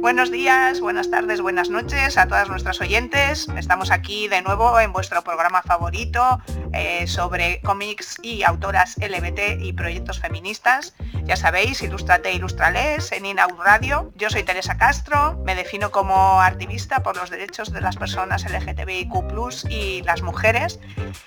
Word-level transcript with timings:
Buenos 0.00 0.30
días, 0.30 0.80
buenas 0.80 1.10
tardes, 1.10 1.42
buenas 1.42 1.68
noches 1.68 2.16
a 2.16 2.26
todas 2.26 2.48
nuestras 2.48 2.80
oyentes. 2.80 3.46
Estamos 3.58 3.90
aquí 3.90 4.28
de 4.28 4.40
nuevo 4.40 4.80
en 4.80 4.94
vuestro 4.94 5.22
programa 5.22 5.60
favorito 5.60 6.40
eh, 6.72 7.06
sobre 7.06 7.60
cómics 7.60 8.16
y 8.22 8.42
autoras 8.42 8.96
LBT 8.96 9.60
y 9.60 9.74
proyectos 9.74 10.18
feministas. 10.18 10.94
Ya 11.24 11.36
sabéis, 11.36 11.82
Ilustrate 11.82 12.32
Ilustrales 12.32 13.12
en 13.12 13.26
Inaud 13.26 13.60
Radio. 13.62 14.10
Yo 14.16 14.30
soy 14.30 14.42
Teresa 14.42 14.78
Castro, 14.78 15.38
me 15.44 15.54
defino 15.54 15.90
como 15.90 16.40
activista 16.40 17.02
por 17.02 17.18
los 17.18 17.28
derechos 17.28 17.70
de 17.70 17.82
las 17.82 17.96
personas 17.96 18.50
LGTBIQ 18.50 19.68
y 19.68 20.00
las 20.02 20.22
mujeres. 20.22 20.80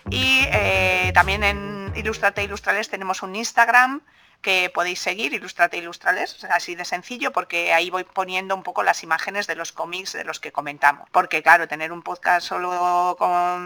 Y 0.09 0.45
eh, 0.51 1.11
también 1.13 1.43
en 1.43 1.93
Ilustrate 1.95 2.43
Ilustrales 2.43 2.89
tenemos 2.89 3.21
un 3.21 3.35
Instagram 3.35 4.01
que 4.43 4.69
podéis 4.69 4.99
seguir, 4.99 5.33
Ilustrate 5.33 5.77
Ilustrales, 5.77 6.43
así 6.51 6.75
de 6.75 6.85
sencillo, 6.85 7.31
porque 7.31 7.73
ahí 7.73 7.89
voy 7.89 8.03
poniendo 8.03 8.53
un 8.53 8.61
poco 8.61 8.83
las 8.83 9.01
imágenes 9.01 9.47
de 9.47 9.55
los 9.55 9.71
cómics 9.71 10.13
de 10.13 10.25
los 10.25 10.39
que 10.39 10.51
comentamos. 10.51 11.09
Porque 11.11 11.41
claro, 11.41 11.67
tener 11.67 11.91
un 11.91 12.03
podcast 12.03 12.45
solo 12.45 13.17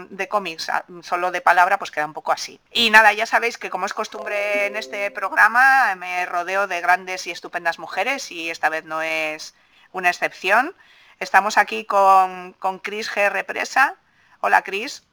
de 0.08 0.28
cómics, 0.28 0.70
ah, 0.70 0.84
solo 1.02 1.30
de 1.30 1.42
palabra, 1.42 1.78
pues 1.78 1.90
queda 1.90 2.06
un 2.06 2.14
poco 2.14 2.32
así. 2.32 2.60
Y 2.72 2.88
nada, 2.90 3.12
ya 3.12 3.26
sabéis 3.26 3.58
que 3.58 3.68
como 3.68 3.84
es 3.84 3.92
costumbre 3.92 4.66
en 4.66 4.76
este 4.76 5.10
programa, 5.10 5.94
me 5.96 6.24
rodeo 6.24 6.66
de 6.66 6.80
grandes 6.80 7.26
y 7.26 7.32
estupendas 7.32 7.78
mujeres 7.78 8.30
y 8.30 8.48
esta 8.48 8.68
vez 8.68 8.84
no 8.84 9.02
es 9.02 9.54
una 9.92 10.08
excepción. 10.08 10.74
Estamos 11.18 11.58
aquí 11.58 11.84
con, 11.84 12.52
con 12.54 12.78
Cris 12.78 13.10
G. 13.10 13.28
Represa. 13.30 13.96
Hola 14.40 14.62
Cris. 14.62 15.07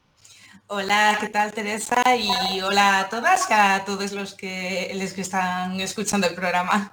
Hola, 0.68 1.16
¿qué 1.20 1.30
tal 1.30 1.54
Teresa? 1.54 2.02
Y 2.16 2.60
hola 2.62 3.02
a 3.02 3.10
todas 3.10 3.48
y 3.52 3.54
a 3.54 3.86
todos 3.86 4.14
los 4.14 4.34
que, 4.34 4.92
les 4.96 5.14
que 5.14 5.22
están 5.22 5.80
escuchando 5.80 6.26
el 6.26 6.34
programa. 6.34 6.92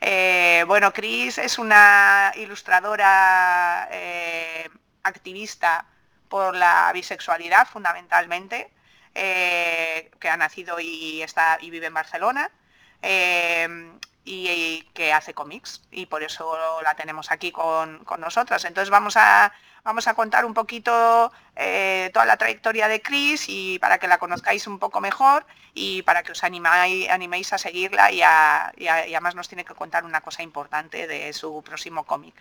Eh, 0.00 0.64
bueno, 0.66 0.90
Cris 0.94 1.36
es 1.36 1.58
una 1.58 2.32
ilustradora 2.36 3.88
eh, 3.92 4.70
activista 5.02 5.84
por 6.30 6.56
la 6.56 6.90
bisexualidad 6.94 7.68
fundamentalmente, 7.68 8.70
eh, 9.14 10.10
que 10.18 10.30
ha 10.30 10.38
nacido 10.38 10.80
y, 10.80 11.20
está, 11.20 11.58
y 11.60 11.68
vive 11.68 11.88
en 11.88 11.94
Barcelona. 11.94 12.50
Y, 14.24 14.82
que 14.94 15.12
hace 15.12 15.32
cómics 15.32 15.82
y 15.90 16.06
por 16.06 16.22
eso 16.22 16.80
la 16.82 16.94
tenemos 16.94 17.30
aquí 17.30 17.52
con, 17.52 18.04
con 18.04 18.20
nosotras. 18.20 18.64
Entonces 18.64 18.90
vamos 18.90 19.16
a, 19.16 19.52
vamos 19.88 20.06
a 20.06 20.12
contar 20.12 20.44
un 20.44 20.52
poquito 20.52 21.32
eh, 21.56 22.10
toda 22.12 22.26
la 22.26 22.36
trayectoria 22.36 22.88
de 22.88 23.00
Chris 23.00 23.46
y 23.48 23.78
para 23.78 23.96
que 23.96 24.06
la 24.06 24.18
conozcáis 24.18 24.66
un 24.66 24.78
poco 24.78 25.00
mejor 25.00 25.46
y 25.72 26.02
para 26.02 26.22
que 26.22 26.32
os 26.32 26.44
animéis 26.44 27.54
a 27.54 27.58
seguirla 27.58 28.12
y, 28.12 28.20
además 28.20 29.34
nos 29.34 29.48
tiene 29.48 29.64
que 29.64 29.74
contar 29.74 30.04
una 30.04 30.20
cosa 30.20 30.42
importante 30.42 31.06
de 31.06 31.32
su 31.32 31.62
próximo 31.62 32.04
cómic. 32.04 32.34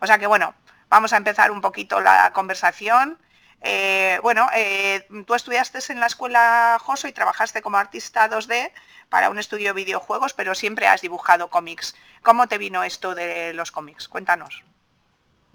O 0.00 0.06
sea 0.06 0.18
que 0.18 0.26
bueno, 0.26 0.54
vamos 0.88 1.12
a 1.12 1.18
empezar 1.18 1.50
un 1.50 1.60
poquito 1.60 2.00
la 2.00 2.32
conversación. 2.32 3.18
Eh, 3.60 4.18
bueno, 4.22 4.48
eh, 4.54 5.06
tú 5.26 5.34
estudiaste 5.34 5.80
en 5.92 6.00
la 6.00 6.06
escuela 6.06 6.78
Joso 6.80 7.08
y 7.08 7.12
trabajaste 7.12 7.60
como 7.60 7.76
artista 7.76 8.30
2D 8.30 8.72
para 9.10 9.28
un 9.28 9.38
estudio 9.38 9.74
de 9.74 9.84
videojuegos, 9.84 10.32
pero 10.32 10.54
siempre 10.54 10.86
has 10.86 11.02
dibujado 11.02 11.50
cómics. 11.50 11.94
¿Cómo 12.22 12.48
te 12.48 12.56
vino 12.56 12.84
esto 12.84 13.14
de 13.14 13.52
los 13.52 13.70
cómics? 13.70 14.08
Cuéntanos. 14.08 14.64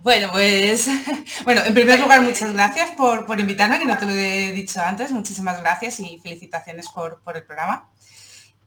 Bueno, 0.03 0.29
pues, 0.31 0.87
bueno, 1.43 1.61
en 1.63 1.73
primer 1.75 1.99
lugar, 1.99 2.21
muchas 2.21 2.51
gracias 2.53 2.91
por, 2.91 3.39
invitarme, 3.39 3.77
que 3.77 3.85
no 3.85 3.97
te 3.97 4.05
lo 4.05 4.13
he 4.13 4.51
dicho 4.51 4.81
antes. 4.81 5.11
Muchísimas 5.11 5.59
gracias 5.61 5.99
y 5.99 6.19
felicitaciones 6.19 6.87
por, 6.89 7.21
el 7.35 7.43
programa. 7.43 7.87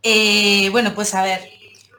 Eh, 0.03 0.69
bueno, 0.71 0.95
pues 0.95 1.13
a 1.15 1.23
ver, 1.23 1.51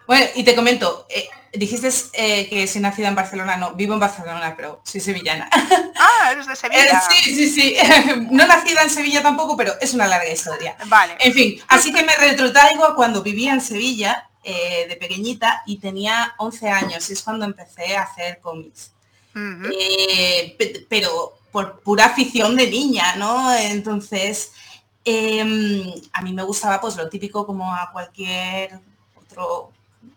bueno, 0.07 0.25
y 0.35 0.43
te 0.43 0.55
comento, 0.55 1.05
eh, 1.09 1.27
dijiste 1.51 1.89
eh, 2.13 2.47
que 2.47 2.65
soy 2.67 2.79
nacida 2.79 3.09
en 3.09 3.15
Barcelona, 3.15 3.57
no, 3.57 3.73
vivo 3.73 3.95
en 3.95 3.99
Barcelona, 3.99 4.53
pero 4.55 4.81
soy 4.85 5.01
sevillana. 5.01 5.49
Ah, 5.97 6.31
eres 6.31 6.45
de 6.47 6.55
Sevilla. 6.55 7.01
sí, 7.09 7.35
sí, 7.35 7.49
sí. 7.49 7.77
No 8.31 8.45
nacida 8.45 8.81
en 8.83 8.89
Sevilla 8.89 9.23
tampoco, 9.23 9.55
pero 9.55 9.73
es 9.79 9.93
una 9.93 10.07
larga 10.07 10.29
historia. 10.29 10.75
Vale. 10.87 11.15
En 11.19 11.33
fin, 11.33 11.61
así 11.67 11.93
que 11.93 12.03
me 12.03 12.15
retrotraigo 12.15 12.85
a 12.85 12.95
cuando 12.95 13.23
vivía 13.23 13.53
en 13.53 13.61
Sevilla, 13.61 14.29
de 14.43 14.97
pequeñita, 14.99 15.63
y 15.65 15.79
tenía 15.79 16.35
11 16.37 16.69
años, 16.69 17.09
y 17.09 17.13
es 17.13 17.21
cuando 17.23 17.45
empecé 17.45 17.95
a 17.97 18.03
hacer 18.03 18.39
cómics. 18.39 18.94
Eh, 19.35 20.85
pero 20.89 21.37
por 21.51 21.79
pura 21.81 22.05
afición 22.05 22.55
de 22.55 22.67
niña, 22.67 23.15
¿no? 23.17 23.53
Entonces, 23.53 24.51
em, 25.03 25.93
a 26.13 26.21
mí 26.21 26.33
me 26.33 26.43
gustaba 26.43 26.79
pues 26.81 26.95
lo 26.95 27.09
típico 27.09 27.45
como 27.45 27.73
a 27.73 27.91
cualquier 27.91 28.79
otro 29.15 29.71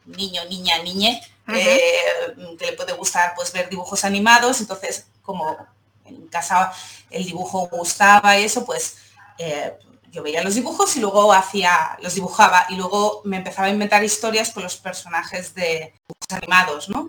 niño, 0.06 0.44
niña, 0.48 0.82
niñe, 0.82 1.20
eh, 1.48 2.34
que 2.58 2.66
le 2.66 2.72
puede 2.72 2.92
gustar 2.92 3.34
pues 3.34 3.52
ver 3.52 3.68
dibujos 3.68 4.04
animados, 4.04 4.60
entonces 4.60 5.06
como 5.22 5.56
en 6.04 6.26
casa 6.28 6.72
el 7.10 7.24
dibujo 7.24 7.68
gustaba 7.70 8.38
y 8.38 8.44
eso, 8.44 8.64
pues 8.64 8.98
eh, 9.38 9.74
yo 10.10 10.22
veía 10.22 10.42
los 10.42 10.54
dibujos 10.54 10.96
y 10.96 11.00
luego 11.00 11.32
hacía, 11.32 11.98
los 12.02 12.14
dibujaba 12.14 12.66
y 12.68 12.76
luego 12.76 13.22
me 13.24 13.38
empezaba 13.38 13.68
a 13.68 13.70
inventar 13.70 14.02
historias 14.04 14.50
con 14.50 14.62
los 14.62 14.76
personajes 14.76 15.54
de 15.54 15.94
dibujos 16.08 16.30
animados, 16.30 16.88
¿no? 16.88 17.08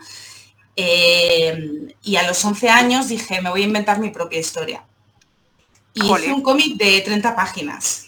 Eh, 0.75 1.93
y 2.03 2.15
a 2.15 2.27
los 2.27 2.43
11 2.43 2.69
años 2.69 3.07
dije, 3.09 3.41
me 3.41 3.49
voy 3.49 3.61
a 3.61 3.65
inventar 3.65 3.99
mi 3.99 4.09
propia 4.09 4.39
historia. 4.39 4.83
Y 5.93 6.05
hice 6.05 6.31
un 6.31 6.41
cómic 6.41 6.77
de 6.77 7.01
30 7.01 7.35
páginas. 7.35 8.07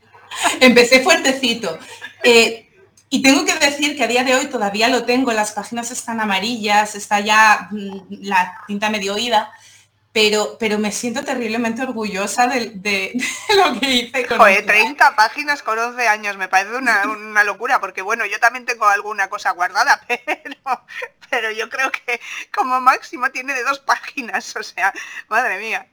empecé 0.60 1.02
fuertecito. 1.02 1.78
Eh, 2.24 2.68
y 3.10 3.22
tengo 3.22 3.44
que 3.44 3.54
decir 3.54 3.96
que 3.96 4.04
a 4.04 4.08
día 4.08 4.24
de 4.24 4.34
hoy 4.34 4.46
todavía 4.46 4.88
lo 4.88 5.04
tengo, 5.04 5.32
las 5.32 5.52
páginas 5.52 5.90
están 5.90 6.20
amarillas, 6.20 6.94
está 6.94 7.20
ya 7.20 7.68
mm, 7.70 8.22
la 8.22 8.62
tinta 8.66 8.90
medio 8.90 9.14
oída, 9.14 9.50
pero, 10.58 10.78
me 10.78 10.92
siento 10.92 11.24
terriblemente 11.24 11.82
orgullosa 11.82 12.46
de, 12.46 13.12
lo 13.56 13.80
que 13.80 13.90
hice 13.90 14.26
con 14.26 14.38
Joder, 14.38 14.66
30 14.66 15.14
páginas 15.16 15.62
con 15.62 15.78
11 15.78 16.08
años, 16.08 16.36
me 16.36 16.48
parece 16.48 16.76
una, 16.76 17.44
locura, 17.44 17.80
porque 17.80 18.02
bueno, 18.02 18.26
yo 18.26 18.40
también 18.40 18.64
tengo 18.64 18.86
alguna 18.86 19.28
cosa 19.28 19.52
guardada, 19.52 20.00
pero, 20.08 20.86
pero 21.30 21.50
yo 21.52 21.68
creo 21.68 21.90
que 21.90 22.20
como 22.54 22.80
máximo 22.80 23.30
tiene 23.30 23.54
de 23.54 23.62
dos 23.62 23.78
páginas, 23.80 24.54
o 24.56 24.62
sea, 24.62 24.92
madre 25.28 25.58
mía. 25.58 25.86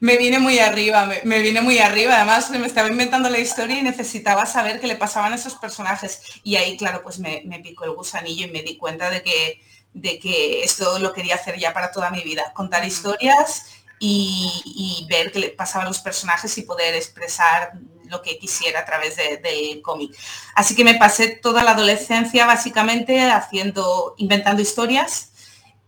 Me 0.00 0.16
vine 0.16 0.38
muy 0.38 0.58
arriba, 0.58 1.06
me, 1.06 1.20
me, 1.24 1.40
vine 1.40 1.62
muy 1.62 1.78
arriba. 1.78 2.16
Además, 2.16 2.50
me 2.50 2.66
estaba 2.66 2.88
inventando 2.88 3.30
la 3.30 3.38
historia 3.38 3.78
y 3.78 3.82
necesitaba 3.82 4.44
saber 4.44 4.80
qué 4.80 4.86
le 4.86 4.96
pasaban 4.96 5.32
a 5.32 5.36
esos 5.36 5.54
personajes. 5.54 6.40
Y 6.44 6.56
ahí, 6.56 6.76
claro, 6.76 7.02
pues 7.02 7.18
me, 7.18 7.42
me 7.46 7.58
picó 7.60 7.84
el 7.84 7.92
gusanillo 7.92 8.46
y 8.46 8.50
me 8.50 8.62
di 8.62 8.76
cuenta 8.76 9.08
de 9.08 9.22
que, 9.22 9.62
de 9.94 10.18
que 10.18 10.62
esto 10.62 10.98
lo 10.98 11.12
quería 11.12 11.34
hacer 11.34 11.58
ya 11.58 11.72
para 11.72 11.90
toda 11.90 12.10
mi 12.10 12.22
vida, 12.22 12.52
contar 12.54 12.84
historias 12.84 13.66
y, 13.98 15.06
ver 15.08 15.32
qué 15.32 15.38
le 15.38 15.48
pasaba 15.50 15.84
a 15.84 15.88
los 15.88 15.98
personajes 16.00 16.56
y 16.58 16.62
poder 16.62 16.94
expresar 16.94 17.72
lo 18.04 18.22
que 18.22 18.38
quisiera 18.38 18.80
a 18.80 18.84
través 18.84 19.16
del 19.16 19.82
cómic. 19.82 20.16
Así 20.54 20.74
que 20.74 20.84
me 20.84 20.94
pasé 20.94 21.28
toda 21.28 21.62
la 21.62 21.72
adolescencia 21.72 22.46
básicamente 22.46 23.30
haciendo, 23.30 24.14
inventando 24.18 24.62
historias. 24.62 25.32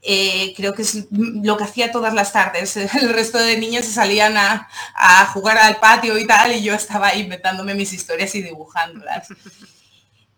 Eh, 0.03 0.55
creo 0.57 0.75
que 0.75 0.83
es 0.83 1.07
lo 1.11 1.57
que 1.57 1.65
hacía 1.65 1.93
todas 1.93 2.13
las 2.15 2.33
tardes. 2.33 2.77
El 2.77 3.13
resto 3.13 3.39
de 3.39 3.59
niños 3.59 3.85
se 3.87 3.93
salían 3.93 4.37
a, 4.37 4.69
a 4.95 5.27
jugar 5.27 5.59
al 5.59 5.79
patio 5.79 6.19
y 6.19 6.27
tal, 6.27 6.53
y 6.53 6.63
yo 6.63 6.75
estaba 6.75 7.15
inventándome 7.15 7.75
mis 7.75 7.93
historias 7.93 8.35
y 8.35 8.43
dibujándolas. 8.43 9.29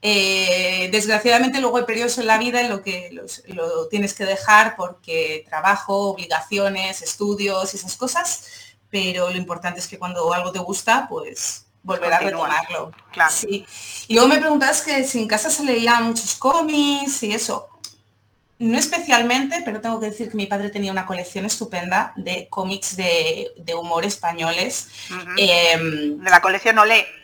Eh, 0.04 0.88
desgraciadamente 0.90 1.60
luego 1.60 1.76
hay 1.76 1.84
periodos 1.84 2.18
en 2.18 2.26
la 2.26 2.36
vida 2.36 2.60
en 2.60 2.70
lo 2.70 2.82
que 2.82 3.10
lo 3.46 3.86
tienes 3.86 4.14
que 4.14 4.24
dejar 4.24 4.74
porque 4.74 5.44
trabajo, 5.48 6.08
obligaciones, 6.08 7.02
estudios 7.02 7.72
y 7.72 7.76
esas 7.76 7.96
cosas, 7.96 8.48
pero 8.90 9.30
lo 9.30 9.36
importante 9.36 9.78
es 9.78 9.86
que 9.86 10.00
cuando 10.00 10.32
algo 10.34 10.50
te 10.50 10.58
gusta, 10.58 11.06
pues 11.08 11.66
volver 11.84 12.12
a 12.12 12.18
retomarlo. 12.18 12.90
Claro. 13.12 13.30
Sí. 13.32 13.64
Y 14.08 14.14
luego 14.14 14.28
me 14.28 14.38
preguntas 14.38 14.82
que 14.82 15.04
si 15.04 15.20
en 15.20 15.28
casa 15.28 15.50
se 15.50 15.64
leían 15.64 16.04
muchos 16.04 16.34
cómics 16.34 17.22
y 17.22 17.32
eso. 17.32 17.68
no 18.58 18.78
especialmente, 18.78 19.62
pero 19.64 19.80
tengo 19.80 19.98
que 20.00 20.06
decir 20.06 20.30
que 20.30 20.36
mi 20.36 20.46
padre 20.46 20.70
tenía 20.70 20.92
una 20.92 21.06
colección 21.06 21.44
estupenda 21.46 22.12
de 22.16 22.48
cómics 22.48 22.96
de, 22.96 23.52
humor 23.76 24.04
españoles. 24.04 24.88
Em, 25.36 26.18
de 26.18 26.30
la 26.30 26.40
colección 26.40 26.78
Olé. 26.78 27.21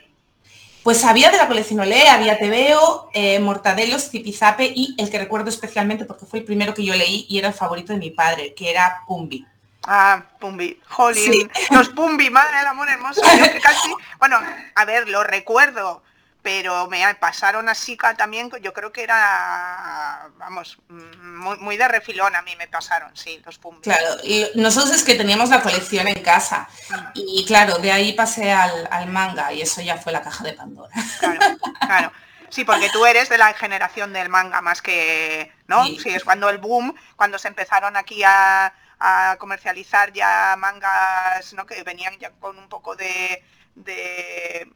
Pues 0.88 1.04
había 1.04 1.30
de 1.30 1.36
la 1.36 1.46
colección 1.46 1.80
Olé, 1.80 2.08
había 2.08 2.38
Tebeo, 2.38 3.10
eh, 3.12 3.38
Mortadelos, 3.40 4.08
Zipizape 4.08 4.72
y 4.74 4.94
el 4.96 5.10
que 5.10 5.18
recuerdo 5.18 5.50
especialmente 5.50 6.06
porque 6.06 6.24
fue 6.24 6.38
el 6.38 6.46
primero 6.46 6.72
que 6.72 6.82
yo 6.82 6.94
leí 6.94 7.26
y 7.28 7.36
era 7.36 7.48
el 7.48 7.52
favorito 7.52 7.92
de 7.92 7.98
mi 7.98 8.08
padre, 8.10 8.54
que 8.54 8.70
era 8.70 9.02
Pumbi. 9.06 9.46
Ah, 9.82 10.24
Pumbi, 10.40 10.80
Jolín, 10.88 11.50
los 11.72 11.90
Pumbi, 11.90 12.30
madre 12.30 12.56
del 12.56 12.68
amor 12.68 12.88
hermoso, 12.88 13.20
casi, 13.62 13.92
bueno, 14.18 14.40
a 14.74 14.84
ver, 14.86 15.10
lo 15.10 15.22
recuerdo, 15.24 16.02
pero 16.48 16.86
me 16.86 17.14
pasaron 17.16 17.68
así 17.68 17.98
también, 18.16 18.50
yo 18.62 18.72
creo 18.72 18.90
que 18.90 19.02
era, 19.02 20.30
vamos, 20.38 20.78
muy, 20.88 21.76
de 21.76 21.86
refilón 21.86 22.34
a 22.34 22.40
mí 22.40 22.56
me 22.56 22.66
pasaron, 22.66 23.14
sí, 23.14 23.42
los 23.44 23.58
Pumbi. 23.58 23.82
Claro, 23.82 24.16
y 24.24 24.46
nosotros 24.54 24.94
es 24.94 25.04
que 25.04 25.14
teníamos 25.14 25.50
la 25.50 25.60
colección 25.60 26.08
en 26.08 26.22
casa, 26.22 26.66
mm. 26.88 26.94
y 27.16 27.44
claro, 27.44 27.76
de 27.76 27.92
ahí 27.92 28.14
pasé 28.14 28.50
al, 28.50 28.88
al 28.90 29.08
manga, 29.08 29.52
y 29.52 29.60
eso 29.60 29.82
ya 29.82 29.98
fue 29.98 30.10
la 30.10 30.22
caja 30.22 30.42
de 30.42 30.54
Pandora. 30.54 30.94
Claro, 31.20 31.40
claro. 31.80 32.12
Sí, 32.48 32.64
porque 32.64 32.88
tú 32.88 33.04
eres 33.04 33.28
de 33.28 33.36
la 33.36 33.52
generación 33.52 34.14
del 34.14 34.30
manga 34.30 34.62
más 34.62 34.80
que, 34.80 35.52
¿no? 35.66 35.84
Sí, 35.84 36.00
es 36.06 36.24
cuando 36.24 36.48
el 36.48 36.56
boom, 36.56 36.94
cuando 37.16 37.38
se 37.38 37.48
empezaron 37.48 37.94
aquí 37.94 38.22
a, 38.24 38.72
a 38.98 39.36
comercializar 39.38 40.14
ya 40.14 40.56
mangas 40.56 41.52
¿no? 41.52 41.66
que 41.66 41.82
venían 41.82 42.16
ya 42.18 42.30
con 42.30 42.58
un 42.58 42.70
poco 42.70 42.96
de, 42.96 43.44
de, 43.74 44.72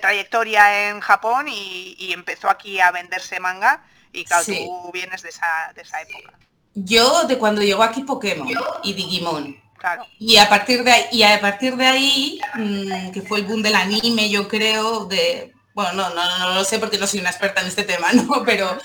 trayectoria 0.00 0.88
en 0.88 1.00
Japón 1.00 1.46
y, 1.48 2.12
empezó 2.12 2.48
aquí 2.48 2.80
a 2.80 2.90
venderse 2.90 3.40
manga 3.40 3.84
y 4.12 4.24
claro, 4.24 4.44
tú 4.46 4.90
vienes 4.92 5.22
de 5.22 5.28
esa, 5.28 5.72
de 5.74 5.82
esa 5.82 6.00
época. 6.02 6.38
Yo 6.74 7.24
de 7.24 7.38
cuando 7.38 7.62
llegó 7.62 7.82
aquí 7.82 8.02
Pokémon 8.02 8.48
y 8.82 8.92
Digimon. 8.92 9.60
Claro. 9.78 10.06
Y 10.18 10.36
a 10.38 10.48
partir 10.48 10.82
de 10.82 10.90
ahí, 10.90 11.04
y 11.12 11.22
a 11.22 11.40
partir 11.40 11.76
de 11.76 11.86
ahí 11.86 12.40
mm, 12.54 13.10
que 13.12 13.22
fue 13.22 13.38
el 13.38 13.46
boom 13.46 13.62
del 13.62 13.76
anime, 13.76 14.28
yo 14.28 14.48
creo, 14.48 15.04
de. 15.04 15.52
Bueno, 15.72 15.92
no, 15.92 16.14
no, 16.14 16.38
no, 16.38 16.54
lo 16.54 16.64
sé 16.64 16.80
porque 16.80 16.98
no 16.98 17.06
soy 17.06 17.20
una 17.20 17.30
experta 17.30 17.60
en 17.60 17.68
este 17.68 17.84
tema, 17.84 18.12
¿no? 18.12 18.42
Pero 18.44 18.76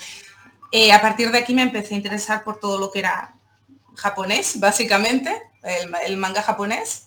eh, 0.70 0.92
a 0.92 1.00
partir 1.00 1.30
de 1.30 1.38
aquí 1.38 1.54
me 1.54 1.62
empecé 1.62 1.94
a 1.94 1.96
interesar 1.96 2.44
por 2.44 2.60
todo 2.60 2.78
lo 2.78 2.92
que 2.92 3.00
era 3.00 3.34
japonés, 3.96 4.58
básicamente, 4.60 5.42
el, 5.62 6.16
manga 6.16 6.42
japonés, 6.42 7.03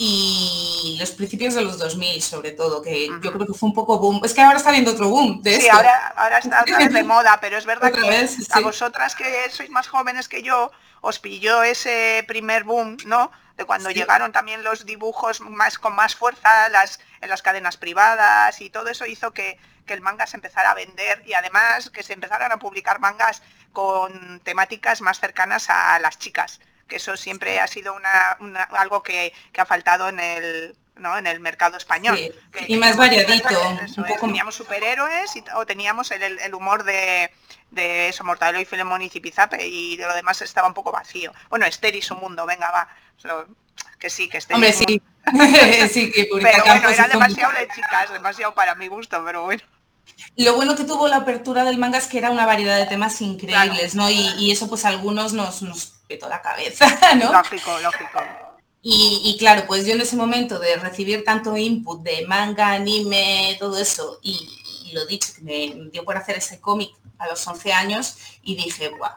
y 0.00 0.96
los 1.00 1.10
principios 1.10 1.54
de 1.54 1.62
los 1.62 1.76
2000 1.76 2.22
sobre 2.22 2.52
todo, 2.52 2.80
que 2.80 3.08
yo 3.08 3.32
creo 3.32 3.46
que 3.46 3.52
fue 3.52 3.68
un 3.68 3.74
poco 3.74 3.98
boom. 3.98 4.20
Es 4.24 4.32
que 4.32 4.40
ahora 4.40 4.56
está 4.56 4.70
viendo 4.70 4.92
otro 4.92 5.08
boom 5.08 5.42
de 5.42 5.60
Sí, 5.60 5.68
ahora, 5.68 6.14
ahora 6.16 6.38
está 6.38 6.60
otra 6.62 6.78
vez 6.78 6.92
de 6.92 7.02
moda, 7.02 7.38
pero 7.40 7.58
es 7.58 7.66
verdad 7.66 7.92
que 7.92 8.28
a 8.52 8.60
vosotras 8.60 9.16
que 9.16 9.50
sois 9.50 9.70
más 9.70 9.88
jóvenes 9.88 10.28
que 10.28 10.44
yo, 10.44 10.70
os 11.00 11.18
pilló 11.18 11.64
ese 11.64 12.24
primer 12.28 12.62
boom, 12.62 12.96
¿no? 13.06 13.32
De 13.56 13.64
cuando 13.64 13.90
llegaron 13.90 14.30
también 14.30 14.62
los 14.62 14.86
dibujos 14.86 15.40
más 15.40 15.80
con 15.80 15.96
más 15.96 16.14
fuerza 16.14 16.68
las, 16.68 17.00
en 17.20 17.28
las 17.28 17.42
cadenas 17.42 17.76
privadas 17.76 18.60
y 18.60 18.70
todo 18.70 18.88
eso 18.90 19.04
hizo 19.04 19.32
que, 19.32 19.58
que 19.84 19.94
el 19.94 20.00
manga 20.00 20.28
se 20.28 20.36
empezara 20.36 20.70
a 20.70 20.74
vender 20.74 21.24
y 21.26 21.32
además 21.32 21.90
que 21.90 22.04
se 22.04 22.12
empezaran 22.12 22.52
a 22.52 22.60
publicar 22.60 23.00
mangas 23.00 23.42
con 23.72 24.38
temáticas 24.44 25.00
más 25.00 25.18
cercanas 25.18 25.70
a 25.70 25.98
las 25.98 26.20
chicas, 26.20 26.60
que 26.88 26.96
eso 26.96 27.16
siempre 27.16 27.60
ha 27.60 27.66
sido 27.66 27.94
una, 27.94 28.62
algo 28.70 29.02
que, 29.02 29.32
ha 29.56 29.64
faltado 29.66 30.08
en 30.08 30.18
el, 30.18 30.76
¿no? 30.96 31.16
en 31.16 31.26
el 31.26 31.40
mercado 31.40 31.76
español. 31.76 32.18
y 32.66 32.76
más 32.76 32.96
variadito. 32.96 33.48
teníamos 34.20 34.54
superhéroes 34.54 35.32
o 35.54 35.66
teníamos 35.66 36.10
el, 36.10 36.54
humor 36.54 36.84
de, 36.84 37.30
de 37.70 38.08
eso, 38.08 38.24
Mortadelo 38.24 38.60
y 38.60 38.64
Filemón 38.64 39.02
y 39.02 39.10
Zipizape 39.10 39.66
y 39.66 39.96
de 39.96 40.06
lo 40.06 40.14
demás 40.14 40.42
estaba 40.42 40.66
un 40.66 40.74
poco 40.74 40.90
vacío. 40.90 41.32
Bueno, 41.50 41.66
Esther 41.66 41.94
y 41.94 42.02
su 42.02 42.16
mundo, 42.16 42.46
venga, 42.46 42.70
va. 42.70 42.88
Que 43.98 44.10
sí, 44.10 44.28
que 44.28 44.38
Esther 44.38 44.54
Hombre, 44.54 44.72
sí. 44.72 45.02
sí, 45.92 46.10
que 46.10 46.28
Pero 46.32 46.64
bueno, 46.64 46.88
era 46.88 47.08
demasiado 47.08 47.52
de 47.52 47.68
chicas, 47.68 48.12
demasiado 48.12 48.54
para 48.54 48.74
mi 48.74 48.88
gusto, 48.88 49.22
pero 49.24 49.44
bueno. 49.44 49.62
Lo 50.36 50.54
bueno 50.54 50.76
que 50.76 50.84
tuvo 50.84 51.08
la 51.08 51.16
apertura 51.16 51.64
del 51.64 51.78
manga 51.78 51.98
es 51.98 52.06
que 52.06 52.18
era 52.18 52.30
una 52.30 52.46
variedad 52.46 52.78
de 52.78 52.86
temas 52.86 53.20
increíbles, 53.20 53.94
¿no? 53.94 54.08
Y, 54.08 54.50
eso 54.50 54.68
pues 54.68 54.84
a 54.84 54.88
algunos 54.88 55.32
nos, 55.32 55.62
nos 55.62 55.94
petó 56.06 56.28
la 56.28 56.42
cabeza, 56.42 56.86
¿no? 57.16 57.32
Lógico, 57.32 57.78
lógico. 57.80 58.20
Y, 58.80 59.36
claro, 59.38 59.64
pues 59.66 59.84
yo 59.84 59.92
en 59.92 60.00
ese 60.00 60.16
momento 60.16 60.58
de 60.58 60.76
recibir 60.76 61.24
tanto 61.24 61.56
input 61.56 62.02
de 62.02 62.26
manga, 62.26 62.72
anime, 62.72 63.56
todo 63.58 63.76
eso, 63.76 64.18
y, 64.22 64.48
lo 64.94 65.04
dicho, 65.04 65.32
que 65.34 65.42
me 65.42 65.90
dio 65.90 66.04
por 66.04 66.16
hacer 66.16 66.36
ese 66.36 66.60
cómic 66.60 66.90
a 67.18 67.26
los 67.26 67.46
11 67.46 67.72
años 67.72 68.16
y 68.42 68.56
dije, 68.56 68.88
guau, 68.96 69.12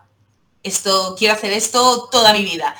esto, 0.63 1.15
quiero 1.17 1.33
hacer 1.33 1.53
esto 1.53 2.09
toda 2.11 2.33
mi 2.33 2.43
vida. 2.43 2.75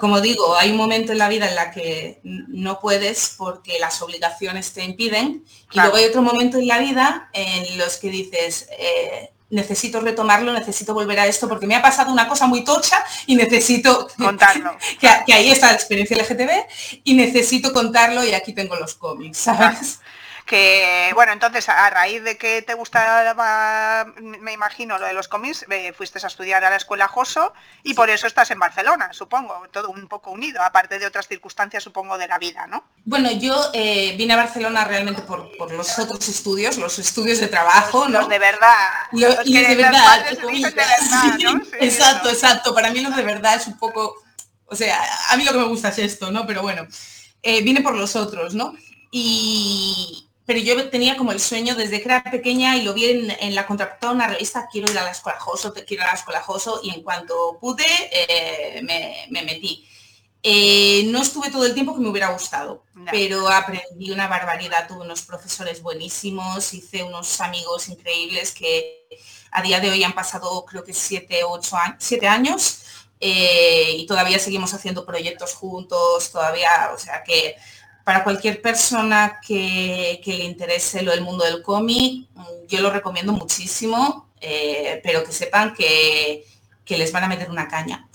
Como 0.00 0.20
digo, 0.20 0.56
hay 0.56 0.70
un 0.70 0.76
momento 0.76 1.12
en 1.12 1.18
la 1.18 1.28
vida 1.28 1.48
en 1.48 1.54
la 1.54 1.70
que 1.70 2.20
no 2.22 2.80
puedes 2.80 3.34
porque 3.36 3.78
las 3.78 4.02
obligaciones 4.02 4.72
te 4.72 4.84
impiden 4.84 5.44
y 5.70 5.78
luego 5.78 5.96
hay 5.96 6.04
otro 6.04 6.22
momento 6.22 6.58
en 6.58 6.66
la 6.66 6.78
vida 6.78 7.30
en 7.32 7.78
los 7.78 7.96
que 7.96 8.08
dices, 8.08 8.68
eh, 8.78 9.30
necesito 9.52 10.00
retomarlo, 10.00 10.52
necesito 10.52 10.94
volver 10.94 11.20
a 11.20 11.26
esto 11.26 11.48
porque 11.48 11.66
me 11.66 11.76
ha 11.76 11.82
pasado 11.82 12.10
una 12.10 12.26
cosa 12.26 12.46
muy 12.46 12.64
tocha 12.64 13.04
y 13.26 13.36
necesito 13.36 14.08
contarlo. 14.18 14.76
que, 14.98 15.32
ahí 15.32 15.50
está 15.50 15.68
la 15.68 15.74
experiencia 15.74 16.16
LGTB 16.16 17.00
y 17.04 17.14
necesito 17.14 17.72
contarlo 17.72 18.24
y 18.24 18.32
aquí 18.32 18.52
tengo 18.52 18.76
los 18.76 18.94
cómics, 18.94 19.38
¿sabes? 19.38 20.00
Que 20.44 21.10
bueno, 21.14 21.32
entonces 21.32 21.68
a 21.68 21.88
raíz 21.90 22.22
de 22.22 22.36
que 22.36 22.62
te 22.62 22.74
gustaba, 22.74 24.06
me 24.20 24.52
imagino, 24.52 24.98
lo 24.98 25.06
de 25.06 25.12
los 25.12 25.28
cómics, 25.28 25.66
fuiste 25.96 26.18
a 26.22 26.26
estudiar 26.26 26.64
a 26.64 26.70
la 26.70 26.76
escuela 26.76 27.08
Joso 27.08 27.52
y 27.82 27.94
por 27.94 28.10
eso 28.10 28.26
estás 28.26 28.50
en 28.50 28.58
Barcelona, 28.58 29.12
supongo, 29.12 29.66
todo 29.70 29.90
un 29.90 30.08
poco 30.08 30.30
unido, 30.30 30.62
aparte 30.62 30.98
de 30.98 31.06
otras 31.06 31.28
circunstancias, 31.28 31.82
supongo, 31.82 32.18
de 32.18 32.28
la 32.28 32.38
vida, 32.38 32.66
¿no? 32.66 32.84
Bueno, 33.04 33.30
yo 33.32 33.70
eh, 33.72 34.14
vine 34.16 34.34
a 34.34 34.36
Barcelona 34.36 34.84
realmente 34.84 35.22
por, 35.22 35.50
los 35.72 35.98
otros 35.98 36.28
estudios, 36.28 36.76
los 36.76 36.98
estudios 36.98 37.40
de 37.40 37.48
trabajo, 37.48 38.08
¿no? 38.08 38.20
Los 38.20 38.28
de 38.28 38.38
verdad. 38.38 38.76
los 39.12 39.36
que 39.36 39.66
de, 39.66 39.74
verdad, 39.74 40.26
exacto, 41.80 42.30
exacto. 42.30 42.74
Para 42.74 42.90
mí 42.90 43.00
los 43.00 43.14
de 43.16 43.22
verdad 43.22 43.56
es 43.56 43.66
un 43.66 43.78
poco, 43.78 44.16
o 44.66 44.76
sea, 44.76 45.02
a 45.30 45.36
mí 45.36 45.44
lo 45.44 45.52
que 45.52 45.58
me 45.58 45.64
gusta 45.64 45.88
es 45.88 45.98
esto, 45.98 46.30
¿no? 46.30 46.46
Pero 46.46 46.62
bueno, 46.62 46.86
eh, 47.42 47.62
vine 47.62 47.80
por 47.80 47.94
los 47.94 48.16
otros, 48.16 48.54
¿no? 48.54 48.74
Y, 49.10 50.28
pero 50.44 50.58
yo 50.58 50.90
tenía 50.90 51.16
como 51.16 51.32
el 51.32 51.40
sueño 51.40 51.74
desde 51.74 51.98
que 51.98 52.08
era 52.08 52.24
pequeña 52.24 52.76
y 52.76 52.82
lo 52.82 52.94
vi 52.94 53.28
en, 53.40 53.54
la 53.54 53.66
contratada 53.66 54.12
una 54.12 54.26
revista, 54.26 54.68
quiero 54.70 54.90
ir 54.90 54.98
a 54.98 55.04
la 55.04 55.12
escuela 55.12 55.38
Joso, 55.38 55.72
quiero 55.72 56.02
ir 56.02 56.02
a 56.02 56.06
la 56.08 56.18
escuela 56.18 56.42
Joso 56.42 56.80
y 56.82 56.90
en 56.90 57.02
cuanto 57.02 57.58
pude 57.60 57.84
eh, 58.10 58.82
me, 58.82 59.42
metí. 59.42 59.86
Eh, 60.42 61.04
no 61.06 61.22
estuve 61.22 61.50
todo 61.50 61.64
el 61.64 61.74
tiempo 61.74 61.94
que 61.94 62.00
me 62.00 62.08
hubiera 62.08 62.30
gustado, 62.30 62.82
pero 63.12 63.48
aprendí 63.48 64.10
una 64.10 64.26
barbaridad, 64.26 64.88
tuve 64.88 65.02
unos 65.02 65.22
profesores 65.22 65.80
buenísimos, 65.80 66.74
hice 66.74 67.04
unos 67.04 67.40
amigos 67.40 67.88
increíbles 67.88 68.52
que 68.52 69.06
a 69.52 69.62
día 69.62 69.78
de 69.78 69.90
hoy 69.90 70.02
han 70.02 70.14
pasado 70.14 70.64
creo 70.64 70.82
que 70.82 70.92
siete, 70.92 71.44
ocho 71.44 71.76
años, 71.76 71.96
siete 72.00 72.26
años 72.26 72.82
eh, 73.20 73.94
y 73.98 74.06
todavía 74.06 74.40
seguimos 74.40 74.74
haciendo 74.74 75.06
proyectos 75.06 75.54
juntos, 75.54 76.32
todavía, 76.32 76.90
o 76.92 76.98
sea 76.98 77.22
que 77.22 77.54
para 78.04 78.24
cualquier 78.24 78.60
persona 78.60 79.40
que, 79.46 80.20
le 80.24 80.44
interese 80.44 81.02
lo 81.02 81.12
del 81.12 81.22
mundo 81.22 81.44
del 81.44 81.62
cómic, 81.62 82.26
yo 82.68 82.80
lo 82.80 82.90
recomiendo 82.90 83.32
muchísimo, 83.32 84.28
eh, 84.40 85.00
pero 85.04 85.24
que 85.24 85.32
sepan 85.32 85.74
que, 85.74 86.44
les 86.88 87.12
van 87.12 87.24
a 87.24 87.28
meter 87.28 87.50
una 87.50 87.68
caña. 87.68 88.06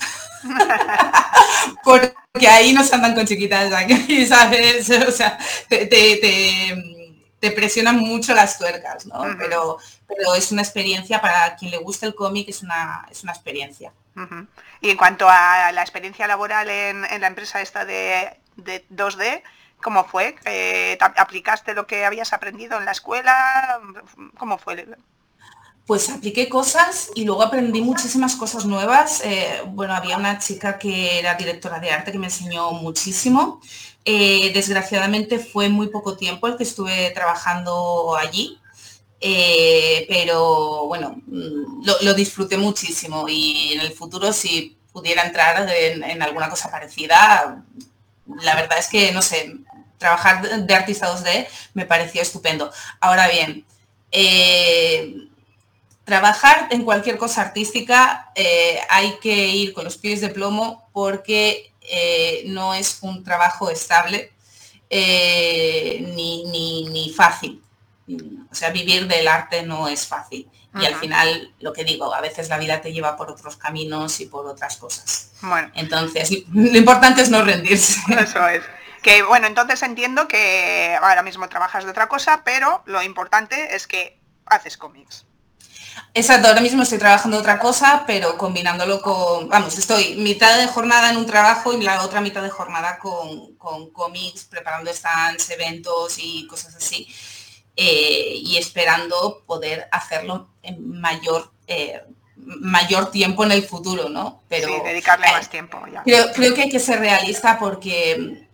Porque 1.84 2.48
ahí 2.48 2.72
no 2.74 2.84
se 2.84 2.94
andan 2.94 3.16
con 3.16 3.26
chiquitas, 3.26 3.72
¿sabes? 4.28 4.90
O 4.90 5.12
sea, 5.12 5.40
te, 5.68 7.52
presionan 7.56 7.98
mucho 7.98 8.36
las 8.36 8.60
tuercas, 8.60 9.08
¿no? 9.08 9.24
pero, 9.40 9.78
pero 10.06 10.36
es 10.36 10.52
una 10.52 10.62
experiencia, 10.62 11.22
para 11.22 11.56
quien 11.56 11.72
le 11.72 11.78
guste 11.78 12.06
el 12.06 12.14
cómic, 12.14 12.50
es 12.50 12.62
una, 12.62 13.08
es 13.10 13.24
una 13.24 13.32
experiencia. 13.32 13.92
Y 14.82 14.90
en 14.90 14.98
cuanto 14.98 15.28
a 15.30 15.72
la 15.72 15.82
experiencia 15.82 16.28
laboral 16.28 16.70
en, 16.70 17.22
la 17.22 17.28
empresa 17.28 17.62
esta 17.62 17.86
de, 17.86 18.38
de 18.58 18.86
2D, 18.90 19.42
¿Cómo 19.82 20.06
fue? 20.06 20.36
¿Aplicaste 21.00 21.74
lo 21.74 21.86
que 21.86 22.06
habías 22.06 22.34
aprendido 22.34 22.78
en 22.78 22.86
la 22.86 22.92
escuela? 22.92 23.80
¿Cómo 24.38 24.58
fue? 24.58 24.86
Pues 25.88 26.10
apliqué 26.10 26.50
cosas 26.50 27.12
y 27.16 27.24
luego 27.24 27.44
aprendí 27.44 27.82
muchísimas 27.82 28.36
cosas 28.36 28.66
nuevas. 28.66 29.22
Eh, 29.24 29.62
bueno, 29.68 29.94
había 29.94 30.18
una 30.18 30.38
chica 30.38 30.78
que 30.78 31.18
era 31.18 31.36
directora 31.36 31.80
de 31.80 31.92
arte 31.92 32.12
que 32.12 32.20
me 32.20 32.26
enseñó 32.26 32.72
muchísimo. 32.72 33.62
Eh, 34.04 34.52
desgraciadamente 34.54 35.40
fue 35.40 35.70
muy 35.70 35.88
poco 35.88 36.18
tiempo 36.18 36.48
el 36.48 36.58
que 36.58 36.64
estuve 36.64 37.12
trabajando 37.12 38.18
allí, 38.18 38.60
eh, 39.22 40.06
pero 40.10 40.88
bueno, 40.88 41.22
mm, 41.26 41.86
lo, 42.02 42.14
disfruté 42.14 42.58
muchísimo 42.58 43.28
y 43.30 43.74
en 43.74 43.82
el 43.82 43.94
futuro 43.94 44.34
si 44.34 44.78
pudiera 44.92 45.24
entrar 45.24 45.70
en 45.70 46.22
alguna 46.22 46.50
cosa 46.50 46.70
parecida, 46.70 47.64
la 48.42 48.56
verdad 48.56 48.78
es 48.78 48.88
que, 48.88 49.12
no 49.12 49.22
sé, 49.22 49.56
trabajar 49.98 50.66
de 50.66 50.76
artista 50.76 51.14
2D 51.14 51.48
me 51.74 51.86
pareció 51.86 52.22
estupendo. 52.22 52.72
Ahora 53.00 53.28
bien, 53.28 53.66
eh, 54.12 55.28
trabajar 56.08 56.70
en 56.72 56.84
cualquier 56.84 57.18
cosa 57.18 57.42
artística 57.42 58.32
eh, 58.34 58.80
hay 58.90 59.18
que 59.20 59.50
ir 59.50 59.74
con 59.74 59.84
los 59.84 59.98
pies 59.98 60.22
de 60.22 60.30
plomo 60.30 60.88
porque 60.94 61.74
eh, 61.82 62.44
no 62.46 62.74
es 62.74 63.00
un 63.02 63.26
trabajo 63.26 63.70
estable 63.70 64.32
eh, 64.90 66.14
ni, 66.16 66.86
ni, 66.86 67.10
fácil. 67.10 67.62
O 68.50 68.56
sea, 68.56 68.70
vivir 68.70 69.06
del 69.08 69.28
arte 69.28 69.64
no 69.64 69.90
es 69.90 70.08
fácil. 70.08 70.48
Y 70.76 70.86
al 70.86 70.96
final, 70.96 71.54
lo 71.60 71.74
que 71.74 71.84
digo, 71.84 72.14
a 72.14 72.22
veces 72.22 72.50
la 72.50 72.58
vida 72.58 72.82
te 72.82 72.94
lleva 72.94 73.18
por 73.18 73.32
otros 73.32 73.58
caminos 73.58 74.20
y 74.20 74.28
por 74.28 74.46
otras 74.46 74.78
cosas. 74.78 75.32
Bueno. 75.42 75.72
Entonces, 75.74 76.30
lo 76.54 76.78
importante 76.78 77.22
es 77.22 77.30
no 77.30 77.42
rendirse. 77.42 78.00
Eso 78.20 78.48
es. 78.48 78.64
Que 79.02 79.24
bueno, 79.24 79.48
entonces 79.48 79.82
entiendo 79.84 80.28
que 80.28 80.98
ahora 81.02 81.24
mismo 81.24 81.48
trabajas 81.50 81.86
de 81.86 81.92
otra 81.92 82.08
cosa, 82.08 82.42
pero 82.44 82.84
lo 82.86 83.02
importante 83.02 83.76
es 83.76 83.88
que 83.88 84.20
haces 84.46 84.78
cómics. 84.78 85.26
Exacto, 86.14 86.48
ahora 86.48 86.62
mismo 86.62 86.84
estoy 86.84 86.98
trabajando 86.98 87.38
otra 87.38 87.60
cosa, 87.60 88.04
pero 88.08 88.38
combinándolo 88.38 89.02
con, 89.02 89.48
vamos, 89.50 89.78
estoy 89.78 90.16
mitad 90.16 90.58
de 90.58 90.68
jornada 90.68 91.12
en 91.12 91.18
un 91.18 91.26
trabajo 91.26 91.74
y 91.74 91.82
la 91.82 92.04
otra 92.04 92.22
mitad 92.22 92.42
de 92.42 92.50
jornada 92.50 92.98
con, 92.98 93.56
cómics, 93.92 94.46
preparando 94.46 94.92
stands, 94.92 95.50
eventos 95.50 96.16
y 96.18 96.48
cosas 96.48 96.76
así. 96.76 97.08
Eh, 97.80 98.34
y 98.42 98.58
esperando 98.58 99.44
poder 99.46 99.88
hacerlo 99.92 100.50
en 100.64 101.00
mayor 101.00 101.52
eh, 101.68 102.02
mayor 102.38 103.12
tiempo 103.12 103.44
en 103.44 103.52
el 103.52 103.64
futuro, 103.64 104.10
¿no? 104.10 104.42
Pero 104.48 104.68
sí, 104.68 104.74
dedicarle 104.84 105.28
más 105.32 105.48
tiempo. 105.50 105.80
Creo, 106.04 106.54
que 106.56 106.62
hay 106.64 106.70
que 106.70 106.80
ser 106.80 107.00
realista 107.00 107.60
porque 107.60 108.48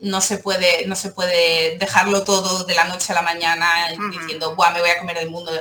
no 0.00 0.20
se 0.20 0.38
puede, 0.38 0.86
no 0.86 0.94
se 0.94 1.10
puede 1.10 1.78
dejarlo 1.78 2.22
todo 2.24 2.64
de 2.64 2.74
la 2.74 2.84
noche 2.84 3.12
a 3.12 3.14
la 3.14 3.22
mañana 3.22 3.88
diciendo, 4.10 4.54
Buah, 4.54 4.72
me 4.72 4.80
voy 4.80 4.90
a 4.90 4.98
comer 4.98 5.18
el 5.18 5.30
mundo 5.30 5.52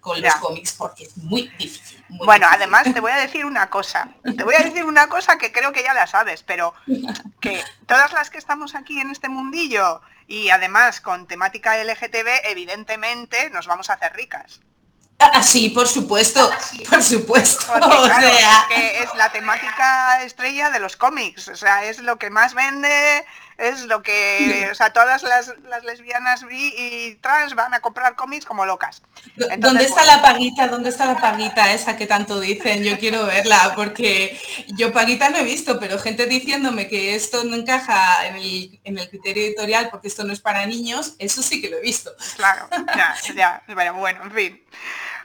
con 0.00 0.20
los 0.20 0.34
cómics 0.36 0.72
porque 0.72 1.04
es 1.04 1.16
muy 1.16 1.48
difícil. 1.58 2.04
bueno, 2.08 2.46
además 2.50 2.84
te 2.92 3.00
voy 3.00 3.12
a 3.12 3.16
decir 3.16 3.44
una 3.44 3.70
cosa. 3.70 4.08
Te 4.22 4.44
voy 4.44 4.54
a 4.54 4.64
decir 4.64 4.84
una 4.84 5.08
cosa 5.08 5.38
que 5.38 5.52
creo 5.52 5.72
que 5.72 5.82
ya 5.82 5.94
la 5.94 6.06
sabes, 6.06 6.42
pero 6.42 6.74
que 7.40 7.62
todas 7.86 8.12
las 8.12 8.30
que 8.30 8.38
estamos 8.38 8.74
aquí 8.74 9.00
en 9.00 9.10
este 9.10 9.28
mundillo 9.28 10.00
y 10.26 10.50
además 10.50 11.00
con 11.00 11.26
temática 11.26 11.76
LGTB, 11.82 12.44
evidentemente 12.44 13.50
nos 13.50 13.66
vamos 13.66 13.90
a 13.90 13.94
hacer 13.94 14.12
ricas. 14.14 14.60
Ah, 15.18 15.42
sí, 15.42 15.70
por 15.70 15.86
supuesto, 15.86 16.50
por 16.90 17.02
supuesto. 17.02 17.72
que 18.68 19.02
es 19.02 19.14
la 19.16 19.30
temática 19.30 20.22
estrella 20.22 20.70
de 20.70 20.80
los 20.80 20.96
cómics, 20.96 21.48
o 21.48 21.56
sea, 21.56 21.84
es 21.84 22.00
lo 22.00 22.18
que 22.18 22.30
más 22.30 22.54
vende, 22.54 23.24
es 23.58 23.84
lo 23.84 24.02
que, 24.02 24.68
o 24.70 24.74
sea, 24.74 24.92
todas 24.92 25.22
las, 25.22 25.52
lesbianas 25.84 26.44
bi 26.44 26.74
y 26.76 27.14
trans 27.16 27.54
van 27.54 27.74
a 27.74 27.80
comprar 27.80 28.14
cómics 28.16 28.44
como 28.44 28.66
locas. 28.66 29.02
¿Dónde 29.58 29.84
está 29.84 30.04
la 30.04 30.22
paguita? 30.22 30.68
¿Dónde 30.68 30.90
está 30.90 31.06
la 31.06 31.20
paguita 31.20 31.72
esa 31.72 31.96
que 31.96 32.06
tanto 32.06 32.40
dicen? 32.40 32.82
Yo 32.82 32.98
quiero 32.98 33.26
verla 33.26 33.72
porque 33.74 34.38
yo 34.76 34.92
paguita 34.92 35.30
no 35.30 35.38
he 35.38 35.44
visto, 35.44 35.78
pero 35.78 35.98
gente 35.98 36.26
diciéndome 36.26 36.88
que 36.88 37.14
esto 37.14 37.44
no 37.44 37.56
encaja 37.56 38.26
en 38.26 38.36
el, 38.36 38.80
en 38.84 38.98
el 38.98 39.08
criterio 39.08 39.44
editorial 39.44 39.88
porque 39.90 40.08
esto 40.08 40.24
no 40.24 40.32
es 40.32 40.40
para 40.40 40.66
niños, 40.66 41.14
eso 41.18 41.42
sí 41.42 41.60
que 41.60 41.70
lo 41.70 41.78
he 41.78 41.82
visto. 41.82 42.10
Claro, 42.36 42.68
ya, 42.96 43.14
ya, 43.34 43.62
bueno, 43.68 43.94
bueno, 43.98 44.24
en 44.24 44.32
fin. 44.32 44.64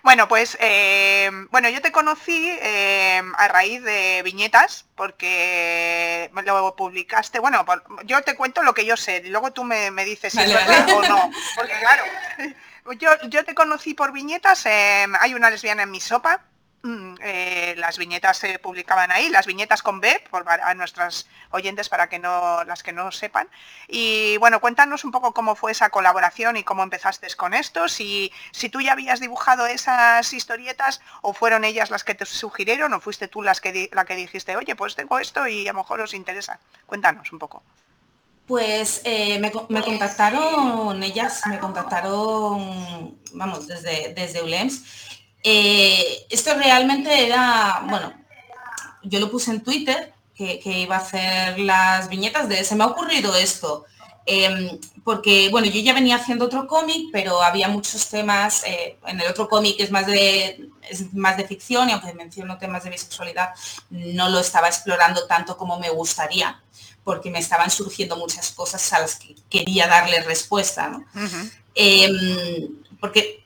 Bueno, 0.03 0.27
pues 0.27 0.57
eh, 0.59 1.29
bueno, 1.51 1.69
yo 1.69 1.81
te 1.81 1.91
conocí 1.91 2.49
eh, 2.61 3.21
a 3.37 3.47
raíz 3.47 3.83
de 3.83 4.21
viñetas, 4.23 4.85
porque 4.95 6.29
lo 6.45 6.75
publicaste, 6.75 7.39
bueno, 7.39 7.65
yo 8.05 8.21
te 8.23 8.35
cuento 8.35 8.63
lo 8.63 8.73
que 8.73 8.85
yo 8.85 8.97
sé, 8.97 9.21
y 9.25 9.29
luego 9.29 9.51
tú 9.51 9.63
me, 9.63 9.91
dices 10.05 10.33
si 10.33 10.41
es 10.41 10.53
verdad 10.53 10.87
o 10.93 11.01
no. 11.03 11.31
Porque 11.55 11.73
claro, 11.79 12.03
yo, 12.99 13.09
yo 13.29 13.43
te 13.45 13.55
conocí 13.55 13.93
por 13.93 14.11
viñetas, 14.11 14.65
hay 14.65 15.33
una 15.33 15.49
lesbiana 15.49 15.83
en 15.83 15.91
mi 15.91 15.99
sopa, 15.99 16.45
eh, 16.83 17.75
las 17.77 17.97
viñetas 17.97 18.37
se 18.37 18.57
publicaban 18.57 19.11
ahí, 19.11 19.27
las 19.29 19.45
viñetas 19.45 19.81
con 19.81 19.99
B, 19.99 20.23
por, 20.29 20.45
a 20.49 20.73
nuestras 20.75 21.27
oyentes 21.51 21.89
para 21.89 22.07
que 22.07 22.19
no 22.19 22.63
las 22.63 22.83
que 22.83 22.93
no 22.93 23.11
sepan. 23.11 23.49
Y 23.87 24.37
bueno, 24.37 24.61
cuéntanos 24.61 25.03
un 25.03 25.11
poco 25.11 25.33
cómo 25.33 25.55
fue 25.55 25.73
esa 25.73 25.89
colaboración 25.89 26.55
y 26.55 26.63
cómo 26.63 26.83
empezaste 26.83 27.27
con 27.35 27.53
esto, 27.53 27.89
si, 27.89 28.31
si 28.51 28.69
tú 28.69 28.79
ya 28.79 28.93
habías 28.93 29.19
dibujado 29.19 29.67
esas 29.67 30.31
historietas 30.31 31.01
o 31.21 31.33
fueron 31.33 31.65
ellas 31.65 31.89
las 31.89 32.03
que 32.03 32.15
te 32.15 32.25
sugirieron 32.25 32.93
o 32.93 33.01
fuiste 33.01 33.27
tú 33.27 33.41
las 33.41 33.59
que 33.59 33.89
la 33.91 34.05
que 34.05 34.15
dijiste, 34.15 34.55
oye, 34.55 34.75
pues 34.75 34.95
tengo 34.95 35.19
esto 35.19 35.47
y 35.47 35.67
a 35.67 35.73
lo 35.73 35.79
mejor 35.79 35.99
os 35.99 36.13
interesa. 36.13 36.59
Cuéntanos 36.85 37.31
un 37.33 37.39
poco. 37.39 37.61
Pues 38.47 39.01
eh, 39.03 39.37
me, 39.37 39.51
contactaron 39.51 41.03
ellas, 41.03 41.43
me 41.45 41.59
contactaron, 41.59 43.19
vamos, 43.33 43.67
desde, 43.67 44.13
desde 44.15 44.41
ULEMS 44.41 45.08
eh, 45.43 46.25
esto 46.29 46.53
realmente 46.55 47.25
era, 47.25 47.85
bueno, 47.89 48.13
yo 49.03 49.19
lo 49.19 49.31
puse 49.31 49.51
en 49.51 49.61
Twitter, 49.61 50.13
que, 50.35 50.61
iba 50.63 50.95
a 50.95 50.99
hacer 50.99 51.59
las 51.59 52.07
viñetas 52.07 52.47
de 52.47 52.63
se 52.63 52.75
me 52.75 52.83
ha 52.83 52.87
ocurrido 52.87 53.35
esto. 53.35 53.85
Em, 54.25 54.79
porque, 55.03 55.49
bueno, 55.49 55.67
yo 55.67 55.81
ya 55.81 55.93
venía 55.93 56.17
haciendo 56.17 56.45
otro 56.45 56.67
cómic, 56.67 57.07
pero 57.11 57.41
había 57.41 57.67
muchos 57.67 58.07
temas, 58.09 58.63
eh, 58.63 58.97
en 59.07 59.19
el 59.19 59.27
otro 59.27 59.49
cómic 59.49 59.75
es 59.79 59.91
más, 59.91 60.05
de, 60.05 60.69
es 60.87 61.13
más 61.13 61.35
de 61.35 61.47
ficción 61.47 61.89
y 61.89 61.93
aunque 61.93 62.13
menciono 62.13 62.57
temas 62.57 62.83
de 62.83 62.91
bisexualidad, 62.91 63.49
no 63.89 64.29
lo 64.29 64.39
estaba 64.39 64.67
explorando 64.67 65.25
tanto 65.25 65.57
como 65.57 65.79
me 65.79 65.89
gustaría, 65.89 66.61
porque 67.03 67.31
me 67.31 67.39
estaban 67.39 67.71
surgiendo 67.71 68.17
muchas 68.17 68.51
cosas 68.51 68.93
a 68.93 68.99
las 68.99 69.15
que 69.15 69.35
quería 69.49 69.87
darle 69.87 70.21
respuesta. 70.21 70.89
¿no? 70.89 71.05
Em, 71.73 72.67
porque 72.99 73.38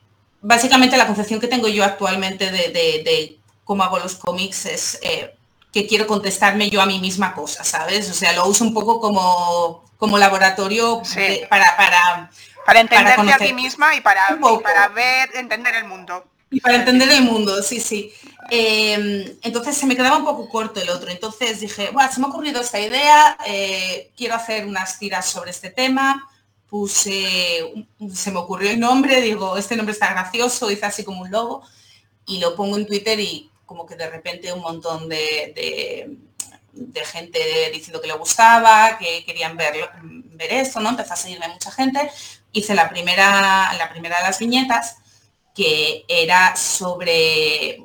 básicamente 0.44 0.98
la 0.98 1.06
concepción 1.06 1.40
que 1.40 1.48
tengo 1.48 1.68
yo 1.68 1.84
actualmente 1.84 2.50
de, 2.52 3.38
cómo 3.64 3.82
hago 3.82 3.98
los 3.98 4.14
cómics 4.14 4.66
es 4.66 4.98
eh, 5.02 5.34
que 5.72 5.86
quiero 5.86 6.06
contestarme 6.06 6.68
yo 6.68 6.82
a 6.82 6.86
mí 6.86 7.00
misma 7.00 7.34
cosas, 7.34 7.66
¿sabes? 7.66 8.10
O 8.10 8.14
sea, 8.14 8.32
lo 8.34 8.46
uso 8.46 8.62
un 8.62 8.74
poco 8.74 9.00
como, 9.00 9.84
como 9.96 10.18
laboratorio 10.18 11.02
para, 11.48 11.76
para... 11.76 12.30
Para 12.66 12.80
entenderte 12.80 13.32
a 13.32 13.38
ti 13.38 13.52
misma 13.52 13.94
y 13.94 14.00
para, 14.00 14.38
para 14.62 14.88
ver, 14.88 15.30
entender 15.34 15.74
el 15.74 15.84
mundo. 15.84 16.24
Y 16.50 16.60
para 16.60 16.76
entender 16.76 17.10
el 17.10 17.22
mundo, 17.22 17.62
sí, 17.62 17.80
sí. 17.80 18.12
Em, 18.48 19.36
entonces 19.42 19.76
se 19.76 19.86
me 19.86 19.96
quedaba 19.96 20.16
un 20.16 20.24
poco 20.24 20.48
corto 20.48 20.80
el 20.80 20.88
otro. 20.88 21.10
Entonces 21.10 21.60
dije, 21.60 21.90
bueno, 21.92 22.10
se 22.10 22.20
me 22.20 22.26
ha 22.26 22.30
ocurrido 22.30 22.62
esta 22.62 22.80
idea, 22.80 23.36
eh, 23.46 24.10
quiero 24.16 24.34
hacer 24.34 24.66
unas 24.66 24.98
tiras 24.98 25.26
sobre 25.26 25.50
este 25.50 25.70
tema 25.70 26.26
puse, 26.74 27.86
se 28.12 28.32
me 28.32 28.40
ocurrió 28.40 28.68
el 28.68 28.80
nombre, 28.80 29.20
digo, 29.20 29.56
este 29.56 29.76
nombre 29.76 29.92
está 29.92 30.10
gracioso, 30.10 30.72
hice 30.72 30.84
así 30.84 31.04
como 31.04 31.20
un 31.22 31.30
logo 31.30 31.62
y 32.26 32.40
lo 32.40 32.56
pongo 32.56 32.76
en 32.76 32.84
Twitter 32.84 33.20
y 33.20 33.48
como 33.64 33.86
que 33.86 33.94
de 33.94 34.10
repente 34.10 34.52
un 34.52 34.58
montón 34.58 35.08
de, 35.08 36.18
de, 36.72 37.04
gente 37.04 37.38
diciendo 37.72 38.00
que 38.00 38.08
le 38.08 38.14
gustaba, 38.14 38.98
que 38.98 39.24
querían 39.24 39.56
ver, 39.56 39.88
ver 40.02 40.52
esto, 40.52 40.80
¿no? 40.80 40.88
Empezó 40.88 41.12
a 41.12 41.16
seguirme 41.16 41.46
mucha 41.46 41.70
gente. 41.70 42.10
Hice 42.50 42.74
la 42.74 42.90
primera, 42.90 43.72
la 43.78 43.88
primera 43.88 44.16
de 44.16 44.24
las 44.24 44.40
viñetas 44.40 44.96
que 45.54 46.04
era 46.08 46.56
sobre 46.56 47.76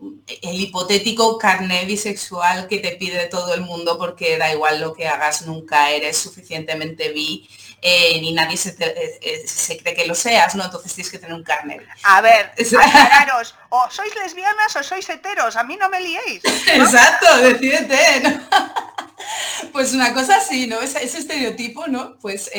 el 0.41 0.59
hipotético 0.59 1.37
carnet 1.37 1.85
bisexual 1.85 2.67
que 2.67 2.79
te 2.79 2.95
pide 2.95 3.27
todo 3.27 3.53
el 3.53 3.61
mundo 3.61 3.99
porque 3.99 4.39
da 4.39 4.51
igual 4.51 4.81
lo 4.81 4.95
que 4.95 5.07
hagas, 5.07 5.45
nunca 5.45 5.91
eres 5.91 6.17
suficientemente 6.17 7.13
bi 7.13 7.47
eh, 7.81 8.19
ni 8.21 8.33
nadie 8.33 8.57
eh, 8.57 9.19
eh, 9.21 9.47
se, 9.47 9.77
cree 9.77 9.93
que 9.93 10.05
lo 10.05 10.15
seas, 10.15 10.55
¿no? 10.55 10.65
Entonces 10.65 10.93
tienes 10.93 11.11
que 11.11 11.19
tener 11.19 11.33
un 11.33 11.43
carnet. 11.43 11.81
A 12.03 12.21
ver, 12.21 12.51
aclararos, 12.57 13.55
o 13.69 13.89
sois 13.89 14.13
lesbianas 14.15 14.75
o 14.75 14.83
sois 14.83 15.09
heteros, 15.09 15.55
a 15.55 15.63
mí 15.63 15.77
no 15.77 15.89
me 15.89 16.01
liéis. 16.01 16.43
Exacto, 16.67 17.37
decídete, 17.37 18.39
Pues 19.71 19.93
una 19.93 20.13
cosa 20.13 20.37
así, 20.37 20.67
¿no? 20.67 20.79
Ese, 20.81 21.03
estereotipo, 21.03 21.87
¿no? 21.87 22.17
Pues 22.19 22.49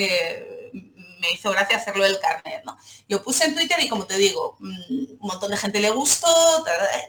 me 1.21 1.31
hizo 1.33 1.51
gracia 1.51 1.77
hacerlo 1.77 2.05
del 2.05 2.19
carnet, 2.19 2.65
¿no? 2.65 2.77
Lo 3.09 3.23
puse 3.23 3.45
en 3.45 3.55
Twitter 3.55 3.79
y 3.81 3.89
como 3.89 4.07
te 4.07 4.17
digo, 4.17 4.57
mm, 4.59 5.05
un 5.21 5.29
montón 5.29 5.51
de 5.51 5.57
gente 5.57 5.81
le 5.81 5.91
gustó 5.91 6.29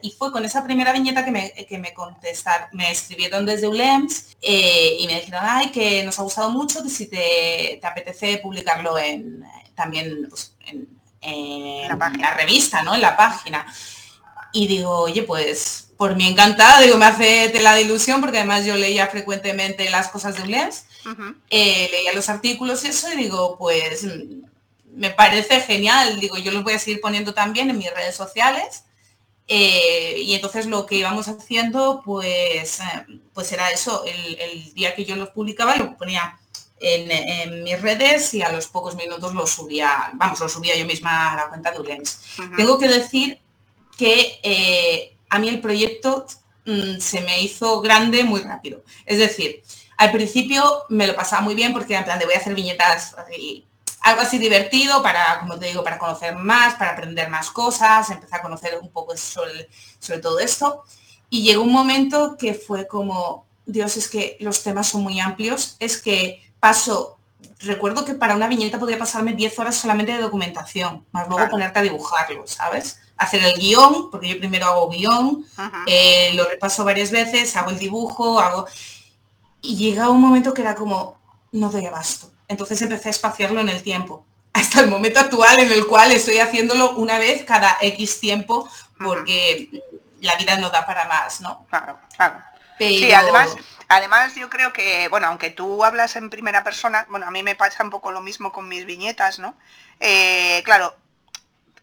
y 0.02 0.12
fue 0.12 0.32
con 0.32 0.46
esa 0.46 0.64
primera 0.64 0.92
viñeta 0.92 1.26
que 1.26 1.32
me, 1.32 1.52
que 1.52 1.78
me 1.78 1.94
contestaron, 1.94 2.70
me 2.74 2.92
escribieron 2.92 3.46
desde 3.46 3.68
ULEMS 3.68 4.38
eh, 4.42 4.98
y 5.00 5.08
me 5.08 5.16
dijeron, 5.16 5.42
ay, 5.44 5.72
que 5.72 6.04
nos 6.04 6.20
ha 6.20 6.24
gustado 6.24 6.50
mucho, 6.50 6.84
que 6.84 6.90
si 6.90 7.08
te, 7.08 7.80
apetece 7.84 8.38
publicarlo 8.38 8.98
en 8.98 9.44
también 9.76 10.28
pues, 10.30 10.56
en, 10.66 10.88
la, 11.88 12.34
revista, 12.36 12.84
¿no? 12.84 12.96
En 12.96 13.02
la 13.02 13.16
página. 13.16 13.66
Y 14.54 14.68
digo, 14.68 14.92
oye, 14.92 15.24
pues 15.24 15.91
por 16.02 16.16
mí 16.16 16.28
encantada, 16.28 16.82
digo, 16.82 16.98
me 16.98 17.06
hace 17.06 17.50
tela 17.50 17.76
de 17.76 17.84
ilusión 17.84 18.22
porque 18.22 18.40
además 18.40 18.66
yo 18.66 18.76
leía 18.76 19.06
frecuentemente 19.06 19.88
las 19.92 20.08
cosas 20.08 20.36
de 20.36 20.42
ULEMS 20.42 20.86
eh, 21.52 21.90
leía 21.92 22.12
los 22.14 22.28
artículos 22.28 22.84
y 22.84 22.88
eso 22.88 23.14
y 23.14 23.18
digo, 23.18 23.56
pues 23.60 24.08
me 24.96 25.12
parece 25.12 25.62
genial, 25.62 26.20
digo, 26.20 26.40
yo 26.40 26.52
los 26.54 26.64
voy 26.64 26.74
a 26.74 26.80
seguir 26.80 27.02
poniendo 27.02 27.36
también 27.36 27.70
en 27.70 27.78
mis 27.78 27.94
redes 27.94 28.16
sociales. 28.16 28.86
Eh, 29.48 30.16
y 30.18 30.34
entonces 30.34 30.66
lo 30.66 30.88
que 30.88 30.96
íbamos 30.96 31.28
haciendo, 31.28 32.02
pues, 32.04 32.80
eh, 32.80 33.06
pues 33.36 33.52
era 33.52 33.70
eso, 33.70 34.04
el, 34.04 34.74
día 34.74 34.96
que 34.96 35.06
yo 35.06 35.16
los 35.16 35.30
publicaba, 35.30 35.76
lo 35.76 35.96
ponía 35.98 36.40
en, 36.80 37.64
mis 37.64 37.80
redes 37.80 38.34
y 38.34 38.42
a 38.42 38.52
los 38.52 38.66
pocos 38.66 38.96
minutos 38.96 39.36
lo 39.36 39.46
subía, 39.46 40.10
vamos, 40.16 40.40
lo 40.40 40.50
subía 40.50 40.76
yo 40.76 40.86
misma 40.88 41.34
a 41.34 41.36
la 41.36 41.50
cuenta 41.50 41.70
de 41.70 41.80
Ulens. 41.80 42.22
Tengo 42.58 42.80
que 42.80 42.88
decir 42.88 43.40
que 44.00 45.12
a 45.32 45.40
mí 45.40 45.48
el 45.48 45.62
proyecto 45.62 46.28
mm, 46.66 47.00
se 47.00 47.22
me 47.22 47.42
hizo 47.42 47.82
grande 47.82 48.24
muy 48.24 48.42
rápido. 48.42 48.84
Es 49.06 49.18
decir, 49.18 49.64
al 49.98 50.12
principio 50.12 50.84
me 50.90 51.08
lo 51.08 51.16
pasaba 51.16 51.42
muy 51.42 51.56
bien 51.56 51.74
porque 51.74 51.96
en 51.96 52.04
plan 52.04 52.20
de 52.20 52.26
voy 52.26 52.36
a 52.36 52.38
hacer 52.38 52.54
viñetas 52.54 53.16
algo 54.02 54.22
así 54.22 54.38
divertido 54.38 55.02
para, 55.02 55.40
como 55.40 55.58
te 55.58 55.68
digo, 55.68 55.84
para 55.84 55.98
conocer 55.98 56.36
más, 56.36 56.76
para 56.76 56.92
aprender 56.92 57.30
más 57.30 57.50
cosas, 57.50 58.10
empezar 58.10 58.40
a 58.40 58.44
conocer 58.44 58.78
un 58.82 58.90
poco 58.90 59.16
sobre, 59.16 59.70
sobre 60.00 60.20
todo 60.20 60.40
esto. 60.40 60.84
Y 61.30 61.44
llegó 61.44 61.64
un 61.64 61.72
momento 61.72 62.36
que 62.38 62.54
fue 62.54 62.88
como, 62.88 63.46
Dios, 63.66 63.96
es 63.96 64.10
que 64.10 64.36
los 64.42 64.64
temas 64.64 64.88
son 64.88 65.04
muy 65.04 65.22
amplios, 65.22 65.78
es 65.80 66.02
que 66.02 66.44
paso, 66.60 67.20
recuerdo 67.60 68.04
que 68.04 68.16
para 68.16 68.36
una 68.36 68.50
viñeta 68.50 68.80
podía 68.80 69.00
pasarme 69.00 69.34
10 69.34 69.60
horas 69.60 69.76
solamente 69.78 70.12
de 70.12 70.22
documentación, 70.22 71.06
más 71.14 71.30
luego 71.30 71.50
ponerte 71.50 71.80
a 71.80 71.84
dibujarlo, 71.84 72.46
¿sabes? 72.48 73.00
Hacer 73.22 73.44
el 73.44 73.54
guion, 73.54 74.10
porque 74.10 74.30
yo 74.30 74.40
primero 74.40 74.66
hago 74.66 74.90
guion, 74.90 75.46
eh, 75.86 76.32
lo 76.34 76.50
repaso 76.50 76.84
varias 76.84 77.12
veces, 77.12 77.56
hago 77.56 77.70
el 77.70 77.78
dibujo, 77.78 78.40
hago... 78.40 78.66
Y 79.62 79.76
llega 79.78 80.10
un 80.10 80.20
momento 80.20 80.56
que 80.56 80.64
era 80.64 80.74
como, 80.74 81.20
no 81.52 81.70
doy 81.70 81.86
abasto. 81.86 82.32
Entonces 82.48 82.82
empecé 82.82 83.10
a 83.10 83.12
espaciarlo 83.12 83.62
en 83.62 83.70
el 83.70 83.84
tiempo, 83.84 84.26
hasta 84.54 84.82
el 84.82 84.90
momento 84.90 85.20
actual 85.20 85.60
en 85.60 85.72
el 85.72 85.86
cual 85.86 86.12
estoy 86.12 86.40
haciéndolo 86.40 86.96
una 86.96 87.20
vez 87.20 87.46
cada 87.46 87.78
X 87.80 88.20
tiempo, 88.20 88.68
porque 88.98 89.70
la 90.20 90.36
vida 90.36 90.58
no 90.58 90.72
da 90.72 90.86
para 90.86 91.06
más, 91.08 91.42
¿no? 91.42 91.66
Claro, 91.70 92.00
claro. 92.16 92.42
Sí, 92.80 93.12
además, 93.14 93.56
además 93.88 94.34
yo 94.36 94.50
creo 94.50 94.74
que, 94.74 95.08
bueno, 95.10 95.28
aunque 95.28 95.52
tú 95.52 95.84
hablas 95.84 96.16
en 96.16 96.32
primera 96.32 96.64
persona, 96.64 97.06
bueno, 97.10 97.28
a 97.28 97.32
mí 97.32 97.44
me 97.44 97.56
pasa 97.56 97.84
un 97.84 97.92
poco 97.92 98.12
lo 98.12 98.22
mismo 98.22 98.52
con 98.52 98.68
mis 98.68 98.86
viñetas, 98.86 99.38
¿no? 99.38 99.56
Eh, 100.00 100.64
claro, 100.66 100.96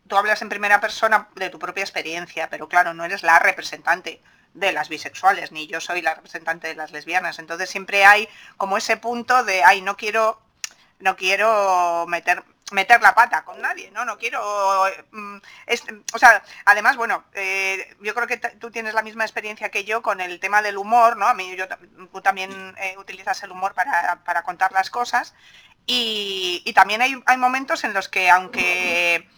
tú 0.08 0.16
hablas 0.16 0.42
en 0.42 0.48
primera 0.48 0.80
persona 0.80 1.28
de 1.34 1.50
tu 1.50 1.58
propia 1.58 1.82
experiencia, 1.82 2.48
pero 2.50 2.68
claro, 2.68 2.94
no 2.94 3.04
eres 3.04 3.22
la 3.22 3.38
representante 3.38 4.20
de 4.54 4.72
las 4.72 4.88
bisexuales, 4.88 5.52
ni 5.52 5.66
yo 5.66 5.80
soy 5.80 6.02
la 6.02 6.14
representante 6.14 6.68
de 6.68 6.74
las 6.74 6.90
lesbianas. 6.90 7.38
Entonces 7.38 7.70
siempre 7.70 8.04
hay 8.04 8.28
como 8.56 8.76
ese 8.76 8.96
punto 8.96 9.44
de, 9.44 9.62
ay, 9.62 9.82
no 9.82 9.96
quiero, 9.96 10.40
no 10.98 11.16
quiero 11.16 12.06
meter 12.08 12.42
meter 12.72 13.00
la 13.00 13.14
pata 13.14 13.44
con 13.44 13.60
nadie, 13.60 13.90
¿no? 13.90 14.04
No 14.04 14.18
quiero... 14.18 14.84
Mm, 15.12 15.38
o 16.12 16.18
sea, 16.18 16.42
además, 16.64 16.96
bueno, 16.96 17.24
eh, 17.34 17.96
yo 18.00 18.14
creo 18.14 18.26
que 18.26 18.36
tú 18.36 18.70
tienes 18.70 18.94
la 18.94 19.02
misma 19.02 19.24
experiencia 19.24 19.70
que 19.70 19.84
yo 19.84 20.02
con 20.02 20.20
el 20.20 20.40
tema 20.40 20.62
del 20.62 20.76
humor, 20.76 21.16
¿no? 21.16 21.26
A 21.26 21.34
mí 21.34 21.56
yo, 21.56 21.66
tú 22.12 22.20
también 22.20 22.74
eh, 22.78 22.94
utilizas 22.98 23.42
el 23.42 23.50
humor 23.50 23.74
para, 23.74 24.42
contar 24.42 24.72
las 24.72 24.90
cosas 24.90 25.34
y, 25.86 26.62
y 26.64 26.72
también 26.72 27.02
hay, 27.02 27.20
hay, 27.26 27.36
momentos 27.36 27.84
en 27.84 27.92
los 27.92 28.08
que 28.08 28.30
aunque 28.30 29.28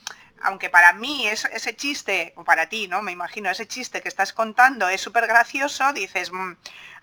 aunque 0.42 0.70
para 0.70 0.92
mí 0.92 1.26
ese 1.26 1.76
chiste, 1.76 2.32
o 2.36 2.44
para 2.44 2.68
ti, 2.68 2.88
¿no? 2.88 3.02
Me 3.02 3.12
imagino, 3.12 3.50
ese 3.50 3.66
chiste 3.66 4.00
que 4.00 4.08
estás 4.08 4.32
contando 4.32 4.88
es 4.88 5.00
súper 5.00 5.26
gracioso, 5.26 5.92
dices, 5.92 6.32
mm, 6.32 6.52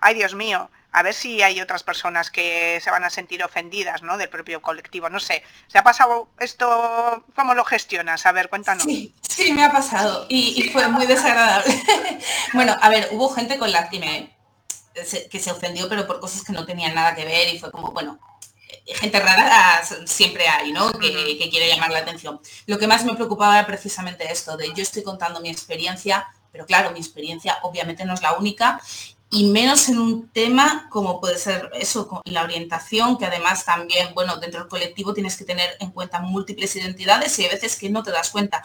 ay 0.00 0.14
Dios 0.14 0.34
mío, 0.34 0.70
a 0.90 1.02
ver 1.02 1.14
si 1.14 1.42
hay 1.42 1.60
otras 1.60 1.82
personas 1.82 2.30
que 2.30 2.80
se 2.82 2.90
van 2.90 3.04
a 3.04 3.10
sentir 3.10 3.44
ofendidas, 3.44 4.02
¿no? 4.02 4.16
Del 4.16 4.28
propio 4.28 4.62
colectivo, 4.62 5.10
no 5.10 5.20
sé. 5.20 5.42
¿Se 5.66 5.78
ha 5.78 5.84
pasado 5.84 6.28
esto? 6.40 7.24
¿Cómo 7.36 7.54
lo 7.54 7.64
gestionas? 7.64 8.24
A 8.26 8.32
ver, 8.32 8.48
cuéntanos. 8.48 8.84
Sí, 8.84 9.14
sí 9.20 9.52
me 9.52 9.64
ha 9.64 9.70
pasado 9.70 10.26
y, 10.28 10.70
fue 10.72 10.88
muy 10.88 11.06
desagradable. 11.06 11.72
bueno, 12.54 12.76
a 12.80 12.88
ver, 12.88 13.08
hubo 13.12 13.28
gente 13.30 13.58
con 13.58 13.70
la 13.70 13.88
que 13.88 13.98
me 13.98 14.38
que 15.30 15.38
se 15.38 15.52
ofendió, 15.52 15.88
pero 15.88 16.08
por 16.08 16.18
cosas 16.18 16.42
que 16.42 16.52
no 16.52 16.66
tenían 16.66 16.92
nada 16.92 17.14
que 17.14 17.24
ver 17.24 17.54
y 17.54 17.58
fue 17.60 17.70
como, 17.70 17.92
bueno, 17.92 18.18
gente 18.94 19.20
rara 19.20 19.82
siempre 20.06 20.48
hay, 20.48 20.72
¿no? 20.72 20.90
Que, 20.92 21.48
quiere 21.50 21.68
llamar 21.68 21.90
la 21.90 22.00
atención. 22.00 22.40
Lo 22.66 22.78
que 22.78 22.86
más 22.86 23.04
me 23.04 23.14
preocupaba 23.14 23.58
era 23.58 23.66
precisamente 23.66 24.30
esto, 24.30 24.56
de 24.56 24.68
yo 24.68 24.82
estoy 24.82 25.02
contando 25.02 25.40
mi 25.40 25.50
experiencia, 25.50 26.26
pero 26.52 26.66
claro, 26.66 26.90
mi 26.90 26.98
experiencia 26.98 27.58
obviamente 27.62 28.04
no 28.04 28.14
es 28.14 28.22
la 28.22 28.34
única 28.34 28.80
y 29.30 29.44
menos 29.50 29.90
en 29.90 29.98
un 29.98 30.28
tema 30.30 30.88
como 30.90 31.20
puede 31.20 31.38
ser 31.38 31.70
eso, 31.74 32.22
la 32.24 32.44
orientación, 32.44 33.18
que 33.18 33.26
además 33.26 33.64
también, 33.64 34.14
bueno, 34.14 34.36
dentro 34.38 34.60
del 34.60 34.68
colectivo 34.70 35.12
tienes 35.12 35.36
que 35.36 35.44
tener 35.44 35.76
en 35.80 35.90
cuenta 35.90 36.20
múltiples 36.20 36.74
identidades 36.76 37.38
y 37.38 37.46
a 37.46 37.50
veces 37.50 37.76
que 37.76 37.90
no 37.90 38.02
te 38.02 38.10
das 38.10 38.30
cuenta. 38.30 38.64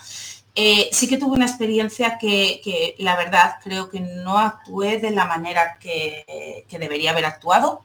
Eh, 0.55 0.89
sí 0.93 1.09
que 1.09 1.17
tuve 1.17 1.35
una 1.35 1.47
experiencia 1.47 2.17
que, 2.17 2.95
la 2.99 3.15
verdad 3.17 3.55
creo 3.63 3.89
que 3.89 3.99
no 3.99 4.37
actué 4.37 4.99
de 4.99 5.11
la 5.11 5.25
manera 5.25 5.77
que 5.79 6.65
debería 6.69 7.11
haber 7.11 7.25
actuado 7.25 7.83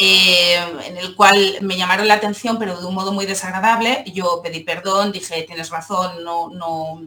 eh, 0.00 0.54
en 0.84 0.96
el 0.96 1.16
cual 1.16 1.58
me 1.60 1.76
llamaron 1.76 2.06
la 2.06 2.14
atención, 2.14 2.56
pero 2.56 2.80
de 2.80 2.86
un 2.86 2.94
modo 2.94 3.12
muy 3.12 3.26
desagradable. 3.26 4.04
Yo 4.06 4.40
pedí 4.42 4.60
perdón, 4.60 5.10
dije, 5.10 5.42
tienes 5.42 5.70
razón, 5.70 6.22
no, 6.22 6.48
no, 6.50 7.02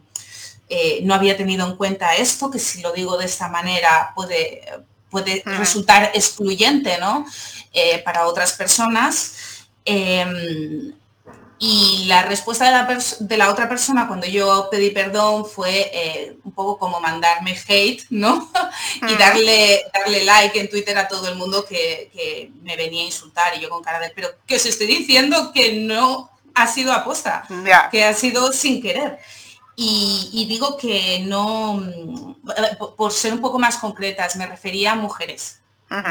eh, 0.68 1.00
no 1.04 1.14
había 1.14 1.38
tenido 1.38 1.66
en 1.66 1.78
cuenta 1.78 2.16
esto, 2.16 2.52
que 2.52 2.60
si 2.60 2.82
lo 2.82 2.92
digo 2.92 3.18
de 3.18 3.26
esta 3.26 3.48
manera 3.48 4.12
puede, 4.14 4.62
puede 5.10 5.42
resultar 5.46 6.12
excluyente 6.14 6.98
¿no? 6.98 7.26
Eh, 7.74 8.02
para 8.04 8.28
otras 8.28 8.52
personas. 8.54 9.36
Y 11.64 12.06
la 12.06 12.24
respuesta 12.24 12.66
de 12.66 12.72
la, 12.72 13.04
de 13.20 13.38
la, 13.38 13.52
otra 13.52 13.70
persona 13.70 14.08
cuando 14.08 14.26
yo 14.26 14.68
pedí 14.72 14.90
perdón 14.90 15.46
fue 15.46 15.92
eh, 15.94 16.36
un 16.44 16.54
poco 16.54 16.80
como 16.80 17.00
mandarme 17.00 17.56
hate, 17.68 18.02
¿no? 18.10 18.52
y 19.08 19.16
darle, 19.16 19.84
darle 19.94 20.24
like 20.24 20.60
en 20.60 20.72
Twitter 20.72 20.98
a 20.98 21.08
todo 21.08 21.30
el 21.30 21.36
mundo 21.36 21.64
que, 21.64 22.50
me 22.64 22.76
venía 22.76 23.04
a 23.04 23.06
insultar 23.06 23.56
y 23.56 23.60
yo 23.60 23.70
con 23.70 23.84
cara 23.84 24.00
de, 24.00 24.10
pero 24.10 24.30
que 24.48 24.56
os 24.56 24.66
estoy 24.66 24.88
diciendo 24.88 25.52
que 25.54 25.74
no 25.74 26.32
ha 26.56 26.66
sido 26.66 26.94
aposta, 26.94 27.46
que 27.92 28.06
ha 28.06 28.14
sido 28.16 28.52
sin 28.54 28.82
querer. 28.82 29.20
Y, 29.76 30.48
digo 30.50 30.78
que 30.78 31.20
no, 31.20 31.80
eh, 32.58 32.78
por 32.98 33.12
ser 33.12 33.34
un 33.34 33.42
poco 33.42 33.60
más 33.60 33.78
concretas, 33.78 34.36
me 34.36 34.48
refería 34.48 34.94
a 34.94 34.96
mujeres. 34.96 35.62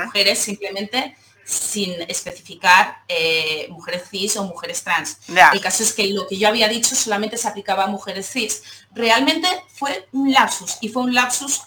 Mujeres 0.05 0.39
simplemente 0.39 1.17
sin 1.45 2.03
especificar 2.03 2.99
eh, 3.09 3.67
mujeres 3.71 4.05
cis 4.11 4.37
o 4.37 4.45
mujeres 4.45 4.83
trans. 4.83 5.19
El 5.53 5.61
caso 5.61 5.83
es 5.83 5.93
que 5.93 6.07
lo 6.09 6.27
que 6.27 6.39
yo 6.39 6.49
había 6.49 6.69
dicho 6.69 6.95
solamente 6.95 7.37
se 7.37 7.49
aplicaba 7.49 7.85
a 7.85 7.89
mujeres 7.89 8.31
cis. 8.31 8.63
Realmente 8.93 9.49
fue 9.75 10.09
un 10.13 10.33
lapsus 10.33 10.79
y 10.81 10.89
fue 10.89 11.03
un 11.03 11.15
lapsus 11.15 11.63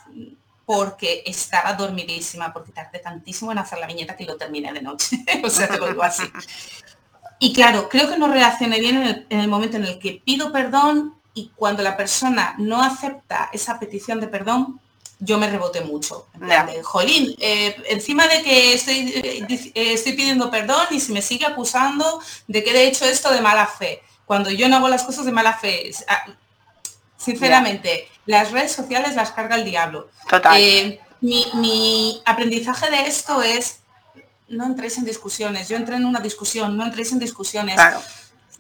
porque 0.66 1.24
estaba 1.26 1.74
dormidísima, 1.74 2.54
porque 2.54 2.72
tardé 2.72 3.00
tantísimo 3.00 3.52
en 3.52 3.58
hacer 3.58 3.80
la 3.80 3.88
viñeta 3.88 4.16
que 4.16 4.26
lo 4.26 4.38
terminé 4.38 4.72
de 4.72 4.82
noche. 4.82 5.24
o 5.44 5.50
sea, 5.50 5.68
te 5.68 5.78
lo 5.78 5.88
digo 5.88 6.04
así. 6.04 6.24
Y 7.40 7.54
claro, 7.54 7.90
creo 7.90 8.10
que 8.10 8.18
no 8.18 8.28
reaccioné 8.28 8.80
bien 8.80 9.26
en 9.30 9.40
el 9.40 9.48
momento 9.48 9.78
en 9.78 9.86
el 9.86 10.00
que 10.00 10.22
pido 10.24 10.52
perdón 10.54 11.16
y 11.34 11.52
cuando 11.56 11.84
la 11.84 11.98
persona 11.98 12.56
no 12.58 12.82
acepta 12.82 13.50
esa 13.52 13.80
petición 13.80 14.20
de 14.20 14.28
perdón, 14.28 14.80
yo 15.24 15.38
me 15.38 15.50
reboté 15.50 15.82
mucho. 15.82 16.28
Jolín, 16.84 17.36
eh, 17.40 17.76
encima 17.90 18.28
de 18.28 18.44
que 18.44 18.74
estoy, 18.74 19.14
eh, 19.16 19.46
eh, 19.50 19.94
estoy 19.94 20.14
pidiendo 20.14 20.52
perdón 20.52 20.88
y 20.92 21.00
se 21.00 21.12
me 21.12 21.22
sigue 21.22 21.46
acusando 21.46 22.22
de 22.48 22.64
que 22.64 22.72
he 22.72 22.88
hecho 22.88 23.06
esto 23.06 23.32
de 23.32 23.42
mala 23.42 23.66
fe, 23.66 24.02
cuando 24.26 24.50
yo 24.50 24.68
no 24.68 24.78
hago 24.78 24.90
las 24.90 25.04
cosas 25.04 25.26
de 25.26 25.32
mala 25.32 25.54
fe. 25.54 25.92
Ah, 26.08 26.26
sinceramente, 27.18 28.10
las 28.26 28.52
redes 28.52 28.74
sociales 28.74 29.16
las 29.16 29.32
carga 29.32 29.56
el 29.56 29.66
diablo. 29.66 30.10
mi, 31.22 32.22
aprendizaje 32.26 32.92
de 32.92 33.08
esto 33.08 33.42
es, 33.42 33.80
no 34.50 34.66
entréis 34.66 34.98
en 34.98 35.06
discusiones. 35.06 35.70
Yo 35.70 35.78
entré 35.78 35.96
en 35.96 36.06
una 36.06 36.20
discusión, 36.20 36.76
no 36.76 36.86
entréis 36.86 37.14
en 37.14 37.20
discusiones. 37.20 37.80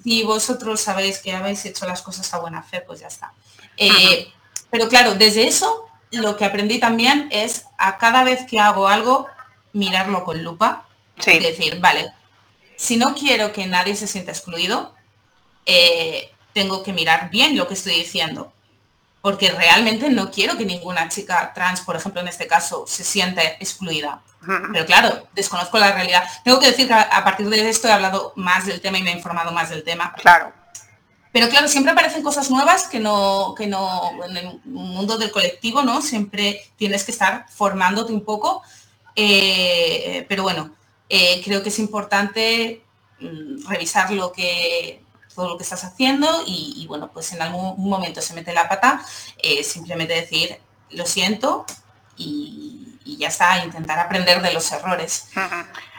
Si 0.02 0.24
vosotros 0.24 0.80
sabéis 0.80 1.20
que 1.20 1.34
habéis 1.34 1.66
hecho 1.66 1.86
las 1.86 2.02
cosas 2.02 2.34
a 2.34 2.40
buena 2.40 2.64
fe, 2.64 2.82
pues 2.82 3.02
ya 3.02 3.08
está. 3.08 3.34
pero 4.70 4.88
claro, 4.88 5.16
desde 5.16 5.46
eso 5.46 5.83
lo 6.14 6.38
que 6.38 6.46
aprendí 6.46 6.80
también 6.80 7.28
es 7.32 7.66
a 7.78 7.98
cada 7.98 8.24
vez 8.24 8.46
que 8.46 8.60
hago 8.60 8.88
algo, 8.88 9.28
mirarlo 9.74 10.24
con 10.24 10.44
lupa. 10.44 10.86
y 11.26 11.40
decir, 11.40 11.80
vale, 11.80 12.12
si 12.76 12.98
no 12.98 13.14
quiero 13.14 13.52
que 13.52 13.68
nadie 13.68 13.96
se 13.96 14.08
sienta 14.08 14.32
excluido, 14.32 14.96
eh, 15.66 16.32
tengo 16.54 16.84
que 16.84 16.94
mirar 16.94 17.30
bien 17.30 17.56
lo 17.58 17.68
que 17.68 17.76
estoy 17.76 17.96
diciendo. 17.96 18.52
Porque 19.22 19.52
realmente 19.52 20.10
no 20.10 20.32
quiero 20.32 20.58
que 20.58 20.66
ninguna 20.66 21.08
chica 21.08 21.54
trans, 21.54 21.82
por 21.82 21.96
ejemplo, 21.96 22.20
en 22.20 22.28
este 22.28 22.48
caso, 22.48 22.86
se 22.88 23.04
sienta 23.04 23.42
excluida. 23.44 24.22
Pero 24.74 24.86
claro, 24.86 25.28
desconozco 25.34 25.78
la 25.78 25.94
realidad. 25.94 26.26
Tengo 26.44 26.60
que 26.60 26.68
decir 26.68 26.88
que 26.88 26.94
a 26.94 27.24
partir 27.24 27.48
de 27.48 27.70
esto 27.70 27.88
he 27.88 27.92
hablado 27.92 28.34
más 28.36 28.66
del 28.66 28.82
tema 28.82 28.98
y 28.98 29.04
me 29.04 29.12
he 29.12 29.16
informado 29.16 29.52
más 29.54 29.70
del 29.70 29.84
tema. 29.84 30.14
Claro. 30.18 30.52
Pero 31.34 31.50
claro, 31.50 31.68
siempre 31.68 31.92
aparecen 31.92 32.22
cosas 32.22 32.52
nuevas 32.52 32.88
que 32.88 33.00
no, 33.00 33.56
que 33.58 33.66
no, 33.66 34.12
en 34.24 34.38
el 34.38 34.62
mundo 34.66 35.18
del 35.18 35.32
colectivo, 35.32 35.82
¿no? 35.82 36.00
Siempre 36.04 36.62
tienes 36.78 37.04
que 37.04 37.12
estar 37.12 37.48
formándote 37.50 38.14
un 38.14 38.24
poco. 38.24 38.62
Eh, 39.16 40.28
pero 40.30 40.44
bueno, 40.44 40.76
eh, 41.10 41.42
creo 41.44 41.64
que 41.64 41.70
es 41.70 41.80
importante 41.80 42.84
mm, 43.20 43.68
revisar 43.68 44.12
lo 44.12 44.32
que 44.32 45.02
todo 45.34 45.50
lo 45.50 45.58
que 45.58 45.64
estás 45.64 45.84
haciendo 45.84 46.44
y, 46.46 46.86
bueno, 46.88 47.10
pues 47.12 47.34
en 47.34 47.42
algún 47.42 47.90
momento 47.90 48.22
se 48.22 48.36
mete 48.36 48.54
la 48.54 48.70
pata, 48.70 49.04
eh, 49.42 49.64
simplemente 49.64 50.14
decir, 50.14 50.60
lo 50.92 51.08
siento 51.08 51.66
y, 52.16 53.00
ya 53.18 53.30
está, 53.30 53.66
intentar 53.66 53.98
aprender 53.98 54.44
de 54.44 54.54
los 54.54 54.72
errores. 54.72 55.30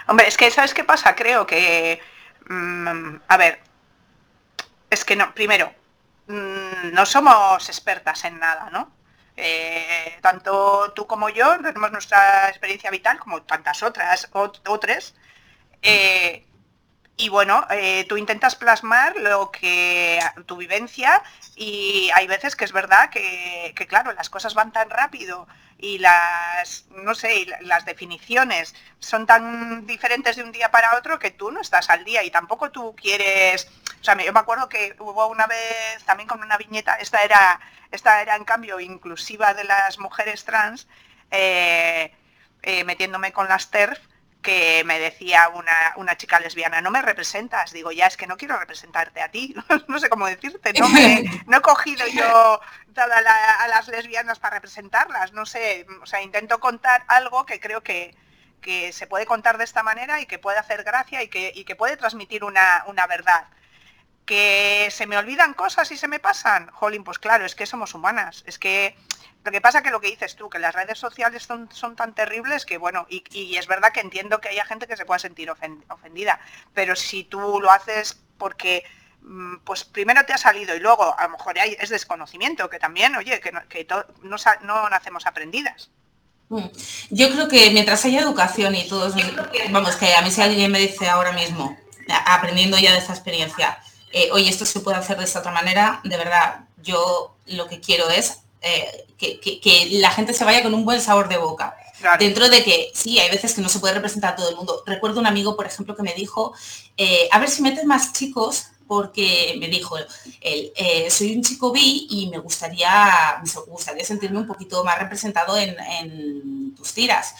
Hombre, 0.06 0.28
es 0.28 0.36
que, 0.36 0.52
¿sabes 0.52 0.72
qué 0.72 0.84
pasa? 0.84 1.16
Creo 1.16 1.48
que, 1.48 2.00
mm, 2.48 3.16
a 3.26 3.36
ver, 3.36 3.58
es 4.90 5.04
que 5.04 5.16
no, 5.16 5.34
primero, 5.34 5.72
mm, 6.26 6.92
no 6.92 7.06
somos 7.06 7.68
expertas 7.68 8.24
en 8.24 8.38
nada, 8.38 8.70
¿no? 8.70 8.92
Eh, 9.36 10.18
tanto 10.22 10.92
tú 10.94 11.06
como 11.06 11.28
yo 11.28 11.56
tenemos 11.60 11.90
nuestra 11.90 12.48
experiencia 12.48 12.90
vital, 12.90 13.18
como 13.18 13.42
tantas 13.42 13.82
otras, 13.82 14.28
otras. 14.32 15.14
Eh, 15.82 16.46
y 17.16 17.28
bueno, 17.28 17.64
eh, 17.70 18.04
tú 18.08 18.16
intentas 18.16 18.56
plasmar 18.56 19.16
lo 19.16 19.50
que 19.52 20.18
tu 20.46 20.56
vivencia 20.56 21.22
y 21.54 22.10
hay 22.14 22.26
veces 22.26 22.56
que 22.56 22.64
es 22.64 22.72
verdad 22.72 23.08
que, 23.10 23.72
claro, 23.88 24.12
las 24.12 24.30
cosas 24.30 24.54
van 24.54 24.72
tan 24.72 24.90
rápido 24.90 25.46
y 25.78 25.98
las, 25.98 26.86
no 26.90 27.14
sé, 27.14 27.46
las 27.60 27.84
definiciones 27.84 28.74
son 28.98 29.26
tan 29.26 29.86
diferentes 29.86 30.36
de 30.36 30.42
un 30.42 30.50
día 30.50 30.70
para 30.72 30.96
otro 30.96 31.18
que 31.20 31.30
tú 31.30 31.52
no 31.52 31.60
estás 31.60 31.88
al 31.88 32.04
día 32.04 32.24
y 32.24 32.30
tampoco 32.30 32.70
tú 32.72 32.96
quieres, 32.96 33.68
o 34.04 34.06
sea, 34.06 34.22
yo 34.22 34.34
me 34.34 34.40
acuerdo 34.40 34.68
que 34.68 34.94
hubo 34.98 35.28
una 35.28 35.46
vez 35.46 36.04
también 36.04 36.28
con 36.28 36.42
una 36.42 36.58
viñeta, 36.58 36.96
esta 36.96 37.22
era, 37.22 37.58
esta 37.90 38.20
era 38.20 38.36
en 38.36 38.44
cambio 38.44 38.78
inclusiva 38.78 39.54
de 39.54 39.64
las 39.64 39.98
mujeres 39.98 40.44
trans, 40.44 40.86
eh, 41.30 42.14
eh, 42.60 42.84
metiéndome 42.84 43.32
con 43.32 43.48
las 43.48 43.70
TERF, 43.70 43.98
que 44.42 44.82
me 44.84 44.98
decía 44.98 45.48
una, 45.96 46.16
chica 46.18 46.38
lesbiana, 46.38 46.82
no 46.82 46.90
me 46.90 47.00
representas. 47.00 47.72
Digo, 47.72 47.92
ya 47.92 48.06
es 48.06 48.18
que 48.18 48.26
no 48.26 48.36
quiero 48.36 48.58
representarte 48.58 49.22
a 49.22 49.30
ti, 49.30 49.54
no 49.88 49.98
sé 49.98 50.10
cómo 50.10 50.26
decirte, 50.26 50.74
no, 50.78 50.86
me, 50.90 51.24
no 51.46 51.56
he 51.56 51.62
cogido 51.62 52.06
yo 52.08 52.60
a 52.96 53.68
las 53.68 53.88
lesbianas 53.88 54.38
para 54.38 54.56
representarlas, 54.56 55.32
no 55.32 55.46
sé, 55.46 55.86
o 56.02 56.04
sea, 56.04 56.20
intento 56.20 56.60
contar 56.60 57.04
algo 57.08 57.46
que 57.46 57.58
creo 57.58 57.82
que, 57.82 58.14
que 58.60 58.92
se 58.92 59.06
puede 59.06 59.24
contar 59.24 59.56
de 59.56 59.64
esta 59.64 59.82
manera 59.82 60.20
y 60.20 60.26
que 60.26 60.38
puede 60.38 60.58
hacer 60.58 60.84
gracia 60.84 61.22
y 61.22 61.28
que, 61.28 61.52
y 61.54 61.64
que 61.64 61.74
puede 61.74 61.96
transmitir 61.96 62.44
una, 62.44 62.84
una 62.86 63.06
verdad. 63.06 63.46
¿Que 64.24 64.88
se 64.90 65.06
me 65.06 65.18
olvidan 65.18 65.54
cosas 65.54 65.90
y 65.90 65.96
se 65.96 66.08
me 66.08 66.18
pasan? 66.18 66.70
Jolín, 66.70 67.04
pues 67.04 67.18
claro, 67.18 67.44
es 67.44 67.54
que 67.54 67.66
somos 67.66 67.94
humanas. 67.94 68.42
Es 68.46 68.58
que 68.58 68.96
lo 69.44 69.52
que 69.52 69.60
pasa 69.60 69.82
que 69.82 69.90
lo 69.90 70.00
que 70.00 70.08
dices 70.08 70.36
tú, 70.36 70.48
que 70.48 70.58
las 70.58 70.74
redes 70.74 70.98
sociales 70.98 71.42
son, 71.42 71.68
son 71.70 71.96
tan 71.96 72.14
terribles 72.14 72.64
que, 72.64 72.78
bueno, 72.78 73.06
y, 73.10 73.56
es 73.56 73.66
verdad 73.66 73.92
que 73.92 74.00
entiendo 74.00 74.40
que 74.40 74.48
haya 74.48 74.64
gente 74.64 74.86
que 74.86 74.96
se 74.96 75.04
pueda 75.04 75.18
sentir 75.18 75.50
ofendida, 75.50 76.40
pero 76.72 76.96
si 76.96 77.24
tú 77.24 77.60
lo 77.60 77.70
haces 77.70 78.18
porque 78.38 78.84
mm, 79.20 79.56
pues 79.58 79.84
primero 79.84 80.24
te 80.24 80.32
ha 80.32 80.38
salido 80.38 80.74
y 80.74 80.80
luego 80.80 81.14
a 81.18 81.24
lo 81.24 81.30
mejor 81.30 81.58
hay, 81.58 81.76
es 81.78 81.90
desconocimiento, 81.90 82.70
que 82.70 82.78
también, 82.78 83.14
oye, 83.16 83.38
que, 83.40 83.52
no, 83.52 83.60
que 83.68 83.86
no, 84.22 84.36
no, 84.62 84.88
nacemos 84.88 85.26
aprendidas. 85.26 85.90
Mm. 86.48 86.68
Yo 87.10 87.30
creo 87.30 87.46
que 87.46 87.70
mientras 87.70 88.02
haya 88.06 88.22
educación 88.22 88.74
y 88.74 88.88
todos, 88.88 89.14
vamos, 89.70 89.96
que 89.96 90.14
a 90.14 90.22
mí 90.22 90.30
si 90.30 90.40
alguien 90.40 90.72
me 90.72 90.78
dice 90.78 91.06
ahora 91.06 91.32
mismo, 91.32 91.76
aprendiendo 92.26 92.78
ya 92.78 92.92
de 92.92 92.98
esta 92.98 93.12
experiencia, 93.12 93.78
eh, 94.14 94.28
oye, 94.32 94.48
esto 94.48 94.64
se 94.64 94.78
puede 94.78 94.96
hacer 94.96 95.18
de 95.18 95.24
esta 95.24 95.40
otra 95.40 95.50
manera, 95.50 96.00
de 96.04 96.16
verdad, 96.16 96.66
yo 96.80 97.34
lo 97.46 97.66
que 97.66 97.80
quiero 97.80 98.08
es 98.08 98.38
eh, 98.62 99.06
que, 99.18 99.88
la 99.92 100.10
gente 100.10 100.32
se 100.32 100.44
vaya 100.44 100.62
con 100.62 100.72
un 100.72 100.84
buen 100.84 101.00
sabor 101.00 101.28
de 101.28 101.36
boca. 101.36 101.76
Dentro 102.18 102.48
de 102.48 102.62
que 102.62 102.90
sí, 102.94 103.18
hay 103.18 103.30
veces 103.30 103.54
que 103.54 103.60
no 103.60 103.68
se 103.68 103.80
puede 103.80 103.94
representar 103.94 104.34
a 104.34 104.36
todo 104.36 104.48
el 104.50 104.56
mundo. 104.56 104.82
Recuerdo 104.86 105.20
un 105.20 105.26
amigo, 105.26 105.56
por 105.56 105.66
ejemplo, 105.66 105.96
que 105.96 106.02
me 106.02 106.14
dijo, 106.14 106.54
eh, 106.96 107.28
a 107.32 107.38
ver 107.40 107.50
si 107.50 107.62
metes 107.62 107.84
más 107.84 108.12
chicos, 108.12 108.66
porque 108.86 109.56
me 109.58 109.66
dijo, 109.68 109.96
eh, 110.40 111.08
soy 111.10 111.34
un 111.34 111.42
chico 111.42 111.72
bi 111.72 112.06
y 112.08 112.28
me 112.28 112.38
gustaría, 112.38 113.40
me 113.42 113.62
gustaría 113.66 114.04
sentirme 114.04 114.38
un 114.38 114.46
poquito 114.46 114.84
más 114.84 114.98
representado 114.98 115.56
en, 115.58 116.74
tus 116.76 116.92
tiras. 116.92 117.34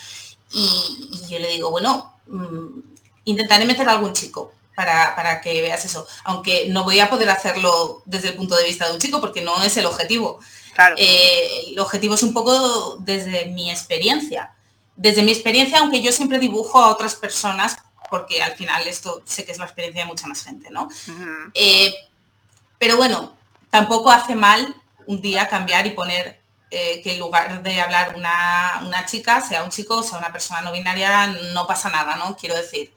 Y, 0.52 1.26
yo 1.28 1.38
le 1.38 1.48
digo, 1.48 1.70
bueno, 1.70 2.14
mm, 2.26 2.80
intentaré 3.26 3.64
meter 3.64 3.88
a 3.88 3.92
algún 3.92 4.12
chico. 4.12 4.52
Para, 4.74 5.14
para, 5.14 5.40
que 5.40 5.62
veas 5.62 5.84
eso. 5.84 6.06
Aunque 6.24 6.66
no 6.68 6.82
voy 6.82 6.98
a 6.98 7.08
poder 7.08 7.30
hacerlo 7.30 8.02
desde 8.06 8.28
el 8.28 8.34
punto 8.34 8.56
de 8.56 8.64
vista 8.64 8.88
de 8.88 8.94
un 8.94 8.98
chico 8.98 9.20
porque 9.20 9.40
no 9.40 9.62
es 9.62 9.76
el 9.76 9.86
objetivo. 9.86 10.40
Eh, 10.96 11.66
el 11.68 11.78
objetivo 11.78 12.14
es 12.14 12.22
un 12.22 12.32
poco 12.32 12.96
desde 12.98 13.46
mi 13.46 13.70
experiencia. 13.70 14.52
Desde 14.96 15.22
mi 15.22 15.32
experiencia, 15.32 15.78
aunque 15.78 16.02
yo 16.02 16.12
siempre 16.12 16.38
dibujo 16.38 16.78
a 16.78 16.90
otras 16.90 17.14
personas, 17.14 17.76
porque 18.10 18.42
al 18.42 18.54
final 18.54 18.86
esto 18.86 19.22
sé 19.24 19.44
que 19.44 19.52
es 19.52 19.58
la 19.58 19.64
experiencia 19.64 20.02
de 20.02 20.08
mucha 20.08 20.26
más 20.26 20.44
gente, 20.44 20.70
¿no? 20.70 20.88
Eh, 21.54 21.94
pero 22.78 22.96
bueno, 22.96 23.36
tampoco 23.70 24.10
hace 24.10 24.34
mal 24.34 24.74
un 25.06 25.20
día 25.20 25.48
cambiar 25.48 25.86
y 25.86 25.90
poner 25.90 26.40
eh, 26.70 27.00
que 27.02 27.12
en 27.14 27.20
lugar 27.20 27.62
de 27.62 27.80
hablar 27.80 28.14
una, 28.16 28.82
una, 28.84 29.06
chica, 29.06 29.40
sea 29.40 29.62
un 29.62 29.70
chico, 29.70 30.02
sea 30.02 30.18
una 30.18 30.32
persona 30.32 30.60
no 30.60 30.72
binaria, 30.72 31.26
no 31.52 31.66
pasa 31.66 31.88
nada, 31.88 32.16
¿no? 32.16 32.36
Quiero 32.36 32.56
decir. 32.56 32.93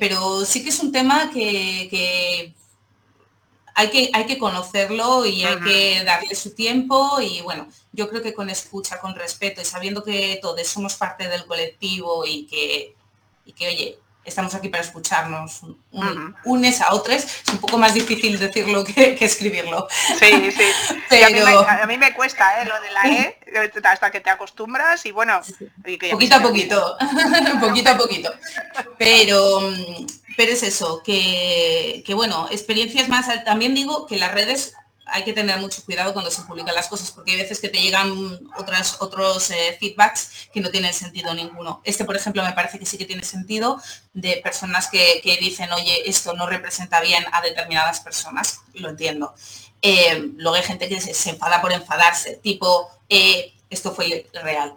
Pero 0.00 0.44
sí 0.44 0.62
que 0.62 0.70
es 0.70 0.80
un 0.80 0.92
tema 0.92 1.30
que 1.32 2.54
hay 3.78 3.90
que, 3.90 4.10
hay 4.14 4.24
que 4.24 4.38
conocerlo 4.38 5.26
y 5.26 5.44
hay 5.44 5.60
que 5.60 6.02
darle 6.02 6.34
su 6.34 6.54
tiempo 6.54 7.20
y 7.20 7.42
bueno, 7.42 7.68
yo 7.92 8.08
creo 8.08 8.22
que 8.22 8.32
con 8.32 8.48
escucha, 8.48 8.98
con 8.98 9.14
respeto 9.14 9.60
y 9.60 9.66
sabiendo 9.66 10.02
que 10.02 10.38
todos 10.40 10.66
somos 10.66 10.94
parte 10.94 11.28
del 11.28 11.44
colectivo 11.44 12.24
y 12.24 12.46
que, 12.46 12.96
y 13.44 13.52
que 13.52 13.68
oye, 13.68 13.98
estamos 14.26 14.54
aquí 14.54 14.68
para 14.68 14.82
escucharnos 14.82 15.62
unes 16.44 16.80
a 16.80 16.92
otros, 16.92 17.24
es 17.24 17.52
un 17.52 17.58
poco 17.58 17.78
más 17.78 17.94
difícil 17.94 18.38
decirlo 18.38 18.84
que, 18.84 19.16
escribirlo. 19.20 19.88
Sí, 20.18 20.50
sí. 20.50 20.64
Pero... 21.08 21.26
a, 21.68 21.86
mí 21.86 21.96
me, 21.96 22.12
cuesta 22.14 22.60
¿eh? 22.60 22.66
lo 22.66 22.80
de 22.80 22.90
la 22.90 23.02
E, 23.04 23.38
hasta 23.84 24.10
que 24.10 24.20
te 24.20 24.30
acostumbras 24.30 25.06
y 25.06 25.12
bueno, 25.12 25.40
poquito 26.10 26.36
a 26.36 26.42
poquito, 26.42 26.96
poquito 27.60 27.90
a 27.90 27.96
poquito. 27.96 28.32
Pero 28.98 29.72
pero 30.36 30.52
es 30.52 30.62
eso, 30.62 31.02
que, 31.02 32.04
bueno, 32.14 32.48
experiencias 32.50 33.08
más, 33.08 33.26
también 33.44 33.74
digo 33.74 34.06
que 34.06 34.18
las 34.18 34.32
redes 34.32 34.74
hay 35.06 35.24
que 35.24 35.32
tener 35.32 35.58
mucho 35.58 35.84
cuidado 35.84 36.12
cuando 36.12 36.30
se 36.30 36.42
publican 36.42 36.74
las 36.74 36.88
cosas, 36.88 37.10
porque 37.10 37.32
hay 37.32 37.38
veces 37.38 37.60
que 37.60 37.68
te 37.68 37.80
llegan 37.80 38.40
otras, 38.58 38.96
otros 39.00 39.50
eh, 39.50 39.76
feedbacks 39.78 40.48
que 40.52 40.60
no 40.60 40.70
tienen 40.70 40.92
sentido 40.92 41.32
ninguno. 41.34 41.80
Este, 41.84 42.04
por 42.04 42.16
ejemplo, 42.16 42.42
me 42.42 42.52
parece 42.52 42.78
que 42.78 42.86
sí 42.86 42.98
que 42.98 43.04
tiene 43.04 43.22
sentido 43.22 43.80
de 44.12 44.40
personas 44.42 44.88
que, 44.88 45.20
dicen, 45.40 45.72
oye, 45.72 46.08
esto 46.08 46.34
no 46.34 46.46
representa 46.46 47.00
bien 47.00 47.24
a 47.32 47.40
determinadas 47.40 48.00
personas, 48.00 48.60
lo 48.74 48.88
entiendo. 48.90 49.34
Eh, 49.82 50.30
luego 50.36 50.56
hay 50.56 50.62
gente 50.62 50.88
que 50.88 51.00
se, 51.00 51.30
enfada 51.30 51.60
por 51.62 51.72
enfadarse, 51.72 52.40
tipo, 52.42 52.90
eh, 53.08 53.54
esto 53.70 53.94
fue 53.94 54.28
real. 54.32 54.74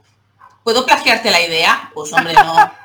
¿Puedo 0.63 0.85
plagiarte 0.85 1.31
la 1.31 1.41
idea? 1.41 1.91
Pues 1.93 2.13
hombre, 2.13 2.33
no. 2.33 2.55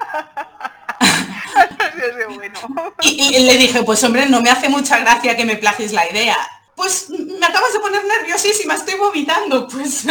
Y, 3.03 3.39
le 3.41 3.57
dije, 3.57 3.83
pues 3.83 4.03
hombre, 4.05 4.27
no 4.27 4.41
me 4.41 4.51
hace 4.51 4.69
mucha 4.69 4.99
gracia 4.99 5.37
que 5.37 5.45
me 5.45 5.57
plagies 5.57 5.93
la 5.93 6.09
idea. 6.11 6.37
Pues 6.77 7.11
me 7.11 7.47
acabas 7.47 7.73
de 7.73 7.81
poner 7.81 8.05
nerviosísima, 8.05 8.75
estoy 8.75 8.95
vomitando. 8.95 9.69
Pues. 9.69 10.05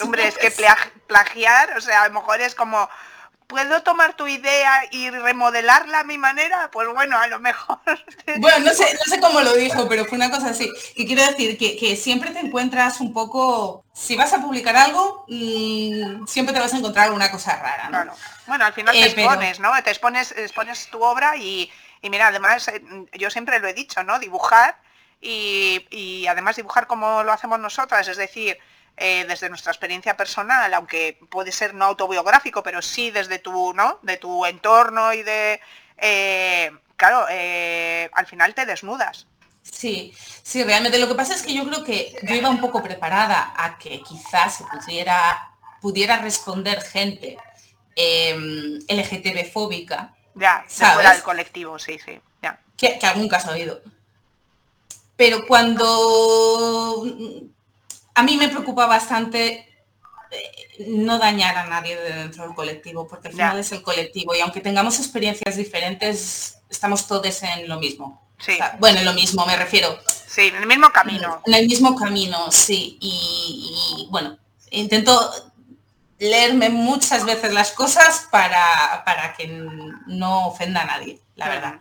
Hombre, 0.00 0.28
es 0.28 0.38
que 0.38 0.50
plagiar, 1.06 1.76
o 1.76 1.80
sea, 1.80 2.02
a 2.02 2.08
lo 2.08 2.14
mejor 2.14 2.40
es 2.40 2.54
como, 2.54 2.88
¿puedo 3.46 3.82
tomar 3.82 4.14
tu 4.14 4.26
idea 4.26 4.82
y 4.90 5.10
remodelarla 5.10 6.00
a 6.00 6.04
mi 6.04 6.18
manera? 6.18 6.70
Pues 6.72 6.88
bueno, 6.92 7.18
a 7.18 7.26
lo 7.28 7.38
mejor. 7.38 7.78
Bueno, 8.38 8.58
no 8.60 8.74
sé, 8.74 8.92
no 8.94 9.04
sé 9.04 9.20
cómo 9.20 9.42
lo 9.42 9.54
dijo, 9.54 9.86
pero 9.88 10.06
fue 10.06 10.16
una 10.16 10.30
cosa 10.30 10.48
así. 10.50 10.70
Y 10.96 11.06
quiero 11.06 11.24
decir 11.24 11.56
que, 11.56 11.96
siempre 11.96 12.30
te 12.30 12.40
encuentras 12.40 13.00
un 13.00 13.12
poco, 13.12 13.84
si 13.92 14.16
vas 14.16 14.32
a 14.32 14.40
publicar 14.40 14.74
algo, 14.76 15.24
mm, 15.28 16.26
siempre 16.26 16.54
te 16.54 16.60
vas 16.60 16.72
a 16.72 16.78
encontrar 16.78 17.06
alguna 17.06 17.30
cosa 17.30 17.56
rara, 17.56 17.90
¿no? 17.90 18.12
Bueno, 18.46 18.64
al 18.64 18.72
final 18.72 18.94
te 18.94 19.02
eh, 19.02 19.06
expones, 19.06 19.60
¿no? 19.60 19.70
Te 19.82 19.90
expones, 19.90 20.32
expones 20.32 20.88
tu 20.88 21.02
obra 21.02 21.36
y, 21.36 21.70
mira, 22.02 22.28
además, 22.28 22.66
eh, 22.68 22.82
yo 23.12 23.30
siempre 23.30 23.60
lo 23.60 23.68
he 23.68 23.74
dicho, 23.74 24.02
¿no? 24.02 24.18
Dibujar 24.18 24.76
y, 25.20 25.86
y 25.90 26.26
además 26.26 26.56
dibujar 26.56 26.86
como 26.86 27.22
lo 27.22 27.32
hacemos 27.32 27.58
nosotras, 27.58 28.08
es 28.08 28.16
decir, 28.16 28.58
eh, 28.96 29.24
desde 29.26 29.48
nuestra 29.48 29.72
experiencia 29.72 30.16
personal, 30.16 30.72
aunque 30.72 31.18
puede 31.28 31.50
ser 31.50 31.74
no 31.74 31.86
autobiográfico, 31.86 32.62
pero 32.62 32.80
sí 32.80 33.10
desde 33.10 33.40
tu, 33.40 33.74
¿no? 33.74 33.98
De 34.02 34.18
tu 34.18 34.46
entorno 34.46 35.12
y 35.12 35.22
de 35.24 35.60
eh, 35.98 36.70
claro, 36.96 37.26
eh, 37.30 38.08
al 38.12 38.26
final 38.26 38.54
te 38.54 38.66
desnudas. 38.66 39.26
Sí, 39.62 40.14
sí, 40.42 40.62
realmente 40.62 40.98
lo 40.98 41.08
que 41.08 41.14
pasa 41.14 41.34
es 41.34 41.42
que 41.42 41.54
yo 41.54 41.64
creo 41.64 41.82
que 41.82 42.14
yo 42.22 42.34
iba 42.34 42.50
un 42.50 42.60
poco 42.60 42.82
preparada 42.82 43.54
a 43.56 43.78
que 43.78 44.00
quizás 44.02 44.58
se 44.58 44.64
pudiera, 44.64 45.50
pudiera 45.80 46.18
responder 46.18 46.80
gente 46.82 47.36
em, 47.96 48.78
LGTB 48.88 49.50
fóbica. 49.52 50.14
Ya, 50.34 50.64
fuera 50.68 51.14
del 51.14 51.22
colectivo, 51.22 51.78
sí, 51.78 51.98
sí. 52.04 52.20
Ya. 52.42 52.60
Que, 52.76 52.98
que 52.98 53.06
algún 53.06 53.28
caso 53.28 53.48
ha 53.48 53.54
habido. 53.54 53.80
Pero 55.16 55.46
cuando 55.46 57.04
a 58.14 58.22
mí 58.22 58.36
me 58.36 58.48
preocupa 58.48 58.86
bastante 58.86 59.68
eh, 60.30 60.86
no 60.88 61.18
dañar 61.18 61.56
a 61.56 61.66
nadie 61.66 61.96
dentro 61.96 62.44
del 62.44 62.54
colectivo, 62.54 63.06
porque 63.06 63.28
al 63.28 63.34
final 63.34 63.58
es 63.58 63.72
el 63.72 63.82
colectivo 63.82 64.34
y 64.34 64.40
aunque 64.40 64.60
tengamos 64.60 64.98
experiencias 64.98 65.56
diferentes, 65.56 66.58
estamos 66.68 67.06
todos 67.06 67.42
en 67.42 67.68
lo 67.68 67.78
mismo. 67.78 68.22
Sí. 68.38 68.58
bueno, 68.78 68.98
en 68.98 69.06
lo 69.06 69.12
mismo 69.14 69.46
me 69.46 69.56
refiero. 69.56 69.98
Sí, 70.26 70.48
en 70.48 70.56
el 70.56 70.66
mismo 70.66 70.90
camino. 70.90 71.40
En 71.46 71.54
el 71.54 71.66
mismo 71.66 71.94
camino, 71.94 72.50
sí. 72.50 72.98
Y, 73.00 74.08
bueno, 74.10 74.36
intento 74.70 75.30
leerme 76.18 76.68
muchas 76.68 77.24
veces 77.24 77.52
las 77.52 77.70
cosas 77.70 78.26
para, 78.30 79.02
para 79.06 79.34
que 79.34 79.46
no 80.06 80.48
ofenda 80.48 80.82
a 80.82 80.84
nadie, 80.84 81.20
la 81.36 81.48
verdad. 81.48 81.74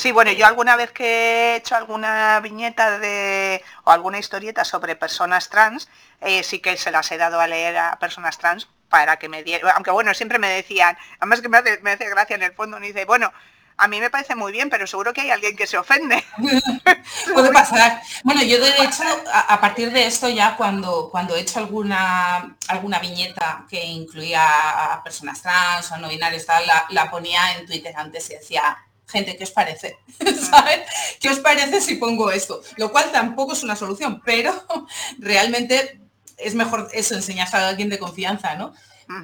Sí, 0.00 0.12
bueno, 0.12 0.32
yo 0.32 0.46
alguna 0.46 0.76
vez 0.76 0.92
que 0.92 1.04
he 1.04 1.56
hecho 1.56 1.76
alguna 1.76 2.40
viñeta 2.40 2.98
de 2.98 3.62
o 3.84 3.90
alguna 3.90 4.18
historieta 4.18 4.64
sobre 4.64 4.96
personas 4.96 5.50
trans, 5.50 5.90
eh, 6.22 6.42
sí 6.42 6.60
que 6.60 6.78
se 6.78 6.90
las 6.90 7.12
he 7.12 7.18
dado 7.18 7.38
a 7.38 7.46
leer 7.46 7.76
a 7.76 7.98
personas 7.98 8.38
trans 8.38 8.66
para 8.88 9.18
que 9.18 9.28
me 9.28 9.42
dieran, 9.42 9.72
aunque 9.74 9.90
bueno, 9.90 10.14
siempre 10.14 10.38
me 10.38 10.48
decían, 10.48 10.96
además 11.18 11.42
que 11.42 11.50
me 11.50 11.58
hace, 11.58 11.80
me 11.82 11.90
hace 11.90 12.08
gracia 12.08 12.34
en 12.34 12.44
el 12.44 12.54
fondo, 12.54 12.80
me 12.80 12.86
dice, 12.86 13.04
bueno, 13.04 13.30
a 13.76 13.88
mí 13.88 14.00
me 14.00 14.08
parece 14.08 14.34
muy 14.34 14.52
bien, 14.52 14.70
pero 14.70 14.86
seguro 14.86 15.12
que 15.12 15.20
hay 15.20 15.30
alguien 15.32 15.54
que 15.54 15.66
se 15.66 15.76
ofende. 15.76 16.24
Puede 17.34 17.52
pasar. 17.52 18.00
Bueno, 18.24 18.42
yo 18.42 18.58
de 18.58 18.70
hecho, 18.70 19.02
a, 19.30 19.60
partir 19.60 19.92
de 19.92 20.06
esto 20.06 20.30
ya 20.30 20.56
cuando, 20.56 21.10
cuando 21.10 21.36
he 21.36 21.40
hecho 21.40 21.58
alguna, 21.58 22.56
alguna 22.68 23.00
viñeta 23.00 23.66
que 23.68 23.84
incluía 23.84 24.94
a 24.94 25.02
personas 25.04 25.42
trans 25.42 25.92
o 25.92 25.98
no 25.98 26.08
binarios, 26.08 26.46
tal, 26.46 26.64
la, 26.88 27.10
ponía 27.10 27.58
en 27.58 27.66
Twitter 27.66 27.94
antes 27.94 28.30
y 28.30 28.36
decía, 28.36 28.78
gente, 29.10 29.36
¿qué 29.36 29.44
os 29.44 29.50
parece? 29.50 29.98
¿Sabes? 30.50 30.80
¿Qué 31.20 31.28
os 31.28 31.38
parece 31.40 31.80
si 31.80 31.96
pongo 31.96 32.30
esto? 32.30 32.62
Lo 32.76 32.90
cual 32.90 33.10
tampoco 33.12 33.52
es 33.52 33.62
una 33.62 33.76
solución, 33.76 34.22
pero 34.24 34.52
realmente 35.18 36.00
es 36.38 36.54
mejor 36.54 36.88
eso, 36.92 37.14
enseñar 37.14 37.54
a 37.54 37.68
alguien 37.68 37.90
de 37.90 37.98
confianza, 37.98 38.54
¿no? 38.54 38.72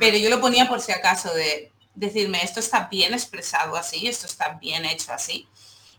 Pero 0.01 0.16
yo 0.16 0.29
lo 0.31 0.40
ponía 0.40 0.68
por 0.68 0.81
si 0.81 0.90
acaso 0.90 1.33
de, 1.33 1.72
decirme 1.96 2.44
esto 2.44 2.61
está 2.61 2.88
bien 2.88 3.14
expresado 3.14 3.75
así, 3.75 4.07
esto 4.07 4.27
está 4.27 4.59
bien 4.61 4.85
hecho 4.85 5.12
así. 5.12 5.49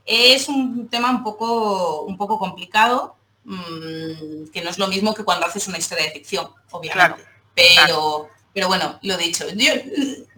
Es 0.06 0.48
un 0.48 0.88
tema 0.88 1.10
un 1.10 1.24
poco, 1.24 2.04
un 2.04 2.16
poco 2.16 2.40
complicado, 2.40 3.18
mm, 3.44 4.46
que 4.54 4.62
no 4.64 4.70
es 4.70 4.78
lo 4.78 4.88
mismo 4.88 5.14
que 5.14 5.26
cuando 5.26 5.46
haces 5.46 5.68
una 5.68 5.80
historia 5.80 6.06
de 6.06 6.12
ficción, 6.12 6.50
obviamente. 6.72 7.26
pero, 7.54 8.30
pero 8.54 8.68
bueno, 8.68 9.00
lo 9.02 9.18
dicho, 9.18 9.46
yo 9.50 9.74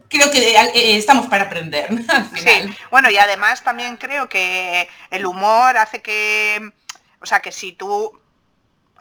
creo 0.09 0.29
que 0.31 0.55
eh, 0.55 0.97
estamos 0.97 1.27
para 1.27 1.45
aprender. 1.45 1.87
Sí, 2.35 2.75
bueno, 2.91 3.09
y 3.09 3.17
además 3.17 3.63
también 3.63 3.97
creo 3.97 4.27
que 4.27 4.89
el 5.11 5.25
humor 5.25 5.77
hace 5.77 6.01
que, 6.01 6.71
o 7.21 7.25
sea, 7.25 7.39
que 7.39 7.51
si 7.51 7.73
tú 7.73 8.19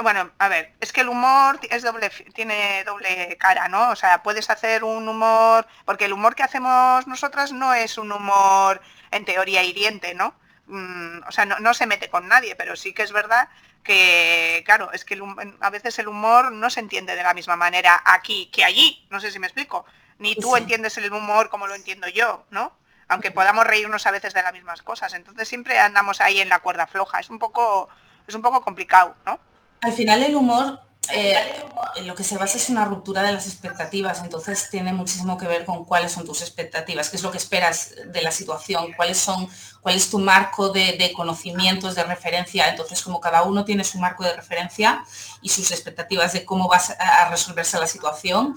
bueno, 0.00 0.30
a 0.38 0.48
ver, 0.48 0.74
es 0.80 0.92
que 0.92 1.00
el 1.00 1.08
humor 1.08 1.58
es 1.70 1.82
doble, 1.82 2.10
tiene 2.32 2.84
doble 2.84 3.36
cara, 3.38 3.68
¿no? 3.68 3.90
O 3.90 3.96
sea, 3.96 4.22
puedes 4.22 4.48
hacer 4.48 4.84
un 4.84 5.08
humor, 5.08 5.66
porque 5.84 6.04
el 6.04 6.12
humor 6.12 6.34
que 6.34 6.44
hacemos 6.44 7.06
nosotras 7.06 7.52
no 7.52 7.74
es 7.74 7.98
un 7.98 8.12
humor 8.12 8.80
en 9.10 9.24
teoría 9.24 9.64
hiriente, 9.64 10.14
¿no? 10.14 10.34
Mm, 10.66 11.20
o 11.26 11.32
sea, 11.32 11.46
no, 11.46 11.74
se 11.74 11.86
mete 11.86 12.10
con 12.10 12.28
nadie, 12.28 12.54
pero 12.54 12.76
sí 12.76 12.92
que 12.92 13.02
es 13.02 13.12
verdad 13.12 13.48
que, 13.82 14.62
claro, 14.66 14.92
es 14.92 15.04
que 15.04 15.20
a 15.60 15.70
veces 15.70 15.98
el 15.98 16.08
humor 16.08 16.52
no 16.52 16.70
se 16.70 16.80
entiende 16.80 17.16
de 17.16 17.22
la 17.22 17.34
misma 17.34 17.56
manera 17.56 18.00
aquí 18.04 18.50
que 18.52 18.64
allí, 18.64 19.06
no 19.10 19.18
sé 19.20 19.30
si 19.30 19.38
me 19.38 19.46
explico. 19.46 19.84
Ni 20.18 20.34
tú 20.34 20.56
entiendes 20.56 20.96
el 20.98 21.12
humor 21.12 21.48
como 21.48 21.66
lo 21.66 21.74
entiendo 21.74 22.08
yo, 22.08 22.44
¿no? 22.50 22.72
Aunque 23.08 23.30
podamos 23.30 23.66
reírnos 23.66 24.06
a 24.06 24.10
veces 24.10 24.34
de 24.34 24.42
las 24.42 24.52
mismas 24.52 24.82
cosas. 24.82 25.14
Entonces 25.14 25.48
siempre 25.48 25.78
andamos 25.78 26.20
ahí 26.20 26.40
en 26.40 26.48
la 26.48 26.58
cuerda 26.60 26.86
floja. 26.86 27.20
Es 27.20 27.30
un 27.30 27.38
poco, 27.38 27.88
es 28.26 28.34
un 28.34 28.42
poco 28.42 28.60
complicado, 28.60 29.14
¿no? 29.24 29.38
Al 29.80 29.92
final 29.92 30.22
el 30.22 30.34
humor 30.34 30.80
eh, 31.10 31.64
en 31.96 32.06
lo 32.06 32.14
que 32.14 32.22
se 32.22 32.36
basa 32.36 32.58
es 32.58 32.68
una 32.68 32.84
ruptura 32.84 33.22
de 33.22 33.32
las 33.32 33.46
expectativas, 33.46 34.22
entonces 34.22 34.68
tiene 34.70 34.92
muchísimo 34.92 35.38
que 35.38 35.46
ver 35.46 35.64
con 35.64 35.86
cuáles 35.86 36.12
son 36.12 36.26
tus 36.26 36.42
expectativas, 36.42 37.08
qué 37.08 37.16
es 37.16 37.22
lo 37.22 37.30
que 37.30 37.38
esperas 37.38 37.94
de 38.06 38.20
la 38.20 38.30
situación, 38.30 38.92
cuáles 38.94 39.16
son, 39.16 39.48
cuál 39.80 39.96
es 39.96 40.10
tu 40.10 40.18
marco 40.18 40.68
de, 40.68 41.12
conocimientos, 41.16 41.94
de 41.94 42.04
referencia. 42.04 42.68
Entonces, 42.68 43.00
como 43.02 43.20
cada 43.20 43.42
uno 43.42 43.64
tiene 43.64 43.84
su 43.84 43.98
marco 43.98 44.22
de 44.22 44.34
referencia 44.34 45.02
y 45.40 45.48
sus 45.48 45.70
expectativas 45.70 46.34
de 46.34 46.44
cómo 46.44 46.68
va 46.68 46.76
a 46.76 47.30
resolverse 47.30 47.78
la 47.78 47.86
situación, 47.86 48.56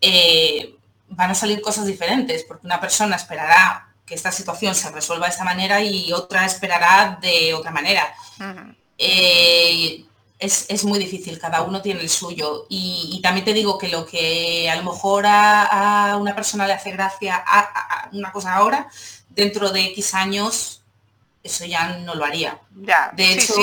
eh, 0.00 0.76
van 1.14 1.30
a 1.30 1.34
salir 1.34 1.60
cosas 1.60 1.86
diferentes, 1.86 2.44
porque 2.44 2.66
una 2.66 2.80
persona 2.80 3.16
esperará 3.16 3.88
que 4.04 4.14
esta 4.14 4.32
situación 4.32 4.74
se 4.74 4.90
resuelva 4.90 5.26
de 5.26 5.32
esta 5.32 5.44
manera 5.44 5.80
y 5.80 6.12
otra 6.12 6.44
esperará 6.44 7.18
de 7.22 7.54
otra 7.54 7.70
manera 7.70 8.14
es, 10.42 10.84
muy 10.84 10.98
difícil, 10.98 11.38
cada 11.38 11.62
uno 11.62 11.80
tiene 11.82 12.00
el 12.00 12.08
suyo. 12.08 12.66
Y, 12.68 13.20
también 13.22 13.44
te 13.44 13.52
digo 13.52 13.78
que 13.78 13.88
lo 13.88 14.04
que 14.06 14.68
a 14.68 14.76
lo 14.76 14.82
mejor 14.82 15.24
a, 15.26 16.16
una 16.20 16.34
persona 16.34 16.66
le 16.66 16.72
hace 16.72 16.90
gracia 16.90 17.42
a, 17.46 18.08
una 18.12 18.32
cosa 18.32 18.54
ahora, 18.54 18.88
dentro 19.30 19.70
de 19.70 19.84
X 19.86 20.14
años, 20.14 20.82
eso 21.42 21.64
ya 21.64 21.98
no 21.98 22.14
lo 22.14 22.24
haría. 22.24 22.60
de 22.72 23.32
hecho, 23.32 23.54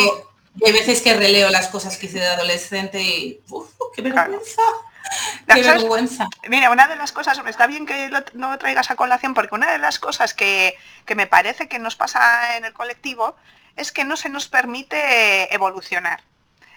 hay 0.66 0.72
veces 0.72 1.02
que 1.02 1.14
releo 1.14 1.50
las 1.50 1.68
cosas 1.68 1.98
que 1.98 2.08
hice 2.08 2.20
de 2.20 2.28
adolescente 2.28 3.02
y 3.02 3.42
uf, 3.50 3.70
qué 3.94 4.02
vergüenza. 4.02 4.62
Qué 5.48 5.62
vergüenza. 5.62 6.28
Mira, 6.48 6.70
una 6.70 6.88
de 6.88 6.96
las 6.96 7.12
cosas, 7.12 7.40
está 7.48 7.68
bien 7.68 7.86
que 7.86 8.10
no 8.34 8.52
lo 8.52 8.58
traigas 8.58 8.92
a 8.92 8.96
colación, 8.96 9.34
porque 9.34 9.56
una 9.56 9.72
de 9.72 9.78
las 9.78 10.00
cosas 10.00 10.34
que, 10.34 10.76
que 11.06 11.16
me 11.16 11.28
parece 11.28 11.68
que 11.68 11.80
nos 11.80 11.96
pasa 11.96 12.58
en 12.58 12.66
el 12.66 12.74
colectivo 12.74 13.36
es 13.76 13.92
que 13.92 14.04
no 14.04 14.18
se 14.18 14.30
nos 14.30 14.48
permite 14.48 15.54
evolucionar. 15.54 16.22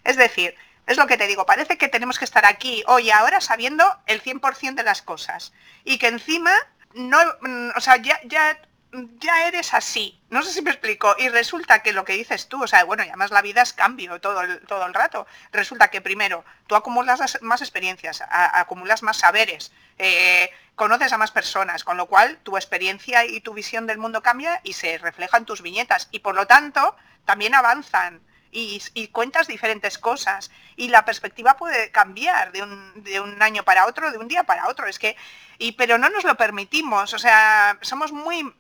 Es 0.05 0.17
decir, 0.17 0.55
es 0.87 0.97
lo 0.97 1.07
que 1.07 1.17
te 1.17 1.27
digo, 1.27 1.47
parece 1.47 1.79
que 1.79 1.89
tenemos 1.89 2.19
que 2.19 2.25
estar 2.25 2.45
aquí 2.45 2.83
hoy 2.87 3.09
y 3.09 3.11
ahora 3.11 3.41
sabiendo 3.41 3.85
el 4.07 4.23
100% 4.23 4.75
de 4.75 4.83
las 4.83 5.03
cosas. 5.03 5.53
Y 5.85 5.99
que 5.99 6.09
encima, 6.09 6.53
no, 6.95 7.19
mm, 7.41 7.71
o 7.77 7.81
sea, 7.81 7.97
ya, 7.97 8.21
ya, 8.25 8.59
ya 8.93 9.49
eres 9.49 9.73
así. 9.75 10.21
No 10.31 10.43
sé 10.43 10.53
si 10.53 10.63
me 10.63 10.71
explico. 10.71 11.15
Y 11.19 11.29
resulta 11.29 11.83
que 11.83 11.93
lo 11.93 12.05
que 12.05 12.13
dices 12.13 12.49
tú, 12.49 12.63
o 12.63 12.67
sea, 12.67 12.85
bueno, 12.85 13.05
y 13.05 13.09
además 13.09 13.31
la 13.31 13.43
vida 13.43 13.63
es 13.63 13.73
cambio 13.73 14.21
todo 14.21 14.43
el, 14.43 14.61
todo 14.67 14.87
el 14.87 14.95
rato. 14.95 15.27
Resulta 15.51 15.89
que 15.89 16.01
primero, 16.01 16.45
tú 16.67 16.77
acumulas 16.77 17.39
más 17.43 17.63
experiencias, 17.63 18.23
acumulas 18.29 19.03
más 19.03 19.19
saberes, 19.19 19.73
eh, 19.99 20.51
conoces 20.75 21.13
a 21.13 21.19
más 21.19 21.31
personas, 21.31 21.85
con 21.85 21.97
lo 21.97 22.07
cual 22.07 22.39
tu 22.43 22.57
experiencia 22.57 23.25
y 23.25 23.41
tu 23.41 23.55
visión 23.55 23.87
del 23.87 23.99
mundo 23.99 24.23
cambia 24.23 24.61
y 24.63 24.75
se 24.75 24.99
refleja 24.99 25.39
en 25.39 25.47
tus 25.47 25.63
viñetas. 25.63 26.09
Y 26.11 26.21
por 26.21 26.35
lo 26.35 26.47
tanto, 26.47 26.97
también 27.25 27.55
avanzan 27.55 28.21
y, 28.53 29.09
cuentas 29.09 29.47
diferentes 29.47 29.99
cosas 29.99 30.51
y 30.77 30.89
la 30.89 31.05
perspectiva 31.05 31.57
puede 31.57 31.91
cambiar 31.91 32.53
de 32.53 32.63
un, 32.63 33.03
de 33.03 33.19
un, 33.21 33.41
año 33.43 33.65
para 33.65 33.87
otro, 33.87 34.13
de 34.13 34.19
un 34.19 34.29
día 34.29 34.45
para 34.45 34.69
otro. 34.69 34.87
Es 34.87 34.99
que, 34.99 35.17
y, 35.59 35.73
pero 35.73 35.97
no 35.99 36.11
nos 36.11 36.25
lo 36.25 36.37
permitimos, 36.37 37.15
o 37.15 37.19
sea, 37.19 37.79
somos 37.81 38.13
muy, 38.13 38.55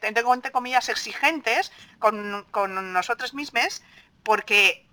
tengo 0.00 0.34
entre 0.34 0.52
comillas, 0.52 0.88
exigentes 0.88 1.72
con, 1.98 2.44
con 2.50 2.92
nosotros 2.92 3.32
mismos 3.32 3.82
porque 4.24 4.84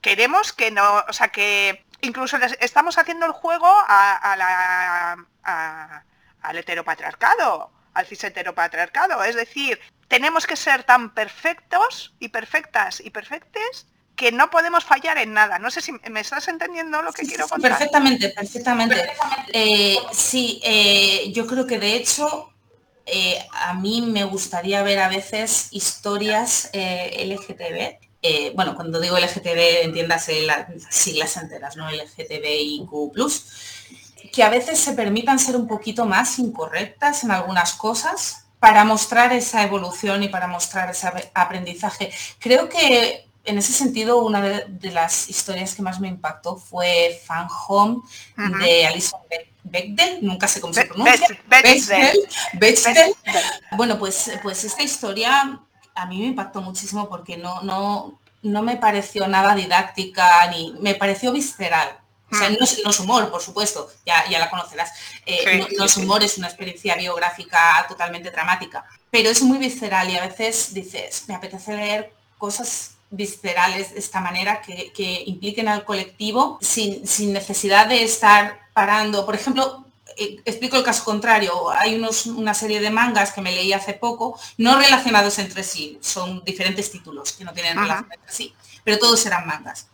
queremos 0.00 0.52
que 0.52 0.70
no, 0.70 1.04
o 1.08 1.12
sea, 1.12 1.28
que 1.28 1.84
incluso 2.00 2.36
estamos 2.60 2.98
haciendo 2.98 3.26
el 3.26 3.32
juego 3.32 3.68
a, 3.68 4.34
la, 4.36 6.02
al 6.42 6.58
heteropatriarcado, 6.58 7.70
al 7.94 8.06
cis 8.06 8.24
heteropatriarcado. 8.24 9.22
Es 9.22 9.36
decir, 9.36 9.80
tenemos 10.08 10.46
que 10.46 10.56
ser 10.56 10.82
tan 10.82 11.10
perfectos 11.10 12.14
y 12.18 12.28
perfectas 12.28 13.00
y 13.00 13.10
perfectes 13.10 13.86
que 14.16 14.32
no 14.32 14.50
podemos 14.50 14.84
fallar 14.84 15.18
en 15.18 15.32
nada. 15.32 15.58
No 15.58 15.70
sé 15.70 15.80
si 15.80 15.92
me 16.10 16.20
estás 16.20 16.48
entendiendo 16.48 17.02
lo 17.02 17.12
que 17.12 17.26
quiero 17.26 17.48
contar. 17.48 17.72
Perfectamente, 17.72 18.28
perfectamente. 18.30 19.12
Eh, 19.52 19.96
sí, 20.12 20.60
eh, 20.64 21.30
yo 21.32 21.46
creo 21.46 21.66
que 21.66 21.78
de 21.78 21.96
hecho 21.96 22.50
eh, 23.06 23.38
a 23.52 23.74
mí 23.74 24.02
me 24.02 24.24
gustaría 24.24 24.82
ver 24.82 24.98
a 24.98 25.08
veces 25.08 25.68
historias 25.72 26.70
LGTB. 26.72 28.54
bueno, 28.54 28.74
cuando 28.74 29.00
digo 29.00 29.18
LGTB, 29.18 29.84
entiéndase 29.84 30.42
las 30.42 30.66
siglas 30.90 31.36
enteras, 31.36 31.76
¿no? 31.76 31.90
LGTBIQ+, 31.90 32.88
que 34.32 34.42
a 34.42 34.50
veces 34.50 34.78
se 34.78 34.92
permitan 34.92 35.38
ser 35.38 35.56
un 35.56 35.66
poquito 35.66 36.04
más 36.04 36.38
incorrectas 36.38 37.24
en 37.24 37.30
algunas 37.30 37.72
cosas 37.72 38.46
para 38.60 38.84
mostrar 38.84 39.32
esa 39.32 39.64
evolución 39.64 40.22
y 40.22 40.28
para 40.28 40.46
mostrar 40.46 40.90
ese 40.90 41.08
aprendizaje. 41.34 42.12
Creo 42.38 42.68
que 42.68 43.31
en 43.44 43.58
ese 43.58 43.72
sentido, 43.72 44.18
una 44.18 44.40
de, 44.40 44.90
las 44.90 45.28
historias 45.28 45.74
que 45.74 45.82
más 45.82 46.00
me 46.00 46.08
impactó 46.08 46.56
fue 46.56 47.20
Fan 47.24 47.48
Home 47.68 48.02
de 48.60 48.86
Alison 48.86 49.20
Bechdel, 49.64 50.18
nunca 50.22 50.48
sé 50.48 50.60
cómo 50.60 50.72
se 50.72 50.84
pronuncia. 50.84 51.26
Bechdel. 52.54 53.14
Bueno, 53.72 53.98
pues, 53.98 54.30
pues 54.42 54.64
esta 54.64 54.82
historia 54.82 55.60
a 55.94 56.06
mí 56.06 56.18
me 56.20 56.26
impactó 56.26 56.60
muchísimo 56.60 57.08
porque 57.08 57.36
no, 57.36 57.62
no, 57.62 58.20
no 58.42 58.62
me 58.62 58.76
pareció 58.76 59.26
nada 59.28 59.54
didáctica 59.54 60.46
ni 60.50 60.74
me 60.80 60.94
pareció 60.94 61.32
visceral. 61.32 61.98
O 62.30 62.34
sea, 62.34 62.48
no 62.48 62.64
es, 62.64 63.00
humor, 63.00 63.30
por 63.30 63.42
supuesto, 63.42 63.90
ya, 64.06 64.24
ya 64.30 64.38
la 64.38 64.48
conocerás. 64.48 64.90
Eh, 65.26 65.66
no, 65.76 65.84
es 65.84 65.96
humor, 65.98 66.22
es 66.24 66.38
una 66.38 66.46
experiencia 66.46 66.96
biográfica 66.96 67.84
totalmente 67.86 68.30
dramática. 68.30 68.86
Pero 69.10 69.28
es 69.28 69.42
muy 69.42 69.58
visceral 69.58 70.08
y 70.08 70.16
a 70.16 70.26
veces 70.26 70.72
dices, 70.72 71.24
me 71.28 71.34
apetece 71.34 71.76
leer 71.76 72.14
cosas 72.38 72.92
viscerales 73.12 73.92
de 73.92 74.00
esta 74.00 74.20
manera 74.20 74.60
que, 74.62 75.22
impliquen 75.26 75.68
al 75.68 75.84
colectivo 75.84 76.58
sin, 76.60 77.02
necesidad 77.32 77.86
de 77.86 78.02
estar 78.02 78.58
parando. 78.72 79.24
Por 79.24 79.34
ejemplo, 79.34 79.84
eh, 80.16 80.40
explico 80.44 80.76
el 80.76 80.82
caso 80.82 81.04
contrario. 81.04 81.70
Hay 81.70 81.94
unos, 81.94 82.26
una 82.26 82.54
serie 82.54 82.80
de 82.80 82.90
mangas 82.90 83.32
que 83.32 83.42
me 83.42 83.52
leí 83.52 83.72
hace 83.72 83.92
poco, 83.92 84.38
no 84.56 84.78
relacionados 84.78 85.38
entre 85.38 85.62
sí, 85.62 85.98
son 86.00 86.42
diferentes 86.44 86.90
títulos 86.90 87.32
que 87.32 87.44
no 87.44 87.52
tienen 87.52 87.76
relación 87.76 88.10
entre 88.12 88.32
sí, 88.32 88.54
pero 88.82 88.98
todos 88.98 89.24
eran 89.26 89.46
mangas. 89.46 89.86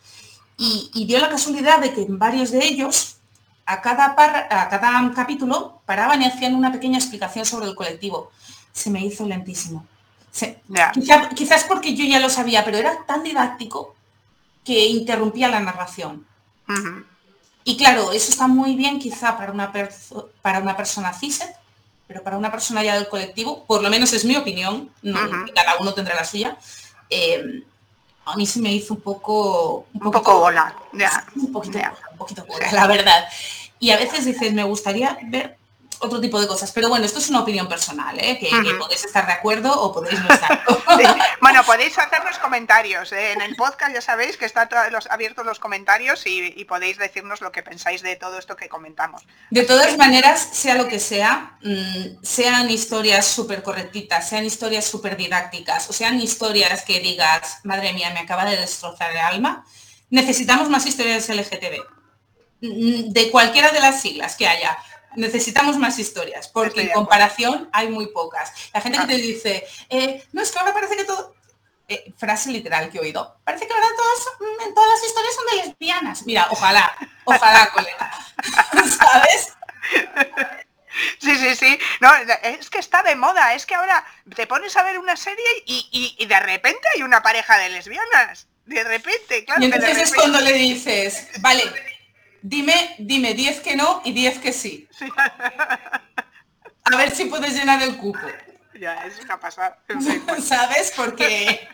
Y, 0.56 1.04
dio 1.06 1.18
la 1.20 1.28
casualidad 1.28 1.80
de 1.80 1.92
que 1.92 2.02
en 2.02 2.18
varios 2.18 2.50
de 2.50 2.64
ellos, 2.64 3.16
a 3.66 3.80
cada, 3.80 4.06
a 4.06 4.68
cada 4.68 5.12
capítulo, 5.14 5.82
paraban 5.86 6.22
y 6.22 6.26
hacían 6.26 6.54
una 6.54 6.72
pequeña 6.72 6.98
explicación 6.98 7.44
sobre 7.44 7.66
el 7.66 7.74
colectivo. 7.74 8.30
Se 8.72 8.90
me 8.90 9.04
hizo 9.04 9.26
lentísimo 9.26 9.86
Sí. 10.38 10.56
quizás 11.34 11.64
porque 11.64 11.94
yo 11.94 12.04
ya 12.04 12.20
lo 12.20 12.30
sabía, 12.30 12.64
pero 12.64 12.78
era 12.78 13.04
tan 13.06 13.22
didáctico 13.24 13.96
que 14.64 14.86
interrumpía 14.86 15.48
la 15.48 15.60
narración. 15.60 16.26
Y 17.64 17.76
claro, 17.76 18.12
eso 18.12 18.30
está 18.30 18.46
muy 18.46 18.76
bien 18.76 18.98
quizá 18.98 19.36
para 19.36 19.52
una, 19.52 19.72
para 20.42 20.60
una 20.60 20.76
persona 20.76 21.12
CISET, 21.12 21.54
pero 22.06 22.22
para 22.22 22.38
una 22.38 22.50
persona 22.50 22.84
ya 22.84 22.94
del 22.94 23.08
colectivo, 23.08 23.64
por 23.64 23.82
lo 23.82 23.90
menos 23.90 24.12
es 24.12 24.24
mi 24.24 24.36
opinión, 24.36 24.90
cada 25.54 25.76
uno 25.80 25.92
tendrá 25.92 26.14
la 26.14 26.24
suya, 26.24 26.56
eh, 27.10 27.62
a 28.24 28.36
mí 28.36 28.46
se 28.46 28.60
me 28.60 28.72
hizo 28.72 28.94
un 28.94 29.00
poco... 29.00 29.86
Un, 29.92 30.10
poco 30.10 30.38
bola, 30.38 30.74
Un 31.36 31.52
poquito, 31.52 31.78
un 32.12 32.18
poquito 32.18 32.44
bola, 32.46 32.70
la 32.72 32.86
verdad. 32.86 33.24
Y 33.80 33.90
a 33.90 33.96
veces 33.96 34.24
dices, 34.24 34.52
me 34.52 34.64
gustaría 34.64 35.18
ver 35.24 35.57
otro 36.00 36.20
tipo 36.20 36.40
de 36.40 36.46
cosas. 36.46 36.72
Pero 36.72 36.88
bueno, 36.88 37.04
esto 37.04 37.18
es 37.18 37.28
una 37.28 37.40
opinión 37.40 37.68
personal, 37.68 38.18
¿eh? 38.18 38.38
que, 38.38 38.48
podéis 38.78 39.04
estar 39.04 39.26
de 39.26 39.32
acuerdo 39.32 39.72
o 39.72 39.92
podéis 39.92 40.20
no 40.20 40.28
estar. 40.28 40.62
Bueno, 41.40 41.64
podéis 41.64 41.96
hacer 41.98 42.24
los 42.24 42.38
comentarios. 42.38 43.12
¿eh? 43.12 43.32
En 43.32 43.40
el 43.40 43.54
podcast 43.56 43.94
ya 43.94 44.00
sabéis 44.00 44.36
que 44.36 44.44
están 44.44 44.68
los, 44.90 45.06
abiertos 45.06 45.46
los 45.46 45.58
comentarios 45.58 46.26
y, 46.26 46.64
podéis 46.64 46.98
decirnos 46.98 47.40
lo 47.40 47.52
que 47.52 47.62
pensáis 47.62 48.02
de 48.02 48.16
todo 48.16 48.38
esto 48.38 48.56
que 48.56 48.68
comentamos. 48.68 49.22
De 49.50 49.62
todas 49.62 49.96
maneras, 49.96 50.48
sea 50.52 50.74
lo 50.74 50.88
que 50.88 50.98
sea, 50.98 51.58
mm, 51.62 52.22
sean 52.22 52.70
historias 52.70 53.26
súper 53.26 53.62
correctitas, 53.62 54.28
sean 54.28 54.44
historias 54.44 54.84
súper 54.84 55.16
didácticas, 55.16 55.88
o 55.88 55.92
sean 55.92 56.20
historias 56.20 56.82
que 56.82 57.00
digas, 57.00 57.60
madre 57.64 57.92
mía, 57.92 58.10
me 58.12 58.20
acaba 58.20 58.44
de 58.44 58.56
destrozar 58.56 59.10
el 59.12 59.18
alma, 59.18 59.64
necesitamos 60.10 60.68
más 60.68 60.84
historias 60.86 61.28
LGTB. 61.28 61.98
Mm, 62.60 63.10
de 63.10 63.30
cualquiera 63.30 63.70
de 63.70 63.80
las 63.80 64.00
siglas 64.02 64.34
que 64.34 64.48
haya 64.48 64.76
necesitamos 65.16 65.76
más 65.76 65.98
historias, 65.98 66.48
porque 66.48 66.82
en 66.82 66.90
comparación 66.90 67.68
hay 67.72 67.88
muy 67.88 68.06
pocas. 68.08 68.52
La 68.72 68.80
gente 68.80 68.98
que 68.98 69.06
te 69.06 69.16
dice, 69.16 69.66
eh, 69.88 70.24
no, 70.32 70.42
es 70.42 70.50
que 70.50 70.58
ahora 70.58 70.74
parece 70.74 70.96
que 70.96 71.04
todo... 71.04 71.34
Eh, 71.90 72.12
frase 72.18 72.50
literal 72.50 72.90
que 72.90 72.98
he 72.98 73.00
oído. 73.00 73.38
Parece 73.44 73.66
que 73.66 73.72
ahora 73.72 73.86
todas, 73.96 74.18
mm, 74.40 74.74
todas 74.74 74.90
las 74.90 75.08
historias 75.08 75.34
son 75.34 75.46
de 75.46 75.64
lesbianas. 75.64 76.26
Mira, 76.26 76.46
ojalá, 76.50 76.94
ojalá, 77.24 77.70
colega. 77.74 78.10
¿Sabes? 78.98 79.54
Sí, 81.18 81.36
sí, 81.36 81.54
sí. 81.54 81.78
No, 82.00 82.10
es 82.42 82.68
que 82.68 82.78
está 82.78 83.02
de 83.02 83.16
moda. 83.16 83.54
Es 83.54 83.64
que 83.64 83.74
ahora 83.74 84.04
te 84.34 84.46
pones 84.46 84.76
a 84.76 84.82
ver 84.82 84.98
una 84.98 85.16
serie 85.16 85.46
y, 85.64 86.26
de 86.26 86.40
repente 86.40 86.86
hay 86.94 87.02
una 87.02 87.22
pareja 87.22 87.56
de 87.58 87.70
lesbianas. 87.70 88.48
De 88.66 88.84
repente, 88.84 89.46
claro. 89.46 89.62
Y 89.62 89.66
entonces 89.66 89.98
es 89.98 90.14
cuando 90.14 90.40
le 90.40 90.52
dices, 90.52 91.28
vale, 91.40 91.64
Dime, 92.42 92.96
dime 92.98 93.34
10 93.34 93.60
que 93.60 93.76
no 93.76 94.00
y 94.04 94.12
10 94.12 94.38
que 94.38 94.52
sí. 94.52 94.88
A 96.84 96.96
ver 96.96 97.14
si 97.14 97.26
puedes 97.26 97.54
llenar 97.54 97.82
el 97.82 97.96
cupo. 97.96 98.20
Ya, 98.74 99.04
es 99.06 99.18
una 99.20 99.38
pasada. 99.38 99.78
¿Sabes? 100.42 100.92
Porque... 100.96 101.68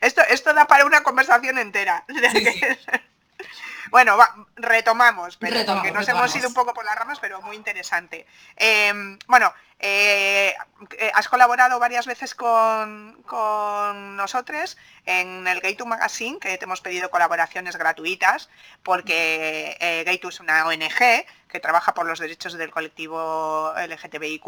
Esto, 0.00 0.22
esto 0.30 0.54
da 0.54 0.66
para 0.66 0.86
una 0.86 1.02
conversación 1.02 1.58
entera. 1.58 2.04
Bueno, 3.90 4.16
retomamos, 4.54 5.36
pero 5.36 5.64
nos 5.92 6.08
hemos 6.08 6.36
ido 6.36 6.46
un 6.46 6.54
poco 6.54 6.72
por 6.72 6.84
las 6.84 6.94
ramas, 6.94 7.18
pero 7.18 7.42
muy 7.42 7.56
interesante. 7.56 8.24
Em, 8.54 9.18
bueno, 9.26 9.52
eh, 9.80 10.54
eh, 10.98 11.10
has 11.14 11.28
colaborado 11.28 11.78
varias 11.78 12.06
veces 12.06 12.34
con, 12.34 13.22
con 13.26 14.16
nosotros 14.16 14.76
en 15.06 15.46
el 15.46 15.60
Gay 15.60 15.76
Magazine, 15.86 16.38
que 16.38 16.58
te 16.58 16.64
hemos 16.64 16.82
pedido 16.82 17.10
colaboraciones 17.10 17.76
gratuitas, 17.76 18.50
porque 18.82 19.76
eh, 19.80 20.04
Gay 20.04 20.20
es 20.22 20.40
una 20.40 20.66
ONG 20.66 21.24
que 21.48 21.60
trabaja 21.60 21.94
por 21.94 22.06
los 22.06 22.18
derechos 22.18 22.52
del 22.52 22.70
colectivo 22.70 23.72
LGTBIQ 23.74 24.46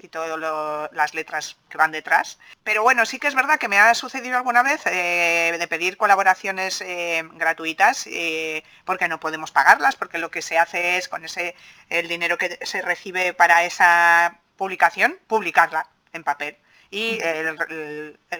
y 0.00 0.08
todas 0.08 0.90
las 0.92 1.14
letras 1.14 1.56
que 1.68 1.78
van 1.78 1.92
detrás. 1.92 2.38
Pero 2.64 2.82
bueno, 2.82 3.06
sí 3.06 3.18
que 3.18 3.28
es 3.28 3.34
verdad 3.34 3.58
que 3.58 3.68
me 3.68 3.78
ha 3.78 3.94
sucedido 3.94 4.36
alguna 4.36 4.62
vez 4.62 4.82
eh, 4.86 5.56
de 5.58 5.68
pedir 5.68 5.96
colaboraciones 5.96 6.82
gratuitas 7.34 8.08
porque 8.84 9.08
no 9.08 9.20
podemos 9.20 9.50
pagarlas, 9.52 9.96
porque 9.96 10.18
lo 10.18 10.30
que 10.30 10.42
se 10.42 10.58
hace 10.58 10.96
es 10.96 11.08
con 11.08 11.24
ese 11.24 11.54
el 11.88 12.08
dinero 12.08 12.36
que 12.36 12.58
se 12.62 12.82
recibe 12.82 13.32
para 13.32 13.64
esa 13.64 14.40
publicación, 14.60 15.18
publicarla 15.26 15.86
en 16.12 16.22
papel 16.22 16.54
y 16.90 17.18
el, 17.22 17.56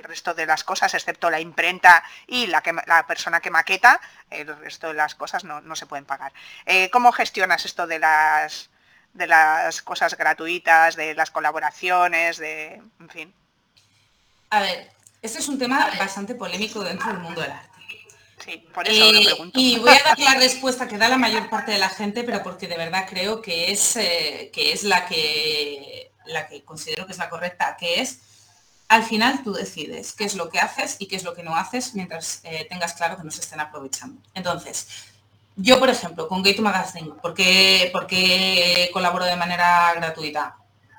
resto 0.02 0.34
de 0.34 0.44
las 0.44 0.64
cosas, 0.64 0.92
excepto 0.92 1.30
la 1.30 1.40
imprenta 1.40 2.04
y 2.26 2.46
la, 2.46 2.60
que, 2.60 2.74
la 2.86 3.06
persona 3.06 3.40
que 3.40 3.50
maqueta, 3.50 3.98
el 4.28 4.54
resto 4.58 4.88
de 4.88 4.94
las 4.94 5.14
cosas 5.14 5.44
no, 5.44 5.74
se 5.76 5.86
pueden 5.86 6.04
pagar. 6.04 6.34
Eh, 6.66 6.90
¿Cómo 6.90 7.10
gestionas 7.12 7.64
esto 7.64 7.86
de 7.86 8.00
las, 8.00 8.68
de 9.14 9.28
las 9.28 9.80
cosas 9.80 10.14
gratuitas, 10.14 10.94
de 10.94 11.14
las 11.14 11.30
colaboraciones, 11.30 12.36
de, 12.36 12.82
en 13.00 13.08
fin? 13.08 13.34
A 14.50 14.60
ver, 14.60 14.90
este 15.22 15.38
es 15.38 15.48
un 15.48 15.58
tema 15.58 15.88
bastante 15.98 16.34
polémico 16.34 16.84
dentro 16.84 17.06
del 17.06 17.20
mundo 17.20 17.40
del 17.40 17.52
arte. 17.52 17.70
Sí, 18.44 18.66
por 18.74 18.86
eso 18.86 19.12
lo 19.12 19.20
eh, 19.20 19.24
pregunto. 19.24 19.58
Y 19.58 19.78
voy 19.78 19.90
a 19.90 20.02
dar 20.02 20.18
la 20.18 20.34
respuesta 20.38 20.86
que 20.86 20.98
da 20.98 21.08
la 21.08 21.16
mayor 21.16 21.48
parte 21.48 21.72
de 21.72 21.78
la 21.78 21.88
gente, 21.88 22.24
pero 22.24 22.42
porque 22.42 22.68
de 22.68 22.76
verdad 22.76 23.06
creo 23.08 23.40
que 23.40 23.72
es, 23.72 23.96
eh, 23.96 24.50
que 24.52 24.72
es 24.72 24.82
la, 24.82 25.06
que, 25.06 26.09
la 26.32 26.48
que 26.48 26.64
considero 26.64 27.06
que 27.06 27.12
es 27.12 27.18
la 27.18 27.28
correcta, 27.28 27.76
que 27.78 28.00
es 28.00 28.20
al 28.90 29.04
final 29.04 29.44
tú 29.44 29.52
decides 29.52 30.12
qué 30.12 30.24
es 30.24 30.34
lo 30.34 30.50
que 30.50 30.58
haces 30.58 30.96
y 30.98 31.06
qué 31.06 31.14
es 31.14 31.22
lo 31.22 31.32
que 31.32 31.44
no 31.44 31.54
haces 31.54 31.94
mientras 31.94 32.40
eh, 32.42 32.66
tengas 32.68 32.94
claro 32.94 33.16
que 33.16 33.22
no 33.22 33.30
se 33.30 33.40
estén 33.40 33.60
aprovechando. 33.60 34.20
Entonces, 34.34 34.88
yo, 35.54 35.78
por 35.78 35.90
ejemplo, 35.90 36.26
con 36.26 36.42
Gate 36.42 36.60
Magazine, 36.60 37.12
¿por 37.22 37.32
qué, 37.32 37.92
colaboro 38.92 39.24
de 39.26 39.36
manera 39.36 39.94
gratuita? 39.94 40.56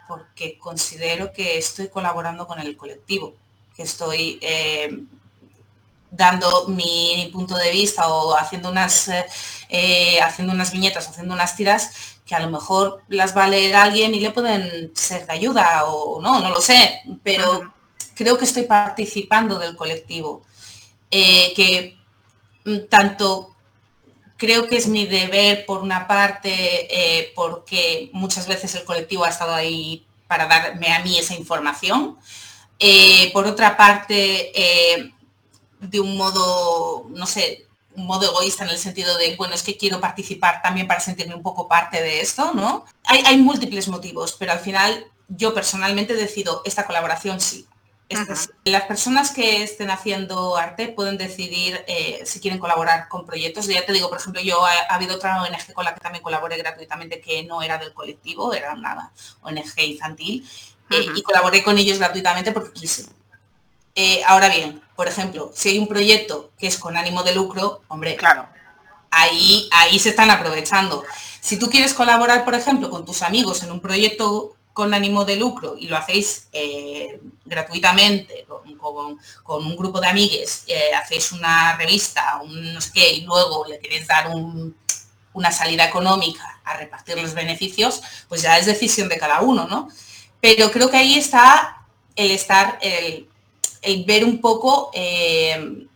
Porque 0.08 0.58
considero 0.58 1.34
que 1.34 1.58
estoy 1.58 1.89
colaborando 1.89 2.48
con 2.48 2.60
el 2.60 2.78
colectivo, 2.78 3.34
que 3.76 3.84
estoy 3.84 4.39
eh, 4.41 5.04
dando 6.12 6.67
mi 6.67 7.30
punto 7.32 7.56
de 7.56 7.71
vista 7.71 8.08
o 8.10 8.36
haciendo 8.36 8.69
unas, 8.69 9.10
eh, 9.69 10.19
haciendo 10.21 10.54
unas 10.54 10.71
viñetas, 10.71 11.08
haciendo 11.08 11.34
unas 11.34 11.56
tiras 11.56 11.91
que 12.26 12.36
a 12.36 12.39
lo 12.39 12.50
mejor 12.50 13.02
las 13.08 13.36
va 13.36 13.45
a 13.45 13.47
leer 13.47 13.76
alguien 13.76 14.13
y 14.13 14.19
le 14.19 14.32
pueden 14.32 14.91
ser 14.95 15.26
de 15.26 15.34
ayuda 15.34 15.86
o 15.86 16.21
no, 16.21 16.39
no 16.39 16.50
lo 16.50 16.62
sé, 16.62 17.02
pero 17.24 17.74
creo 18.15 18.38
que 18.38 18.45
estoy 18.45 18.63
participando 18.63 19.58
del 19.58 19.76
colectivo, 19.76 20.43
eh, 21.10 21.54
que 21.56 21.97
mm, 22.65 22.88
tanto 22.89 23.56
creo 24.38 24.67
que 24.67 24.78
es 24.78 24.88
mi 24.88 25.06
deber 25.06 25.65
por 25.65 25.82
una 25.82 26.08
parte, 26.08 26.50
eh, 26.50 27.32
porque 27.36 28.10
muchas 28.13 28.47
veces 28.47 28.74
el 28.76 28.84
colectivo 28.84 29.24
ha 29.24 29.30
estado 29.30 29.54
ahí 29.54 30.06
para 30.28 30.47
darme 30.47 30.93
a 30.93 31.04
mí 31.04 31.17
esa 31.17 31.36
información. 31.36 32.17
Eh, 32.80 33.30
por 33.34 33.45
otra 33.45 33.78
parte, 33.78 34.52
de 35.82 36.00
un 36.00 36.15
modo, 36.15 37.08
no 37.10 37.26
sé, 37.26 37.67
un 37.96 38.06
modo 38.06 38.26
egoísta 38.26 38.63
en 38.63 38.70
el 38.70 38.78
sentido 38.78 39.17
de, 39.17 39.36
bueno, 39.36 39.54
es 39.54 39.63
que 39.63 39.78
quiero 39.78 40.00
participar 40.00 40.62
también 40.62 40.88
para 40.88 41.02
sentirme 41.02 41.36
un 41.36 41.44
poco 41.44 41.67
parte 41.67 42.02
de 42.02 42.22
esto, 42.22 42.54
¿no? 42.54 42.86
Hay, 43.06 43.24
hay 43.26 43.38
múltiples 43.38 43.89
motivos, 43.89 44.36
pero 44.39 44.54
al 44.54 44.60
final 44.60 45.06
yo 45.28 45.54
personalmente 45.54 46.13
decido 46.13 46.62
esta 46.65 46.86
colaboración 46.86 47.41
sí. 47.41 47.67
Las 48.65 48.84
personas 48.84 49.32
que 49.32 49.63
estén 49.63 49.89
haciendo 49.89 50.58
arte 50.58 50.89
pueden 50.89 51.17
decidir 51.17 51.84
eh, 51.88 52.22
si 52.26 52.39
quieren 52.39 52.60
colaborar 52.60 53.08
con 53.08 53.26
proyectos. 53.26 53.67
Ya 53.67 53.86
te 53.86 53.94
digo, 53.94 54.10
por 54.10 54.17
ejemplo, 54.17 54.41
yo 54.41 54.65
ha, 54.65 54.80
habido 54.89 55.15
otra 55.15 55.41
ONG 55.41 55.74
con 55.74 55.86
la 55.86 55.94
que 55.94 56.02
también 56.02 56.24
colaboré 56.24 56.58
gratuitamente 56.58 57.22
que 57.22 57.44
no 57.44 57.62
era 57.62 57.78
del 57.78 57.94
colectivo, 57.94 58.54
era 58.54 58.74
una 58.74 59.12
ONG 59.41 59.80
infantil, 59.80 60.48
eh, 60.89 61.06
y 61.15 61.22
colaboré 61.22 61.63
con 61.63 61.78
ellos 61.78 62.00
gratuitamente 62.00 62.52
porque 62.52 62.74
quise. 62.74 63.06
Eh, 63.95 64.21
ahora 64.25 64.49
bien, 64.49 64.82
por 64.95 65.08
ejemplo, 65.08 65.51
si 65.54 65.69
hay 65.69 65.80
un 65.80 65.88
proyecto 65.88 66.51
que 66.58 66.67
es 66.67 66.77
con 66.77 66.95
ánimo 66.95 67.23
de 67.23 67.36
lucro, 67.36 67.82
hombre, 67.88 68.15
claro. 68.15 68.47
ahí, 69.10 69.67
ahí 69.71 69.99
se 69.99 70.10
están 70.10 70.30
aprovechando. 70.30 71.04
Si 71.39 71.58
tú 71.58 71.69
quieres 71.69 71.93
colaborar, 71.93 72.45
por 72.45 72.56
ejemplo, 72.56 72.89
con 72.89 73.06
tus 73.06 73.21
amigos 73.21 73.63
en 73.63 73.71
un 73.71 73.80
proyecto 73.80 74.56
con 74.73 74.93
ánimo 74.93 75.25
de 75.25 75.36
lucro 75.36 75.75
y 75.77 75.88
lo 75.88 75.97
hacéis 75.97 76.47
eh, 76.54 77.19
gratuitamente 77.45 78.45
con, 78.77 79.19
un 79.63 79.75
grupo 79.75 79.99
de 79.99 80.08
amigues, 80.08 80.63
eh, 80.67 80.93
hacéis 80.93 81.32
una 81.34 81.75
revista, 81.77 82.41
un 82.43 82.73
no 82.73 82.82
sé 82.82 82.91
qué, 82.93 83.12
y 83.13 83.21
luego 83.21 83.65
le 83.67 83.80
queréis 83.80 84.08
dar 84.08 84.30
una 85.34 85.51
salida 85.51 85.86
económica 85.86 86.61
a 86.63 86.78
repartir 86.78 87.18
los 87.18 87.34
beneficios, 87.34 88.01
pues 88.30 88.41
ya 88.41 88.57
es 88.57 88.66
decisión 88.66 89.09
de 89.09 89.18
cada 89.18 89.41
uno, 89.41 89.68
¿no? 89.68 89.89
Pero 90.39 90.72
creo 90.72 90.89
que 90.89 90.97
ahí 90.97 91.16
está 91.16 91.86
el 92.16 92.32
estar, 92.32 92.80
el, 92.82 93.28
ver 94.05 94.25
un 94.25 94.39
poco 94.39 94.91
eh, 94.93 95.88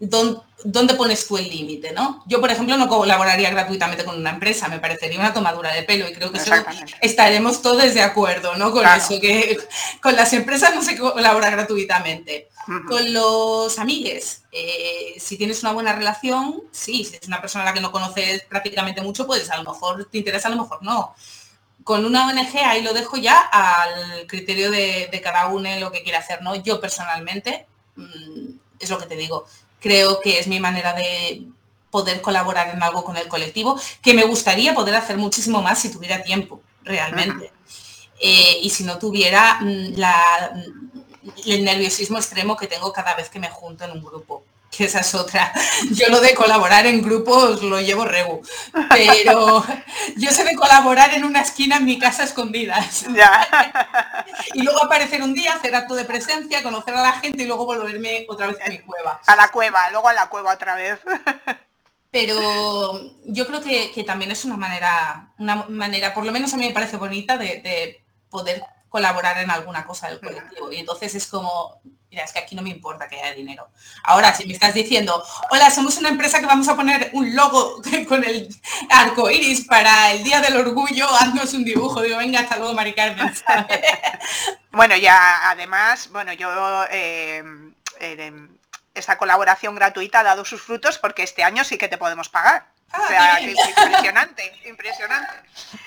dónde 0.00 0.94
pones 0.94 1.26
tú 1.26 1.36
el 1.36 1.48
límite, 1.48 1.92
¿no? 1.92 2.22
Yo, 2.26 2.40
por 2.40 2.50
ejemplo, 2.50 2.76
no 2.76 2.88
colaboraría 2.88 3.50
gratuitamente 3.50 4.04
con 4.04 4.16
una 4.16 4.30
empresa, 4.30 4.68
me 4.68 4.78
parecería 4.78 5.18
una 5.18 5.34
tomadura 5.34 5.72
de 5.72 5.82
pelo 5.82 6.08
y 6.08 6.12
creo 6.12 6.32
que 6.32 6.40
estaremos 7.00 7.62
todos 7.62 7.94
de 7.94 8.02
acuerdo, 8.02 8.56
¿no? 8.56 8.70
Con 8.72 8.86
eso, 8.86 9.20
que 9.20 9.58
con 10.02 10.16
las 10.16 10.32
empresas 10.32 10.74
no 10.74 10.82
se 10.82 10.96
colabora 10.96 11.50
gratuitamente. 11.50 12.48
Con 12.86 13.14
los 13.14 13.78
amigues, 13.78 14.42
eh, 14.52 15.14
si 15.18 15.38
tienes 15.38 15.62
una 15.62 15.72
buena 15.72 15.94
relación, 15.94 16.64
sí, 16.70 17.02
si 17.02 17.16
es 17.16 17.26
una 17.26 17.40
persona 17.40 17.64
a 17.64 17.68
la 17.68 17.72
que 17.72 17.80
no 17.80 17.90
conoces 17.90 18.42
prácticamente 18.42 19.00
mucho, 19.00 19.26
pues 19.26 19.48
a 19.50 19.56
lo 19.56 19.72
mejor 19.72 20.06
te 20.10 20.18
interesa, 20.18 20.48
a 20.48 20.50
lo 20.50 20.62
mejor 20.62 20.82
no 20.82 21.14
con 21.88 22.04
una 22.04 22.26
ONG 22.26 22.58
ahí 22.66 22.82
lo 22.82 22.92
dejo 22.92 23.16
ya 23.16 23.40
al 23.40 24.26
criterio 24.26 24.70
de, 24.70 25.08
cada 25.24 25.46
uno 25.46 25.70
lo 25.80 25.90
que 25.90 26.02
quiere 26.02 26.18
hacer, 26.18 26.42
¿no? 26.42 26.54
Yo 26.54 26.82
personalmente, 26.82 27.66
mm, 27.96 28.50
es 28.78 28.90
lo 28.90 28.98
que 28.98 29.06
te 29.06 29.16
digo, 29.16 29.46
creo 29.80 30.20
que 30.20 30.38
es 30.38 30.48
mi 30.48 30.60
manera 30.60 30.92
de 30.92 31.44
poder 31.90 32.20
colaborar 32.20 32.68
en 32.74 32.82
algo 32.82 33.02
con 33.04 33.16
el 33.16 33.26
colectivo, 33.26 33.80
que 34.02 34.12
me 34.12 34.26
gustaría 34.26 34.74
poder 34.74 34.96
hacer 34.96 35.16
muchísimo 35.16 35.62
más 35.62 35.78
si 35.78 35.90
tuviera 35.90 36.22
tiempo, 36.22 36.60
realmente. 36.82 37.52
Eh, 38.20 38.58
y 38.60 38.68
si 38.68 38.84
no 38.84 38.98
tuviera 38.98 39.58
mm, 39.58 39.94
el 41.46 41.64
nerviosismo 41.64 42.18
extremo 42.18 42.54
que 42.54 42.66
tengo 42.66 42.92
cada 42.92 43.14
vez 43.14 43.30
que 43.30 43.40
me 43.40 43.48
junto 43.48 43.84
en 43.84 43.92
un 43.92 44.04
grupo 44.04 44.44
que 44.70 44.84
esa 44.84 45.00
es 45.00 45.14
otra. 45.14 45.52
Yo 45.90 46.08
lo 46.08 46.20
de 46.20 46.34
colaborar 46.34 46.86
en 46.86 47.02
grupos 47.02 47.62
lo 47.62 47.80
llevo 47.80 48.04
regu, 48.04 48.42
pero 48.90 49.64
yo 50.16 50.30
sé 50.30 50.44
de 50.44 50.54
colaborar 50.54 51.14
en 51.14 51.24
una 51.24 51.40
esquina 51.40 51.76
en 51.76 51.84
mi 51.84 51.98
casa 51.98 52.24
escondidas. 52.24 53.06
Y 54.54 54.62
luego 54.62 54.82
aparecer 54.82 55.22
un 55.22 55.34
día, 55.34 55.54
hacer 55.54 55.74
acto 55.74 55.94
de 55.94 56.04
presencia, 56.04 56.62
conocer 56.62 56.94
a 56.94 57.02
la 57.02 57.12
gente 57.14 57.42
y 57.42 57.46
luego 57.46 57.66
volverme 57.66 58.24
otra 58.28 58.46
vez 58.46 58.56
a 58.64 58.68
mi 58.68 58.78
cueva. 58.78 59.20
A 59.26 59.36
la 59.36 59.50
cueva, 59.50 59.90
luego 59.90 60.08
a 60.08 60.12
la 60.12 60.28
cueva 60.28 60.54
otra 60.54 60.74
vez. 60.74 60.98
Pero 62.10 63.00
yo 63.24 63.46
creo 63.46 63.60
que, 63.60 64.04
también 64.04 64.30
es 64.30 64.44
una 64.44 64.56
manera, 64.56 65.32
una 65.38 65.66
manera, 65.68 66.14
por 66.14 66.24
lo 66.24 66.32
menos 66.32 66.54
a 66.54 66.56
mí 66.56 66.66
me 66.66 66.72
parece 66.72 66.96
bonita, 66.96 67.36
de, 67.36 67.60
de 67.60 68.04
poder 68.30 68.62
colaborar 68.88 69.38
en 69.38 69.50
alguna 69.50 69.84
cosa 69.84 70.08
del 70.08 70.20
colectivo. 70.20 70.72
Y 70.72 70.78
entonces 70.78 71.14
es 71.14 71.26
como, 71.26 71.80
mira, 72.10 72.24
es 72.24 72.32
que 72.32 72.38
aquí 72.38 72.54
no 72.54 72.62
me 72.62 72.70
importa 72.70 73.08
que 73.08 73.20
haya 73.20 73.34
dinero. 73.34 73.68
Ahora, 74.02 74.34
si 74.34 74.46
me 74.46 74.52
estás 74.52 74.74
diciendo, 74.74 75.22
hola, 75.50 75.70
somos 75.70 75.96
una 75.98 76.08
empresa 76.08 76.40
que 76.40 76.46
vamos 76.46 76.68
a 76.68 76.76
poner 76.76 77.10
un 77.12 77.34
logo 77.34 77.82
con 78.08 78.24
el 78.24 78.48
arco 78.90 79.30
iris 79.30 79.66
para 79.66 80.12
el 80.12 80.24
Día 80.24 80.40
del 80.40 80.56
Orgullo, 80.56 81.08
haznos 81.08 81.54
un 81.54 81.64
dibujo. 81.64 82.02
Digo, 82.02 82.18
venga, 82.18 82.40
hasta 82.40 82.56
luego, 82.56 82.74
Mari 82.74 82.94
Carmen. 82.94 83.32
bueno, 84.72 84.96
ya 84.96 85.50
además, 85.50 86.08
bueno, 86.10 86.32
yo 86.32 86.84
eh, 86.90 87.42
esta 88.94 89.18
colaboración 89.18 89.74
gratuita 89.74 90.20
ha 90.20 90.24
dado 90.24 90.44
sus 90.44 90.62
frutos 90.62 90.98
porque 90.98 91.22
este 91.22 91.44
año 91.44 91.64
sí 91.64 91.78
que 91.78 91.88
te 91.88 91.98
podemos 91.98 92.28
pagar. 92.28 92.66
o 92.92 93.06
sea, 93.06 93.34
ah, 93.34 93.40
impresionante, 93.40 94.60
impresionante. 94.66 95.34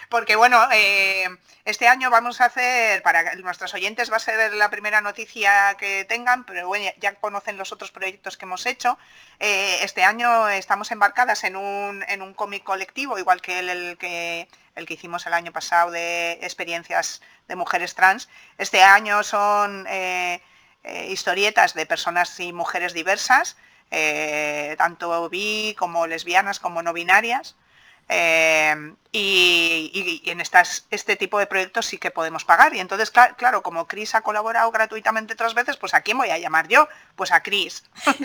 Porque 0.10 0.36
bueno, 0.36 0.68
eh, 0.72 1.28
este 1.66 1.88
año 1.88 2.10
vamos 2.10 2.42
a 2.42 2.46
hacer, 2.46 3.04
para 3.04 3.36
nuestros 3.36 3.74
oyentes 3.74 4.12
va 4.12 4.18
a 4.18 4.20
ser 4.20 4.54
la 4.54 4.70
primera 4.70 5.02
noticia 5.02 5.76
que 5.78 6.06
tengan, 6.06 6.44
pero 6.44 6.68
bueno, 6.68 6.92
ya 7.00 7.14
conocen 7.16 7.58
los 7.58 7.72
otros 7.72 7.92
proyectos 7.92 8.36
que 8.36 8.46
hemos 8.46 8.66
hecho. 8.66 8.98
Eh, 9.40 9.80
este 9.84 10.04
año 10.04 10.50
estamos 10.50 10.92
embarcadas 10.92 11.44
en 11.44 11.56
un, 11.56 12.04
en 12.08 12.22
un 12.22 12.34
cómic 12.34 12.64
colectivo, 12.64 13.20
igual 13.20 13.42
que 13.42 13.60
el, 13.60 13.98
que 13.98 14.48
el 14.76 14.86
que 14.88 14.94
hicimos 14.96 15.26
el 15.28 15.34
año 15.34 15.52
pasado 15.52 15.92
de 15.92 16.34
experiencias 16.42 17.22
de 17.48 17.56
mujeres 17.56 17.94
trans. 17.94 18.28
Este 18.58 18.82
año 18.82 19.22
son 19.22 19.86
eh, 19.88 20.42
historietas 21.10 21.76
de 21.76 21.86
personas 21.86 22.40
y 22.40 22.54
mujeres 22.54 22.94
diversas, 22.94 23.56
tanto 24.78 25.30
bi 25.30 25.76
como 25.78 26.08
lesbianas 26.08 26.60
como 26.60 26.82
no 26.82 26.94
binarias. 26.94 27.56
Eh, 28.14 28.94
y, 29.14 30.22
en 30.26 30.42
estas, 30.42 30.86
este 30.92 31.16
tipo 31.16 31.40
de 31.40 31.48
proyectos 31.48 31.86
sí 31.86 31.98
que 31.98 32.12
podemos 32.12 32.44
pagar. 32.44 32.76
Y 32.76 32.80
entonces, 32.80 33.10
claro, 33.10 33.64
como 33.64 33.88
Cris 33.88 34.16
ha 34.16 34.22
colaborado 34.22 34.70
gratuitamente 34.72 35.34
otras 35.34 35.54
veces, 35.54 35.78
pues 35.78 35.94
¿a 35.94 36.02
quién 36.02 36.18
voy 36.18 36.30
a 36.30 36.38
llamar 36.38 36.68
yo? 36.68 36.90
Pues 37.16 37.32
a 37.32 37.42
Cris. 37.42 37.84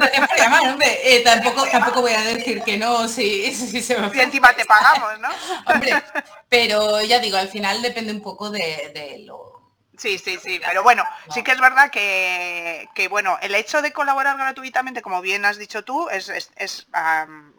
Eh, 1.09 1.23
tampoco, 1.25 1.65
tampoco 1.71 2.03
voy 2.03 2.13
a 2.13 2.23
decir 2.23 2.63
que 2.63 2.77
no, 2.77 3.07
si, 3.07 3.53
se 3.55 3.99
me... 3.99 4.23
encima 4.23 4.53
te 4.55 4.65
pagamos, 4.65 5.21
¿no? 5.21 5.29
pero 6.49 7.01
ya 7.03 7.21
digo, 7.21 7.37
al 7.37 7.49
final 7.49 7.81
depende 7.81 8.13
un 8.13 8.21
poco 8.21 8.51
de, 8.51 9.23
lo 9.25 9.56
Sí, 9.97 10.19
sí, 10.19 10.39
sí, 10.43 10.61
pero 10.65 10.83
bueno, 10.83 11.05
sí 11.31 11.43
que 11.43 11.53
es 11.53 11.61
verdad 11.61 11.91
que, 11.91 13.09
bueno, 13.09 13.39
el 13.41 13.55
hecho 13.55 13.81
de 13.81 13.93
colaborar 13.93 14.37
gratuitamente, 14.37 15.01
como 15.01 15.23
bien 15.23 15.45
has 15.45 15.57
dicho 15.57 15.85
tú, 15.85 16.09
es, 16.11 16.29
es, 16.29 16.87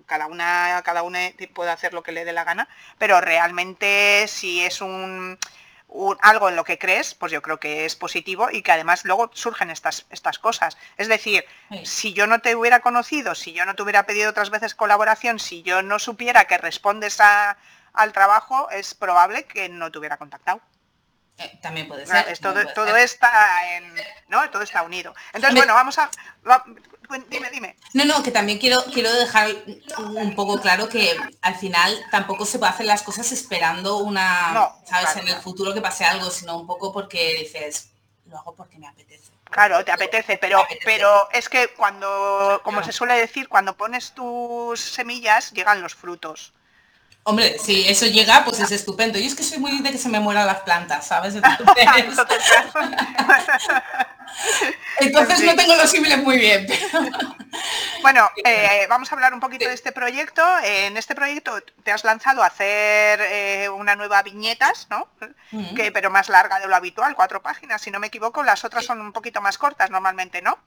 cada 0.06 0.28
una, 0.28 0.82
cada 0.86 1.04
una 1.04 1.20
puede 1.54 1.72
hacer 1.72 1.94
lo 1.94 2.04
que 2.04 2.12
le 2.12 2.26
dé 2.26 2.34
la 2.34 2.44
gana, 2.44 2.68
pero 3.00 3.22
realmente 3.22 4.28
si 4.28 4.62
es 4.62 4.82
un, 4.82 5.40
algo 6.22 6.50
en 6.50 6.56
lo 6.56 6.64
que 6.64 6.78
crees, 6.78 7.16
pues 7.16 7.32
yo 7.32 7.42
creo 7.42 7.60
que 7.60 7.86
es 7.86 7.96
positivo 7.96 8.50
y 8.52 8.62
que 8.62 8.72
además 8.72 9.04
luego 9.04 9.32
surgen 9.34 9.72
estas, 9.72 10.06
estas 10.12 10.38
cosas. 10.38 10.78
Es 10.98 11.08
decir, 11.08 11.44
si 11.84 12.14
yo 12.14 12.28
no 12.28 12.40
te 12.40 12.56
hubiera 12.56 12.82
conocido, 12.82 13.34
si 13.34 13.54
yo 13.54 13.66
no 13.66 13.76
te 13.76 13.82
hubiera 13.82 14.06
pedido 14.06 14.30
otras 14.30 14.52
veces 14.52 14.76
colaboración, 14.76 15.40
si 15.40 15.64
yo 15.64 15.82
no 15.82 15.98
supiera 15.98 16.46
que 16.46 16.58
respondes 16.60 17.20
al 17.20 18.14
trabajo, 18.14 18.70
es 18.70 18.94
probable 18.94 19.46
que 19.46 19.70
no 19.70 19.92
te 19.92 19.98
hubiera 19.98 20.18
contactado. 20.18 20.62
Eh, 21.40 21.60
también 21.62 21.88
puede 21.88 22.06
ser. 22.06 22.38
todo, 22.40 22.96
está 22.96 23.76
en, 23.76 23.94
¿no? 24.28 24.50
Todo 24.50 24.64
está 24.64 24.82
unido. 24.82 25.14
Entonces, 25.34 25.56
bueno, 25.56 25.74
vamos 25.76 25.98
a. 26.00 26.10
dime, 27.30 27.50
dime. 27.52 27.76
No, 27.94 28.06
no, 28.06 28.24
que 28.24 28.32
también 28.32 28.58
quiero, 28.58 28.84
quiero 28.86 29.14
dejar 29.14 29.50
un 29.98 30.34
poco 30.36 30.60
claro 30.60 30.90
que 30.90 31.16
al 31.42 31.56
final 31.56 31.96
tampoco 32.10 32.46
se 32.46 32.58
puede 32.58 32.72
hacer 32.72 32.88
las 32.88 33.04
cosas 33.04 33.32
esperando 33.32 33.98
una, 33.98 34.76
¿sabes? 34.86 35.16
en 35.18 35.28
el 35.28 35.36
futuro 35.42 35.74
que 35.74 35.82
pase 35.82 36.06
algo, 36.06 36.32
sino 36.32 36.58
un 36.58 36.66
poco 36.66 36.92
porque 36.92 37.36
dices, 37.36 37.92
lo 38.26 38.40
hago 38.40 38.56
porque 38.56 38.80
me 38.80 38.88
apetece. 38.88 39.32
Claro, 39.50 39.86
te 39.86 39.92
apetece, 39.92 40.38
pero, 40.38 40.66
pero 40.84 41.30
es 41.32 41.48
que 41.48 41.70
cuando, 41.70 42.62
como 42.64 42.84
se 42.84 42.92
suele 42.92 43.14
decir, 43.16 43.48
cuando 43.48 43.78
pones 43.78 44.12
tus 44.12 44.80
semillas, 44.80 45.52
llegan 45.52 45.82
los 45.82 45.96
frutos. 45.96 46.54
Hombre, 47.30 47.60
si 47.60 47.86
eso 47.90 48.06
llega, 48.06 48.46
pues 48.46 48.62
es 48.62 48.72
estupendo. 48.72 49.20
Yo 49.20 49.26
es 49.26 49.36
que 49.36 49.44
soy 49.44 49.58
muy 49.58 49.82
de 49.82 49.92
que 49.92 49.98
se 49.98 50.08
me 50.08 50.22
mueran 50.22 50.48
las 50.48 50.62
plantas, 50.62 51.08
¿sabes? 51.08 51.36
Entonces, 55.00 55.44
no 55.44 55.54
tengo 55.58 55.76
los 55.76 55.92
símiles 55.92 56.24
muy 56.24 56.38
bien. 56.38 56.66
Bueno, 58.02 58.30
eh, 58.46 58.86
vamos 58.88 59.12
a 59.12 59.16
hablar 59.16 59.34
un 59.34 59.42
poquito 59.42 59.68
de 59.68 59.74
este 59.74 59.92
proyecto. 59.92 60.42
En 60.64 60.96
este 60.96 61.16
proyecto 61.16 61.60
te 61.84 61.92
has 61.92 62.06
lanzado 62.06 62.44
a 62.44 62.46
hacer 62.46 63.20
eh, 63.22 63.68
una 63.68 63.98
nueva 63.98 64.24
viñetas, 64.24 64.88
¿no? 64.90 65.10
que, 65.76 65.92
pero 65.92 66.10
más 66.10 66.30
larga 66.30 66.60
de 66.60 66.68
lo 66.68 66.78
habitual, 66.78 67.14
cuatro 67.14 67.42
páginas, 67.42 67.82
si 67.82 67.92
no 67.92 68.00
me 68.00 68.08
equivoco. 68.08 68.42
Las 68.42 68.64
otras 68.64 68.86
son 68.86 69.02
un 69.02 69.12
poquito 69.12 69.42
más 69.42 69.58
cortas 69.58 69.90
normalmente, 69.90 70.42
¿no? 70.42 70.58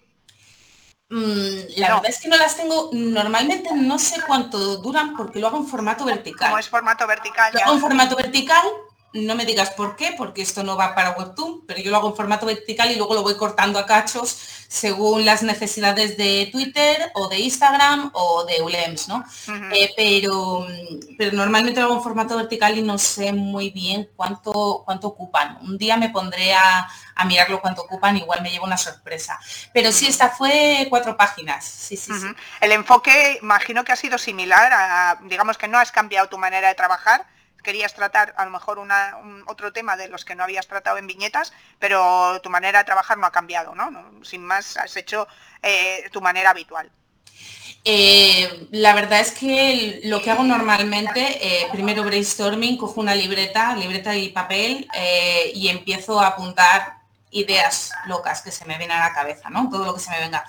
Mm, 1.11 1.77
la 1.77 1.95
verdad 1.95 2.09
es 2.09 2.21
que 2.21 2.29
no 2.29 2.37
las 2.37 2.57
tengo, 2.57 2.91
normalmente 2.93 3.71
no 3.75 3.99
sé 3.99 4.21
cuánto 4.27 4.77
duran 4.77 5.17
porque 5.17 5.41
lo 5.41 5.49
hago 5.49 5.59
en 5.59 5.67
formato 5.67 6.05
vertical. 6.05 6.49
Como 6.49 6.59
es 6.59 6.69
formato 6.69 7.07
vertical. 7.07 7.53
Lo 7.53 7.61
hago 7.61 7.75
en 7.75 7.81
formato 7.81 8.17
vertical 8.17 8.63
no 9.13 9.35
me 9.35 9.45
digas 9.45 9.71
por 9.71 9.97
qué, 9.97 10.15
porque 10.17 10.43
esto 10.43 10.63
no 10.63 10.77
va 10.77 10.95
para 10.95 11.13
Webtoon, 11.13 11.67
pero 11.67 11.81
yo 11.81 11.91
lo 11.91 11.97
hago 11.97 12.11
en 12.11 12.17
formato 12.17 12.47
vertical 12.47 12.91
y 12.91 12.97
luego 12.97 13.15
lo 13.15 13.23
voy 13.23 13.37
cortando 13.37 13.79
a 13.79 13.87
cachos 13.87 14.61
según 14.69 15.25
las 15.25 15.43
necesidades 15.43 16.17
de 16.17 16.49
Twitter 16.53 17.11
o 17.15 17.29
de 17.29 17.41
Instagram 17.41 18.11
o 18.15 18.45
de 18.45 18.63
ULEMS, 18.63 19.09
¿no? 19.09 19.25
Eh, 19.73 19.93
pero, 19.97 20.65
pero 21.19 21.33
normalmente 21.33 21.81
lo 21.81 21.87
hago 21.87 21.97
en 21.97 22.03
formato 22.05 22.37
vertical 22.37 22.79
y 22.79 22.83
no 22.83 22.97
sé 22.97 23.33
muy 23.33 23.71
bien 23.71 24.09
cuánto, 24.15 24.83
cuánto 24.85 25.09
ocupan. 25.09 25.59
Un 25.63 25.77
día 25.77 25.97
me 25.97 26.11
pondré 26.11 26.55
a, 26.55 26.89
mirarlo 27.27 27.61
cuánto 27.61 27.83
ocupan, 27.83 28.17
igual 28.17 28.43
me 28.43 28.51
llevo 28.51 28.65
una 28.65 28.79
sorpresa. 28.79 29.39
Pero 29.75 29.91
sí, 29.91 30.07
esta 30.07 30.31
fue 30.31 30.87
cuatro 30.89 31.17
páginas. 31.17 31.65
Sí, 31.65 31.97
sí, 31.97 32.13
sí. 32.19 32.27
El 32.61 32.73
enfoque, 32.73 33.39
imagino 33.43 33.85
que 33.85 33.93
ha 33.93 33.97
sido 33.97 34.19
similar 34.19 34.73
a, 34.73 35.19
digamos 35.25 35.59
que 35.59 35.69
no 35.69 35.79
has 35.79 35.93
cambiado 35.93 36.29
tu 36.29 36.39
manera 36.39 36.69
de 36.69 36.75
trabajar, 36.77 37.27
querías 37.63 37.95
tratar 37.95 38.35
a 38.37 38.45
lo 38.45 38.51
mejor 38.51 38.79
una, 38.79 39.17
un, 39.23 39.45
otro 39.47 39.73
tema 39.73 39.97
de 39.97 40.09
los 40.09 40.25
que 40.25 40.35
no 40.35 40.45
habías 40.45 40.67
tratado 40.67 40.99
en 40.99 41.07
viñetas, 41.07 41.53
pero 41.79 42.41
tu 42.43 42.51
manera 42.51 42.81
de 42.81 42.85
trabajar 42.85 43.19
no 43.19 43.27
ha 43.27 43.33
cambiado, 43.33 43.75
¿no? 43.75 43.91
sin 44.23 44.45
más, 44.45 44.77
has 44.77 44.97
hecho 44.97 45.27
eh, 45.63 46.09
tu 46.13 46.21
manera 46.21 46.51
habitual. 46.51 46.91
Eh, 47.83 48.69
la 48.73 48.95
verdad 48.95 49.21
es 49.21 49.33
que 49.33 50.01
lo 50.05 50.21
que 50.21 50.31
hago 50.31 50.43
normalmente, 50.43 51.39
eh, 51.41 51.69
primero 51.73 52.05
brainstorming, 52.05 52.77
cojo 52.77 53.01
una 53.01 53.15
libreta, 53.15 53.75
libreta 53.75 54.15
y 54.15 54.29
papel 54.29 54.87
y 55.55 55.69
empiezo 55.69 56.21
a 56.21 56.29
apuntar 56.29 56.99
ideas 57.31 57.93
locas 58.07 58.43
que 58.43 58.51
se 58.51 58.67
me 58.67 58.77
vienen 58.77 58.99
a 58.99 59.09
la 59.09 59.15
cabeza, 59.15 59.49
¿no? 59.49 59.71
Todo 59.71 59.87
lo 59.87 59.95
que 59.95 60.01
se 60.01 60.11
me 60.11 60.21
venga. 60.21 60.45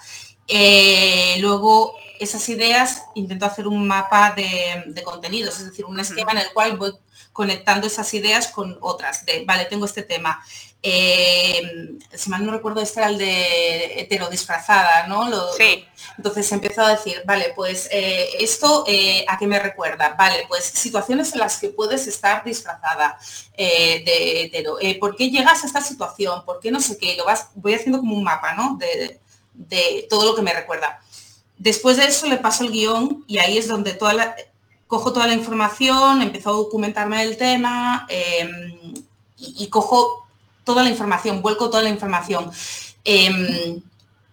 luego 1.39 1.95
esas 2.21 2.47
ideas 2.49 3.03
intento 3.15 3.45
hacer 3.45 3.67
un 3.67 3.87
mapa 3.87 4.33
de, 4.35 5.03
contenidos, 5.03 5.59
es 5.59 5.65
decir, 5.65 5.85
un 5.85 5.99
esquema 5.99 6.31
en 6.33 6.37
el 6.37 6.53
cual 6.53 6.77
voy 6.77 6.93
conectando 7.33 7.87
esas 7.87 8.13
ideas 8.13 8.47
con 8.47 8.77
otras. 8.81 9.25
De, 9.25 9.43
vale, 9.45 9.65
tengo 9.65 9.85
este 9.85 10.03
tema. 10.03 10.43
Eh, 10.83 11.97
si 12.13 12.29
mal 12.29 12.45
no 12.45 12.51
recuerdo, 12.51 12.81
este 12.81 12.99
era 12.99 13.09
el 13.09 13.17
de 13.17 14.01
hetero 14.01 14.29
disfrazada, 14.29 15.07
¿no? 15.07 15.29
sí. 15.53 15.85
Entonces 16.17 16.51
empezado 16.51 16.87
a 16.89 16.95
decir, 16.95 17.21
vale, 17.25 17.53
pues 17.55 17.87
eh, 17.91 18.29
esto 18.39 18.83
eh, 18.87 19.25
a 19.27 19.37
qué 19.37 19.47
me 19.47 19.59
recuerda, 19.59 20.15
vale, 20.17 20.45
pues 20.47 20.63
situaciones 20.63 21.33
en 21.33 21.39
las 21.39 21.57
que 21.57 21.69
puedes 21.69 22.05
estar 22.07 22.43
disfrazada 22.43 23.17
de 23.57 24.43
hetero. 24.43 24.77
¿Por 24.99 25.15
qué 25.15 25.29
llegas 25.29 25.63
a 25.63 25.67
esta 25.67 25.81
situación? 25.81 26.43
¿Por 26.45 26.59
qué 26.59 26.69
no 26.69 26.79
sé 26.79 26.97
qué? 26.97 27.15
Lo 27.15 27.25
vas, 27.25 27.49
voy 27.55 27.73
haciendo 27.73 27.99
como 27.99 28.15
un 28.15 28.23
mapa, 28.23 28.53
¿no? 28.53 28.77
de 29.53 30.07
todo 30.09 30.25
lo 30.25 30.35
que 30.35 30.41
me 30.41 30.53
recuerda. 30.53 31.01
Después 31.61 31.97
de 31.97 32.05
eso 32.07 32.25
le 32.25 32.37
paso 32.37 32.63
el 32.63 32.71
guion 32.71 33.23
y 33.27 33.37
ahí 33.37 33.59
es 33.59 33.67
donde 33.67 33.95
la, 34.01 34.35
cojo 34.87 35.13
toda 35.13 35.27
la 35.27 35.35
información, 35.35 36.23
empiezo 36.23 36.49
a 36.49 36.53
documentarme 36.53 37.21
el 37.21 37.37
tema, 37.37 38.07
em, 38.09 38.95
y, 39.37 39.67
cojo 39.67 40.25
toda 40.63 40.81
la 40.81 40.89
información, 40.89 41.43
vuelco 41.43 41.69
toda 41.69 41.83
la 41.83 41.89
información. 41.89 42.49
Em, 43.03 43.79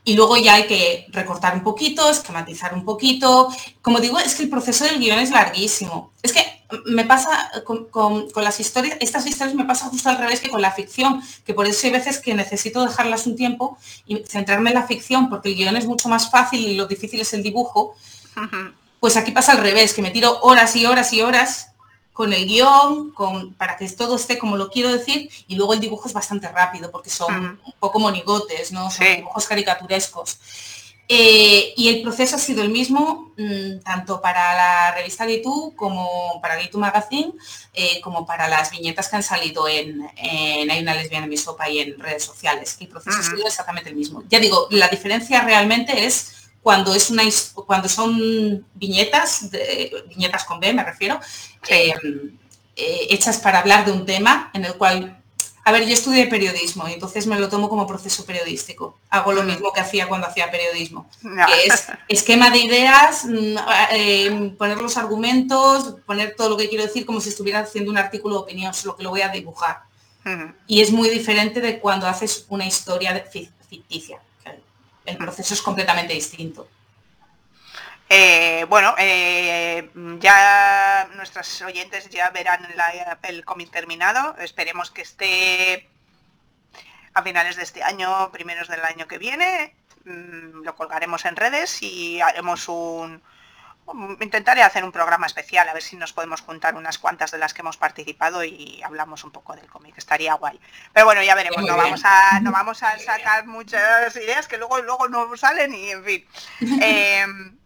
y 0.08 0.14
luego 0.14 0.38
ya 0.38 0.54
hay 0.54 0.66
que 0.66 1.06
recortar 1.10 1.54
un 1.54 1.62
poquito, 1.62 2.08
esquematizar 2.08 2.72
un 2.72 2.82
poquito. 2.82 3.52
Como 3.82 4.00
digo, 4.00 4.18
es 4.18 4.34
que 4.34 4.44
el 4.44 4.48
proceso 4.48 4.86
del 4.86 4.98
guion 4.98 5.18
es 5.18 5.30
larguísimo. 5.30 6.12
Es 6.22 6.32
que 6.32 6.40
me 6.86 7.04
pasa 7.04 7.50
con, 7.62 8.28
las 8.36 8.58
historias, 8.58 8.96
estas 9.00 9.26
historias 9.26 9.54
me 9.54 9.66
pasa 9.66 9.90
justo 9.90 10.08
al 10.08 10.16
revés 10.16 10.40
que 10.40 10.48
con 10.48 10.62
la 10.62 10.72
ficción, 10.72 11.22
que 11.44 11.52
por 11.52 11.66
eso 11.66 11.86
hay 11.86 11.92
veces 11.92 12.20
que 12.20 12.32
necesito 12.32 12.82
dejarlas 12.86 13.26
un 13.26 13.36
tiempo 13.36 13.76
y 14.06 14.16
centrarme 14.24 14.70
en 14.70 14.76
la 14.76 14.86
ficción, 14.86 15.28
porque 15.28 15.50
el 15.50 15.56
guion 15.56 15.76
es 15.76 15.84
mucho 15.84 16.08
más 16.08 16.30
fácil 16.30 16.66
y 16.66 16.74
lo 16.74 16.86
difícil 16.86 17.20
es 17.20 17.34
el 17.34 17.42
dibujo. 17.42 17.94
Pues 19.00 19.18
aquí 19.18 19.32
pasa 19.32 19.52
al 19.52 19.58
revés, 19.58 19.92
que 19.92 20.00
me 20.00 20.10
tiro 20.10 20.40
horas 20.40 20.74
y 20.74 20.86
horas 20.86 21.12
y 21.12 21.20
horas 21.20 21.72
con 22.18 22.32
el 22.32 22.48
guion, 22.48 23.12
con, 23.12 23.54
para 23.54 23.76
que 23.76 23.88
todo 23.90 24.16
esté 24.16 24.38
como 24.38 24.56
lo 24.56 24.70
quiero 24.70 24.92
decir, 24.92 25.30
y 25.46 25.54
luego 25.54 25.72
el 25.72 25.78
dibujo 25.78 26.08
es 26.08 26.12
bastante 26.12 26.48
rápido, 26.48 26.90
porque 26.90 27.10
son 27.10 27.60
un 27.64 27.74
poco 27.78 28.00
monigotes, 28.00 28.72
¿no? 28.72 28.90
Son 28.90 29.06
dibujos 29.06 29.46
caricaturescos. 29.46 30.40
Eh, 31.06 31.74
y 31.76 31.88
el 31.90 32.02
proceso 32.02 32.34
ha 32.34 32.40
sido 32.40 32.64
el 32.64 32.70
mismo, 32.70 33.32
mm, 33.38 33.84
tanto 33.84 34.20
para 34.20 34.52
la 34.56 34.90
revista 34.96 35.26
Gitu 35.26 35.74
como 35.76 36.40
para 36.42 36.60
Gitu 36.60 36.76
Magazine, 36.76 37.34
eh, 37.72 38.00
como 38.00 38.26
para 38.26 38.48
las 38.48 38.72
viñetas 38.72 39.06
que 39.08 39.14
han 39.14 39.22
salido 39.22 39.68
en, 39.68 40.02
Hay 40.18 40.82
una 40.82 40.94
lesbiana 40.94 41.26
en 41.26 41.30
mi 41.30 41.36
sopa 41.36 41.68
y 41.68 41.78
en 41.78 42.00
redes 42.00 42.24
sociales. 42.24 42.78
El 42.80 42.88
proceso 42.88 43.16
ha 43.16 43.22
sido 43.22 43.46
exactamente 43.46 43.90
el 43.90 43.94
mismo. 43.94 44.24
Ya 44.28 44.40
digo, 44.40 44.66
la 44.70 44.88
diferencia 44.88 45.42
realmente 45.42 46.04
es 46.04 46.32
cuando 46.68 46.94
es 46.94 47.08
una 47.08 47.22
cuando 47.54 47.88
son 47.88 48.62
viñetas, 48.74 49.48
viñetas 50.10 50.44
con 50.44 50.60
B 50.60 50.74
me 50.74 50.84
refiero, 50.84 51.18
eh, 51.66 51.94
hechas 52.76 53.38
para 53.38 53.60
hablar 53.60 53.86
de 53.86 53.92
un 53.92 54.04
tema 54.04 54.50
en 54.52 54.66
el 54.66 54.74
cual 54.74 55.18
a 55.64 55.72
ver, 55.72 55.86
yo 55.86 55.94
estudié 55.94 56.26
periodismo 56.26 56.86
y 56.86 56.92
entonces 56.92 57.26
me 57.26 57.38
lo 57.38 57.48
tomo 57.48 57.70
como 57.70 57.86
proceso 57.86 58.26
periodístico. 58.26 58.98
Hago 59.08 59.32
lo 59.32 59.44
mm. 59.44 59.46
mismo 59.46 59.72
que 59.72 59.80
hacía 59.80 60.08
cuando 60.08 60.26
hacía 60.26 60.50
periodismo. 60.50 61.08
es 61.64 61.86
esquema 62.08 62.50
de 62.50 62.58
ideas, 62.58 63.24
mm, 63.24 63.56
eh, 63.92 64.54
poner 64.58 64.76
los 64.76 64.98
argumentos, 64.98 65.96
poner 66.04 66.36
todo 66.36 66.50
lo 66.50 66.56
que 66.58 66.68
quiero 66.68 66.84
decir 66.84 67.06
como 67.06 67.22
si 67.22 67.30
estuviera 67.30 67.60
haciendo 67.60 67.90
un 67.90 67.96
artículo 67.96 68.34
de 68.34 68.40
opinión, 68.42 68.74
solo 68.74 68.94
que 68.94 69.04
lo 69.04 69.10
voy 69.10 69.22
a 69.22 69.30
dibujar. 69.30 69.84
Y 70.66 70.82
es 70.82 70.90
muy 70.90 71.08
diferente 71.08 71.62
de 71.62 71.78
cuando 71.80 72.06
haces 72.06 72.44
una 72.50 72.66
historia 72.66 73.24
ficticia. 73.70 74.20
El 75.08 75.16
proceso 75.16 75.54
es 75.54 75.62
completamente 75.62 76.12
distinto. 76.12 76.68
Eh, 78.10 78.66
bueno, 78.68 78.94
eh, 78.98 79.90
ya 80.18 81.08
nuestros 81.16 81.62
oyentes 81.62 82.08
ya 82.10 82.30
verán 82.30 82.66
el 83.22 83.44
cómic 83.44 83.70
terminado. 83.70 84.36
Esperemos 84.38 84.90
que 84.90 85.02
esté 85.02 85.88
a 87.14 87.22
finales 87.22 87.56
de 87.56 87.62
este 87.62 87.82
año, 87.82 88.30
primeros 88.30 88.68
del 88.68 88.84
año 88.84 89.08
que 89.08 89.18
viene. 89.18 89.74
Mm, 90.04 90.62
lo 90.62 90.76
colgaremos 90.76 91.24
en 91.24 91.36
redes 91.36 91.82
y 91.82 92.20
haremos 92.20 92.68
un... 92.68 93.22
Intentaré 94.20 94.62
hacer 94.62 94.84
un 94.84 94.92
programa 94.92 95.26
especial, 95.26 95.68
a 95.68 95.72
ver 95.72 95.82
si 95.82 95.96
nos 95.96 96.12
podemos 96.12 96.40
juntar 96.40 96.74
unas 96.74 96.98
cuantas 96.98 97.30
de 97.30 97.38
las 97.38 97.54
que 97.54 97.62
hemos 97.62 97.76
participado 97.76 98.44
y 98.44 98.82
hablamos 98.82 99.24
un 99.24 99.30
poco 99.30 99.54
del 99.54 99.66
cómic. 99.66 99.96
Estaría 99.96 100.34
guay. 100.34 100.60
Pero 100.92 101.06
bueno, 101.06 101.22
ya 101.22 101.34
veremos. 101.34 101.64
No 101.64 101.76
vamos, 101.76 102.02
a, 102.04 102.40
no 102.40 102.52
vamos 102.52 102.82
a 102.82 102.98
sacar 102.98 103.46
muchas 103.46 104.14
ideas 104.16 104.46
que 104.46 104.58
luego, 104.58 104.80
luego 104.82 105.08
no 105.08 105.36
salen 105.36 105.74
y 105.74 105.90
en 105.90 106.04
fin. 106.04 106.26
Em, 106.80 107.58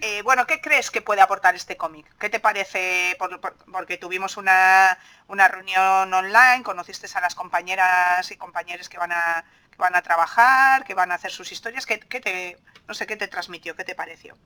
eh, 0.00 0.22
bueno, 0.22 0.46
¿qué 0.46 0.60
crees 0.60 0.90
que 0.90 1.02
puede 1.02 1.20
aportar 1.20 1.54
este 1.54 1.76
cómic? 1.76 2.06
¿Qué 2.18 2.30
te 2.30 2.40
parece? 2.40 3.16
porque 3.72 3.98
tuvimos 3.98 4.36
una, 4.36 4.98
reunión 5.28 6.12
online, 6.12 6.62
conociste 6.62 7.06
a 7.14 7.20
las 7.20 7.34
compañeras 7.34 8.30
y 8.30 8.36
compañeros 8.36 8.88
que 8.88 8.98
van 8.98 9.12
a, 9.12 9.44
van 9.76 9.94
a 9.94 10.02
trabajar, 10.02 10.84
que 10.84 10.94
van 10.94 11.12
a 11.12 11.16
hacer 11.16 11.30
sus 11.30 11.52
historias. 11.52 11.86
¿Qué, 11.86 11.98
te, 11.98 12.56
no 12.88 12.94
sé, 12.94 13.06
qué 13.06 13.16
te 13.16 13.28
transmitió? 13.28 13.76
¿Qué 13.76 13.84
te 13.84 13.94
pareció? 13.94 14.36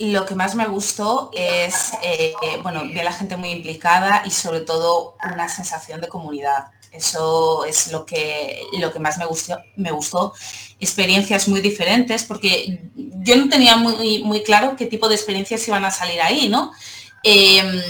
Lo 0.00 0.24
que 0.24 0.34
más 0.34 0.54
me 0.54 0.66
gustó 0.66 1.30
es, 1.34 1.92
eh, 2.02 2.34
bueno, 2.62 2.82
ver 2.84 3.00
a 3.00 3.04
la 3.04 3.12
gente 3.12 3.36
muy 3.36 3.50
implicada 3.50 4.22
y 4.24 4.30
sobre 4.30 4.60
todo 4.62 5.14
una 5.22 5.46
sensación 5.46 6.00
de 6.00 6.08
comunidad. 6.08 6.68
Eso 6.90 7.66
es 7.66 7.92
lo 7.92 8.06
que, 8.06 8.62
lo 8.78 8.90
que 8.92 8.98
más 8.98 9.18
me 9.18 9.26
gustó, 9.26 9.58
me 9.76 9.92
gustó. 9.92 10.32
Experiencias 10.80 11.48
muy 11.48 11.60
diferentes, 11.60 12.24
porque 12.24 12.90
yo 12.94 13.36
no 13.36 13.50
tenía 13.50 13.76
muy, 13.76 14.22
muy 14.24 14.42
claro 14.42 14.74
qué 14.74 14.86
tipo 14.86 15.06
de 15.06 15.16
experiencias 15.16 15.68
iban 15.68 15.84
a 15.84 15.90
salir 15.90 16.22
ahí, 16.22 16.48
¿no? 16.48 16.72
Em, 17.22 17.82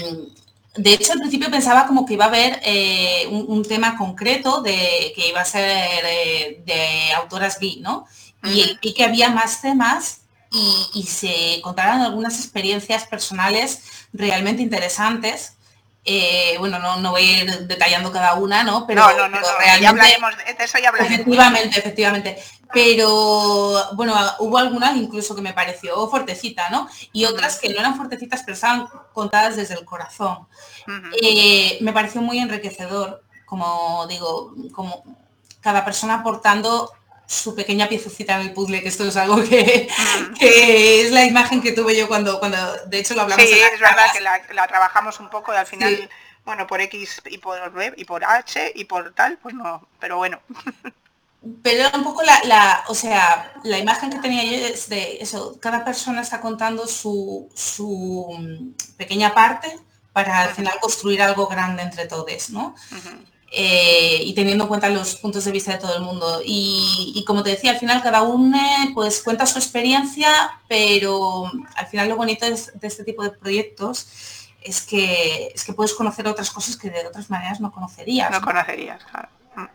de 0.75 0.93
hecho, 0.93 1.13
al 1.13 1.19
principio 1.19 1.49
pensaba 1.49 1.87
como 1.87 2.05
que 2.05 2.15
iba 2.15 2.25
a 2.25 2.27
haber 2.27 2.59
eh, 2.63 3.25
un, 3.29 3.63
tema 3.63 3.97
concreto 3.97 4.61
de 4.61 5.13
que 5.15 5.29
iba 5.29 5.39
a 5.39 5.45
ser 5.45 6.03
eh, 6.05 6.61
de 6.65 7.13
autoras 7.13 7.57
bi, 7.57 7.79
¿no? 7.81 8.05
y, 8.43 8.93
que 8.93 9.03
había 9.03 9.29
más 9.29 9.61
temas 9.61 10.20
y, 10.51 10.89
y, 10.93 11.03
se 11.03 11.61
contaran 11.61 12.01
algunas 12.01 12.37
experiencias 12.37 13.05
personales 13.05 14.07
realmente 14.11 14.61
interesantes 14.61 15.55
eh, 16.03 16.55
bueno, 16.57 16.79
no, 16.79 17.11
voy 17.11 17.21
a 17.21 17.43
ir 17.43 17.67
detallando 17.67 18.11
cada 18.11 18.33
una, 18.33 18.63
¿no? 18.63 18.87
Pero, 18.87 19.01
no, 19.01 19.29
no, 19.29 19.39
no, 19.39 19.57
realmente, 19.59 20.55
de 20.57 20.63
eso 20.63 20.79
ya 20.79 20.89
hablaremos. 20.89 21.19
Efectivamente, 21.19 21.79
efectivamente. 21.79 22.43
Pero 22.73 23.93
bueno, 23.93 24.15
hubo 24.39 24.57
algunas 24.57 24.95
incluso 24.95 25.35
que 25.35 25.41
me 25.41 25.53
pareció 25.53 26.09
fuertecita, 26.09 26.69
¿no? 26.69 26.89
Y 27.11 27.25
otras 27.25 27.59
que 27.59 27.69
no 27.69 27.79
eran 27.79 27.97
fuertecitas, 27.97 28.41
pero 28.43 28.55
estaban 28.55 28.87
contadas 29.13 29.57
desde 29.57 29.75
el 29.75 29.85
corazón. 29.85 30.47
Eh, 31.21 31.77
me 31.81 31.93
pareció 31.93 32.21
muy 32.21 32.39
enriquecedor, 32.39 33.23
como 33.45 34.07
digo, 34.07 34.55
como 34.73 35.03
cada 35.59 35.85
persona 35.85 36.15
aportando 36.15 36.91
su 37.31 37.55
pequeña 37.55 37.87
piececita 37.87 38.35
en 38.35 38.41
el 38.41 38.53
puzzle, 38.53 38.81
que 38.81 38.89
esto 38.89 39.05
es 39.05 39.15
algo 39.15 39.41
que, 39.41 39.87
es 40.41 41.11
la 41.11 41.23
imagen 41.23 41.61
que 41.61 41.71
tuve 41.71 41.95
yo 41.95 42.09
cuando, 42.09 42.39
cuando 42.39 42.57
de 42.87 42.99
hecho 42.99 43.15
lo 43.15 43.21
hablamos. 43.21 43.45
Sí, 43.45 43.57
es 43.57 43.79
verdad 43.79 44.11
que 44.47 44.53
la, 44.53 44.67
trabajamos 44.67 45.17
un 45.21 45.29
poco 45.29 45.53
y 45.53 45.55
al 45.55 45.65
final, 45.65 46.09
bueno, 46.43 46.67
por 46.67 46.81
X 46.81 47.21
y 47.25 47.37
por 47.37 47.71
B 47.71 47.93
y 47.95 48.03
por 48.03 48.25
H 48.25 48.73
y 48.75 48.83
por 48.83 49.13
tal, 49.13 49.37
pues 49.37 49.55
no, 49.55 49.87
pero 49.97 50.17
bueno. 50.17 50.41
Pero 51.63 51.87
era 51.87 51.97
un 51.97 52.03
poco 52.03 52.21
la, 52.21 52.83
o 52.87 52.93
sea, 52.93 53.53
la 53.63 53.79
imagen 53.79 54.09
que 54.09 54.19
tenía 54.19 54.43
yo 54.43 54.67
es 54.67 54.89
de 54.89 55.19
eso, 55.21 55.57
cada 55.61 55.85
persona 55.85 56.21
está 56.21 56.41
contando 56.41 56.85
su, 56.85 57.49
su 57.55 58.75
pequeña 58.97 59.33
parte 59.33 59.79
para 60.11 60.41
al 60.41 60.53
final 60.53 60.77
construir 60.81 61.21
algo 61.21 61.47
grande 61.47 61.81
entre 61.81 62.07
todos, 62.07 62.49
¿no? 62.49 62.75
Eh, 63.53 64.21
y 64.23 64.33
teniendo 64.33 64.63
en 64.63 64.67
cuenta 64.69 64.87
los 64.87 65.15
puntos 65.15 65.43
de 65.43 65.51
vista 65.51 65.73
de 65.73 65.77
todo 65.77 65.97
el 65.97 66.03
mundo. 66.03 66.41
Y, 66.45 67.21
como 67.27 67.43
te 67.43 67.49
decía, 67.49 67.71
al 67.71 67.79
final 67.79 68.01
cada 68.01 68.21
uno 68.21 68.57
pues 68.93 69.21
cuenta 69.21 69.45
su 69.45 69.59
experiencia, 69.59 70.29
pero 70.69 71.51
al 71.75 71.87
final 71.87 72.07
lo 72.07 72.15
bonito 72.15 72.45
de 72.45 72.87
este 72.87 73.03
tipo 73.03 73.23
de 73.23 73.31
proyectos 73.31 74.07
es 74.61 74.81
que, 74.81 75.51
es 75.53 75.65
que 75.65 75.73
puedes 75.73 75.93
conocer 75.93 76.27
otras 76.27 76.49
cosas 76.49 76.77
que 76.77 76.89
de 76.89 77.05
otras 77.05 77.29
maneras 77.29 77.59
no 77.59 77.73
conocerías. 77.73 78.31
No, 78.31 78.41
conocerías, 78.41 79.03
claro. 79.03 79.27
Mm. 79.55 79.67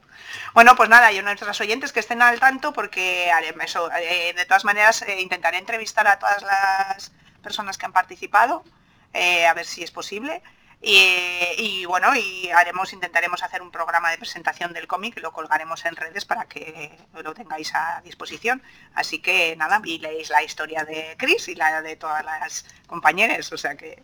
Bueno, 0.55 0.75
pues 0.75 0.89
nada, 0.89 1.13
yo 1.13 1.21
nuestros 1.21 1.61
oyentes 1.61 1.93
que 1.93 2.01
estén 2.01 2.23
al 2.23 2.41
tanto 2.41 2.73
porque 2.73 3.31
eso, 3.63 3.91
eh, 3.93 4.33
de 4.35 4.47
todas 4.47 4.65
maneras 4.65 5.03
eh, 5.03 5.21
intentaré 5.21 5.59
entrevistar 5.59 6.09
a 6.09 6.19
todas 6.19 6.43
las 6.43 7.13
personas 7.43 7.77
que 7.77 7.85
han 7.85 7.93
participado, 7.93 8.65
a 9.13 9.55
ver 9.55 9.67
si 9.67 9.83
es 9.83 9.91
posible. 9.91 10.43
Y, 10.83 11.85
bueno, 11.87 12.15
y 12.15 12.51
haremos, 12.51 12.93
intentaremos 12.93 13.43
hacer 13.43 13.63
un 13.63 13.71
programa 13.71 14.11
de 14.11 14.19
presentación 14.19 14.73
del 14.73 14.87
cómic, 14.87 15.19
lo 15.21 15.33
colgaremos 15.33 15.85
en 15.85 15.97
redes 15.97 16.25
para 16.25 16.45
que 16.45 16.97
lo 17.15 17.35
tengáis 17.35 17.75
a 17.75 18.01
disposición. 18.05 18.63
Así 18.95 19.21
que 19.21 19.57
nada, 19.57 19.81
y 19.85 19.99
leéis 19.99 20.31
la 20.31 20.43
historia 20.43 20.85
de 20.85 21.17
Chris 21.19 21.49
y 21.49 21.55
la 21.55 21.83
de 21.83 21.97
todas 21.97 22.25
las 22.25 22.67
compañeras. 22.87 23.53
O 23.53 23.59
sea 23.59 23.77
que, 23.77 24.03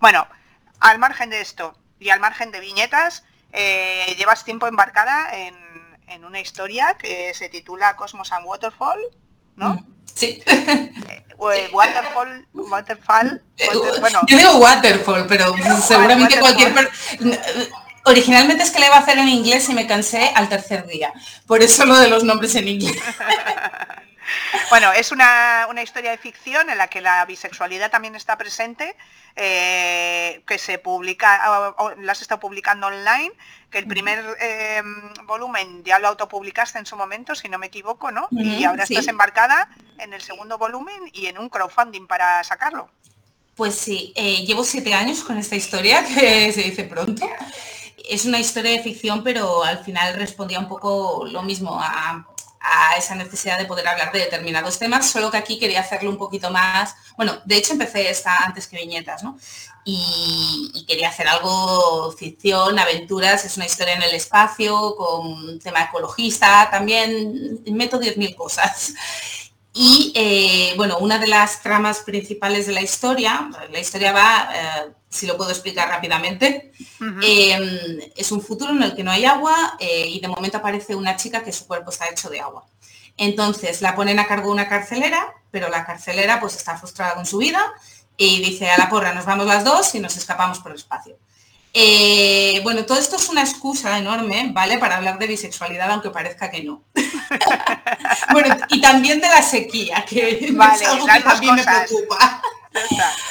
bueno, 0.00 0.26
al 0.80 0.98
margen 0.98 1.30
de 1.30 1.40
esto 1.40 1.76
y 2.00 2.10
al 2.10 2.20
margen 2.20 2.50
de 2.50 2.60
viñetas, 2.60 3.24
eh, 3.52 4.14
llevas 4.16 4.44
tiempo 4.44 4.66
embarcada 4.66 5.36
en, 5.36 5.54
en, 6.08 6.24
una 6.24 6.40
historia 6.40 6.96
que 6.98 7.32
se 7.34 7.48
titula 7.48 7.96
Cosmos 7.96 8.32
and 8.32 8.46
Waterfall, 8.46 9.00
¿no? 9.56 9.74
Mm. 9.74 9.97
Sí. 10.18 10.42
waterfall, 11.38 12.46
waterfall, 12.52 13.40
bueno. 14.00 14.20
Yo 14.26 14.36
digo 14.36 14.56
waterfall, 14.58 15.26
pero 15.28 15.54
seguramente 15.86 16.40
cualquier 16.40 16.90
Originalmente 18.04 18.62
es 18.62 18.70
que 18.70 18.80
le 18.80 18.86
iba 18.86 18.96
a 18.96 19.00
hacer 19.00 19.18
en 19.18 19.28
inglés 19.28 19.68
y 19.68 19.74
me 19.74 19.86
cansé 19.86 20.32
al 20.34 20.48
tercer 20.48 20.86
día. 20.86 21.12
Por 21.46 21.62
eso 21.62 21.84
lo 21.84 21.98
de 21.98 22.08
los 22.08 22.24
nombres 22.24 22.54
en 22.54 22.68
inglés. 22.68 22.96
Bueno, 24.70 24.92
es 24.92 25.12
una, 25.12 25.66
historia 25.82 26.10
de 26.10 26.18
ficción 26.18 26.70
en 26.70 26.78
la 26.78 26.88
que 26.88 27.00
la 27.00 27.24
bisexualidad 27.24 27.90
también 27.90 28.14
está 28.14 28.36
presente, 28.36 28.96
eh, 29.36 30.42
que 30.46 30.58
se 30.58 30.78
publica, 30.78 31.74
la 31.98 32.12
has 32.12 32.22
estado 32.22 32.40
publicando 32.40 32.88
online, 32.88 33.32
que 33.70 33.78
el 33.78 33.86
primer 33.86 34.24
eh, 34.40 34.82
volumen 35.24 35.84
ya 35.84 35.98
lo 35.98 36.08
autopublicaste 36.08 36.78
en 36.78 36.86
su 36.86 36.96
momento, 36.96 37.34
si 37.34 37.48
no 37.48 37.58
me 37.58 37.66
equivoco, 37.66 38.10
¿no? 38.10 38.28
y 38.30 38.64
ahora 38.64 38.84
estás 38.84 39.08
embarcada 39.08 39.68
en 39.98 40.12
el 40.12 40.20
segundo 40.20 40.58
volumen 40.58 41.10
y 41.12 41.26
en 41.26 41.38
un 41.38 41.48
crowdfunding 41.48 42.06
para 42.06 42.42
sacarlo. 42.44 42.90
Pues 43.54 43.74
sí, 43.74 44.12
eh, 44.14 44.46
llevo 44.46 44.62
siete 44.62 44.94
años 44.94 45.24
con 45.24 45.36
esta 45.36 45.56
historia, 45.56 46.04
que 46.14 46.52
se 46.52 46.62
dice 46.62 46.84
pronto. 46.84 47.28
es 48.08 48.24
una 48.24 48.38
historia 48.38 48.70
de 48.72 48.82
ficción, 48.82 49.24
pero 49.24 49.64
al 49.64 49.84
final 49.84 50.14
respondía 50.14 50.58
un 50.60 50.68
poco 50.68 51.26
lo 51.26 51.42
mismo 51.42 51.78
a, 51.80 52.24
esa 52.98 53.14
necesidad 53.14 53.58
de 53.58 53.64
poder 53.64 53.86
hablar 53.88 54.12
de 54.12 54.20
determinados 54.20 54.78
temas, 54.78 55.10
solo 55.10 55.30
que 55.30 55.36
aquí 55.36 55.58
quería 55.58 55.80
hacerlo 55.80 56.10
un 56.10 56.18
poquito 56.18 56.50
más, 56.50 56.94
bueno, 57.16 57.40
de 57.44 57.56
hecho 57.56 57.72
empecé 57.72 58.10
esta 58.10 58.44
antes 58.44 58.66
que 58.66 58.76
viñetas, 58.76 59.22
¿no? 59.22 59.38
Y, 59.84 60.84
quería 60.86 61.08
hacer 61.08 61.28
algo 61.28 62.12
ficción, 62.12 62.78
aventuras, 62.78 63.44
es 63.44 63.56
una 63.56 63.66
historia 63.66 63.94
en 63.94 64.02
el 64.02 64.14
espacio, 64.14 64.94
con 64.96 65.58
tema 65.60 65.84
ecologista, 65.84 66.68
también 66.70 67.60
meto 67.66 67.98
10.000 68.00 68.34
cosas. 68.34 68.94
Y 69.72 70.12
eh, 70.14 70.74
bueno, 70.76 70.98
una 70.98 71.18
de 71.18 71.28
las 71.28 71.62
tramas 71.62 72.00
principales 72.00 72.66
de 72.66 72.72
la 72.72 72.82
historia, 72.82 73.48
la 73.70 73.78
historia 73.78 74.12
va, 74.12 74.50
eh, 74.52 74.92
si 75.10 75.26
lo 75.26 75.36
puedo 75.36 75.50
explicar 75.50 75.88
rápidamente, 75.88 76.72
em, 77.00 77.98
es 78.14 78.30
un 78.30 78.42
futuro 78.42 78.72
en 78.72 78.82
el 78.82 78.94
que 78.94 79.02
no 79.02 79.10
hay 79.10 79.24
agua 79.24 79.76
eh, 79.78 80.06
y 80.08 80.20
de 80.20 80.28
momento 80.28 80.58
aparece 80.58 80.94
una 80.94 81.16
chica 81.16 81.42
que 81.42 81.52
su 81.52 81.66
cuerpo 81.66 81.90
está 81.90 82.08
hecho 82.08 82.28
de 82.28 82.40
agua. 82.40 82.66
Entonces 83.16 83.80
la 83.82 83.96
ponen 83.96 84.18
a 84.18 84.26
cargo 84.26 84.50
una 84.50 84.68
carcelera, 84.68 85.34
pero 85.50 85.68
la 85.68 85.84
carcelera 85.84 86.40
pues 86.40 86.56
está 86.56 86.76
frustrada 86.76 87.14
con 87.14 87.26
su 87.26 87.38
vida 87.38 87.60
y 88.16 88.42
dice 88.42 88.70
a 88.70 88.78
la 88.78 88.88
porra, 88.88 89.14
nos 89.14 89.24
vamos 89.24 89.46
las 89.46 89.64
dos 89.64 89.94
y 89.94 90.00
nos 90.00 90.16
escapamos 90.16 90.58
por 90.58 90.72
el 90.72 90.78
espacio. 90.78 91.16
Eh, 91.72 92.60
bueno, 92.62 92.84
todo 92.84 92.98
esto 92.98 93.16
es 93.16 93.28
una 93.28 93.42
excusa 93.42 93.98
enorme, 93.98 94.50
¿vale? 94.52 94.78
Para 94.78 94.96
hablar 94.96 95.18
de 95.18 95.26
bisexualidad, 95.26 95.90
aunque 95.90 96.10
parezca 96.10 96.50
que 96.50 96.62
no. 96.62 96.82
bueno, 98.32 98.56
y 98.68 98.80
también 98.80 99.20
de 99.20 99.28
la 99.28 99.42
sequía, 99.42 100.04
que 100.08 100.30
es 100.44 100.82
algo 100.86 101.06
que 101.06 101.20
también 101.20 101.54
me 101.54 101.64
preocupa. 101.64 102.42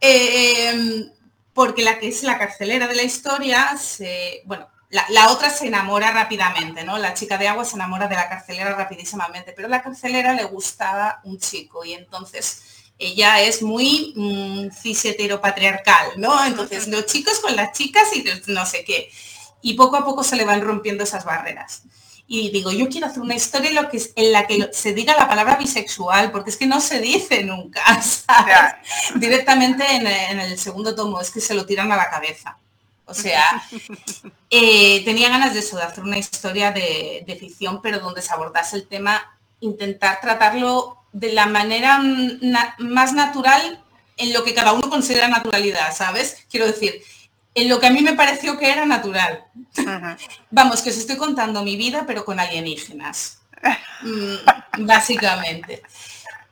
Eh, 0.00 1.10
porque 1.58 1.82
la 1.82 1.98
que 1.98 2.06
es 2.06 2.22
la 2.22 2.38
carcelera 2.38 2.86
de 2.86 2.94
la 2.94 3.02
historia, 3.02 3.76
se, 3.76 4.42
bueno, 4.44 4.68
la, 4.90 5.04
la, 5.08 5.32
otra 5.32 5.50
se 5.50 5.66
enamora 5.66 6.12
rápidamente, 6.12 6.84
¿no? 6.84 6.98
La 6.98 7.14
chica 7.14 7.36
de 7.36 7.48
agua 7.48 7.64
se 7.64 7.74
enamora 7.74 8.06
de 8.06 8.14
la 8.14 8.28
carcelera 8.28 8.76
rapidísimamente, 8.76 9.52
pero 9.56 9.66
a 9.66 9.70
la 9.70 9.82
carcelera 9.82 10.34
le 10.34 10.44
gustaba 10.44 11.20
un 11.24 11.40
chico 11.40 11.84
y 11.84 11.94
entonces 11.94 12.92
ella 12.96 13.40
es 13.42 13.60
muy 13.60 14.12
mmm, 14.14 14.70
cis 14.70 15.04
heteropatriarcal, 15.04 16.12
¿no? 16.18 16.46
Entonces 16.46 16.86
los 16.86 17.06
chicos 17.06 17.40
con 17.40 17.56
las 17.56 17.76
chicas 17.76 18.04
y 18.14 18.24
no 18.52 18.64
sé 18.64 18.84
qué. 18.84 19.10
Y 19.60 19.74
poco 19.74 19.96
a 19.96 20.04
poco 20.04 20.22
se 20.22 20.36
le 20.36 20.44
van 20.44 20.60
rompiendo 20.60 21.02
esas 21.02 21.24
barreras. 21.24 21.82
Y 22.30 22.50
digo, 22.50 22.70
yo 22.70 22.90
quiero 22.90 23.06
hacer 23.06 23.22
una 23.22 23.34
historia 23.34 23.70
en, 23.70 23.76
lo 23.76 23.88
que, 23.88 24.02
en 24.14 24.32
la 24.32 24.46
que 24.46 24.68
se 24.72 24.92
diga 24.92 25.16
la 25.16 25.26
palabra 25.26 25.56
bisexual, 25.56 26.30
porque 26.30 26.50
es 26.50 26.58
que 26.58 26.66
no 26.66 26.78
se 26.78 27.00
dice 27.00 27.42
nunca, 27.42 27.82
¿sabes? 28.02 28.74
Directamente 29.14 29.82
en, 29.90 30.06
el 30.38 30.58
segundo 30.58 30.94
tomo, 30.94 31.22
es 31.22 31.30
que 31.30 31.40
se 31.40 31.54
lo 31.54 31.64
tiran 31.64 31.90
a 31.90 31.96
la 31.96 32.10
cabeza. 32.10 32.58
O 33.06 33.14
sea, 33.14 33.62
eh, 34.50 35.02
tenía 35.06 35.30
ganas 35.30 35.54
de 35.54 35.60
eso, 35.60 35.78
de 35.78 35.84
hacer 35.84 36.04
una 36.04 36.18
historia 36.18 36.70
de, 36.70 37.24
de 37.26 37.36
ficción, 37.36 37.80
pero 37.80 37.98
donde 37.98 38.20
se 38.20 38.34
abordase 38.34 38.76
el 38.76 38.86
tema, 38.86 39.38
intentar 39.60 40.20
tratarlo 40.20 40.98
de 41.12 41.32
la 41.32 41.46
manera 41.46 41.98
más 42.78 43.14
natural 43.14 43.82
en 44.18 44.32
lo 44.34 44.44
que 44.44 44.52
cada 44.52 44.74
uno 44.74 44.90
considera 44.90 45.28
naturalidad, 45.28 45.96
¿sabes? 45.96 46.44
Quiero 46.50 46.66
decir, 46.66 47.02
en 47.62 47.68
lo 47.68 47.80
que 47.80 47.86
a 47.86 47.90
mí 47.90 48.00
me 48.02 48.14
pareció 48.14 48.58
que 48.58 48.70
era 48.70 48.84
natural. 48.86 49.44
Vamos, 50.50 50.82
que 50.82 50.90
os 50.90 50.96
estoy 50.96 51.16
contando 51.16 51.62
mi 51.62 51.76
vida, 51.76 52.04
pero 52.06 52.24
con 52.24 52.40
alienígenas. 52.40 53.40
Mm, 54.02 54.86
básicamente. 54.86 55.82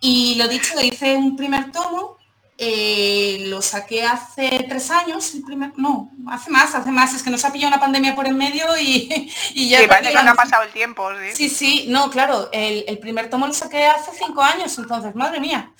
Y 0.00 0.34
lo 0.36 0.48
dicho, 0.48 0.74
hice 0.82 1.16
un 1.16 1.36
primer 1.36 1.70
tomo 1.72 2.16
eh, 2.58 3.44
lo 3.48 3.60
saqué 3.60 4.02
hace 4.04 4.64
tres 4.66 4.90
años, 4.90 5.34
el 5.34 5.42
primer, 5.42 5.72
no, 5.76 6.10
hace 6.26 6.50
más, 6.50 6.74
hace 6.74 6.90
más, 6.90 7.12
es 7.12 7.22
que 7.22 7.28
nos 7.28 7.44
ha 7.44 7.52
pillado 7.52 7.68
una 7.68 7.80
pandemia 7.80 8.14
por 8.14 8.26
en 8.26 8.38
medio 8.38 8.64
y, 8.80 9.30
ya... 9.68 9.80
Sí, 9.80 9.86
parece 9.86 10.14
que 10.14 10.22
no 10.22 10.30
ha 10.30 10.34
pasado 10.34 10.62
el 10.62 10.72
tiempo, 10.72 11.06
sí. 11.34 11.50
Sí, 11.50 11.84
no, 11.88 12.10
claro, 12.10 12.48
el, 12.52 12.98
primer 12.98 13.28
tomo 13.28 13.46
lo 13.46 13.52
saqué 13.52 13.84
hace 13.84 14.10
cinco 14.16 14.42
años, 14.42 14.76
entonces, 14.78 15.14
madre 15.14 15.38
mía. 15.38 15.70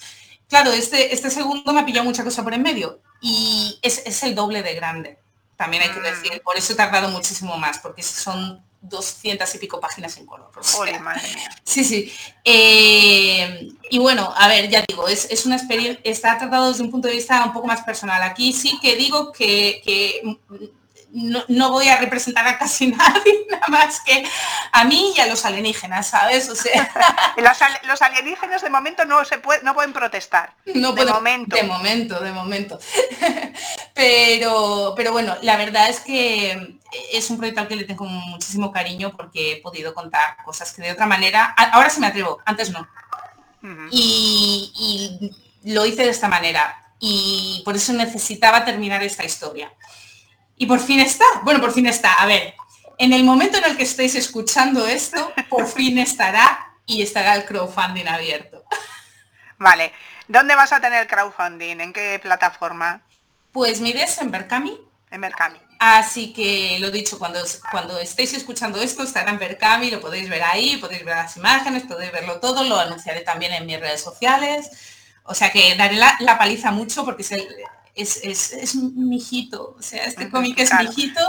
Claro, 0.49 0.71
este, 0.71 1.15
este 1.15 1.31
segundo 1.31 1.73
me 1.73 1.81
ha 1.81 1.87
pillado 1.87 2.05
mucha 2.05 2.23
cosa 2.23 2.45
por 2.45 2.53
en 2.53 2.63
medio 2.63 3.01
y 3.29 3.79
es, 3.83 4.03
es 4.07 4.23
el 4.23 4.37
doble 4.37 4.63
de 4.63 4.75
grande, 4.75 5.19
también 5.57 5.83
hay 5.83 5.91
que 5.91 5.99
mm. 5.99 6.05
decir, 6.05 6.43
por 6.43 6.57
eso 6.57 6.73
he 6.73 6.77
tardado 6.77 7.09
muchísimo 7.09 7.57
más, 7.57 7.79
porque 7.79 8.03
son 8.05 8.63
200 8.83 9.53
y 9.53 9.59
pico 9.59 9.81
páginas 9.81 10.17
en 10.17 10.27
color. 10.27 10.51
Sí, 11.65 11.85
sí. 11.85 12.13
Eh, 12.45 13.69
y 13.91 13.99
bueno, 13.99 14.33
a 14.37 14.47
ver, 14.47 14.71
ya 14.71 14.85
digo, 14.87 15.09
es, 15.09 15.45
una 15.45 15.57
experiencia, 15.57 16.01
está 16.05 16.39
tratado 16.39 16.69
desde 16.69 16.85
un 16.85 16.91
punto 16.91 17.09
de 17.09 17.15
vista 17.15 17.45
un 17.45 17.53
poco 17.53 17.67
más 17.67 17.83
personal. 17.83 18.23
Aquí 18.23 18.53
sí 18.53 18.79
que 18.81 18.95
digo 18.95 19.33
que, 19.33 19.83
que 19.85 20.23
no, 21.13 21.71
voy 21.71 21.89
a 21.89 21.99
representar 21.99 22.47
a 22.47 22.59
casi 22.59 22.87
nadie, 22.93 23.47
nada 23.51 23.67
más 23.69 24.01
que 24.01 24.25
a 24.73 24.85
mí 24.85 25.13
y 25.17 25.21
a 25.21 25.27
los 25.27 25.45
alienígenas, 25.45 26.09
¿sabes? 26.09 26.49
O 26.49 26.55
sea... 26.55 26.91
los, 27.37 28.03
alienígenas 28.03 28.63
de 28.63 28.71
momento 28.71 29.05
no 29.05 29.25
se 29.25 29.41
no 29.63 29.75
pueden 29.75 29.93
protestar. 29.93 30.55
No 30.75 30.93
de 30.93 31.07
momento. 31.07 31.57
De 31.57 31.63
momento, 31.63 32.21
de 32.21 32.33
momento. 32.33 32.79
pero, 33.95 34.95
pero 34.97 35.13
bueno, 35.13 35.37
la 35.43 35.57
verdad 35.57 35.89
es 35.89 36.01
que 36.01 36.79
es 37.13 37.31
un 37.31 37.39
proyecto 37.39 37.61
al 37.61 37.69
que 37.69 37.77
le 37.77 37.85
tengo 37.85 38.05
muchísimo 38.05 38.73
cariño 38.73 39.13
porque 39.17 39.53
he 39.53 39.57
podido 39.63 39.95
contar 39.95 40.37
cosas 40.45 40.73
que 40.73 40.83
de 40.83 40.93
otra 40.93 41.07
manera, 41.07 41.55
ahora 41.73 41.91
sí 41.91 42.01
me 42.01 42.09
atrevo, 42.09 42.41
antes 42.45 42.71
no. 42.71 42.87
y 43.91 45.33
lo 45.65 45.85
hice 45.85 46.05
de 46.05 46.11
esta 46.11 46.29
manera 46.29 46.83
y 46.99 47.63
por 47.65 47.77
eso 47.77 47.93
necesitaba 47.93 48.65
terminar 48.65 49.03
esta 49.03 49.25
historia. 49.25 49.73
Y 50.57 50.67
por 50.67 50.81
fin 50.81 51.01
está. 51.01 51.25
Bueno, 51.43 51.61
por 51.61 51.73
fin 51.73 51.87
está. 51.87 52.15
A 52.15 52.27
ver, 52.27 52.55
en 52.99 53.13
el 53.13 53.25
momento 53.25 53.59
en 53.59 53.65
el 53.65 53.77
que 53.77 53.83
estéis 53.83 54.15
escuchando 54.15 54.87
esto, 54.87 55.33
por 55.49 55.67
fin 55.67 55.99
estará 55.99 56.75
y 56.87 57.03
estará 57.03 57.35
el 57.35 57.45
crowdfunding 57.45 58.07
abierto. 58.07 58.65
Vale. 59.59 59.93
¿Dónde 60.29 60.55
vas 60.55 60.73
a 60.73 60.81
tener 60.81 61.07
crowdfunding? 61.07 61.81
¿En 61.81 61.93
qué 61.93 62.19
plataforma? 62.21 63.03
Pues 63.53 63.81
mires 63.81 64.19
en 64.19 64.31
Berkami. 64.31 64.81
En 65.11 65.21
Berkami. 65.21 65.61
Así 65.79 66.33
que 66.33 66.79
lo 66.81 66.91
dicho, 66.91 67.19
cuando, 67.19 67.41
cuando 67.71 67.99
estéis 67.99 68.33
escuchando 68.35 68.81
esto, 68.81 69.03
estará 69.03 69.31
en 69.31 69.39
Berkami, 69.39 69.91
lo 69.91 70.01
podéis 70.01 70.29
ver 70.29 70.43
ahí, 70.43 70.79
podéis 70.79 71.05
ver 71.05 71.17
las 71.17 71.37
imágenes, 71.37 71.85
podéis 71.85 72.13
verlo 72.13 72.41
todo, 72.41 72.65
lo 72.65 72.79
anunciaré 72.79 73.21
también 73.21 73.53
en 73.53 73.67
mis 73.67 73.79
redes 73.79 74.01
sociales. 74.01 74.71
O 75.25 75.35
sea 75.35 75.51
que 75.51 75.77
daré 75.77 75.97
la, 75.97 76.17
la 76.21 76.39
paliza 76.39 76.71
mucho 76.71 77.05
porque 77.05 77.23
es 77.23 77.33
el, 77.33 77.47
es, 77.97 78.21
es, 78.23 78.53
es 78.53 78.75
mi 78.75 79.17
hijito, 79.17 79.75
o 79.79 79.83
sea, 79.83 80.05
este 80.05 80.29
cómic 80.29 80.59
es 80.59 80.71
mi 80.75 80.85
hijito 80.85 81.21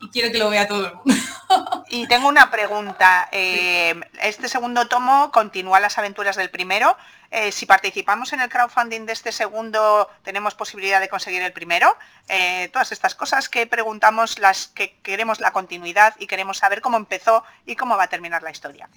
y 0.00 0.08
quiero 0.08 0.32
que 0.32 0.38
lo 0.38 0.50
vea 0.50 0.66
todo 0.66 0.86
el 0.86 0.94
mundo. 0.94 1.14
Y 1.88 2.08
tengo 2.08 2.26
una 2.26 2.50
pregunta, 2.50 3.28
eh, 3.30 3.94
este 4.20 4.48
segundo 4.48 4.88
tomo 4.88 5.30
continúa 5.30 5.78
las 5.78 5.98
aventuras 5.98 6.34
del 6.34 6.50
primero, 6.50 6.96
eh, 7.30 7.52
si 7.52 7.64
participamos 7.64 8.32
en 8.32 8.40
el 8.40 8.48
crowdfunding 8.48 9.06
de 9.06 9.12
este 9.12 9.30
segundo, 9.30 10.10
tenemos 10.24 10.56
posibilidad 10.56 11.00
de 11.00 11.08
conseguir 11.08 11.42
el 11.42 11.52
primero. 11.52 11.96
Eh, 12.28 12.70
todas 12.72 12.90
estas 12.90 13.14
cosas 13.14 13.48
que 13.48 13.66
preguntamos, 13.66 14.40
las 14.40 14.66
que 14.66 14.96
queremos 15.02 15.38
la 15.38 15.52
continuidad 15.52 16.14
y 16.18 16.26
queremos 16.26 16.58
saber 16.58 16.80
cómo 16.80 16.96
empezó 16.96 17.44
y 17.66 17.76
cómo 17.76 17.96
va 17.96 18.04
a 18.04 18.08
terminar 18.08 18.42
la 18.42 18.50
historia. 18.50 18.88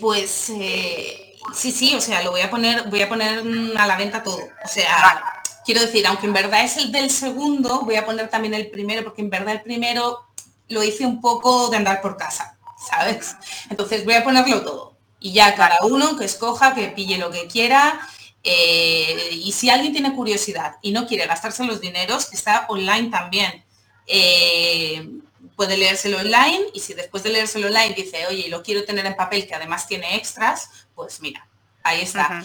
pues 0.00 0.30
sí, 0.30 1.72
sí, 1.72 1.94
o 1.94 2.00
sea, 2.00 2.22
lo 2.22 2.30
voy 2.30 2.42
a 2.42 2.50
poner, 2.50 2.84
voy 2.84 3.02
a 3.02 3.08
poner 3.08 3.42
a 3.76 3.86
la 3.86 3.96
venta 3.96 4.22
todo. 4.22 4.48
O 4.64 4.68
sea, 4.68 5.37
quiero 5.68 5.82
decir, 5.82 6.06
aunque 6.06 6.24
en 6.24 6.32
verdad 6.32 6.64
es 6.64 6.78
el 6.78 6.90
del 6.90 7.10
segundo, 7.10 7.82
voy 7.82 7.96
a 7.96 8.06
poner 8.06 8.30
también 8.30 8.54
el 8.54 8.70
primero, 8.70 9.04
porque 9.04 9.20
en 9.20 9.28
verdad 9.28 9.52
el 9.52 9.60
primero 9.60 10.24
lo 10.68 10.82
hice 10.82 11.04
un 11.04 11.20
poco 11.20 11.68
de 11.68 11.76
andar 11.76 12.00
por 12.00 12.16
casa, 12.16 12.56
¿sabes? 12.90 13.36
Entonces 13.68 14.02
voy 14.06 14.14
a 14.14 14.24
ponerlo 14.24 14.62
todo. 14.62 14.96
Y 15.20 15.34
ya 15.34 15.54
cada 15.54 15.76
uno 15.84 16.16
que 16.16 16.24
escoja, 16.24 16.74
que 16.74 16.88
pille 16.88 17.18
lo 17.18 17.30
que 17.30 17.48
quiera. 17.48 18.00
Eh, 18.42 19.28
y 19.30 19.52
si 19.52 19.68
alguien 19.68 19.92
tiene 19.92 20.14
curiosidad 20.14 20.76
y 20.80 20.92
no 20.92 21.06
quiere 21.06 21.26
gastarse 21.26 21.62
los 21.64 21.82
dineros, 21.82 22.32
está 22.32 22.64
online 22.70 23.10
también. 23.10 23.62
Eh, 24.06 25.06
puede 25.54 25.76
leérselo 25.76 26.16
online 26.16 26.62
y 26.72 26.80
si 26.80 26.94
después 26.94 27.22
de 27.24 27.28
leérselo 27.28 27.66
online 27.66 27.92
dice, 27.92 28.26
oye, 28.26 28.48
lo 28.48 28.62
quiero 28.62 28.86
tener 28.86 29.04
en 29.04 29.16
papel 29.16 29.46
que 29.46 29.54
además 29.54 29.86
tiene 29.86 30.16
extras, 30.16 30.70
pues 30.94 31.20
mira, 31.20 31.46
ahí 31.82 32.00
está. 32.00 32.42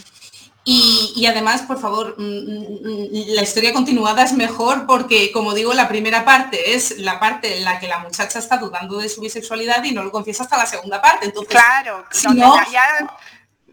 Y, 0.65 1.25
además, 1.25 1.63
por 1.63 1.77
favor, 1.77 2.15
mm, 2.17 2.23
mm, 2.23 3.07
la 3.35 3.41
historia 3.41 3.73
continuada 3.73 4.23
es 4.23 4.31
mejor 4.31 4.85
porque, 4.85 5.29
como 5.33 5.53
digo, 5.53 5.73
la 5.73 5.89
primera 5.89 6.23
parte 6.23 6.73
es 6.73 6.99
la 6.99 7.19
parte 7.19 7.57
en 7.57 7.65
la 7.65 7.79
que 7.79 7.89
la 7.89 7.99
muchacha 7.99 8.39
está 8.39 8.57
dudando 8.57 8.97
de 8.97 9.09
su 9.09 9.19
bisexualidad 9.19 9.83
y 9.83 9.91
no 9.91 10.03
lo 10.03 10.11
confiesa 10.11 10.43
hasta 10.43 10.57
la 10.57 10.65
segunda 10.65 11.01
parte. 11.01 11.25
Entonces, 11.25 11.51
claro, 11.51 12.05
si 12.11 12.27
no, 12.29 12.55
ya, 12.71 12.81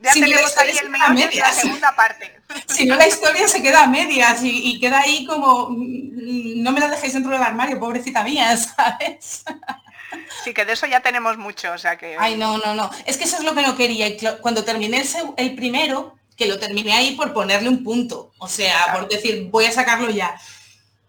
ya 0.00 0.12
tenemos 0.12 0.56
ahí 0.56 0.76
el 0.78 0.90
medio 0.90 1.28
de 1.28 1.36
la 1.36 1.52
segunda 1.52 1.94
parte. 1.94 2.36
Si 2.66 2.84
no, 2.84 2.96
la 2.96 3.06
historia 3.06 3.46
se 3.46 3.62
queda 3.62 3.84
a 3.84 3.86
medias 3.86 4.40
y, 4.42 4.80
queda 4.80 5.02
ahí 5.02 5.24
como, 5.24 5.68
mm, 5.70 6.60
no 6.60 6.72
me 6.72 6.80
la 6.80 6.88
dejéis 6.88 7.12
dentro 7.12 7.30
del 7.30 7.42
armario, 7.42 7.78
pobrecita 7.78 8.24
mía, 8.24 8.56
¿sabes? 8.56 9.44
Sí, 10.42 10.52
que 10.52 10.64
de 10.64 10.72
eso 10.72 10.86
ya 10.86 11.00
tenemos 11.00 11.38
mucho, 11.38 11.72
o 11.72 11.78
sea 11.78 11.96
que... 11.96 12.16
Ay, 12.18 12.36
no, 12.36 12.58
no, 12.58 12.74
no. 12.74 12.90
Es 13.06 13.16
que 13.16 13.24
eso 13.24 13.36
es 13.36 13.44
lo 13.44 13.54
que 13.54 13.62
no 13.62 13.76
quería. 13.76 14.08
Cuando 14.40 14.64
terminé 14.64 15.04
el 15.36 15.54
primero, 15.54 16.18
que 16.40 16.46
lo 16.46 16.58
terminé 16.58 16.94
ahí 16.94 17.16
por 17.16 17.34
ponerle 17.34 17.68
un 17.68 17.84
punto, 17.84 18.32
o 18.38 18.48
sea, 18.48 18.94
por 18.94 19.06
decir, 19.10 19.48
voy 19.50 19.66
a 19.66 19.72
sacarlo 19.72 20.08
ya. 20.08 20.40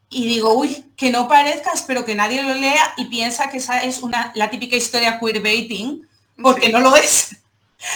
y 0.10 0.28
digo, 0.28 0.54
uy, 0.54 0.84
que 0.98 1.10
no 1.10 1.30
parezca, 1.30 1.72
espero 1.72 2.04
que 2.04 2.16
nadie 2.16 2.44
lo 2.44 2.54
lea 2.54 2.94
y 2.98 3.06
piensa 3.06 3.50
que 3.50 3.60
esa 3.60 3.82
es 3.82 4.00
una, 4.00 4.34
la 4.36 4.50
típica 4.50 4.76
historia 4.76 5.22
queerbaiting, 5.22 6.06
porque 6.42 6.68
no 6.68 6.82
lo 6.82 6.98
es. 6.98 7.38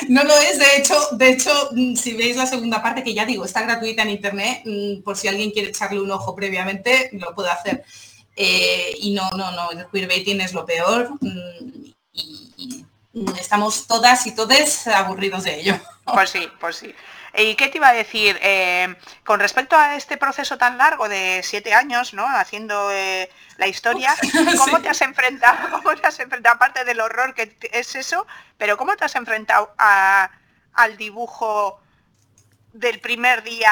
No 0.09 0.23
lo 0.23 0.35
es, 0.35 0.57
de 0.57 0.77
hecho, 0.77 0.95
de 1.11 1.29
hecho, 1.29 1.51
mm, 1.73 1.95
si 1.95 2.13
veis 2.13 2.35
la 2.37 2.47
segunda 2.47 2.81
parte, 2.81 3.03
que 3.03 3.13
ya 3.13 3.23
digo, 3.23 3.45
está 3.45 3.61
gratuita 3.61 4.01
en 4.01 4.09
internet, 4.09 4.63
mm, 4.65 5.03
por 5.03 5.15
si 5.15 5.27
alguien 5.27 5.51
quiere 5.51 5.69
echarle 5.69 6.01
un 6.01 6.09
ojo 6.09 6.33
previamente, 6.35 7.11
lo 7.13 7.35
puede 7.35 7.51
hacer. 7.51 7.83
Eh, 8.35 8.95
y 8.99 9.11
no, 9.11 9.29
no, 9.37 9.51
no, 9.51 9.69
el 9.71 9.85
queerbaiting 9.85 10.41
es 10.41 10.53
lo 10.53 10.65
peor 10.65 11.11
mm, 11.21 11.91
y, 12.13 12.83
estamos 13.39 13.85
todas 13.85 14.25
y 14.25 14.33
todos 14.33 14.87
aburridos 14.87 15.43
de 15.43 15.59
ello. 15.59 15.79
Pues 16.05 16.31
sí, 16.31 16.47
pues 16.59 16.77
sí. 16.77 16.95
¿Y 17.37 17.55
qué 17.55 17.67
te 17.67 17.77
iba 17.77 17.89
a 17.89 17.93
decir? 17.93 18.37
Eh, 18.41 18.95
con 19.23 19.39
respecto 19.39 19.75
a 19.75 19.95
este 19.95 20.17
proceso 20.17 20.57
tan 20.57 20.77
largo 20.77 21.09
de 21.09 21.41
siete 21.43 21.73
años, 21.73 22.13
¿no? 22.13 22.25
Haciendo 22.25 22.91
eh, 22.91 23.29
la 23.57 23.67
historia, 23.67 24.15
¿cómo 24.57 24.81
te 24.81 24.89
has 24.89 25.01
enfrentado? 25.01 25.69
¿Cómo 25.83 25.95
te 25.95 26.07
has 26.07 26.19
enfrentado? 26.19 26.55
Aparte 26.55 26.85
del 26.85 26.99
horror 27.01 27.33
que 27.33 27.55
es 27.71 27.95
eso, 27.95 28.25
pero 28.57 28.77
¿cómo 28.77 28.95
te 28.95 29.05
has 29.05 29.15
enfrentado 29.15 29.73
al 29.77 30.97
dibujo 30.97 31.81
del 32.75 32.99
primer 32.99 33.41
día 33.43 33.71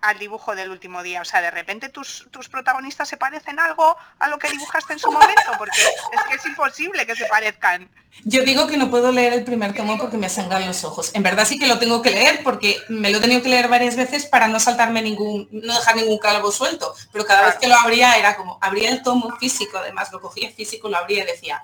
al 0.00 0.18
dibujo 0.18 0.54
del 0.54 0.70
último 0.70 1.02
día. 1.02 1.20
O 1.20 1.24
sea, 1.24 1.40
de 1.40 1.50
repente 1.50 1.88
tus, 1.88 2.28
tus 2.30 2.48
protagonistas 2.48 3.08
se 3.08 3.16
parecen 3.16 3.58
algo 3.58 3.96
a 4.18 4.28
lo 4.28 4.38
que 4.38 4.48
dibujaste 4.48 4.92
en 4.92 4.98
su 5.00 5.10
momento, 5.10 5.52
porque 5.58 5.80
es 5.80 6.22
que 6.28 6.34
es 6.36 6.46
imposible 6.46 7.04
que 7.04 7.16
se 7.16 7.26
parezcan. 7.26 7.90
Yo 8.24 8.42
digo 8.44 8.66
que 8.66 8.76
no 8.76 8.90
puedo 8.90 9.10
leer 9.10 9.32
el 9.32 9.44
primer 9.44 9.74
tomo 9.74 9.98
porque 9.98 10.16
me 10.16 10.28
sangran 10.28 10.66
los 10.66 10.84
ojos. 10.84 11.10
En 11.14 11.22
verdad 11.22 11.46
sí 11.46 11.58
que 11.58 11.66
lo 11.66 11.78
tengo 11.78 12.00
que 12.00 12.10
leer 12.10 12.42
porque 12.44 12.80
me 12.88 13.10
lo 13.10 13.18
he 13.18 13.20
tenido 13.20 13.42
que 13.42 13.48
leer 13.48 13.68
varias 13.68 13.96
veces 13.96 14.26
para 14.26 14.46
no 14.48 14.60
saltarme 14.60 15.02
ningún, 15.02 15.48
no 15.50 15.74
dejar 15.74 15.96
ningún 15.96 16.18
calvo 16.18 16.52
suelto. 16.52 16.94
Pero 17.12 17.26
cada 17.26 17.46
vez 17.46 17.56
que 17.56 17.68
lo 17.68 17.74
abría 17.74 18.16
era 18.18 18.36
como, 18.36 18.58
abría 18.60 18.90
el 18.90 19.02
tomo 19.02 19.36
físico, 19.36 19.78
además 19.78 20.12
lo 20.12 20.20
cogía 20.20 20.50
físico, 20.52 20.88
lo 20.88 20.96
abría 20.96 21.24
y 21.24 21.26
decía, 21.26 21.62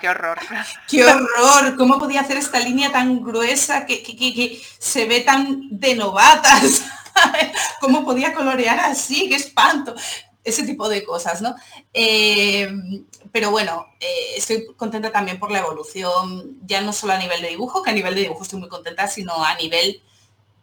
qué 0.00 0.08
horror. 0.08 0.38
Qué 0.88 1.04
horror. 1.04 1.76
¿Cómo 1.76 1.98
podía 1.98 2.20
hacer 2.20 2.36
esta 2.36 2.60
línea 2.60 2.92
tan 2.92 3.22
gruesa 3.22 3.86
que, 3.86 4.62
se 4.78 5.06
ve 5.06 5.20
tan 5.20 5.68
de 5.70 5.94
novatas? 5.94 6.84
¿Cómo 7.80 8.04
podía 8.04 8.32
colorear 8.32 8.78
así? 8.80 9.28
¡Qué 9.28 9.36
espanto! 9.36 9.94
Ese 10.44 10.64
tipo 10.64 10.88
de 10.88 11.04
cosas, 11.04 11.40
¿no? 11.40 11.54
Eh, 11.92 12.68
pero 13.30 13.50
bueno, 13.50 13.86
eh, 14.00 14.34
estoy 14.36 14.66
contenta 14.76 15.12
también 15.12 15.38
por 15.38 15.50
la 15.50 15.60
evolución, 15.60 16.58
ya 16.62 16.80
no 16.80 16.92
solo 16.92 17.12
a 17.12 17.18
nivel 17.18 17.40
de 17.40 17.48
dibujo, 17.48 17.82
que 17.82 17.90
a 17.90 17.94
nivel 17.94 18.14
de 18.14 18.22
dibujo 18.22 18.42
estoy 18.42 18.58
muy 18.58 18.68
contenta, 18.68 19.06
sino 19.08 19.44
a 19.44 19.54
nivel... 19.56 20.02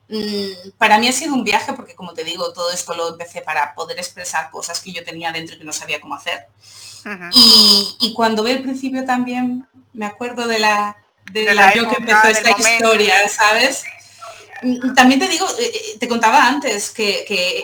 Mm, 0.09 0.71
para 0.77 0.97
mí 0.97 1.07
ha 1.07 1.13
sido 1.13 1.33
un 1.33 1.43
viaje 1.43 1.71
porque, 1.73 1.95
como 1.95 2.13
te 2.13 2.23
digo, 2.23 2.51
todo 2.51 2.71
esto 2.71 2.95
lo 2.95 3.09
empecé 3.09 3.41
para 3.41 3.73
poder 3.75 3.99
expresar 3.99 4.49
cosas 4.49 4.81
que 4.81 4.91
yo 4.91 5.03
tenía 5.03 5.31
dentro 5.31 5.55
y 5.55 5.59
que 5.59 5.65
no 5.65 5.71
sabía 5.71 6.01
cómo 6.01 6.15
hacer 6.15 6.47
y, 7.33 8.13
cuando 8.13 8.43
ve 8.43 8.53
el 8.53 8.61
principio 8.61 9.05
también 9.05 9.67
me 9.93 10.05
acuerdo 10.05 10.47
de 10.47 10.59
la 10.59 10.97
de, 11.31 11.53
la, 11.53 11.71
que 11.71 11.79
empezó 11.79 12.27
esta 12.27 12.51
historia, 12.51 13.27
¿sabes? 13.29 13.83
También 14.95 15.19
te 15.19 15.27
digo, 15.27 15.47
eh, 15.57 15.71
eh, 15.73 15.97
te 15.99 16.07
contaba 16.07 16.45
antes 16.45 16.89
que, 16.89 17.25
eh, 17.29 17.63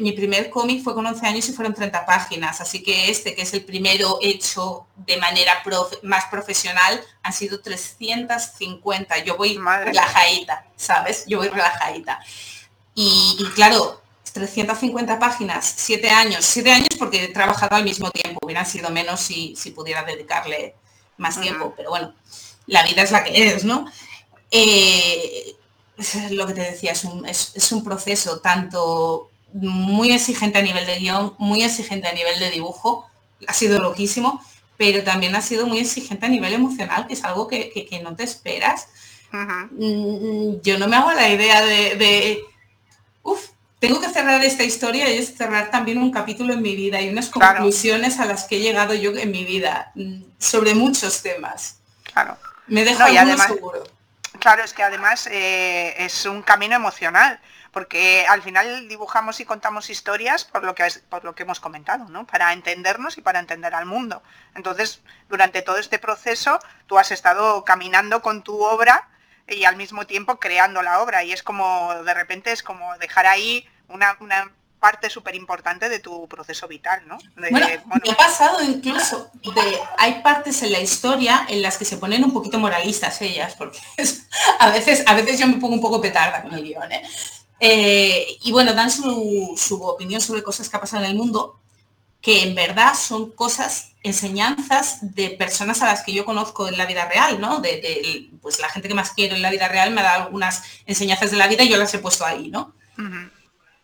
mi 0.00 0.12
primer 0.12 0.48
cómic 0.48 0.82
fue 0.82 0.94
con 0.94 1.04
11 1.04 1.26
años 1.26 1.48
y 1.48 1.52
fueron 1.52 1.74
30 1.74 2.06
páginas, 2.06 2.60
así 2.60 2.82
que 2.82 3.10
este, 3.10 3.34
que 3.34 3.42
es 3.42 3.52
el 3.52 3.64
primero 3.64 4.18
hecho 4.22 4.86
de 4.96 5.18
manera 5.18 5.62
más 6.02 6.26
profesional, 6.26 7.00
han 7.22 7.32
sido 7.32 7.60
350. 7.60 9.18
Yo 9.24 9.36
voy 9.36 9.58
relajadita, 9.58 10.64
¿sabes? 10.76 11.24
Yo 11.26 11.38
voy 11.38 11.48
relajadita. 11.48 12.20
Y, 12.94 13.36
y 13.38 13.44
claro, 13.54 14.00
350 14.32 15.18
páginas, 15.18 15.74
7 15.76 16.10
años, 16.10 16.44
7 16.44 16.70
años 16.70 16.88
porque 16.98 17.24
he 17.24 17.28
trabajado 17.28 17.76
al 17.76 17.84
mismo 17.84 18.10
tiempo, 18.10 18.40
hubieran 18.42 18.66
sido 18.66 18.90
menos 18.90 19.20
si, 19.20 19.54
pudiera 19.74 20.02
dedicarle 20.04 20.74
más 21.18 21.40
tiempo, 21.40 21.74
pero 21.76 21.90
bueno, 21.90 22.14
la 22.66 22.82
vida 22.84 23.02
es 23.02 23.10
la 23.10 23.24
que 23.24 23.48
es, 23.48 23.64
¿no? 23.64 23.86
Eh, 24.50 25.54
lo 26.30 26.46
que 26.46 26.54
te 26.54 26.62
decía, 26.62 26.92
es 26.92 27.04
un, 27.04 27.26
es, 27.26 27.72
un, 27.72 27.84
proceso 27.84 28.40
tanto 28.40 29.30
muy 29.52 30.12
exigente 30.12 30.58
a 30.58 30.62
nivel 30.62 30.86
de 30.86 30.98
guion, 30.98 31.34
muy 31.38 31.62
exigente 31.62 32.08
a 32.08 32.12
nivel 32.12 32.38
de 32.38 32.50
dibujo, 32.50 33.06
ha 33.46 33.52
sido 33.52 33.78
loquísimo, 33.78 34.42
pero 34.76 35.04
también 35.04 35.34
ha 35.34 35.42
sido 35.42 35.66
muy 35.66 35.78
exigente 35.78 36.26
a 36.26 36.28
nivel 36.30 36.54
emocional, 36.54 37.06
que 37.06 37.14
es 37.14 37.24
algo 37.24 37.48
que, 37.48 38.00
no 38.02 38.16
te 38.16 38.24
esperas. 38.24 38.88
Mm, 39.72 40.60
yo 40.62 40.78
no 40.78 40.88
me 40.88 40.96
hago 40.96 41.12
la 41.12 41.28
idea 41.28 41.62
de, 41.62 42.40
tengo 43.80 43.98
que 43.98 44.10
cerrar 44.10 44.44
esta 44.44 44.62
historia 44.62 45.08
y 45.08 45.18
es 45.18 45.36
cerrar 45.36 45.70
también 45.70 45.98
un 45.98 46.12
capítulo 46.12 46.52
en 46.52 46.62
mi 46.62 46.76
vida 46.76 47.00
y 47.00 47.08
unas 47.08 47.30
conclusiones 47.30 48.20
a 48.20 48.26
las 48.26 48.44
que 48.44 48.56
he 48.56 48.60
llegado 48.60 48.94
yo 48.94 49.10
en 49.16 49.30
mi 49.30 49.44
vida 49.44 49.90
mm, 49.94 50.22
sobre 50.38 50.74
muchos 50.74 51.22
temas. 51.22 51.78
Claro. 52.04 52.36
Me 52.66 52.84
dejo 52.84 53.02
además, 53.02 53.46
seguro. 53.46 53.82
Claro, 54.38 54.62
es 54.62 54.74
que 54.74 54.82
además 54.82 55.26
eh, 55.28 55.94
es 55.98 56.26
un 56.26 56.42
camino 56.42 56.76
emocional, 56.76 57.40
porque 57.72 58.26
al 58.28 58.42
final 58.42 58.86
dibujamos 58.86 59.40
y 59.40 59.46
contamos 59.46 59.88
historias 59.88 60.44
por 60.44 60.62
lo 60.62 60.74
que 60.74 60.86
por 61.08 61.24
lo 61.24 61.34
que 61.34 61.44
hemos 61.44 61.58
comentado, 61.58 62.06
¿no? 62.10 62.26
Para 62.26 62.52
entendernos 62.52 63.16
y 63.16 63.22
para 63.22 63.40
entender 63.40 63.74
al 63.74 63.86
mundo. 63.86 64.22
Entonces, 64.54 65.00
durante 65.30 65.62
todo 65.62 65.78
este 65.78 65.98
proceso, 65.98 66.58
tú 66.86 66.98
has 66.98 67.10
estado 67.12 67.64
caminando 67.64 68.20
con 68.20 68.42
tu 68.42 68.62
obra 68.62 69.08
y 69.56 69.64
al 69.64 69.76
mismo 69.76 70.06
tiempo 70.06 70.38
creando 70.38 70.82
la 70.82 71.00
obra. 71.00 71.24
Y 71.24 71.32
es 71.32 71.42
como, 71.42 71.94
de 72.04 72.14
repente, 72.14 72.52
es 72.52 72.62
como 72.62 72.96
dejar 72.98 73.26
ahí 73.26 73.66
una, 73.88 74.16
parte 74.78 75.10
súper 75.10 75.34
importante 75.34 75.90
de 75.90 75.98
tu 75.98 76.26
proceso 76.26 76.66
vital, 76.66 77.02
¿no? 77.06 77.18
bueno, 77.50 77.66
me 78.02 78.12
ha 78.12 78.16
pasado 78.16 78.64
incluso 78.64 79.30
de, 79.42 79.78
hay 79.98 80.22
partes 80.22 80.62
en 80.62 80.72
la 80.72 80.80
historia 80.80 81.44
en 81.50 81.60
las 81.60 81.76
que 81.76 81.84
se 81.84 81.98
ponen 81.98 82.24
un 82.24 82.32
poquito 82.32 82.58
moralistas 82.58 83.20
ellas, 83.20 83.54
porque 83.58 83.78
a 84.58 84.70
veces, 84.70 85.04
a 85.06 85.12
veces 85.12 85.38
yo 85.38 85.46
me 85.46 85.58
pongo 85.58 85.74
un 85.74 85.82
poco 85.82 86.00
petarda 86.00 86.42
con 86.42 86.54
el 86.54 86.64
guion, 86.64 86.90
¿eh? 86.92 87.02
Eh, 87.60 88.38
y 88.40 88.52
bueno, 88.52 88.72
dan 88.72 88.90
su, 88.90 89.54
su, 89.58 89.82
opinión 89.82 90.22
sobre 90.22 90.42
cosas 90.42 90.70
que 90.70 90.76
ha 90.78 90.80
pasado 90.80 91.04
en 91.04 91.10
el 91.10 91.16
mundo, 91.16 91.60
que 92.22 92.42
en 92.42 92.54
verdad 92.54 92.94
son 92.94 93.32
cosas, 93.32 93.89
enseñanzas 94.02 94.98
de 95.14 95.30
personas 95.30 95.82
a 95.82 95.86
las 95.86 96.02
que 96.02 96.12
yo 96.12 96.24
conozco 96.24 96.68
en 96.68 96.78
la 96.78 96.86
vida 96.86 97.06
real, 97.06 97.40
¿no? 97.40 97.60
De, 97.60 98.30
pues 98.40 98.58
la 98.58 98.68
gente 98.68 98.88
que 98.88 98.94
más 98.94 99.10
quiero 99.10 99.36
en 99.36 99.42
la 99.42 99.50
vida 99.50 99.68
real 99.68 99.90
me 99.90 100.00
ha 100.00 100.04
dado 100.04 100.24
algunas 100.24 100.62
enseñanzas 100.86 101.30
de 101.30 101.36
la 101.36 101.48
vida 101.48 101.64
y 101.64 101.68
yo 101.68 101.76
las 101.76 101.92
he 101.92 101.98
puesto 101.98 102.24
ahí, 102.24 102.48
¿no? 102.48 102.74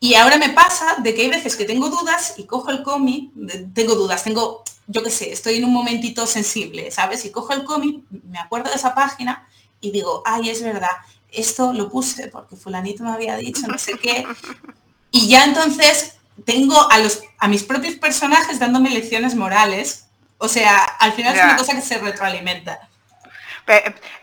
Y 0.01 0.15
ahora 0.15 0.37
me 0.37 0.51
pasa 0.51 0.97
de 0.99 1.15
que 1.15 1.23
hay 1.23 1.29
veces 1.29 1.57
que 1.57 1.65
tengo 1.65 1.89
dudas 1.89 2.35
y 2.37 2.45
cojo 2.45 2.71
el 2.71 2.83
cómic, 2.83 3.31
tengo 3.75 3.95
dudas, 3.95 4.25
tengo, 4.25 4.63
yo 4.87 5.03
qué 5.03 5.11
sé, 5.11 5.33
estoy 5.33 5.57
en 5.57 5.65
un 5.65 5.73
momentito 5.73 6.27
sensible, 6.27 6.91
¿sabes? 6.91 7.25
Y 7.25 7.31
cojo 7.31 7.53
el 7.53 7.65
cómic, 7.65 8.05
me 8.11 8.39
acuerdo 8.39 8.71
de 8.71 8.77
esa 8.77 8.95
página 8.95 9.49
y 9.81 9.91
digo, 9.91 10.23
ay, 10.25 10.51
es 10.51 10.63
verdad, 10.63 10.89
esto 11.31 11.73
lo 11.73 11.91
puse 11.91 12.29
porque 12.29 12.57
fulanito 12.57 13.05
me 13.05 13.11
había 13.11 13.37
dicho, 13.37 13.67
no 13.67 13.79
sé 13.79 13.99
qué. 13.99 14.27
Y 15.11 15.29
ya 15.29 15.45
entonces 15.45 16.17
tengo 16.45 16.91
a, 16.91 16.99
los, 16.99 17.23
a 17.39 17.49
mis 17.49 17.63
propios 17.63 17.95
personajes 17.95 18.59
dándome 18.59 18.91
lecciones 18.91 19.35
morales. 19.35 20.06
O 20.39 20.49
sea, 20.49 20.85
al 20.85 21.13
final 21.13 21.35
es 21.35 21.45
una 21.45 21.57
cosa 21.57 21.75
que 21.75 21.81
se 21.81 21.99
retroalimenta. 21.99 22.89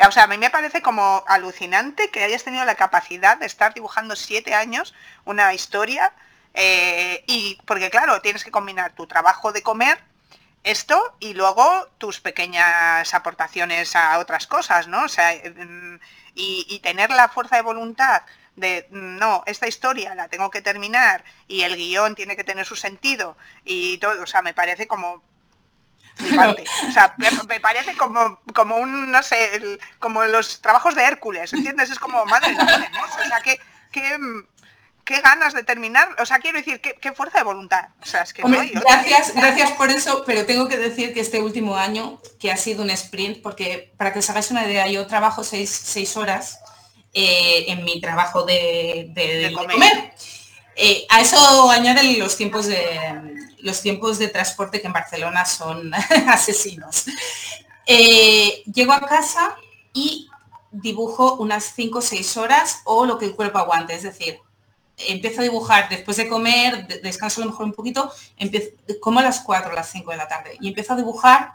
O 0.08 0.12
sea, 0.12 0.24
a 0.24 0.28
mí 0.28 0.38
me 0.38 0.50
parece 0.50 0.82
como 0.82 1.24
alucinante 1.28 2.10
que 2.10 2.24
hayas 2.24 2.44
tenido 2.44 2.64
la 2.66 2.76
capacidad 2.76 3.38
de 3.38 3.46
estar 3.46 3.74
dibujando 3.74 4.16
siete 4.16 4.54
años 4.54 4.94
una 5.26 5.54
historia 5.54 6.14
eh, 6.54 7.24
y 7.28 7.58
porque 7.66 7.90
claro, 7.90 8.22
tienes 8.22 8.44
que 8.44 8.52
combinar 8.52 8.94
tu 8.94 9.08
trabajo 9.08 9.52
de 9.52 9.64
comer, 9.64 10.00
esto 10.64 11.18
y 11.20 11.34
luego 11.34 11.90
tus 11.98 12.22
pequeñas 12.22 13.14
aportaciones 13.14 13.96
a 13.98 14.18
otras 14.20 14.48
cosas, 14.48 14.88
¿no? 14.88 15.04
O 15.04 15.10
sea, 15.10 15.34
mm, 15.34 16.00
y 16.36 16.80
tener 16.80 17.10
la 17.10 17.28
fuerza 17.28 17.58
de 17.58 17.64
voluntad 17.64 18.24
de 18.56 18.88
no, 18.92 19.44
esta 19.46 19.68
historia 19.68 20.16
la 20.16 20.28
tengo 20.28 20.50
que 20.50 20.62
terminar 20.62 21.24
y 21.48 21.64
el 21.64 21.76
guion 21.76 22.16
tiene 22.16 22.36
que 22.36 22.44
tener 22.44 22.66
su 22.66 22.76
sentido 22.76 23.36
y 23.66 23.98
todo, 23.98 24.22
o 24.22 24.28
sea, 24.28 24.42
me 24.42 24.54
parece 24.54 24.88
como 24.88 25.24
o 26.88 26.92
sea, 26.92 27.16
me, 27.18 27.60
parece 27.60 27.96
como, 27.96 28.40
como 28.54 28.78
un, 28.78 29.12
no 29.12 29.24
sé, 29.24 29.80
como 30.00 30.24
los 30.26 30.62
trabajos 30.62 30.96
de 30.96 31.04
Hércules, 31.04 31.54
¿entiendes? 31.54 31.90
Es 31.90 32.00
como, 32.00 32.26
madre. 32.26 32.56
O 32.56 33.28
sea, 33.28 33.42
que, 33.42 33.60
qué 33.92 35.22
ganas 35.22 35.54
de 35.54 35.64
terminar, 35.64 36.10
o 36.20 36.26
sea, 36.26 36.40
quiero 36.40 36.60
decir, 36.60 36.80
qué, 36.80 37.12
fuerza 37.14 37.40
de 37.40 37.44
voluntad. 37.44 37.90
O 38.02 38.06
sea, 38.06 38.22
es 38.22 38.34
que 38.34 38.44
gracias, 38.44 39.34
gracias 39.36 39.72
por 39.72 39.90
eso, 39.90 40.24
pero 40.26 40.46
tengo 40.46 40.68
que 40.68 40.78
decir 40.78 41.14
que 41.14 41.20
este 41.20 41.42
último 41.42 41.76
año, 41.76 42.22
que 42.40 42.52
ha 42.52 42.58
sido 42.58 42.84
un 42.84 42.90
sprint, 42.92 43.42
porque 43.42 43.94
para 43.98 44.14
que 44.14 44.20
os 44.20 44.30
hagáis 44.30 44.52
una 44.52 44.66
idea, 44.66 44.88
yo 44.88 45.08
trabajo 45.08 45.44
seis, 45.44 45.70
seis 45.70 46.16
horas 46.16 46.60
eh, 47.14 47.66
en 47.68 47.84
mi 47.84 48.00
trabajo 48.00 48.44
de, 48.44 49.52
comer. 49.56 50.14
Eh, 50.76 51.06
a 51.10 51.22
eso 51.22 51.70
añaden 51.70 52.18
los 52.18 52.36
tiempos 52.36 52.66
de 52.66 53.53
los 53.64 53.82
tiempos 53.82 54.20
de 54.20 54.28
transporte 54.28 54.82
que 54.82 54.88
en 54.88 54.94
Barcelona 54.94 55.46
son 55.46 55.92
asesinos. 56.28 57.06
Eh, 57.86 58.62
llego 58.72 58.94
a 58.94 59.00
casa 59.02 59.56
y 59.94 60.30
dibujo 60.72 61.36
unas 61.36 61.74
5 61.76 61.98
o 61.98 62.02
6 62.02 62.38
horas 62.38 62.82
o 62.84 63.06
lo 63.06 63.18
que 63.18 63.26
el 63.26 63.36
cuerpo 63.36 63.60
aguante, 63.60 63.96
es 63.96 64.04
decir, 64.04 64.40
empiezo 64.98 65.42
a 65.42 65.44
dibujar 65.44 65.90
después 65.90 66.18
de 66.18 66.28
comer, 66.28 66.88
descanso 67.02 67.42
a 67.42 67.46
lo 67.46 67.52
mejor 67.52 67.66
un 67.68 67.74
poquito, 67.74 68.12
empiezo, 68.38 68.72
como 69.00 69.20
a 69.20 69.24
las 69.24 69.40
4 69.40 69.72
o 69.72 69.76
las 69.76 69.90
5 69.90 70.12
de 70.12 70.18
la 70.18 70.28
tarde 70.28 70.58
y 70.60 70.68
empiezo 70.68 70.94
a 70.94 70.98
dibujar, 70.98 71.54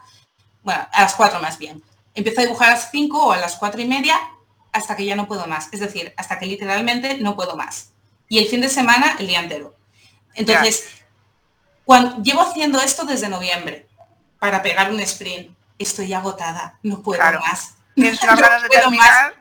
bueno, 0.63 0.87
a 0.91 1.03
las 1.03 1.15
4 1.15 1.41
más 1.41 1.59
bien. 1.59 1.83
Empiezo 2.15 2.41
a 2.41 2.45
dibujar 2.45 2.71
a 2.71 2.73
las 2.73 2.91
5 2.91 3.27
o 3.27 3.33
a 3.33 3.37
las 3.37 3.57
4 3.57 3.81
y 3.81 3.87
media 3.87 4.19
hasta 4.73 4.97
que 4.97 5.05
ya 5.05 5.15
no 5.15 5.29
puedo 5.29 5.47
más. 5.47 5.69
Es 5.73 5.81
decir, 5.81 6.15
hasta 6.17 6.39
que 6.39 6.47
literalmente 6.47 7.19
no 7.19 7.37
puedo 7.37 7.55
más. 7.55 7.93
Y 8.29 8.39
el 8.39 8.47
fin 8.47 8.61
de 8.61 8.69
semana, 8.69 9.17
el 9.19 9.27
día 9.27 9.41
entero. 9.41 9.77
Entonces, 10.35 10.85
cuando, 11.89 12.23
llevo 12.23 12.43
haciendo 12.43 12.79
esto 12.83 13.07
desde 13.07 13.31
noviembre 13.31 13.89
para 14.39 14.61
pegar 14.61 14.93
un 14.93 15.01
sprint. 15.01 15.57
Estoy 15.79 16.13
agotada, 16.13 16.79
no 16.83 17.03
puedo 17.03 17.23
más. 17.41 17.75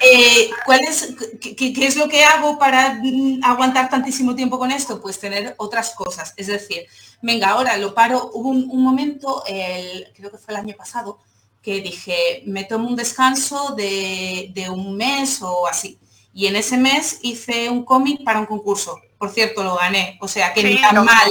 Eh, 0.00 0.50
¿cuál 0.64 0.80
es, 0.80 1.14
qué, 1.38 1.74
es 1.86 1.96
lo 1.96 2.08
que 2.08 2.24
hago 2.24 2.58
para 2.58 2.98
mm, 3.02 3.44
aguantar 3.44 3.90
tantísimo 3.90 4.34
tiempo 4.34 4.58
con 4.58 4.70
esto? 4.70 5.02
Pues 5.02 5.20
tener 5.20 5.54
otras 5.58 5.90
cosas. 5.90 6.32
Es 6.38 6.46
decir, 6.46 6.86
venga, 7.20 7.50
ahora 7.50 7.76
lo 7.76 7.94
paro. 7.94 8.30
Hubo 8.32 8.48
un, 8.48 8.82
momento, 8.82 9.44
el, 9.46 10.10
creo 10.16 10.30
que 10.30 10.38
fue 10.38 10.54
el 10.54 10.60
año 10.60 10.74
pasado, 10.74 11.18
que 11.62 11.82
dije, 11.82 12.42
me 12.46 12.64
tomo 12.64 12.88
un 12.88 12.96
descanso 12.96 13.74
de, 13.76 14.50
de 14.54 14.70
un 14.70 14.96
mes 14.96 15.42
o 15.42 15.66
así. 15.68 15.98
Y 16.32 16.46
en 16.46 16.56
ese 16.56 16.78
mes 16.78 17.18
hice 17.20 17.68
un 17.68 17.84
cómic 17.84 18.24
para 18.24 18.40
un 18.40 18.46
concurso 18.46 18.98
por 19.20 19.28
cierto, 19.28 19.62
lo 19.62 19.76
gané. 19.76 20.16
O 20.22 20.26
sea 20.26 20.54
que 20.54 20.64
ni 20.64 20.80
tan 20.80 21.04
mal, 21.04 21.30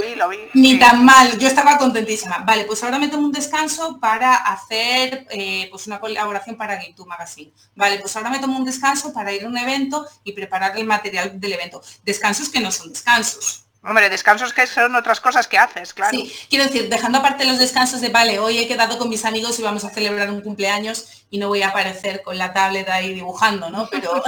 ni 0.53 0.77
tan 0.77 1.03
mal. 1.03 1.39
Yo 1.39 1.47
estaba 1.47 1.79
contentísima. 1.79 2.37
Vale, 2.45 2.65
pues 2.65 2.83
ahora 2.83 2.99
me 2.99 3.07
tomo 3.07 3.25
un 3.25 3.31
descanso 3.31 3.99
para 3.99 4.35
hacer 4.35 5.25
eh, 5.31 5.67
pues 5.71 5.87
una 5.87 5.99
colaboración 5.99 6.55
para 6.55 6.75
Game 6.75 6.93
Magazine. 7.07 7.51
Vale, 7.75 7.97
pues 7.97 8.15
ahora 8.15 8.29
me 8.29 8.37
tomo 8.37 8.59
un 8.59 8.63
descanso 8.63 9.11
para 9.11 9.33
ir 9.33 9.43
a 9.43 9.47
un 9.47 9.57
evento 9.57 10.05
y 10.23 10.33
preparar 10.33 10.77
el 10.77 10.85
material 10.85 11.39
del 11.39 11.53
evento. 11.53 11.81
Descansos 12.03 12.49
que 12.49 12.59
no 12.59 12.71
son 12.71 12.89
descansos. 12.89 13.65
Hombre, 13.81 14.09
descansos 14.09 14.51
que 14.51 14.67
son 14.67 14.93
otras 14.95 15.21
cosas 15.21 15.47
que 15.47 15.57
haces, 15.57 15.93
claro. 15.93 16.11
Sí, 16.11 16.33
quiero 16.49 16.65
decir, 16.65 16.89
dejando 16.89 17.19
aparte 17.19 17.45
los 17.45 17.59
descansos 17.59 18.01
de, 18.01 18.09
vale, 18.09 18.37
hoy 18.37 18.57
he 18.57 18.67
quedado 18.67 18.97
con 18.97 19.07
mis 19.07 19.23
amigos 19.23 19.57
y 19.57 19.61
vamos 19.61 19.85
a 19.85 19.89
celebrar 19.89 20.29
un 20.31 20.41
cumpleaños 20.41 21.23
y 21.29 21.37
no 21.37 21.47
voy 21.47 21.61
a 21.61 21.69
aparecer 21.69 22.21
con 22.21 22.37
la 22.37 22.51
tablet 22.51 22.89
ahí 22.89 23.13
dibujando, 23.13 23.69
¿no? 23.69 23.87
Pero, 23.89 24.21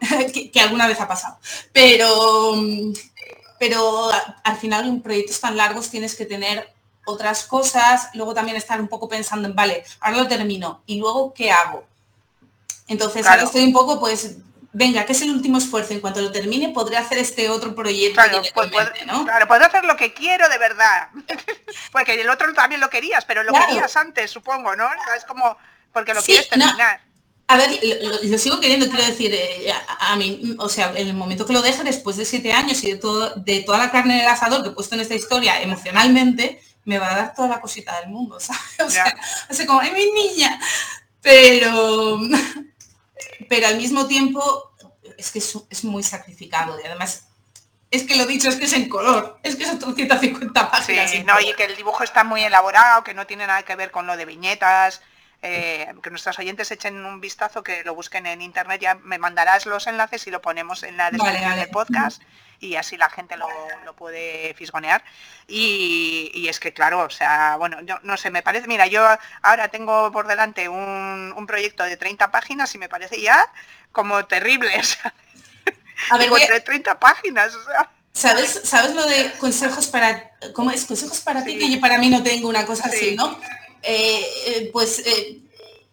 que, 0.52 0.60
alguna 0.60 0.86
vez 0.86 0.98
ha 0.98 1.08
pasado. 1.08 1.38
Pero, 1.72 2.54
pero 3.58 4.10
al 4.44 4.56
final 4.56 4.88
en 4.88 5.02
proyectos 5.02 5.40
tan 5.40 5.58
largos 5.58 5.90
tienes 5.90 6.16
que 6.16 6.24
tener 6.24 6.72
otras 7.04 7.44
cosas, 7.44 8.08
luego 8.14 8.32
también 8.32 8.56
estar 8.56 8.80
un 8.80 8.88
poco 8.88 9.10
pensando 9.10 9.46
en, 9.46 9.54
vale, 9.54 9.84
ahora 10.00 10.18
lo 10.18 10.28
termino 10.28 10.82
y 10.86 10.98
luego, 10.98 11.34
¿qué 11.34 11.50
hago? 11.50 11.84
Entonces 12.88 13.26
ahora 13.26 13.42
estoy 13.42 13.64
un 13.64 13.72
poco 13.72 14.00
pues 14.00 14.36
venga, 14.72 15.04
que 15.04 15.12
es 15.12 15.22
el 15.22 15.30
último 15.30 15.58
esfuerzo, 15.58 15.92
en 15.92 16.00
cuanto 16.00 16.20
lo 16.20 16.30
termine 16.30 16.70
podré 16.70 16.96
hacer 16.96 17.18
este 17.18 17.48
otro 17.48 17.74
proyecto. 17.74 18.14
Claro, 18.14 18.42
pues 18.54 18.70
¿no? 19.06 19.24
claro 19.24 19.48
puedo 19.48 19.64
hacer 19.64 19.84
lo 19.84 19.96
que 19.96 20.12
quiero 20.12 20.48
de 20.48 20.58
verdad. 20.58 21.08
porque 21.92 22.20
el 22.20 22.28
otro 22.28 22.52
también 22.54 22.80
lo 22.80 22.90
querías, 22.90 23.24
pero 23.24 23.42
lo 23.42 23.52
querías 23.52 23.96
antes, 23.96 24.30
supongo, 24.30 24.76
¿no? 24.76 24.88
Es 25.16 25.24
como 25.24 25.56
porque 25.92 26.14
lo 26.14 26.22
quieres 26.22 26.48
terminar. 26.48 27.00
A 27.48 27.56
ver, 27.56 27.80
lo, 28.22 28.38
sigo 28.38 28.60
queriendo, 28.60 28.86
quiero 28.88 29.04
decir, 29.04 29.34
eh, 29.34 29.72
a, 29.98 30.14
mí, 30.14 30.54
o 30.56 30.68
sea, 30.68 30.92
en 30.94 31.08
el 31.08 31.14
momento 31.14 31.44
que 31.44 31.52
lo 31.52 31.62
deje, 31.62 31.82
después 31.82 32.16
de 32.16 32.24
siete 32.24 32.52
años 32.52 32.84
y 32.84 32.92
de, 32.92 32.96
todo, 32.96 33.34
de 33.34 33.62
toda 33.62 33.78
la 33.78 33.90
carne 33.90 34.18
del 34.18 34.28
asador 34.28 34.62
que 34.62 34.68
he 34.68 34.72
puesto 34.72 34.94
en 34.94 35.00
esta 35.00 35.16
historia 35.16 35.60
emocionalmente, 35.60 36.62
me 36.84 37.00
va 37.00 37.10
a 37.10 37.16
dar 37.16 37.34
toda 37.34 37.48
la 37.48 37.60
cosita 37.60 37.98
del 38.00 38.10
mundo, 38.10 38.38
¿sabes? 38.40 38.62
O 38.86 38.88
sea, 38.88 39.12
o 39.50 39.66
como, 39.66 39.80
¡ay, 39.80 39.90
mi 39.90 40.12
niña! 40.12 40.60
Pero, 41.20 42.20
pero 43.48 43.66
al 43.66 43.76
mismo 43.76 44.06
tiempo 44.06 44.72
es 45.16 45.30
que 45.30 45.38
es, 45.38 45.84
muy 45.84 46.02
sacrificado 46.02 46.78
y 46.80 46.86
además 46.86 47.26
es 47.90 48.04
que 48.04 48.16
lo 48.16 48.26
dicho 48.26 48.48
es 48.48 48.56
que 48.56 48.66
es 48.66 48.72
en 48.72 48.88
color, 48.88 49.38
es 49.42 49.56
que 49.56 49.66
son 49.66 49.94
150 49.94 50.70
páginas. 50.70 51.10
Sí, 51.10 51.24
no, 51.24 51.40
y 51.40 51.52
que 51.54 51.64
el 51.64 51.76
dibujo 51.76 52.04
está 52.04 52.22
muy 52.22 52.42
elaborado, 52.42 53.02
que 53.02 53.14
no 53.14 53.26
tiene 53.26 53.46
nada 53.46 53.64
que 53.64 53.74
ver 53.74 53.90
con 53.90 54.06
lo 54.06 54.16
de 54.16 54.26
viñetas, 54.26 55.02
eh, 55.42 55.92
que 56.02 56.10
nuestros 56.10 56.38
oyentes 56.38 56.70
echen 56.70 57.04
un 57.04 57.20
vistazo, 57.20 57.64
que 57.64 57.82
lo 57.82 57.94
busquen 57.94 58.26
en 58.26 58.42
internet, 58.42 58.80
ya 58.80 58.94
me 58.94 59.18
mandarás 59.18 59.66
los 59.66 59.86
enlaces 59.88 60.26
y 60.26 60.30
lo 60.30 60.40
ponemos 60.40 60.84
en 60.84 60.96
la 60.96 61.10
descripción 61.10 61.56
del 61.56 61.70
podcast 61.70 62.22
y 62.60 62.76
así 62.76 62.96
la 62.96 63.10
gente 63.10 63.36
lo, 63.36 63.48
puede 63.96 64.54
fisgonear. 64.54 65.02
Y, 65.48 66.46
es 66.48 66.60
que 66.60 66.72
claro, 66.72 67.00
o 67.00 67.10
sea, 67.10 67.56
bueno, 67.56 67.80
yo 67.82 67.98
no 68.02 68.16
sé, 68.16 68.30
me 68.30 68.42
parece, 68.42 68.68
mira, 68.68 68.86
yo 68.86 69.06
ahora 69.42 69.68
tengo 69.68 70.12
por 70.12 70.26
delante 70.26 70.68
un, 70.68 71.44
proyecto 71.46 71.82
de 71.82 71.96
30 71.96 72.30
páginas 72.30 72.72
y 72.74 72.78
me 72.78 72.88
parece 72.88 73.20
ya 73.20 73.50
como 73.92 74.24
terrible. 74.26 74.70
a 76.10 76.18
ver, 76.18 76.30
Digo, 76.30 76.36
30 76.64 77.00
páginas, 77.00 77.54
o 77.54 77.64
sea. 77.64 77.90
¿Sabes, 78.12 78.60
¿Sabes 78.64 78.94
lo 78.94 79.06
de 79.06 79.32
consejos 79.38 79.86
para, 79.86 80.32
cómo 80.52 80.70
es? 80.70 80.84
Consejos 80.84 81.20
para 81.20 81.42
ti, 81.44 81.56
que 81.58 81.70
yo 81.70 81.80
para 81.80 81.98
mí 81.98 82.08
no 82.10 82.22
tengo 82.22 82.48
una 82.48 82.66
cosa 82.66 82.88
así, 82.88 83.14
¿no? 83.16 83.38
Eh, 83.82 84.26
eh, 84.46 84.70
pues 84.72 84.98
eh, 85.06 85.40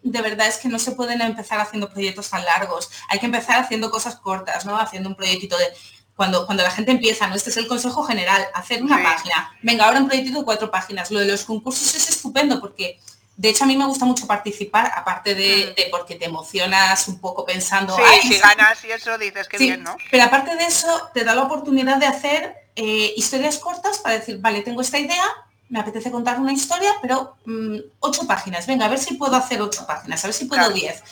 de 0.01 0.21
verdad 0.21 0.47
es 0.47 0.57
que 0.57 0.67
no 0.67 0.79
se 0.79 0.91
pueden 0.91 1.21
empezar 1.21 1.59
haciendo 1.59 1.89
proyectos 1.89 2.29
tan 2.29 2.43
largos. 2.43 2.89
Hay 3.09 3.19
que 3.19 3.25
empezar 3.25 3.59
haciendo 3.59 3.91
cosas 3.91 4.15
cortas, 4.17 4.65
¿no? 4.65 4.77
Haciendo 4.77 5.09
un 5.09 5.15
proyectito 5.15 5.57
de 5.57 5.71
cuando, 6.17 6.45
cuando 6.45 6.63
la 6.63 6.71
gente 6.71 6.91
empieza, 6.91 7.27
¿no? 7.27 7.35
Este 7.35 7.51
es 7.51 7.57
el 7.57 7.67
consejo 7.67 8.03
general, 8.03 8.45
hacer 8.53 8.83
una 8.83 9.01
página. 9.01 9.51
Venga, 9.61 9.85
ahora 9.85 9.99
un 9.99 10.07
proyectito 10.07 10.39
de 10.39 10.45
cuatro 10.45 10.69
páginas. 10.69 11.11
Lo 11.11 11.19
de 11.19 11.27
los 11.27 11.45
concursos 11.45 11.95
es 11.95 12.09
estupendo 12.09 12.59
porque 12.59 12.99
de 13.37 13.49
hecho, 13.49 13.65
a 13.65 13.67
mí 13.67 13.77
me 13.77 13.85
gusta 13.85 14.03
mucho 14.03 14.25
participar, 14.25 14.91
aparte 14.95 15.35
de, 15.35 15.75
porque 15.91 16.15
te 16.15 16.25
emocionas 16.25 17.07
un 17.07 17.19
poco 17.19 17.45
pensando... 17.45 17.95
Sí, 17.95 18.33
si 18.33 18.39
ganas 18.39 18.83
y 18.83 18.91
eso 18.91 19.15
dices 19.19 19.47
que 19.47 19.59
bien, 19.59 19.83
¿no? 19.83 19.95
Pero 20.09 20.23
aparte 20.23 20.55
de 20.55 20.65
eso, 20.65 21.11
te 21.13 21.23
da 21.23 21.35
la 21.35 21.43
oportunidad 21.43 21.97
de 21.97 22.07
hacer 22.07 22.55
historias 22.75 23.59
cortas 23.59 23.99
para 23.99 24.17
decir, 24.17 24.39
vale, 24.39 24.61
tengo 24.61 24.81
esta 24.81 24.97
idea, 24.97 25.23
me 25.69 25.79
apetece 25.79 26.09
contar 26.09 26.39
una 26.39 26.51
historia, 26.51 26.95
pero 26.99 27.37
mm, 27.45 27.77
ocho 27.99 28.25
páginas, 28.25 28.65
venga, 28.65 28.85
a 28.85 28.89
ver 28.89 28.97
si 28.97 29.13
puedo 29.13 29.35
hacer 29.35 29.61
ocho 29.61 29.85
páginas, 29.85 30.23
a 30.23 30.27
ver 30.27 30.33
si 30.33 30.45
puedo 30.45 30.71
diez. 30.71 31.03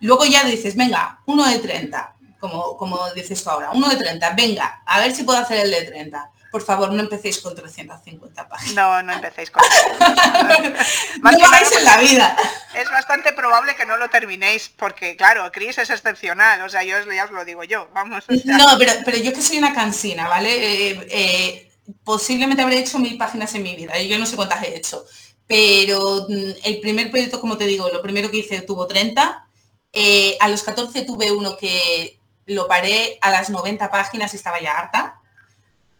Luego 0.00 0.24
ya 0.24 0.42
dices, 0.44 0.76
venga, 0.76 1.20
uno 1.26 1.46
de 1.46 1.58
30, 1.58 2.13
como, 2.44 2.76
como 2.76 3.10
dices 3.14 3.42
tú 3.42 3.48
ahora, 3.48 3.70
uno 3.70 3.88
de 3.88 3.96
30, 3.96 4.34
venga, 4.36 4.82
a 4.84 5.00
ver 5.00 5.14
si 5.14 5.22
puedo 5.22 5.38
hacer 5.38 5.60
el 5.64 5.70
de 5.70 5.82
30. 5.84 6.30
Por 6.50 6.62
favor, 6.62 6.92
no 6.92 7.00
empecéis 7.00 7.40
con 7.40 7.54
350 7.54 8.46
páginas. 8.46 8.74
No, 8.74 9.02
no 9.02 9.14
empecéis 9.14 9.50
con 9.50 9.62
no 11.22 11.30
lo 11.32 11.46
hagáis 11.46 11.72
en 11.72 11.84
la 11.84 11.96
vida. 11.96 12.36
Es 12.74 12.90
bastante 12.90 13.32
probable 13.32 13.74
que 13.74 13.86
no 13.86 13.96
lo 13.96 14.10
terminéis, 14.10 14.70
porque 14.76 15.16
claro, 15.16 15.50
Chris 15.50 15.78
es 15.78 15.88
excepcional, 15.88 16.60
o 16.60 16.68
sea, 16.68 16.84
yo 16.84 16.96
ya 17.10 17.24
os 17.24 17.30
lo 17.30 17.46
digo 17.46 17.64
yo, 17.64 17.88
vamos. 17.94 18.24
No, 18.44 18.76
pero, 18.78 18.92
pero 19.06 19.16
yo 19.16 19.32
que 19.32 19.40
soy 19.40 19.56
una 19.56 19.72
cansina, 19.72 20.28
¿vale? 20.28 20.90
Eh, 20.90 21.08
eh, 21.10 21.72
posiblemente 22.04 22.62
habré 22.62 22.78
hecho 22.78 22.98
mil 22.98 23.16
páginas 23.16 23.54
en 23.54 23.62
mi 23.62 23.74
vida, 23.74 23.98
y 23.98 24.06
yo 24.06 24.18
no 24.18 24.26
sé 24.26 24.36
cuántas 24.36 24.62
he 24.64 24.76
hecho, 24.76 25.06
pero 25.46 26.26
mm, 26.28 26.50
el 26.62 26.80
primer 26.80 27.10
proyecto, 27.10 27.40
como 27.40 27.56
te 27.56 27.64
digo, 27.64 27.88
lo 27.88 28.02
primero 28.02 28.30
que 28.30 28.38
hice 28.38 28.60
tuvo 28.60 28.86
30, 28.86 29.48
eh, 29.96 30.36
a 30.40 30.48
los 30.48 30.64
14 30.64 31.02
tuve 31.02 31.30
uno 31.30 31.56
que 31.56 32.18
lo 32.46 32.68
paré 32.68 33.18
a 33.20 33.30
las 33.30 33.50
90 33.50 33.90
páginas 33.90 34.32
y 34.32 34.36
estaba 34.36 34.60
ya 34.60 34.78
harta, 34.78 35.20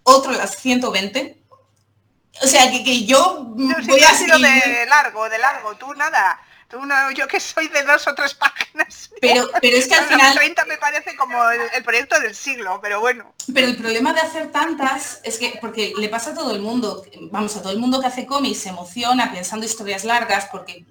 otro 0.03 0.33
a 0.33 0.37
las 0.37 0.57
120, 0.57 1.43
o 2.43 2.47
sea 2.47 2.71
que, 2.71 2.83
que 2.83 3.05
yo 3.05 3.45
voy 3.55 4.03
a 4.03 4.11
sido 4.15 4.39
de 4.39 4.87
largo, 4.89 5.29
de 5.29 5.39
largo, 5.39 5.77
tú 5.77 5.95
nada. 5.95 6.41
Yo 7.15 7.29
que 7.29 7.39
soy 7.39 7.69
de 7.69 7.83
dos 7.85 8.07
o 8.09 8.15
tres 8.15 8.35
páginas. 8.35 9.11
Pero, 9.21 9.49
pero 9.63 9.77
es 9.77 9.87
que 9.87 9.95
al 9.95 10.05
final... 10.05 10.35
30 10.35 10.65
me 10.67 10.77
parece 10.77 11.17
como 11.17 11.43
el, 11.49 11.85
proyecto 11.85 12.19
del 12.21 12.35
siglo, 12.35 12.81
pero 12.83 13.01
bueno. 13.01 13.33
Pero 13.55 13.69
el 13.69 13.77
problema 13.77 14.13
de 14.13 14.21
hacer 14.21 14.51
tantas 14.53 15.21
es 15.23 15.39
que, 15.39 15.57
porque 15.63 15.95
le 15.97 16.09
pasa 16.11 16.33
a 16.33 16.35
todo 16.35 16.51
el 16.51 16.61
mundo, 16.61 17.07
vamos, 17.31 17.57
a 17.57 17.63
todo 17.63 17.73
el 17.73 17.79
mundo 17.79 18.01
que 18.01 18.09
hace 18.09 18.27
cómics 18.27 18.59
se 18.59 18.69
emociona 18.69 19.33
pensando 19.33 19.65
historias 19.65 20.05
largas 20.05 20.49
porque 20.53 20.85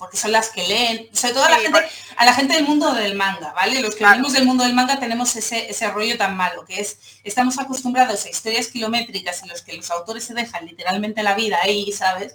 porque 0.00 0.16
son 0.16 0.32
las 0.32 0.48
que 0.48 0.66
leen, 0.66 1.14
sobre 1.14 1.34
todo 1.34 1.44
a, 1.44 1.50
la 1.50 1.58
gente, 1.58 1.78
a 2.16 2.24
la 2.24 2.32
gente 2.32 2.54
del 2.54 2.64
mundo 2.64 2.94
del 2.94 3.14
manga, 3.14 3.52
¿vale? 3.52 3.82
Los 3.82 3.94
que 3.94 4.06
venimos 4.06 4.32
del 4.32 4.46
mundo 4.46 4.64
del 4.64 4.72
manga 4.72 4.98
tenemos 4.98 5.36
ese, 5.36 5.70
ese 5.70 5.90
rollo 5.90 6.16
tan 6.16 6.38
malo, 6.38 6.64
que 6.64 6.80
es, 6.80 6.98
estamos 7.22 7.58
acostumbrados 7.58 8.24
a 8.24 8.30
historias 8.30 8.68
kilométricas 8.68 9.42
en 9.42 9.50
los 9.50 9.60
que 9.60 9.76
los 9.76 9.90
autores 9.90 10.24
se 10.24 10.32
dejan 10.32 10.64
literalmente 10.64 11.22
la 11.22 11.34
vida 11.34 11.58
ahí, 11.62 11.92
¿sabes? 11.92 12.34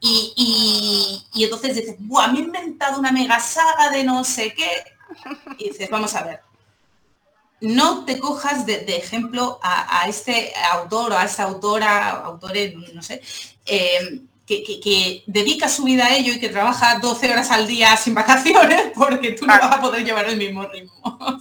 Y, 0.00 1.26
entonces 1.34 1.74
dices, 1.74 1.96
Buah, 1.98 2.28
me 2.28 2.38
he 2.38 2.42
inventado 2.42 3.00
una 3.00 3.10
mega 3.10 3.40
saga 3.40 3.90
de 3.90 4.04
no 4.04 4.22
sé 4.22 4.54
qué. 4.54 4.70
Y 5.58 5.70
dices, 5.70 5.90
vamos 5.90 6.14
a 6.14 6.22
ver, 6.22 6.40
no 7.60 8.04
te 8.04 8.20
cojas 8.20 8.64
de, 8.66 8.84
ejemplo 8.96 9.58
a, 9.64 10.08
este 10.08 10.52
autor 10.70 11.10
o 11.10 11.18
a 11.18 11.24
esta 11.24 11.42
autora, 11.42 12.10
autores, 12.10 12.72
no 12.94 13.02
sé, 13.02 13.20
eh, 13.66 14.22
que, 14.58 15.22
dedica 15.26 15.68
su 15.68 15.84
vida 15.84 16.06
a 16.06 16.14
ello 16.14 16.32
y 16.32 16.40
que 16.40 16.48
trabaja 16.48 16.98
12 16.98 17.32
horas 17.32 17.50
al 17.50 17.66
día 17.66 17.96
sin 17.96 18.14
vacaciones 18.14 18.90
porque 18.94 19.32
tú 19.32 19.46
no 19.46 19.58
vas 19.58 19.76
a 19.76 19.80
poder 19.80 20.04
llevar 20.04 20.28
el 20.28 20.36
mismo 20.36 20.66
ritmo. 20.66 20.92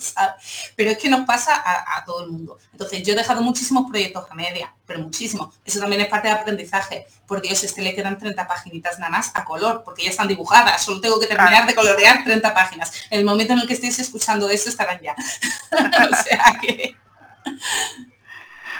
Pero 0.76 0.92
es 0.92 0.98
que 0.98 1.10
nos 1.10 1.26
pasa 1.26 1.62
a, 1.66 2.04
todo 2.06 2.24
el 2.24 2.32
mundo. 2.32 2.58
Entonces 2.72 3.04
yo 3.04 3.14
he 3.14 3.16
dejado 3.16 3.42
muchísimos 3.42 3.90
proyectos 3.90 4.26
a 4.30 4.36
media, 4.36 4.74
pero 4.86 5.00
muchísimos. 5.02 5.54
Eso 5.66 5.80
también 5.80 6.02
es 6.02 6.08
parte 6.08 6.30
de 6.30 6.34
aprendizaje. 6.34 7.08
Por 7.28 7.42
Dios, 7.42 7.62
este 7.64 7.82
le 7.82 7.94
quedan 7.94 8.18
30 8.18 8.48
paginitas 8.48 8.98
nada 9.00 9.12
más 9.12 9.32
a 9.36 9.44
color, 9.44 9.84
porque 9.84 10.04
ya 10.04 10.10
están 10.10 10.30
dibujadas. 10.30 10.82
Solo 10.82 11.02
tengo 11.02 11.20
que 11.20 11.28
terminar 11.28 11.68
de 11.68 11.76
colorear 11.76 12.24
30 12.24 12.54
páginas. 12.54 12.92
En 13.10 13.20
el 13.20 13.26
momento 13.26 13.54
en 13.54 13.60
el 13.60 13.68
que 13.68 13.74
estéis 13.74 14.00
escuchando 14.00 14.50
esto 14.50 14.70
estarán 14.70 15.00
ya. 15.02 15.16
o 15.72 16.24
sea 16.24 16.58
que... 16.62 16.96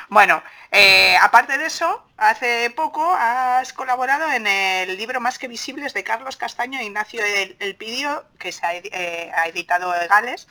Bueno, 0.10 0.42
eh, 0.72 1.16
aparte 1.22 1.58
de 1.58 1.66
eso, 1.66 2.04
hace 2.18 2.70
poco 2.76 3.14
has 3.18 3.74
colaborado 3.74 4.32
en 4.32 4.46
el 4.46 4.98
libro 4.98 5.20
Más 5.20 5.40
que 5.40 5.48
Visibles 5.48 5.94
de 5.94 6.04
Carlos 6.04 6.38
Castaño 6.38 6.80
e 6.80 6.86
Ignacio 6.86 7.22
El, 7.24 7.76
Pidio, 7.76 8.24
que 8.38 8.52
se 8.52 8.62
eh, 8.66 9.32
ha, 9.36 9.48
editado 9.48 9.94
en 9.96 10.08
Gales, 10.08 10.48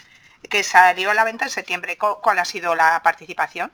que 0.51 0.64
salió 0.64 1.11
a 1.11 1.14
la 1.14 1.25
venta 1.25 1.45
en 1.45 1.51
septiembre. 1.51 1.97
¿Cuál 1.97 2.39
ha 2.39 2.45
sido 2.45 2.75
la 2.75 3.01
participación? 3.03 3.71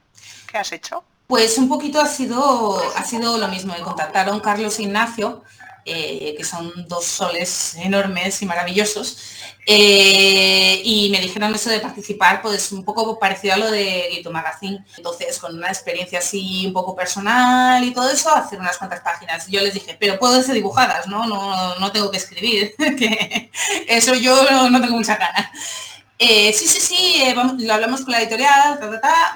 ¿Qué 0.46 0.58
has 0.58 0.72
hecho? 0.72 1.04
Pues 1.26 1.56
un 1.56 1.68
poquito 1.68 2.00
ha 2.00 2.06
sido, 2.06 2.82
ha 2.94 3.04
sido 3.04 3.38
lo 3.38 3.48
mismo. 3.48 3.72
Me 3.72 3.80
contactaron 3.80 4.40
Carlos 4.40 4.78
e 4.78 4.82
Ignacio 4.82 5.42
eh, 5.84 6.34
que 6.36 6.44
son 6.44 6.72
dos 6.88 7.04
soles 7.04 7.74
enormes 7.76 8.40
y 8.42 8.46
maravillosos, 8.46 9.18
eh, 9.66 10.82
y 10.84 11.08
me 11.10 11.20
dijeron 11.20 11.54
eso 11.54 11.70
de 11.70 11.80
participar, 11.80 12.42
pues 12.42 12.72
un 12.72 12.84
poco 12.84 13.18
parecido 13.18 13.54
a 13.54 13.56
lo 13.56 13.70
de 13.70 14.08
Gito 14.10 14.30
Magazine. 14.30 14.84
Entonces, 14.96 15.38
con 15.38 15.54
una 15.56 15.68
experiencia 15.68 16.18
así 16.18 16.66
un 16.66 16.72
poco 16.72 16.94
personal 16.94 17.82
y 17.82 17.92
todo 17.92 18.10
eso, 18.10 18.34
hacer 18.34 18.60
unas 18.60 18.76
cuantas 18.78 19.00
páginas. 19.00 19.46
Yo 19.48 19.60
les 19.60 19.74
dije, 19.74 19.96
pero 19.98 20.18
puedo 20.18 20.42
ser 20.42 20.54
dibujadas, 20.54 21.06
¿no? 21.06 21.26
No, 21.26 21.76
no 21.76 21.92
tengo 21.92 22.10
que 22.10 22.18
escribir, 22.18 22.74
que 22.98 23.50
eso 23.88 24.14
yo 24.14 24.68
no 24.70 24.80
tengo 24.80 24.96
mucha 24.96 25.16
gana. 25.16 25.50
Eh, 26.18 26.52
sí, 26.52 26.68
sí, 26.68 26.80
sí, 26.80 27.24
lo 27.34 27.74
hablamos 27.74 28.02
con 28.02 28.12
la 28.12 28.20
editorial, 28.20 28.78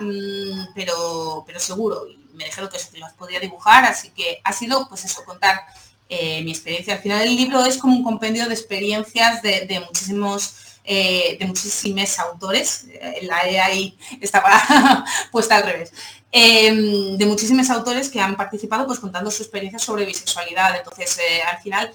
mm, 0.01 0.75
pero, 0.75 1.43
pero 1.47 1.59
seguro. 1.59 2.05
Me 2.35 2.45
dijeron 2.45 2.71
que, 2.71 2.77
eso, 2.77 2.93
que 2.93 2.99
las 2.99 3.15
podía 3.15 3.41
dibujar, 3.41 3.85
así 3.85 4.11
que 4.11 4.41
ha 4.45 4.53
sido, 4.53 4.89
pues 4.89 5.05
eso, 5.05 5.25
contar 5.25 5.61
eh, 6.09 6.43
mi 6.43 6.53
experiencia. 6.53 6.95
Al 6.95 7.01
final 7.01 7.21
del 7.21 7.37
libro 7.37 7.65
es 7.65 7.77
como 7.77 7.95
un 7.95 8.03
compendio 8.03 8.47
de 8.47 8.55
experiencias 8.55 9.43
de, 9.43 9.83
muchísimos 9.87 10.55
eh, 10.85 11.37
de 11.39 11.47
muchísimos 11.47 12.19
autores, 12.19 12.87
eh, 12.91 13.19
la 13.23 13.47
E 13.47 13.61
ahí 13.61 13.99
estaba 14.21 15.05
puesta 15.33 15.57
al 15.57 15.65
revés, 15.65 15.93
de 16.33 17.27
muchísimos 17.27 17.69
autores 17.69 18.09
que 18.09 18.21
han 18.21 18.37
participado 18.37 18.87
pues 18.87 18.99
contando 18.99 19.31
su 19.31 19.43
experiencia 19.43 19.79
sobre 19.79 20.07
bisexualidad. 20.07 20.77
Entonces, 20.77 21.19
al 21.47 21.59
final 21.63 21.93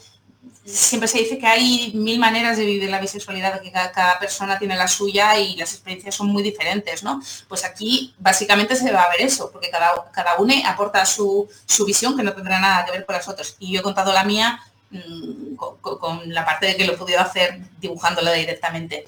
siempre 0.66 1.07
se 1.07 1.20
dice 1.20 1.38
que 1.38 1.47
hay 1.47 1.91
mil 1.93 2.20
maneras 2.20 2.57
de 2.57 2.66
vivir 2.66 2.89
la 2.89 2.99
bisexualidad, 2.99 3.61
que 3.61 3.72
cada, 3.72 4.18
persona 4.20 4.57
tiene 4.57 4.76
la 4.76 4.88
suya 4.88 5.38
y 5.38 5.55
las 5.57 5.74
experiencias 5.74 6.16
son 6.16 6.28
muy 6.28 6.41
diferentes, 6.41 7.03
¿no? 7.03 7.22
Pues 7.47 7.66
aquí 7.66 8.14
básicamente 8.18 8.76
se 8.76 8.91
va 8.91 9.03
a 9.03 9.09
ver 9.09 9.22
eso, 9.22 9.51
porque 9.51 9.70
cada, 9.70 9.91
cada 10.11 10.38
uno 10.38 10.53
aporta 10.66 11.05
su, 11.05 11.49
visión 11.86 12.16
que 12.16 12.24
no 12.24 12.34
tendrá 12.34 12.59
nada 12.59 12.86
que 12.86 12.91
ver 12.91 13.05
con 13.05 13.16
las 13.16 13.28
otras. 13.28 13.55
Y 13.59 13.74
yo 13.74 13.82
he 13.82 13.84
contado 13.84 14.14
la 14.14 14.24
mía 14.24 14.61
mm, 14.91 15.55
con, 15.55 16.34
la 16.34 16.45
parte 16.45 16.68
de 16.68 16.78
que 16.78 16.86
lo 16.86 16.93
he 16.93 16.97
podido 16.97 17.20
hacer 17.20 17.59
dibujándola 17.80 18.32
directamente. 18.32 19.05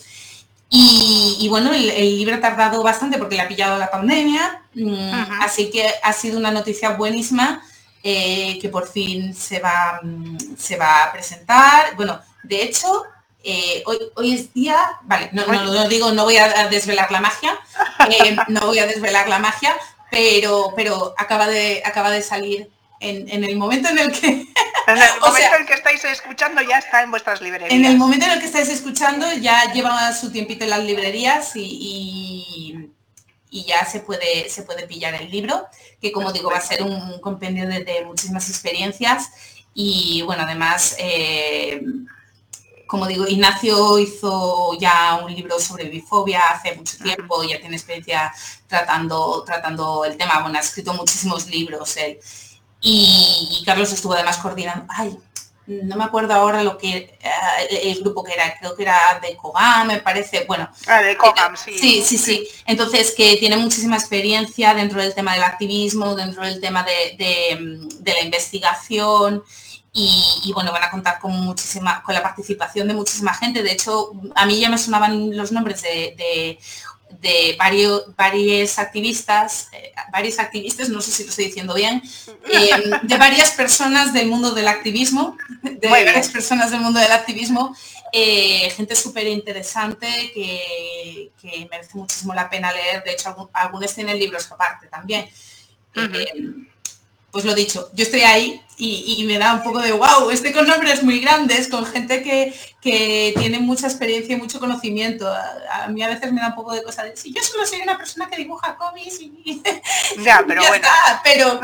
Y, 0.69 1.47
bueno, 1.49 1.73
el, 1.73 2.17
libro 2.17 2.35
ha 2.35 2.41
tardado 2.41 2.83
bastante 2.83 3.17
porque 3.17 3.35
le 3.35 3.41
ha 3.41 3.47
pillado 3.47 3.77
la 3.77 3.89
pandemia, 3.89 4.63
mm, 4.73 5.41
así 5.41 5.69
que 5.69 5.89
ha 6.03 6.11
sido 6.11 6.37
una 6.37 6.51
noticia 6.51 6.89
buenísima 6.89 7.63
eh, 8.07 8.59
que 8.61 8.69
por 8.69 8.87
fin 8.87 9.33
se 9.33 9.59
va, 9.59 9.99
mm, 10.03 10.55
se 10.55 10.77
va 10.77 11.05
a 11.05 11.11
presentar. 11.11 11.95
Bueno, 11.95 12.21
de 12.43 12.61
hecho, 12.61 13.03
eh, 13.43 13.81
hoy, 13.87 13.97
hoy, 14.15 14.35
es 14.35 14.53
día, 14.53 14.77
vale, 15.01 15.29
no, 15.33 15.47
no, 15.47 15.87
digo, 15.87 16.11
no 16.11 16.23
voy 16.23 16.37
a 16.37 16.67
desvelar 16.67 17.11
la 17.11 17.19
magia, 17.19 17.57
eh, 18.11 18.37
no 18.47 18.67
voy 18.67 18.77
a 18.77 18.85
desvelar 18.85 19.27
la 19.27 19.39
magia, 19.39 19.75
pero, 20.11 20.71
pero 20.75 21.15
acaba, 21.17 21.47
de, 21.47 21.81
acaba 21.83 22.11
de 22.11 22.21
salir 22.21 22.69
en, 22.99 23.43
el 23.43 23.57
momento 23.57 23.89
en 23.89 23.97
el 23.97 24.11
que... 24.11 24.45
En 24.87 24.99
el 24.99 25.19
momento 25.19 25.55
en 25.59 25.65
que 25.65 25.73
estáis 25.73 26.05
escuchando 26.05 26.61
ya 26.61 26.77
está 26.77 27.01
en 27.01 27.09
vuestras 27.09 27.41
librerías. 27.41 27.71
En 27.71 27.85
el 27.85 27.97
momento 27.97 28.27
en 28.27 28.33
el 28.33 28.39
que 28.39 28.45
estáis 28.45 28.69
escuchando 28.69 29.25
ya 29.33 29.73
lleva 29.73 30.13
su 30.13 30.31
tiempito 30.31 30.63
en 30.63 30.69
las 30.69 30.83
librerías 30.83 31.55
y 31.55 32.94
y 32.94 32.94
ya 33.51 33.85
se 33.85 33.99
puede, 33.99 34.49
se 34.49 34.63
puede 34.63 34.87
pillar 34.87 35.13
el 35.15 35.29
libro, 35.29 35.67
que 36.01 36.11
como 36.11 36.31
digo 36.31 36.49
va 36.49 36.57
a 36.57 36.61
ser 36.61 36.83
un 36.83 37.19
compendio 37.19 37.67
de, 37.67 38.03
muchísimas 38.05 38.49
experiencias. 38.49 39.29
Y 39.73 40.21
bueno, 40.23 40.43
además, 40.43 40.95
eh, 40.99 41.81
como 42.87 43.07
digo, 43.07 43.27
Ignacio 43.27 43.99
hizo 43.99 44.77
ya 44.79 45.19
un 45.23 45.33
libro 45.33 45.59
sobre 45.59 45.89
bifobia 45.89 46.41
hace 46.49 46.75
mucho 46.75 46.97
tiempo, 46.97 47.43
ya 47.43 47.59
tiene 47.59 47.75
experiencia 47.75 48.33
tratando, 48.67 49.43
tratando 49.45 50.05
el 50.05 50.17
tema, 50.17 50.41
bueno, 50.41 50.57
ha 50.57 50.61
escrito 50.61 50.93
muchísimos 50.93 51.47
libros 51.47 51.97
él. 51.97 52.19
Y, 52.81 53.59
y 53.61 53.65
Carlos 53.65 53.91
estuvo 53.91 54.13
además 54.13 54.37
coordinando, 54.37 54.85
ay, 54.89 55.17
no 55.67 55.95
me 55.95 56.03
acuerdo 56.03 56.33
ahora 56.33 56.63
lo 56.63 56.77
que 56.77 56.95
eh, 56.97 57.81
el 57.83 58.01
grupo 58.01 58.23
que 58.23 58.33
era, 58.33 58.57
creo 58.59 58.75
que 58.75 58.83
era 58.83 59.19
de 59.21 59.35
Cogam, 59.35 59.87
me 59.87 59.99
parece, 59.99 60.45
bueno. 60.45 60.69
Ah, 60.87 61.01
de 61.01 61.17
Cogam, 61.17 61.57
sí. 61.57 61.77
Sí, 61.77 62.01
sí, 62.03 62.17
sí. 62.17 62.47
Entonces, 62.65 63.13
que 63.15 63.37
tiene 63.37 63.57
muchísima 63.57 63.95
experiencia 63.95 64.73
dentro 64.73 65.01
del 65.01 65.15
tema 65.15 65.33
del 65.33 65.43
activismo, 65.43 66.15
dentro 66.15 66.43
del 66.43 66.61
tema 66.61 66.83
de, 66.83 67.87
la 68.05 68.21
investigación. 68.21 69.43
Y, 69.97 70.51
bueno, 70.53 70.73
van 70.73 70.83
a 70.83 70.91
contar 70.91 71.19
con 71.19 71.31
muchísima, 71.31 72.03
con 72.03 72.13
la 72.13 72.21
participación 72.21 72.89
de 72.89 72.93
muchísima 72.93 73.33
gente. 73.33 73.63
De 73.63 73.71
hecho, 73.71 74.11
a 74.35 74.45
mí 74.45 74.59
ya 74.59 74.69
me 74.69 74.77
sonaban 74.77 75.35
los 75.37 75.53
nombres 75.53 75.81
de 75.83 76.15
de 76.17 76.59
varios, 77.57 78.15
varios 78.15 78.79
activistas, 78.79 79.69
eh, 79.71 79.93
varios 80.11 80.39
activistas, 80.39 80.89
no 80.89 81.01
sé 81.01 81.11
si 81.11 81.23
lo 81.23 81.29
estoy 81.29 81.45
diciendo 81.45 81.73
bien, 81.73 82.01
eh, 82.51 82.69
de 83.01 83.17
varias 83.17 83.51
personas 83.51 84.13
del 84.13 84.27
mundo 84.27 84.51
del 84.51 84.67
activismo, 84.67 85.37
de 85.61 85.87
varias 85.87 86.29
personas 86.29 86.71
del 86.71 86.81
mundo 86.81 86.99
del 86.99 87.11
activismo, 87.11 87.75
eh, 88.11 88.69
gente 88.71 88.95
súper 88.95 89.27
interesante 89.27 90.07
que, 90.33 91.31
merece 91.69 91.91
muchísimo 91.93 92.33
la 92.33 92.49
pena 92.49 92.71
leer, 92.71 93.03
de 93.03 93.11
hecho 93.13 93.49
algunos 93.53 93.93
tienen 93.93 94.17
libros 94.17 94.51
aparte 94.51 94.87
también. 94.87 95.29
Pues 97.31 97.45
lo 97.45 97.53
dicho, 97.53 97.89
yo 97.93 98.03
estoy 98.03 98.21
ahí 98.21 98.61
y, 98.77 99.23
me 99.27 99.37
da 99.37 99.53
un 99.53 99.63
poco 99.63 99.79
de 99.79 99.91
wow, 99.91 100.29
estoy 100.29 100.51
con 100.51 100.67
nombres 100.67 101.03
muy 101.03 101.19
grandes, 101.19 101.67
con 101.67 101.85
gente 101.85 102.21
que, 102.21 102.53
tiene 103.35 103.59
mucha 103.59 103.87
experiencia 103.87 104.35
y 104.35 104.39
mucho 104.39 104.59
conocimiento. 104.59 105.27
A, 105.71 105.87
mí 105.87 106.03
a 106.03 106.07
veces 106.07 106.31
me 106.31 106.41
da 106.41 106.49
un 106.49 106.55
poco 106.55 106.73
de 106.73 106.83
cosa 106.83 107.03
de 107.03 107.17
si 107.17 107.33
yo 107.33 107.41
solo 107.41 107.65
soy 107.65 107.81
una 107.81 107.97
persona 107.97 108.29
que 108.29 108.37
dibuja 108.37 108.75
cómics 108.75 109.19
y 109.19 109.63
ya, 110.19 110.43
pero 110.47 110.61
bueno. 110.67 110.87
pero 111.23 111.59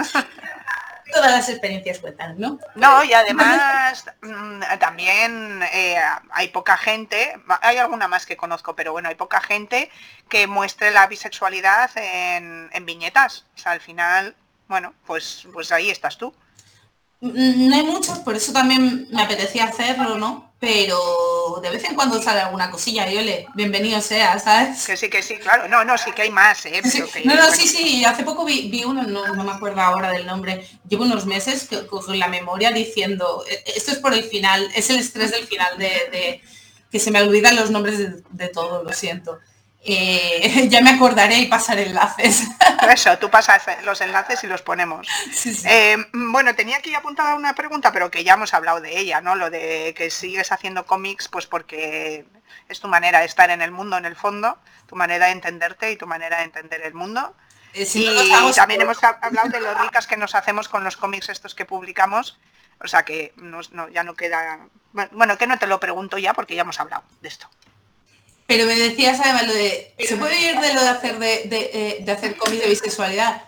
todas 1.14 1.32
las 1.32 1.50
experiencias 1.50 2.00
cuentan, 2.00 2.40
¿no? 2.40 2.58
No, 2.76 3.04
y 3.04 3.14
además 3.14 4.06
mm, 4.22 4.62
también 4.80 5.62
eh, 5.74 5.98
hay 6.32 6.48
poca 6.48 6.76
gente, 6.78 7.36
hay 7.62 7.78
alguna 7.78 8.08
más 8.08 8.26
que 8.26 8.38
conozco, 8.38 8.76
pero 8.76 8.94
bueno, 8.94 9.10
hay 9.10 9.16
poca 9.16 9.42
gente 9.42 9.92
que 10.28 10.48
muestre 10.48 10.90
la 10.92 11.06
bisexualidad 11.06 11.92
en, 11.98 12.70
en 12.74 12.86
viñetas. 12.86 13.46
O 13.56 13.60
sea, 13.60 13.74
al 13.74 13.82
final 13.82 14.36
bueno, 14.72 14.94
pues, 15.06 15.46
pues 15.52 15.70
ahí 15.74 15.90
estás 15.90 16.18
tú. 16.18 16.34
Mm, 17.22 17.70
no 17.70 17.76
hay 17.76 17.84
muchos, 17.84 18.18
por 18.20 18.36
eso 18.36 18.52
también 18.52 19.08
me 19.12 19.22
apetecía 19.22 19.66
hacerlo, 19.66 20.18
¿no? 20.18 20.52
Pero 20.60 21.60
de 21.62 21.70
vez 21.70 21.84
en 21.86 21.96
cuando 21.96 22.22
sale 22.22 22.42
alguna 22.42 22.72
cosilla 22.72 23.10
y 23.10 23.18
ole, 23.18 23.46
bienvenido 23.54 24.02
sea, 24.02 24.40
¿sabes? 24.40 24.86
Que 24.86 24.98
sí, 24.98 25.10
que 25.10 25.22
sí, 25.22 25.38
claro. 25.38 25.68
No, 25.68 25.84
no, 25.86 25.98
sí 26.00 26.12
que 26.14 26.24
hay 26.24 26.32
más, 26.32 26.66
¿eh? 26.66 26.82
no, 27.26 27.36
no, 27.36 27.52
sí, 27.52 27.68
sí, 27.68 28.04
hace 28.06 28.24
poco 28.24 28.44
vi, 28.44 28.84
uno, 28.84 29.04
no, 29.04 29.44
me 29.44 29.52
acuerdo 29.52 29.82
ahora 29.82 30.12
del 30.12 30.26
nombre, 30.26 30.68
llevo 30.88 31.04
unos 31.04 31.28
meses 31.28 31.68
con 31.90 32.20
la 32.20 32.28
memoria 32.28 32.72
diciendo, 32.72 33.44
e, 33.48 33.54
e, 33.54 33.78
esto 33.78 33.92
es 33.92 34.00
por 34.00 34.14
el 34.14 34.24
final, 34.24 34.70
es 34.76 34.90
el 34.90 34.98
estrés 35.00 35.32
del 35.32 35.46
final 35.46 35.78
de, 35.78 36.42
que 36.92 37.00
se 37.00 37.12
me 37.12 37.22
olvidan 37.22 37.56
los 37.56 37.70
nombres 37.70 38.00
de, 38.00 38.24
de 38.32 38.50
todo, 38.50 38.84
lo 38.84 38.94
siento. 38.94 39.40
Eh, 39.84 40.68
ya 40.70 40.82
me 40.82 40.92
acordaré 40.92 41.38
y 41.40 41.46
pasaré 41.48 41.88
enlaces. 41.88 42.44
Eso, 42.94 43.18
tú 43.18 43.30
pasas 43.30 43.64
los 43.84 44.00
enlaces 44.02 44.44
y 44.44 44.48
los 44.48 44.62
ponemos. 44.62 45.08
Eh, 45.66 45.98
bueno, 46.14 46.56
tenía 46.56 46.78
aquí 46.78 46.94
apuntada 46.94 47.36
una 47.36 47.56
pregunta, 47.56 47.92
pero 47.92 48.12
que 48.12 48.24
ya 48.24 48.34
hemos 48.34 48.54
hablado 48.54 48.82
de 48.82 48.98
ella, 48.98 49.22
¿no? 49.22 49.36
Lo 49.36 49.50
de 49.50 49.94
que 49.96 50.10
sigues 50.10 50.52
haciendo 50.52 50.86
cómics, 50.86 51.28
pues 51.28 51.48
porque 51.48 52.26
es 52.70 52.80
tu 52.80 52.88
manera 52.88 53.20
de 53.20 53.26
estar 53.26 53.50
en 53.50 53.62
el 53.62 53.72
mundo 53.72 53.98
en 53.98 54.06
el 54.06 54.16
fondo, 54.16 54.58
tu 54.88 54.96
manera 54.96 55.28
de 55.28 55.34
entenderte 55.34 55.92
y 55.92 55.98
tu 55.98 56.06
manera 56.06 56.38
de 56.38 56.44
entender 56.44 56.82
el 56.82 56.94
mundo. 56.94 57.36
Eh, 57.74 57.88
y 57.94 58.54
también 58.54 58.82
hemos 58.82 59.02
hablado 59.04 59.50
de 59.50 59.62
lo 59.62 59.74
ricas 59.76 60.06
que 60.06 60.18
nos 60.18 60.36
hacemos 60.36 60.68
con 60.68 60.84
los 60.84 60.98
cómics 60.98 61.30
estos 61.30 61.56
que 61.56 61.66
publicamos. 61.66 62.38
O 62.84 62.88
sea 62.88 63.04
que 63.04 63.34
ya 63.92 64.04
no 64.04 64.16
queda... 64.16 64.60
Bueno, 65.12 65.38
que 65.38 65.48
no 65.48 65.58
te 65.58 65.68
lo 65.68 65.80
pregunto 65.80 66.18
ya 66.18 66.34
porque 66.34 66.56
ya 66.56 66.64
hemos 66.64 66.80
hablado 66.80 67.04
de 67.22 67.30
esto. 67.30 67.48
Pero 68.52 68.66
me 68.66 68.76
decías 68.76 69.18
además 69.22 69.48
lo 69.48 69.54
de, 69.54 69.96
¿se 69.98 70.18
puede 70.18 70.38
ir 70.38 70.60
de 70.60 70.74
lo 70.74 70.82
de 70.82 70.90
hacer 70.90 71.18
de, 71.20 71.44
de, 71.46 72.04
eh, 72.06 72.12
hacer 72.12 72.36
cómic 72.36 72.62
de 72.62 72.68
bisexualidad? 72.68 73.44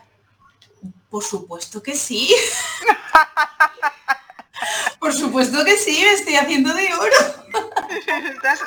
Por 1.10 1.26
supuesto 1.26 1.84
que 1.84 1.94
sí. 1.94 2.34
Por 5.02 5.14
supuesto 5.14 5.66
que 5.66 5.76
sí, 5.76 6.02
me 6.06 6.14
estoy 6.14 6.38
haciendo 6.38 6.74
de 6.74 6.94
oro. 6.94 7.18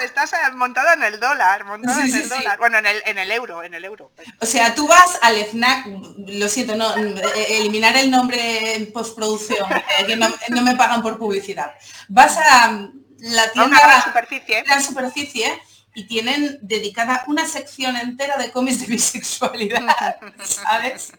estás, 0.03 0.35
eh, 0.35 0.53
montada 0.53 0.93
en 0.93 1.05
el 1.05 1.19
dólar, 1.19 1.65
montada 1.65 2.05
en 2.05 2.15
el 2.15 2.29
dólar. 2.29 2.59
Bueno, 2.59 2.77
en 2.77 2.87
el, 2.87 3.03
en 3.07 3.17
el 3.17 3.33
euro, 3.33 3.63
en 3.63 3.73
el 3.73 3.87
euro. 3.87 4.13
O 4.39 4.45
sea, 4.45 4.75
tú 4.75 4.87
vas 4.87 5.19
al 5.23 5.37
FNAC, 5.37 5.87
lo 6.19 6.51
siento, 6.51 6.77
no, 6.77 6.95
eh, 6.99 7.47
eliminar 7.49 7.97
el 7.97 8.11
nombre 8.11 8.75
en 8.75 8.93
postproducción, 8.93 9.67
que 10.07 10.17
no, 10.17 10.63
me 10.63 10.77
pagan 10.77 11.01
por 11.01 11.17
publicidad. 11.17 11.73
Vas 12.09 12.37
a 12.37 12.91
la 13.21 13.53
tienda... 13.53 13.87
la 13.87 14.05
superficie. 14.05 14.65
La 14.67 14.83
superficie 14.83 15.63
y 15.97 16.05
tienen 16.05 16.59
dedicada 16.61 17.25
una 17.27 17.49
sección 17.49 17.97
entera 17.97 18.37
de 18.37 18.53
cómics 18.53 18.81
de 18.81 18.87
bisexualidad, 18.93 20.17
¿sabes? 20.45 21.11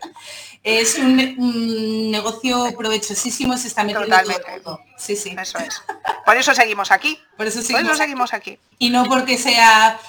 Es 0.63 0.99
un, 0.99 2.11
negocio 2.11 2.71
provechosísimo, 2.77 3.57
se 3.57 3.69
está 3.69 3.83
metiendo 3.83 4.05
Totalmente. 4.05 4.61
todo 4.63 4.79
Sí, 4.95 5.15
sí. 5.15 5.35
Eso 5.39 5.57
es. 5.57 5.81
Por 6.23 6.37
eso 6.37 6.53
seguimos 6.53 6.91
aquí. 6.91 7.19
Por 7.35 7.47
eso 7.47 7.57
Por 7.57 7.65
seguimos, 7.65 7.93
eso 7.93 7.97
seguimos 7.97 8.33
aquí. 8.33 8.59
Y 8.77 8.91
no 8.91 9.05
porque 9.05 9.37
sea... 9.37 9.99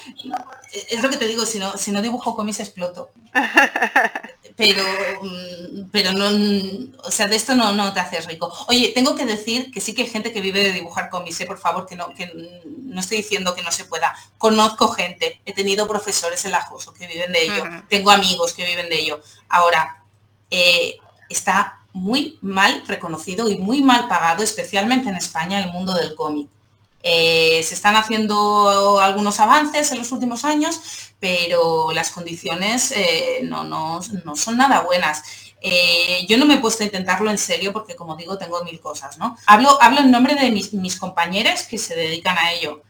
Es 0.91 1.03
lo 1.03 1.09
que 1.09 1.16
te 1.16 1.27
digo, 1.27 1.47
si 1.47 1.59
no, 1.59 1.79
si 1.79 1.91
no 1.91 2.03
dibujo 2.03 2.37
cómics 2.37 2.61
exploto. 2.61 3.11
Pero, 4.59 4.83
mm, 5.23 5.91
pero 5.93 6.13
no, 6.13 6.27
o 7.05 7.11
sea, 7.13 7.29
de 7.29 7.37
esto 7.37 7.55
no, 7.55 7.73
no 7.73 7.93
te 7.93 8.01
haces 8.01 8.27
rico. 8.27 8.53
Oye, 8.67 8.91
tengo 8.93 9.15
que 9.15 9.25
decir 9.25 9.71
que 9.71 9.81
sí 9.81 9.95
que 9.95 10.03
hay 10.03 10.09
gente 10.09 10.33
que 10.33 10.41
vive 10.41 10.65
de 10.65 10.73
dibujar 10.73 11.11
cómics, 11.11 11.41
¿eh? 11.41 11.47
por 11.47 11.59
favor, 11.59 11.87
que 11.87 11.95
no, 11.95 12.13
que 12.13 12.27
no 12.67 13.01
estoy 13.01 13.19
diciendo 13.19 13.55
que 13.55 13.63
no 13.63 13.71
se 13.71 13.85
pueda. 13.85 14.17
Conozco 14.37 14.89
gente, 14.89 15.41
he 15.47 15.53
tenido 15.53 15.87
profesores 15.87 16.45
en 16.45 16.51
la 16.51 16.69
que 16.99 17.07
viven 17.07 17.33
de 17.33 17.43
ello, 17.45 17.65
tengo 17.89 18.11
amigos 18.11 18.53
que 18.53 18.65
viven 18.65 18.89
de 18.89 18.99
ello. 18.99 19.23
Ahora, 19.49 20.03
eh, 20.51 20.97
está 21.29 21.79
muy 21.93 22.37
mal 22.41 22.83
reconocido 22.89 23.49
y 23.49 23.59
muy 23.59 23.81
mal 23.81 24.09
pagado, 24.09 24.43
especialmente 24.43 25.09
en 25.09 25.15
España, 25.15 25.63
el 25.63 25.71
mundo 25.71 25.95
del 25.95 26.17
cómic. 26.17 26.49
Eh, 27.03 27.63
se 27.63 27.75
están 27.75 27.97
haciendo 27.97 28.99
algunos 29.01 29.39
avances 29.41 29.93
en 29.93 29.99
los 29.99 30.11
últimos 30.13 30.45
años, 30.45 30.81
pero 31.21 31.93
las 31.93 32.11
condiciones 32.11 32.93
eh, 32.93 33.41
no, 33.45 33.65
no- 33.65 34.01
no 34.25 34.37
son 34.37 34.57
nada 34.57 34.81
buenas. 34.81 35.23
Eh, 35.61 36.25
yo 36.29 36.37
no 36.39 36.47
me 36.47 36.55
he 36.55 36.59
puesto 36.59 36.83
a 36.83 36.87
intentarlo 36.87 37.31
en 37.31 37.39
serio 37.39 37.73
porque, 37.73 37.97
como 37.97 38.17
digo, 38.17 38.37
tengo 38.39 38.63
mil 38.65 38.81
cosas, 38.81 39.19
¿no? 39.19 39.37
Hablo, 39.47 39.81
hablo 39.83 40.01
en 40.01 40.11
nombre 40.11 40.35
de 40.35 40.51
mis, 40.51 40.73
mis 40.75 40.97
compañeras 40.97 41.67
que 41.67 41.79
se 41.79 41.95
dedican 41.97 42.37
a 42.39 42.53
ello. 42.53 42.83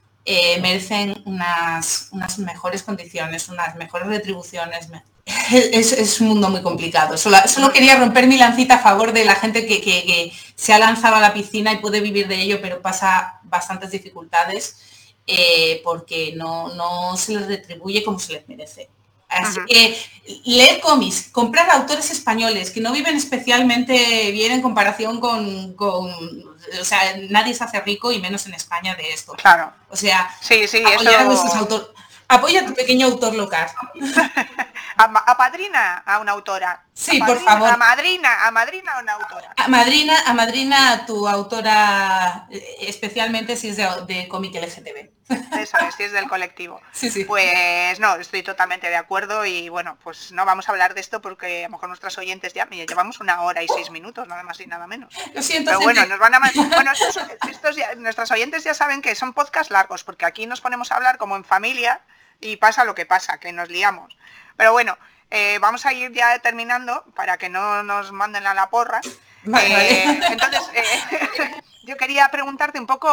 Merecen 0.60 1.22
unas, 1.24 2.08
unas 2.10 2.38
mejores 2.38 2.82
condiciones, 2.82 3.48
unas 3.48 3.76
mejores 3.76 4.08
retribuciones. 4.08 4.88
Es, 5.50 5.92
es 5.92 6.20
un 6.20 6.28
mundo 6.28 6.48
muy 6.48 6.62
complicado. 6.62 7.16
Solo, 7.18 7.38
solo 7.46 7.72
quería 7.72 7.96
romper 7.96 8.26
mi 8.26 8.38
lancita 8.38 8.76
a 8.76 8.78
favor 8.78 9.12
de 9.12 9.24
la 9.24 9.34
gente 9.34 9.66
que, 9.66 9.80
que- 9.80 10.04
que 10.04 10.32
se 10.54 10.72
ha 10.72 10.78
lanzado 10.78 11.16
a 11.16 11.20
la 11.20 11.32
piscina 11.34 11.72
y 11.72 11.78
puede 11.78 12.00
vivir 12.00 12.26
de 12.28 12.40
ello, 12.40 12.60
pero 12.60 12.80
pasa 12.82 13.40
bastantes 13.44 13.90
dificultades 13.90 14.76
eh, 15.26 15.80
porque 15.84 16.32
no, 16.36 16.74
no 16.74 17.16
se 17.16 17.32
les 17.34 17.46
retribuye 17.46 18.02
como 18.02 18.18
se 18.18 18.32
les 18.34 18.48
merece. 18.48 18.88
Así 19.30 19.60
que 19.68 19.94
leer 20.46 20.80
cómics, 20.80 21.28
comprar 21.30 21.68
autores 21.70 22.10
españoles 22.10 22.70
que 22.70 22.80
no 22.80 22.92
viven 22.92 23.14
especialmente 23.14 24.30
bien 24.32 24.52
en 24.52 24.62
comparación 24.62 25.20
con, 25.20 25.74
con- 25.74 26.10
o 26.10 26.84
sea, 26.84 26.98
nadie 27.28 27.52
se 27.52 27.62
hace 27.64 27.78
rico 27.82 28.10
y 28.10 28.20
menos 28.20 28.46
en 28.46 28.54
España 28.54 28.94
de 28.94 29.12
esto. 29.12 29.32
Claro. 29.34 29.70
O 29.90 29.96
sea, 29.96 30.30
Sí, 30.40 30.66
sí, 30.66 30.82
apoyar 30.82 31.20
a 31.20 31.24
nuestros 31.24 31.50
eso. 31.52 31.60
autores. 31.60 31.88
Apoya 32.30 32.60
a 32.62 32.66
tu 32.66 32.74
pequeño 32.74 33.06
autor 33.06 33.34
local. 33.34 33.68
Apadrina 34.98 35.98
a 36.04 36.18
una 36.18 36.32
autora. 36.32 36.84
Sí, 36.92 37.18
por 37.20 37.38
favor. 37.40 37.70
A 37.70 37.76
madrina, 37.76 38.46
a 38.46 38.50
madrina 38.50 38.92
a 38.92 38.98
una 39.00 39.12
autora. 39.14 39.54
A 39.56 39.68
madrina, 39.68 40.14
a 40.26 40.34
madrina 40.34 40.92
a 40.92 41.06
tu 41.06 41.28
autora, 41.28 42.46
eh, 42.50 42.76
especialmente 42.80 43.56
si 43.56 43.68
es 43.68 43.76
de, 43.76 43.88
de 44.06 44.28
cómic 44.28 44.54
LGTB. 44.54 45.10
Eso 45.60 45.76
es, 45.78 45.94
si 45.94 46.02
es 46.04 46.12
del 46.12 46.28
colectivo. 46.28 46.80
Sí, 46.92 47.10
sí. 47.10 47.24
Pues 47.24 48.00
no, 48.00 48.16
estoy 48.16 48.42
totalmente 48.42 48.88
de 48.88 48.96
acuerdo 48.96 49.44
y 49.46 49.68
bueno, 49.68 49.96
pues 50.02 50.32
no 50.32 50.44
vamos 50.44 50.68
a 50.68 50.72
hablar 50.72 50.94
de 50.94 51.00
esto 51.00 51.20
porque 51.20 51.60
a 51.64 51.68
lo 51.68 51.72
mejor 51.72 51.88
nuestros 51.88 52.18
oyentes 52.18 52.52
ya, 52.54 52.66
mira, 52.66 52.84
llevamos 52.86 53.20
una 53.20 53.42
hora 53.42 53.62
y 53.62 53.68
seis 53.68 53.90
minutos, 53.90 54.26
nada 54.26 54.42
más 54.42 54.58
y 54.60 54.66
nada 54.66 54.86
menos. 54.88 55.14
Lo 55.34 55.42
siento, 55.42 55.70
Pero 55.70 55.80
bueno, 55.82 56.04
nos 56.06 56.18
van 56.18 56.34
a... 56.34 56.40
Bueno, 56.74 56.90
estos, 56.92 57.18
estos 57.48 57.76
ya- 57.76 57.94
nuestros 57.94 58.30
oyentes 58.32 58.64
ya 58.64 58.74
saben 58.74 59.00
que 59.02 59.14
son 59.14 59.32
podcasts 59.32 59.70
largos, 59.70 60.02
porque 60.02 60.26
aquí 60.26 60.46
nos 60.46 60.60
ponemos 60.60 60.90
a 60.90 60.96
hablar 60.96 61.18
como 61.18 61.36
en 61.36 61.44
familia 61.44 62.00
y 62.40 62.56
pasa 62.56 62.84
lo 62.84 62.94
que 62.94 63.06
pasa, 63.06 63.38
que 63.38 63.52
nos 63.52 63.68
liamos. 63.68 64.16
Pero 64.58 64.72
bueno, 64.72 64.98
eh, 65.30 65.58
vamos 65.60 65.86
a 65.86 65.94
ir 65.94 66.12
ya 66.12 66.38
terminando 66.40 67.04
para 67.16 67.38
que 67.38 67.48
no 67.48 67.82
nos 67.82 68.12
manden 68.12 68.46
a 68.46 68.52
la 68.54 68.68
porra. 68.68 69.00
Vale, 69.44 70.02
Eh, 70.04 70.20
entonces, 70.32 70.60
eh, 70.74 71.62
yo 71.84 71.96
quería 71.96 72.28
preguntarte 72.30 72.78
un 72.78 72.86
poco 72.86 73.08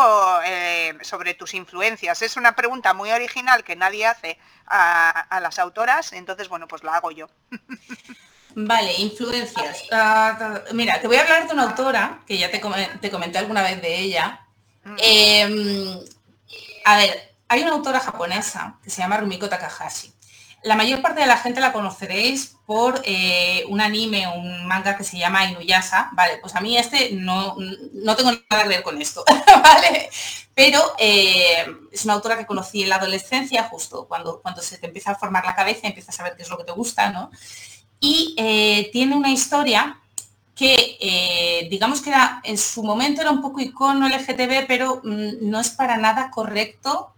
sobre 1.01 1.33
tus 1.35 1.53
influencias. 1.53 2.21
Es 2.21 2.35
una 2.35 2.55
pregunta 2.55 2.93
muy 2.93 3.11
original 3.11 3.63
que 3.63 3.77
nadie 3.77 4.05
hace 4.07 4.37
a, 4.67 5.11
a 5.11 5.39
las 5.39 5.59
autoras, 5.59 6.11
entonces, 6.11 6.49
bueno, 6.49 6.67
pues 6.67 6.83
la 6.83 6.95
hago 6.95 7.11
yo. 7.11 7.29
Vale, 8.55 8.93
influencias. 8.93 9.83
Ah, 9.91 10.61
mira, 10.73 10.99
te 11.01 11.07
voy 11.07 11.17
a 11.17 11.21
hablar 11.23 11.47
de 11.47 11.53
una 11.53 11.63
autora 11.63 12.19
que 12.25 12.37
ya 12.37 12.49
te, 12.49 12.61
come- 12.61 12.89
te 13.01 13.11
comenté 13.11 13.37
alguna 13.37 13.61
vez 13.61 13.81
de 13.81 13.99
ella. 13.99 14.41
Mm. 14.83 14.95
Eh, 14.99 15.99
a 16.85 16.97
ver, 16.97 17.35
hay 17.49 17.61
una 17.63 17.71
autora 17.73 17.99
japonesa 17.99 18.75
que 18.83 18.89
se 18.89 19.01
llama 19.01 19.17
Rumiko 19.17 19.49
Takahashi. 19.49 20.13
La 20.65 20.75
mayor 20.75 21.03
parte 21.03 21.21
de 21.21 21.27
la 21.27 21.37
gente 21.37 21.61
la 21.61 21.71
conoceréis 21.71 22.57
por 22.65 22.99
eh, 23.05 23.65
un 23.69 23.81
anime, 23.81 24.27
un 24.27 24.65
manga 24.65 24.97
que 24.97 25.03
se 25.03 25.19
llama 25.19 25.45
Inuyasha. 25.45 26.09
Vale, 26.13 26.39
pues 26.41 26.55
a 26.55 26.59
mí 26.59 26.75
este 26.75 27.11
no, 27.11 27.55
no 27.93 28.15
tengo 28.15 28.31
nada 28.31 28.63
que 28.63 28.69
ver 28.69 28.81
con 28.81 28.99
esto, 28.99 29.23
¿vale? 29.63 30.09
Pero 30.55 30.81
eh, 30.97 31.67
es 31.91 32.03
una 32.05 32.15
autora 32.15 32.35
que 32.35 32.47
conocí 32.47 32.81
en 32.81 32.89
la 32.89 32.95
adolescencia, 32.95 33.65
justo 33.65 34.07
cuando, 34.07 34.41
cuando 34.41 34.63
se 34.63 34.79
te 34.79 34.87
empieza 34.87 35.11
a 35.11 35.15
formar 35.15 35.45
la 35.45 35.53
cabeza, 35.53 35.85
empiezas 35.85 36.15
a 36.15 36.17
saber 36.17 36.35
qué 36.35 36.41
es 36.41 36.49
lo 36.49 36.57
que 36.57 36.63
te 36.63 36.71
gusta, 36.71 37.11
¿no? 37.11 37.29
Y 37.99 38.33
eh, 38.35 38.89
tiene 38.91 39.15
una 39.15 39.29
historia 39.29 39.99
que 40.55 41.67
digamos 41.69 42.01
que 42.01 42.09
era 42.09 42.41
en 42.43 42.57
su 42.57 42.81
momento 42.81 43.21
era 43.21 43.29
un 43.29 43.41
poco 43.41 43.59
icono 43.59 44.07
LGTB, 44.07 44.65
pero 44.67 45.01
mm, 45.03 45.47
no 45.47 45.59
es 45.59 45.69
para 45.69 45.97
nada 45.97 46.31
correcto. 46.31 47.13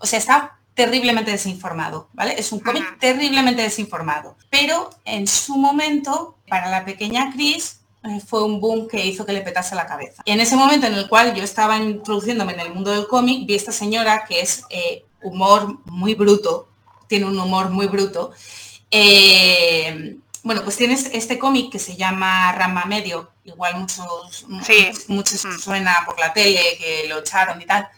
o 0.00 0.06
sea, 0.06 0.18
está 0.18 0.58
terriblemente 0.74 1.30
desinformado, 1.30 2.08
¿vale? 2.12 2.34
Es 2.38 2.50
un 2.52 2.60
cómic 2.60 2.98
terriblemente 2.98 3.62
desinformado. 3.62 4.36
Pero 4.50 4.90
en 5.04 5.26
su 5.26 5.56
momento, 5.56 6.36
para 6.48 6.68
la 6.68 6.84
pequeña 6.84 7.32
Chris, 7.32 7.80
eh, 8.02 8.20
fue 8.26 8.44
un 8.44 8.60
boom 8.60 8.88
que 8.88 9.04
hizo 9.06 9.24
que 9.24 9.32
le 9.32 9.40
petase 9.40 9.74
la 9.74 9.86
cabeza. 9.86 10.22
Y 10.24 10.32
en 10.32 10.40
ese 10.40 10.56
momento 10.56 10.86
en 10.86 10.94
el 10.94 11.08
cual 11.08 11.34
yo 11.34 11.42
estaba 11.44 11.76
introduciéndome 11.78 12.52
en 12.52 12.60
el 12.60 12.74
mundo 12.74 12.90
del 12.90 13.06
cómic, 13.06 13.46
vi 13.46 13.54
a 13.54 13.56
esta 13.56 13.72
señora 13.72 14.24
que 14.26 14.40
es 14.40 14.64
eh, 14.68 15.04
humor 15.22 15.78
muy 15.86 16.14
bruto, 16.14 16.68
tiene 17.08 17.26
un 17.26 17.38
humor 17.38 17.70
muy 17.70 17.86
bruto. 17.86 18.32
Eh, 18.90 20.16
bueno, 20.42 20.62
pues 20.62 20.76
tienes 20.76 21.08
este 21.12 21.38
cómic 21.38 21.72
que 21.72 21.78
se 21.78 21.96
llama 21.96 22.52
Rama 22.52 22.84
Medio, 22.84 23.30
igual 23.44 23.76
muchos, 23.76 24.44
Sí. 24.66 24.90
muchos, 25.08 25.08
muchos 25.08 25.62
suena 25.62 26.02
por 26.04 26.18
la 26.20 26.32
tele, 26.32 26.60
que 26.78 27.06
lo 27.08 27.20
echaron 27.20 27.60
y 27.62 27.66
tal. 27.66 27.88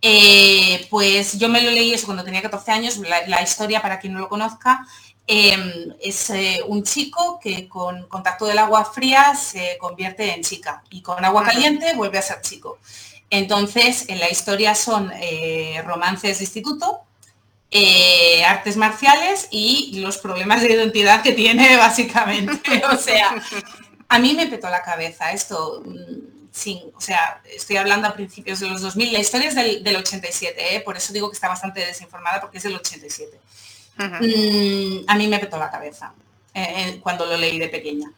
Eh, 0.00 0.86
pues 0.90 1.38
yo 1.38 1.48
me 1.48 1.60
lo 1.60 1.70
leí 1.70 1.92
eso 1.92 2.06
cuando 2.06 2.24
tenía 2.24 2.42
14 2.42 2.70
años, 2.70 2.98
la, 2.98 3.26
la 3.26 3.42
historia 3.42 3.82
para 3.82 3.98
quien 3.98 4.12
no 4.12 4.20
lo 4.20 4.28
conozca, 4.28 4.86
eh, 5.30 5.94
es 6.00 6.30
eh, 6.30 6.62
un 6.66 6.82
chico 6.82 7.38
que 7.38 7.68
con 7.68 8.08
contacto 8.08 8.46
del 8.46 8.58
agua 8.58 8.86
fría 8.86 9.34
se 9.34 9.76
convierte 9.78 10.32
en 10.32 10.42
chica 10.42 10.82
y 10.88 11.02
con 11.02 11.22
agua 11.22 11.44
caliente 11.44 11.94
vuelve 11.94 12.16
a 12.16 12.22
ser 12.22 12.40
chico. 12.40 12.78
Entonces, 13.28 14.06
en 14.08 14.20
la 14.20 14.30
historia 14.30 14.74
son 14.74 15.12
eh, 15.20 15.82
romances 15.84 16.38
de 16.38 16.44
instituto, 16.44 17.00
eh, 17.70 18.42
artes 18.42 18.78
marciales 18.78 19.48
y 19.50 20.00
los 20.00 20.16
problemas 20.16 20.62
de 20.62 20.72
identidad 20.72 21.22
que 21.22 21.32
tiene 21.32 21.76
básicamente. 21.76 22.82
O 22.90 22.96
sea, 22.96 23.34
a 24.08 24.18
mí 24.18 24.32
me 24.32 24.46
petó 24.46 24.70
la 24.70 24.82
cabeza 24.82 25.32
esto. 25.32 25.82
Sin, 26.50 26.78
o 26.94 27.00
sea, 27.00 27.40
estoy 27.44 27.76
hablando 27.76 28.08
a 28.08 28.14
principios 28.14 28.60
de 28.60 28.68
los 28.68 28.80
2000. 28.80 29.12
La 29.12 29.18
historia 29.18 29.48
es 29.48 29.54
del, 29.54 29.84
del 29.84 29.96
87, 29.96 30.76
¿eh? 30.76 30.80
por 30.80 30.96
eso 30.96 31.12
digo 31.12 31.30
que 31.30 31.34
está 31.34 31.48
bastante 31.48 31.80
desinformada 31.80 32.40
porque 32.40 32.58
es 32.58 32.64
del 32.64 32.74
87. 32.74 33.38
Ujú. 33.98 34.06
Mm, 34.06 35.04
a 35.06 35.14
mí 35.16 35.26
me 35.26 35.38
petó 35.38 35.58
la 35.58 35.70
cabeza 35.70 36.12
eh, 36.54 36.74
eh, 36.76 37.00
cuando 37.02 37.26
lo 37.26 37.36
leí 37.36 37.58
de 37.58 37.68
pequeña. 37.68 38.10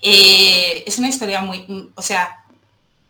Eh, 0.00 0.84
es 0.86 0.98
una 0.98 1.08
historia 1.08 1.40
muy, 1.40 1.64
mm, 1.66 1.92
o 1.94 2.02
sea, 2.02 2.41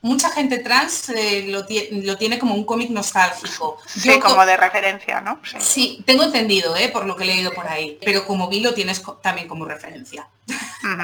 mucha 0.02 0.30
gente 0.30 0.58
trans 0.58 1.08
eh, 1.10 1.46
lo, 1.48 1.66
tie- 1.66 1.88
lo 2.04 2.16
tiene 2.18 2.38
como 2.38 2.54
un 2.54 2.64
cómic 2.64 2.90
nostálgico. 2.90 3.78
Sí, 3.86 4.08
Yo 4.08 4.20
co- 4.20 4.28
como 4.30 4.44
de 4.44 4.56
referencia, 4.56 5.20
¿no? 5.20 5.40
Sí. 5.48 5.56
Sí, 5.60 6.02
tengo 6.04 6.24
entendido, 6.24 6.76
¿eh? 6.76 6.88
por 6.90 7.06
lo 7.06 7.16
que 7.16 7.24
he 7.24 7.26
leído 7.28 7.52
por 7.54 7.66
ahí, 7.68 7.98
pero 8.04 8.26
como 8.26 8.48
vi 8.48 8.60
lo 8.60 8.74
tienes 8.74 9.00
co- 9.00 9.14
también 9.14 9.48
como 9.48 9.64
referencia. 9.64 10.28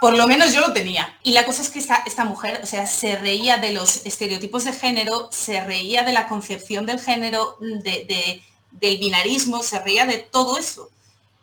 Por 0.00 0.14
lo 0.16 0.26
menos 0.26 0.52
yo 0.52 0.60
lo 0.60 0.72
tenía. 0.72 1.16
Y 1.22 1.32
la 1.32 1.44
cosa 1.46 1.62
es 1.62 1.70
que 1.70 1.78
esta, 1.78 2.02
esta 2.06 2.24
mujer, 2.24 2.60
o 2.62 2.66
sea, 2.66 2.86
se 2.86 3.16
reía 3.16 3.56
de 3.58 3.72
los 3.72 4.04
estereotipos 4.04 4.64
de 4.64 4.72
género, 4.72 5.28
se 5.32 5.62
reía 5.64 6.02
de 6.02 6.12
la 6.12 6.26
concepción 6.28 6.84
del 6.86 7.00
género, 7.00 7.56
de, 7.60 8.04
de- 8.04 8.42
del 8.72 8.98
binarismo, 8.98 9.62
se 9.62 9.78
reía 9.78 10.04
de 10.04 10.18
todo 10.18 10.58
eso. 10.58 10.90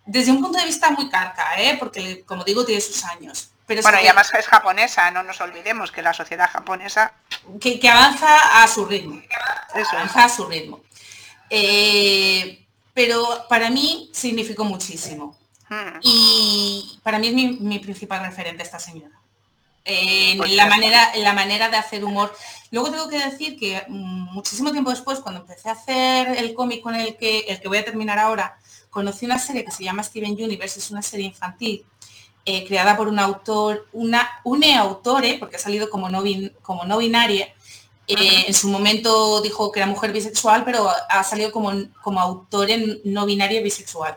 Desde 0.05 0.31
un 0.31 0.41
punto 0.41 0.59
de 0.59 0.65
vista 0.65 0.91
muy 0.91 1.09
carca, 1.09 1.45
¿eh? 1.57 1.77
porque 1.79 2.23
como 2.25 2.43
digo, 2.43 2.65
tiene 2.65 2.81
sus 2.81 3.03
años. 3.05 3.49
Pero 3.65 3.81
Bueno, 3.81 3.97
y 3.99 4.01
que- 4.01 4.07
además 4.09 4.33
es 4.37 4.45
japonesa, 4.47 5.09
no 5.11 5.23
nos 5.23 5.39
olvidemos 5.41 5.91
que 5.91 6.01
la 6.01 6.13
sociedad 6.13 6.49
japonesa, 6.51 7.13
que, 7.61 7.79
que 7.79 7.89
avanza 7.89 8.61
a 8.63 8.67
su 8.67 8.85
ritmo. 8.85 9.21
eso 9.73 9.79
es. 9.81 9.93
avanza 9.93 10.25
a 10.25 10.29
su 10.29 10.45
ritmo. 10.45 10.81
Eh, 11.49 12.65
pero 12.93 13.45
para 13.49 13.69
mí 13.69 14.09
significó 14.13 14.65
muchísimo. 14.65 15.37
Mm. 15.69 15.99
Y 16.01 16.99
para 17.03 17.19
mí 17.19 17.27
es 17.27 17.33
mi, 17.33 17.47
mi 17.59 17.79
principal 17.79 18.25
referente 18.25 18.63
esta 18.63 18.79
señora. 18.79 19.17
en 19.85 20.37
pues 20.37 20.51
la 20.51 20.67
manera, 20.67 21.11
en 21.13 21.23
la 21.23 21.33
manera 21.33 21.69
de 21.69 21.77
hacer 21.77 22.03
humor. 22.05 22.33
Luego 22.71 22.89
tengo 22.91 23.09
que 23.09 23.19
decir 23.19 23.57
que 23.57 23.83
mm, 23.87 24.33
muchísimo 24.33 24.71
tiempo 24.71 24.89
después, 24.91 25.19
cuando 25.19 25.41
empecé 25.41 25.69
a 25.69 25.73
hacer 25.73 26.37
el 26.37 26.53
cómic 26.53 26.81
con 26.81 26.95
el 26.95 27.17
que, 27.17 27.39
el 27.47 27.59
que 27.59 27.67
voy 27.67 27.77
a 27.79 27.85
terminar 27.85 28.19
ahora, 28.19 28.57
conocí 28.89 29.25
una 29.25 29.39
serie 29.39 29.65
que 29.65 29.71
se 29.71 29.83
llama 29.83 30.03
Steven 30.03 30.31
Universe, 30.31 30.79
es 30.79 30.91
una 30.91 31.01
serie 31.01 31.25
infantil 31.27 31.85
eh, 32.45 32.65
creada 32.67 32.97
por 32.97 33.07
un 33.07 33.19
autor, 33.19 33.87
una 33.93 34.29
une 34.43 34.75
autore, 34.75 35.37
porque 35.39 35.55
ha 35.55 35.59
salido 35.59 35.89
como 35.89 36.09
no, 36.09 36.23
como 36.61 36.83
no 36.83 36.97
binaria. 36.97 37.53
Eh, 38.05 38.45
en 38.47 38.53
su 38.53 38.67
momento 38.67 39.41
dijo 39.41 39.71
que 39.71 39.79
era 39.79 39.87
mujer 39.87 40.11
bisexual, 40.11 40.65
pero 40.65 40.89
ha 41.09 41.23
salido 41.23 41.53
como, 41.53 41.71
como 42.01 42.19
autor 42.19 42.69
en 42.69 42.99
no 43.05 43.25
binaria 43.25 43.61
bisexual. 43.61 44.15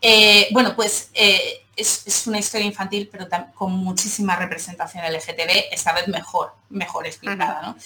Eh, 0.00 0.48
bueno, 0.52 0.74
pues 0.74 1.10
es, 1.14 2.26
una 2.26 2.38
historia 2.38 2.66
infantil, 2.66 3.10
pero 3.12 3.26
con 3.54 3.72
muchísima 3.72 4.36
representación 4.36 5.04
LGTB, 5.04 5.70
esta 5.70 5.92
vez 5.92 6.08
mejor, 6.08 6.54
mejor 6.70 7.06
explicada, 7.06 7.76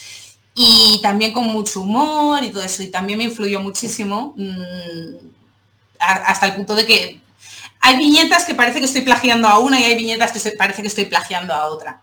Y 0.55 1.01
también 1.03 1.33
con 1.33 1.47
mucho 1.47 1.81
humor 1.81 2.45
y 2.45 2.51
todo 2.51 2.62
eso. 2.62 2.85
Y 2.85 2.89
también 2.89 3.19
me 3.19 3.25
influyó 3.25 3.59
muchísimo 3.59 4.35
mm, 4.37 5.17
hasta 5.99 6.47
el 6.47 6.55
punto 6.55 6.77
de 6.77 6.87
que 6.87 7.21
hay 7.81 7.97
viñetas 7.97 8.44
que 8.44 8.55
parece 8.55 8.78
que 8.78 8.85
estoy 8.85 9.02
plagiando 9.02 9.48
a 9.48 9.59
una 9.59 9.81
y 9.81 9.85
hay 9.85 9.97
viñetas 9.97 10.32
que 10.32 10.51
parece 10.52 10.82
que 10.82 10.89
estoy 10.89 11.07
plagiando 11.07 11.55
a 11.55 11.66
otra. 11.66 12.02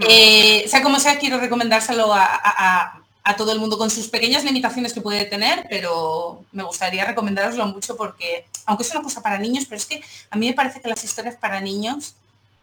Eh, 0.00 0.64
sea 0.68 0.82
como 0.82 1.00
sea, 1.00 1.18
quiero 1.18 1.38
recomendárselo 1.38 2.12
a, 2.14 2.94
todo 3.36 3.52
el 3.52 3.58
mundo 3.58 3.76
con 3.76 3.90
sus 3.90 4.08
pequeñas 4.08 4.42
limitaciones 4.42 4.94
que 4.94 5.02
puede 5.02 5.26
tener, 5.26 5.66
pero 5.68 6.44
me 6.50 6.62
gustaría 6.62 7.04
recomendaroslo 7.04 7.66
mucho 7.66 7.94
porque, 7.94 8.46
aunque 8.64 8.84
es 8.84 8.90
una 8.90 9.02
cosa 9.02 9.22
para 9.22 9.38
niños, 9.38 9.66
pero 9.66 9.76
es 9.76 9.84
que 9.84 10.02
a 10.30 10.36
mí 10.38 10.46
me 10.46 10.54
parece 10.54 10.80
que 10.80 10.88
las 10.88 11.04
historias 11.04 11.36
para 11.36 11.60
niños 11.60 12.14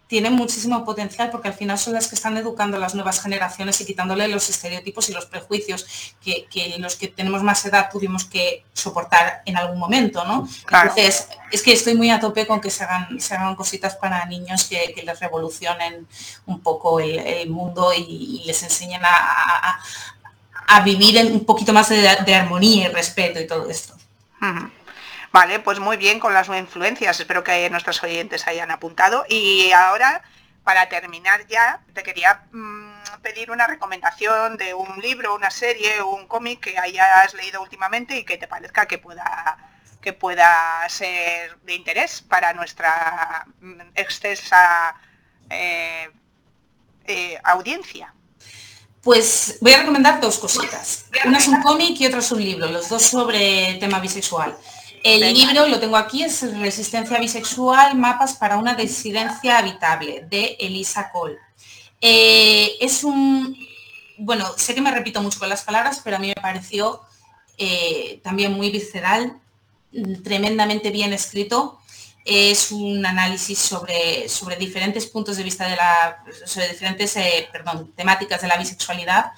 tienen 0.07 0.33
muchísimo 0.33 0.85
potencial 0.85 1.31
porque 1.31 1.47
al 1.47 1.55
final 1.55 1.79
son 1.79 1.93
las 1.93 2.07
que 2.07 2.15
están 2.15 2.37
educando 2.37 2.77
a 2.77 2.79
las 2.79 2.93
nuevas 2.93 3.21
generaciones 3.21 3.81
y 3.81 3.85
quitándole 3.85 4.27
los 4.27 4.49
estereotipos 4.49 5.09
y 5.09 5.13
los 5.13 5.25
prejuicios 5.25 6.13
que, 6.23 6.47
los 6.77 6.95
que 6.95 7.07
tenemos 7.07 7.41
más 7.41 7.65
edad 7.65 7.89
tuvimos 7.91 8.25
que 8.25 8.65
soportar 8.73 9.41
en 9.45 9.57
algún 9.57 9.79
momento, 9.79 10.23
¿no? 10.23 10.47
Entonces, 10.71 11.27
es 11.51 11.63
que 11.63 11.73
estoy 11.73 11.95
muy 11.95 12.11
a 12.11 12.19
tope 12.19 12.45
con 12.45 12.61
que 12.61 12.69
se 12.69 12.83
hagan, 12.83 13.19
se 13.19 13.33
hagan 13.33 13.55
cositas 13.55 13.95
para 13.95 14.25
niños 14.25 14.65
que, 14.65 14.93
les 15.05 15.19
revolucionen 15.19 16.07
un 16.45 16.61
poco 16.61 16.99
el, 16.99 17.49
mundo 17.49 17.91
y, 17.95 18.43
les 18.45 18.61
enseñen 18.63 19.01
a, 19.03 19.79
vivir 20.83 21.17
en 21.17 21.31
un 21.31 21.45
poquito 21.45 21.73
más 21.73 21.89
de, 21.89 22.35
armonía 22.35 22.89
y 22.89 22.93
respeto 22.93 23.39
y 23.39 23.47
todo 23.47 23.69
esto. 23.69 23.95
Vale, 25.35 25.59
pues 25.59 25.81
muy 25.81 25.97
bien 25.97 26.21
con 26.21 26.33
las 26.33 26.47
influencias. 26.47 27.19
Espero 27.19 27.43
que 27.43 27.69
nuestros 27.69 28.01
oyentes 28.01 28.47
hayan 28.47 28.71
apuntado. 28.71 29.25
Y 29.27 29.69
ahora, 29.73 30.21
para 30.63 30.87
terminar 30.87 31.45
ya, 31.47 31.81
te 31.93 32.03
quería 32.03 32.45
mm, 32.53 33.19
pedir 33.21 33.51
una 33.51 33.67
recomendación 33.67 34.55
de 34.55 34.73
un 34.73 34.97
libro, 35.01 35.35
una 35.35 35.51
serie, 35.51 36.01
un 36.01 36.25
cómic 36.27 36.61
que 36.61 36.77
hayas 36.77 37.33
leído 37.33 37.61
últimamente 37.61 38.17
y 38.17 38.23
que 38.23 38.37
te 38.37 38.47
parezca 38.47 38.85
que 38.85 38.97
pueda 38.97 39.57
que 40.01 40.13
pueda 40.13 40.87
ser 40.87 41.57
de 41.63 41.73
interés 41.73 42.21
para 42.21 42.53
nuestra 42.53 43.45
mm, 43.59 43.81
extensa 43.93 44.95
eh, 45.49 46.11
eh, 47.07 47.37
audiencia. 47.43 48.13
Pues 49.01 49.57
voy 49.59 49.73
a 49.73 49.79
recomendar 49.79 50.21
dos 50.21 50.37
cositas. 50.39 51.07
Una 51.25 51.39
es 51.39 51.47
un 51.49 51.61
cómic 51.61 51.99
y 51.99 52.05
otra 52.05 52.19
es 52.19 52.31
un 52.31 52.41
libro, 52.41 52.67
los 52.67 52.87
dos 52.87 53.03
sobre 53.03 53.73
tema 53.81 53.99
bisexual. 53.99 54.57
El 55.05 55.35
libro, 55.35 55.67
lo 55.67 55.79
tengo 55.79 55.97
aquí, 55.97 56.23
es 56.23 56.41
Resistencia 56.57 57.19
bisexual, 57.19 57.95
mapas 57.95 58.33
para 58.33 58.57
una 58.57 58.73
disidencia 58.73 59.59
habitable, 59.59 60.25
de 60.27 60.57
Elisa 60.59 61.11
Cole. 61.11 61.37
Eh, 62.01 62.71
es 62.81 63.03
un, 63.03 63.55
bueno, 64.17 64.51
sé 64.57 64.73
que 64.73 64.81
me 64.81 64.89
repito 64.89 65.21
mucho 65.21 65.37
con 65.37 65.47
las 65.47 65.61
palabras, 65.61 66.01
pero 66.03 66.15
a 66.15 66.19
mí 66.19 66.29
me 66.29 66.41
pareció 66.41 67.01
eh, 67.59 68.19
también 68.23 68.53
muy 68.53 68.71
visceral, 68.71 69.39
tremendamente 70.23 70.89
bien 70.89 71.13
escrito. 71.13 71.79
Es 72.25 72.71
un 72.71 73.05
análisis 73.05 73.59
sobre, 73.59 74.27
sobre 74.27 74.55
diferentes 74.55 75.05
puntos 75.05 75.37
de 75.37 75.43
vista 75.43 75.69
de 75.69 75.75
la, 75.75 76.23
sobre 76.47 76.69
diferentes, 76.69 77.15
eh, 77.17 77.47
perdón, 77.51 77.93
temáticas 77.95 78.41
de 78.41 78.47
la 78.47 78.57
bisexualidad, 78.57 79.33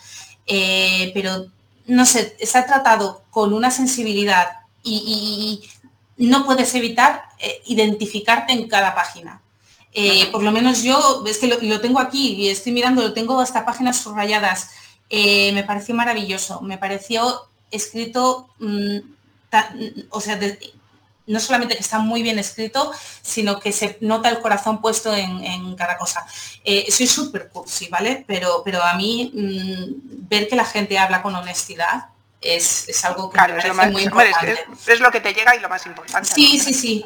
pero 1.14 1.48
no 1.88 2.06
sé, 2.06 2.38
está 2.40 2.66
tratado 2.66 3.24
con 3.32 3.52
una 3.52 3.70
sensibilidad 3.70 4.62
y, 4.88 5.70
no 6.18 6.46
puedes 6.46 6.74
evitar 6.74 7.30
eh, 7.38 7.62
identificarte 7.68 8.52
en 8.52 8.68
cada 8.68 8.96
página. 8.96 9.42
Eh, 9.94 10.28
por 10.32 10.42
lo 10.42 10.52
menos 10.52 10.82
yo, 10.82 11.24
es 11.28 11.38
que 11.38 11.48
lo, 11.48 11.80
tengo 11.80 12.00
aquí 12.00 12.34
y 12.34 12.50
estoy 12.50 12.72
mirando, 12.72 13.04
lo 13.04 13.14
tengo 13.14 13.40
hasta 13.40 13.66
páginas 13.66 13.98
subrayadas. 13.98 14.72
Eh, 15.10 15.52
me 15.54 15.64
pareció 15.64 15.94
maravilloso, 15.94 16.62
me 16.62 16.80
pareció 16.80 17.48
escrito, 17.70 18.50
mm, 18.58 18.98
o 20.10 20.20
sea, 20.20 20.40
no 21.28 21.40
solamente 21.40 21.76
que 21.76 21.82
está 21.82 22.00
muy 22.00 22.24
bien 22.24 22.40
escrito, 22.40 22.92
sino 23.22 23.60
que 23.60 23.72
se 23.72 23.98
nota 24.02 24.30
el 24.30 24.40
corazón 24.40 24.82
puesto 24.82 25.14
en, 25.14 25.76
cada 25.76 25.98
cosa. 25.98 26.26
soy 26.90 27.06
súper 27.08 27.50
cursi, 27.50 27.90
¿vale? 27.90 28.26
Pero, 28.28 28.64
pero 28.66 28.84
a 28.84 28.96
mí 28.96 29.32
mm, 29.34 30.28
ver 30.28 30.48
que 30.48 30.56
la 30.56 30.66
gente 30.66 30.98
habla 30.98 31.22
con 31.22 31.36
honestidad 31.36 32.08
es, 32.42 33.06
algo 33.06 33.30
que 33.30 33.40
es 33.40 33.92
muy 33.92 34.04
importante. 34.04 34.66
Es, 34.88 35.00
lo 35.00 35.12
que 35.12 35.22
te 35.22 35.34
llega 35.34 35.56
y 35.56 35.60
lo 35.60 35.70
más 35.70 35.86
importante. 35.86 36.30
Sí, 36.34 36.60
sí, 36.60 36.74
sí. 36.74 37.06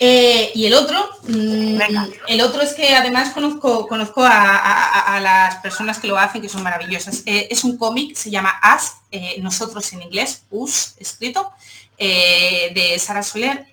Eh, 0.00 0.52
y 0.54 0.66
el 0.66 0.74
otro, 0.74 1.10
mm, 1.24 1.80
el 2.28 2.40
otro 2.40 2.62
es 2.62 2.72
que 2.74 2.94
además 2.94 3.30
conozco, 3.30 3.88
conozco 3.88 4.22
a, 4.24 5.18
las 5.20 5.56
personas 5.56 5.98
que 5.98 6.06
lo 6.06 6.16
hacen, 6.16 6.40
que 6.40 6.48
son 6.48 6.62
maravillosas. 6.62 7.22
Eh, 7.26 7.48
es 7.50 7.64
un 7.64 7.76
cómic, 7.76 8.14
se 8.14 8.30
llama 8.30 8.50
As, 8.62 8.98
eh, 9.10 9.36
nosotros 9.40 9.92
en 9.92 10.02
inglés, 10.02 10.44
Us, 10.50 10.94
escrito, 10.98 11.52
de 11.98 12.96
Sara 13.00 13.22
Soler. 13.24 13.66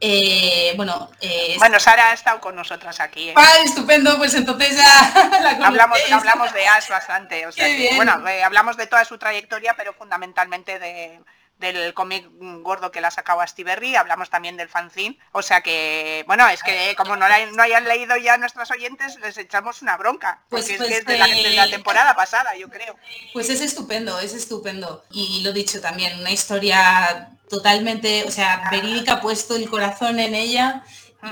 Eh, 0.00 0.74
bueno, 0.76 1.10
eh, 1.20 1.56
bueno, 1.58 1.80
Sara 1.80 2.10
ha 2.10 2.14
estado 2.14 2.40
con 2.40 2.54
nosotras 2.54 3.00
aquí. 3.00 3.30
¿eh? 3.30 3.34
Ah, 3.36 3.54
estupendo, 3.64 4.16
pues 4.16 4.34
entonces 4.34 4.76
ya 4.76 5.60
hablamos, 5.66 5.98
hablamos 6.12 6.52
de 6.52 6.66
Ash 6.68 6.88
bastante, 6.88 7.46
o 7.46 7.52
sea, 7.52 7.66
bueno, 7.96 8.22
hablamos 8.44 8.76
de 8.76 8.86
toda 8.86 9.04
su 9.04 9.18
trayectoria, 9.18 9.74
pero 9.76 9.92
fundamentalmente 9.92 10.78
de, 10.78 11.20
del 11.58 11.94
cómic 11.94 12.28
gordo 12.62 12.92
que 12.92 13.00
la 13.00 13.10
sacado 13.10 13.40
a 13.40 13.46
Berry, 13.64 13.96
hablamos 13.96 14.30
también 14.30 14.56
del 14.56 14.68
fanzine, 14.68 15.18
o 15.32 15.42
sea 15.42 15.62
que, 15.62 16.22
bueno, 16.28 16.48
es 16.48 16.62
que 16.62 16.94
como 16.96 17.16
no, 17.16 17.26
no 17.28 17.62
hayan 17.62 17.84
leído 17.84 18.16
ya 18.16 18.38
nuestros 18.38 18.70
oyentes, 18.70 19.18
les 19.18 19.36
echamos 19.36 19.82
una 19.82 19.96
bronca, 19.96 20.42
pues, 20.48 20.66
porque 20.66 20.74
es, 20.74 20.78
pues, 20.78 21.06
de, 21.06 21.18
la, 21.18 21.26
de, 21.26 21.56
la, 21.56 21.68
temporada 21.68 22.14
pasada, 22.14 22.56
yo 22.56 22.68
creo. 22.68 22.96
Pues 23.32 23.50
es 23.50 23.60
estupendo, 23.60 24.20
es 24.20 24.32
estupendo. 24.32 25.04
Y 25.10 25.42
lo 25.42 25.52
dicho 25.52 25.80
también, 25.80 26.20
una 26.20 26.30
historia 26.30 27.30
totalmente, 27.48 28.24
o 28.24 28.30
sea, 28.30 28.68
verídica, 28.70 29.20
puesto 29.20 29.56
el 29.56 29.68
corazón 29.68 30.18
en 30.18 30.34
ella. 30.34 30.84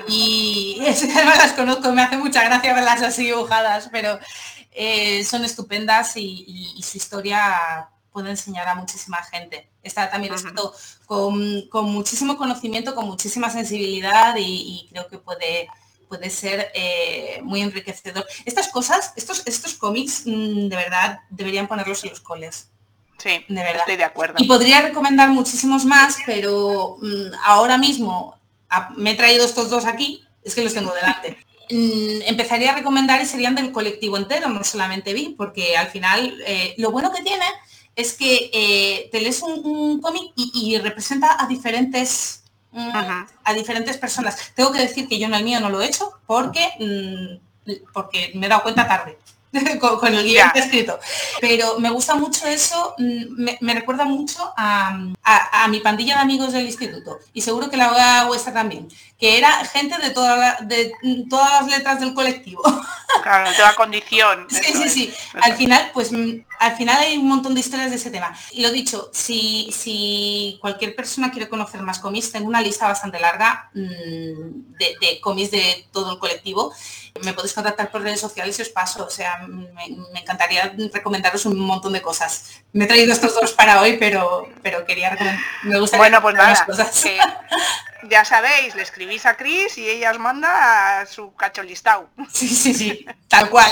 Y 0.08 0.80
además 1.14 1.38
las 1.38 1.52
conozco, 1.52 1.92
me 1.92 2.02
hace 2.02 2.16
mucha 2.16 2.44
gracia 2.44 2.74
verlas 2.74 3.02
así 3.02 3.24
dibujadas, 3.24 3.88
pero 3.92 4.18
eh, 4.72 5.24
son 5.24 5.44
estupendas 5.44 6.16
y, 6.16 6.82
su 6.82 6.98
historia 6.98 7.88
puede 8.12 8.30
enseñar 8.30 8.68
a 8.68 8.74
muchísima 8.74 9.22
gente. 9.24 9.70
Está 9.82 10.10
también 10.10 10.34
escrito 10.34 10.74
con, 11.06 11.68
muchísimo 11.84 12.36
conocimiento, 12.36 12.94
con 12.94 13.06
muchísima 13.06 13.50
sensibilidad 13.50 14.34
y, 14.38 14.86
creo 14.90 15.06
que 15.06 15.18
puede, 15.18 15.68
puede 16.08 16.30
ser 16.30 16.70
eh, 16.74 17.40
muy 17.42 17.60
enriquecedor. 17.60 18.26
Estas 18.44 18.68
cosas, 18.68 19.12
estos, 19.16 19.46
estos 19.46 19.74
cómics, 19.74 20.22
mm, 20.26 20.68
de 20.68 20.76
verdad, 20.76 21.20
deberían 21.30 21.68
ponerlos 21.68 22.02
en 22.04 22.10
los 22.10 22.20
coles. 22.20 22.70
Sí, 23.18 23.44
de 23.48 23.54
verdad. 23.54 23.80
estoy 23.80 23.96
de 23.96 24.04
acuerdo. 24.04 24.34
Y 24.38 24.46
podría 24.46 24.82
recomendar 24.82 25.30
muchísimos 25.30 25.84
más, 25.84 26.18
pero 26.26 26.98
mm, 27.00 27.34
ahora 27.44 27.78
mismo 27.78 28.36
me 28.96 29.12
he 29.12 29.14
traído 29.14 29.44
estos 29.44 29.70
dos 29.70 29.84
aquí, 29.86 30.24
es 30.44 30.54
que 30.54 30.64
los 30.64 30.74
tengo 30.74 30.92
delante. 30.92 31.38
Mm, 31.68 32.22
empezaría 32.26 32.70
a 32.70 32.76
recomendar 32.76 33.20
y 33.20 33.26
serían 33.26 33.56
del 33.56 33.72
colectivo 33.72 34.16
entero, 34.16 34.48
no 34.48 34.62
solamente 34.62 35.12
vi, 35.12 35.34
porque 35.36 35.76
al 35.76 35.88
final 35.88 36.40
eh, 36.46 36.76
lo 36.78 36.92
bueno 36.92 37.10
que 37.10 37.24
tiene 37.24 37.44
es 37.96 38.12
que 38.12 38.50
eh, 38.52 39.08
te 39.10 39.20
lees 39.20 39.42
un, 39.42 40.00
cómic 40.00 40.30
y, 40.36 40.78
representa 40.78 41.36
a 41.42 41.48
diferentes 41.48 42.44
mm, 42.70 42.90
a 43.42 43.52
diferentes 43.52 43.96
personas. 43.96 44.52
Tengo 44.54 44.70
que 44.70 44.78
decir 44.78 45.08
que 45.08 45.18
yo 45.18 45.26
en 45.26 45.34
el 45.34 45.42
mío 45.42 45.58
no 45.58 45.68
lo 45.68 45.80
he 45.80 45.86
hecho 45.86 46.12
porque, 46.24 46.68
porque 47.92 48.30
me 48.36 48.46
he 48.46 48.48
dado 48.48 48.62
cuenta 48.62 48.86
tarde 48.86 49.18
con, 49.80 50.14
el 50.14 50.24
guion 50.24 50.50
escrito. 50.54 50.98
Pero 51.40 51.78
me 51.78 51.90
gusta 51.90 52.14
mucho 52.14 52.46
eso, 52.46 52.94
mm, 52.98 53.56
me, 53.60 53.74
recuerda 53.74 54.04
mucho 54.04 54.52
a, 54.56 54.98
mi 55.68 55.80
pandilla 55.80 56.16
de 56.16 56.22
amigos 56.22 56.52
del 56.52 56.66
instituto. 56.66 57.18
Y 57.32 57.40
seguro 57.40 57.70
que 57.70 57.76
la 57.76 58.24
vuestra 58.26 58.52
también, 58.52 58.88
que 59.18 59.38
era 59.38 59.64
gente 59.64 59.96
de, 59.98 60.10
toda 60.10 60.58
de 60.60 60.92
mm, 61.02 61.28
todas 61.28 61.60
las 61.60 61.78
letras 61.78 62.00
del 62.00 62.14
colectivo. 62.14 62.62
Claro, 63.22 63.48
de 63.50 63.56
toda 63.56 63.74
condición. 63.74 64.46
sí, 64.48 64.72
sí, 64.72 64.88
sí. 64.88 65.14
Al 65.40 65.56
final, 65.56 65.90
pues 65.92 66.12
mm, 66.12 66.44
al 66.60 66.76
final 66.76 66.96
hay 66.98 67.16
un 67.16 67.26
montón 67.26 67.54
de 67.54 67.60
historias 67.60 67.90
de 67.90 67.96
ese 67.96 68.10
tema. 68.10 68.36
Y 68.52 68.62
lo 68.62 68.70
dicho, 68.70 69.10
si, 69.12 69.72
si 69.72 70.58
cualquier 70.60 70.94
persona 70.94 71.30
quiere 71.32 71.48
conocer 71.48 71.82
más 71.82 71.98
cómics, 71.98 72.30
tengo 72.30 72.46
una 72.46 72.60
lista 72.60 72.86
bastante 72.86 73.18
larga 73.18 73.70
de, 73.72 74.96
de 75.00 75.20
cómics 75.20 75.50
de 75.50 75.88
todo 75.92 76.12
el 76.12 76.18
colectivo 76.18 76.72
me 77.22 77.32
podéis 77.32 77.52
contactar 77.52 77.90
por 77.90 78.02
redes 78.02 78.20
sociales 78.20 78.58
y 78.58 78.62
os 78.62 78.68
paso. 78.68 79.04
O 79.04 79.10
sea, 79.10 79.38
me, 79.46 80.20
encantaría 80.20 80.74
recomendaros 80.92 81.46
un 81.46 81.58
montón 81.58 81.92
de 81.92 82.02
cosas. 82.02 82.62
Me 82.72 82.84
he 82.84 82.86
traído 82.88 83.12
estos 83.12 83.34
dos 83.34 83.52
para 83.52 83.80
hoy, 83.80 83.96
pero, 83.98 84.48
pero 84.62 84.84
quería 84.84 85.16
me 85.62 85.78
gustaría 85.78 86.02
bueno, 86.02 86.22
pues 86.22 86.34
nada, 86.34 86.64
cosas. 86.64 87.04
ya 88.08 88.24
sabéis, 88.24 88.74
le 88.74 88.82
escribís 89.06 89.26
a 89.26 89.36
Cris 89.36 89.78
y 89.78 89.88
ella 89.88 90.10
os 90.10 90.18
manda 90.18 91.00
a 91.00 91.06
su 91.06 91.34
cacho 91.34 91.62
listado. 91.62 92.08
Sí, 92.32 92.48
sí, 92.48 92.74
sí, 92.74 93.06
tal 93.28 93.48
cual. 93.48 93.70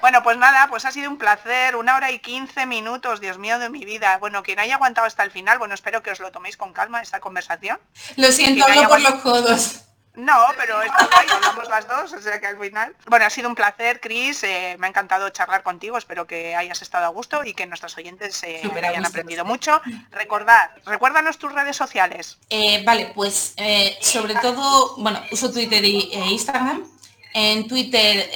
Bueno, 0.00 0.22
pues 0.22 0.38
nada, 0.38 0.68
pues 0.68 0.84
ha 0.84 0.92
sido 0.92 1.10
un 1.10 1.18
placer, 1.18 1.76
una 1.76 1.96
hora 1.96 2.10
y 2.10 2.20
quince 2.20 2.66
minutos, 2.66 3.20
Dios 3.20 3.38
mío 3.38 3.58
de 3.58 3.68
mi 3.68 3.84
vida. 3.84 4.16
Bueno, 4.18 4.42
quien 4.42 4.58
haya 4.58 4.76
aguantado 4.76 5.06
hasta 5.06 5.22
el 5.24 5.30
final, 5.30 5.58
bueno, 5.58 5.74
espero 5.74 6.02
que 6.02 6.10
os 6.10 6.20
lo 6.20 6.30
toméis 6.30 6.56
con 6.56 6.72
calma 6.72 7.02
esta 7.02 7.20
conversación. 7.20 7.78
Lo 8.16 8.30
siento, 8.32 8.64
hablo 8.64 8.88
por 8.88 9.00
los 9.00 9.14
codos. 9.16 9.84
No, 10.16 10.46
pero 10.56 10.80
está 10.80 11.06
guay, 11.06 11.26
hablamos 11.28 11.68
las 11.68 11.88
dos, 11.88 12.12
o 12.12 12.22
sea 12.22 12.38
que 12.40 12.46
al 12.46 12.58
final. 12.58 12.94
Bueno, 13.06 13.26
ha 13.26 13.30
sido 13.30 13.48
un 13.48 13.56
placer, 13.56 14.00
Cris, 14.00 14.44
eh, 14.44 14.76
me 14.78 14.86
ha 14.86 14.90
encantado 14.90 15.28
charlar 15.30 15.64
contigo, 15.64 15.98
espero 15.98 16.26
que 16.26 16.54
hayas 16.54 16.82
estado 16.82 17.06
a 17.06 17.08
gusto 17.08 17.44
y 17.44 17.52
que 17.52 17.66
nuestros 17.66 17.96
oyentes 17.98 18.40
eh, 18.44 18.62
hayan 18.76 19.04
aprendido 19.04 19.44
mucho. 19.44 19.80
Recordad, 20.12 20.70
recuérdanos 20.86 21.38
tus 21.38 21.52
redes 21.52 21.76
sociales. 21.76 22.38
Eh, 22.50 22.82
vale, 22.84 23.10
pues 23.14 23.54
sobre 24.00 24.34
todo, 24.36 24.96
bueno, 24.98 25.20
uso 25.32 25.50
Twitter 25.50 25.84
e 25.84 26.26
Instagram. 26.30 26.84
En 27.32 27.66
Twitter 27.66 28.30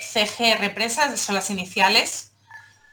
CG 0.00 0.58
Represas, 0.58 1.18
son 1.18 1.34
las 1.34 1.48
iniciales. 1.48 2.32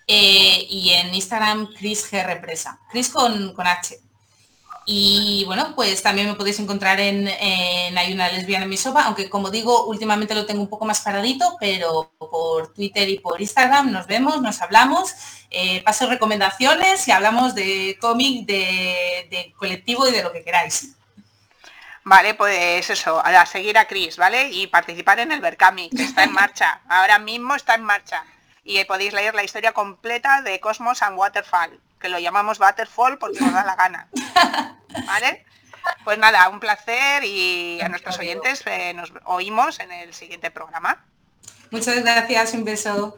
y 0.08 0.94
en 0.94 1.14
Instagram 1.14 1.74
Cris 1.74 2.10
G 2.10 2.26
Represa. 2.26 2.80
Cris 2.90 3.10
con, 3.10 3.54
con 3.54 3.68
H. 3.68 4.03
Y 4.86 5.44
bueno, 5.46 5.74
pues 5.76 6.04
también 6.04 6.28
me 6.28 6.36
podéis 6.36 6.60
encontrar 6.60 7.00
en, 7.00 7.28
Hay 7.98 8.14
una 8.14 8.30
lesbiana 8.30 8.66
en 8.66 8.70
mi 8.70 8.78
sopa, 8.78 9.04
aunque 9.04 9.30
como 9.30 9.50
digo, 9.50 9.86
últimamente 9.86 10.36
lo 10.36 10.46
tengo 10.46 10.62
un 10.62 10.70
poco 10.70 10.86
más 10.86 11.02
paradito, 11.02 11.56
pero 11.60 12.12
por 12.18 12.74
Twitter 12.74 13.08
y 13.08 13.20
por 13.20 13.40
Instagram 13.40 13.92
nos 13.92 14.08
vemos, 14.08 14.42
nos 14.42 14.62
hablamos, 14.62 15.14
eh, 15.50 15.82
paso 15.84 16.10
recomendaciones 16.10 17.08
y 17.08 17.12
hablamos 17.12 17.56
de 17.56 17.98
cómic, 18.02 18.46
de, 18.46 19.54
colectivo 19.58 20.08
y 20.08 20.12
de 20.12 20.24
lo 20.24 20.34
que 20.34 20.44
queráis. 20.44 20.96
Vale, 22.06 22.34
pues 22.34 22.90
eso, 22.90 23.22
a 23.24 23.46
seguir 23.46 23.78
a 23.78 23.88
Chris, 23.88 24.18
¿vale? 24.18 24.50
Y 24.50 24.68
participar 24.68 25.20
en 25.20 25.32
el 25.32 25.40
Berkami, 25.40 25.90
que 25.90 26.04
está 26.04 26.26
en 26.26 26.34
marcha, 26.34 26.82
ahora 26.90 27.20
mismo 27.20 27.56
está 27.56 27.76
en 27.76 27.84
marcha. 27.84 28.26
Y 28.66 28.84
podéis 28.84 29.14
leer 29.14 29.36
la 29.36 29.44
historia 29.44 29.72
completa 29.72 30.42
de 30.42 30.60
Cosmos 30.60 31.02
and 31.02 31.18
Waterfall 31.18 31.80
que 32.04 32.10
lo 32.10 32.20
llamamos 32.20 32.60
Butterfall 32.60 33.18
porque 33.18 33.40
nos 33.40 33.54
da 33.54 33.64
la 33.64 33.76
gana. 33.76 34.10
¿Vale? 35.08 35.46
Pues 36.04 36.18
nada, 36.18 36.50
un 36.50 36.60
placer 36.60 37.24
y 37.24 37.80
a 37.82 37.88
nuestros 37.88 38.20
oyentes 38.20 38.62
eh, 38.66 38.94
nos 38.94 39.14
oímos 39.24 39.80
en 39.80 39.90
el 39.94 40.14
siguiente 40.14 40.52
programa. 40.52 41.06
Muchas 41.72 42.04
gracias, 42.04 42.54
un 42.56 42.66
beso. 42.66 43.18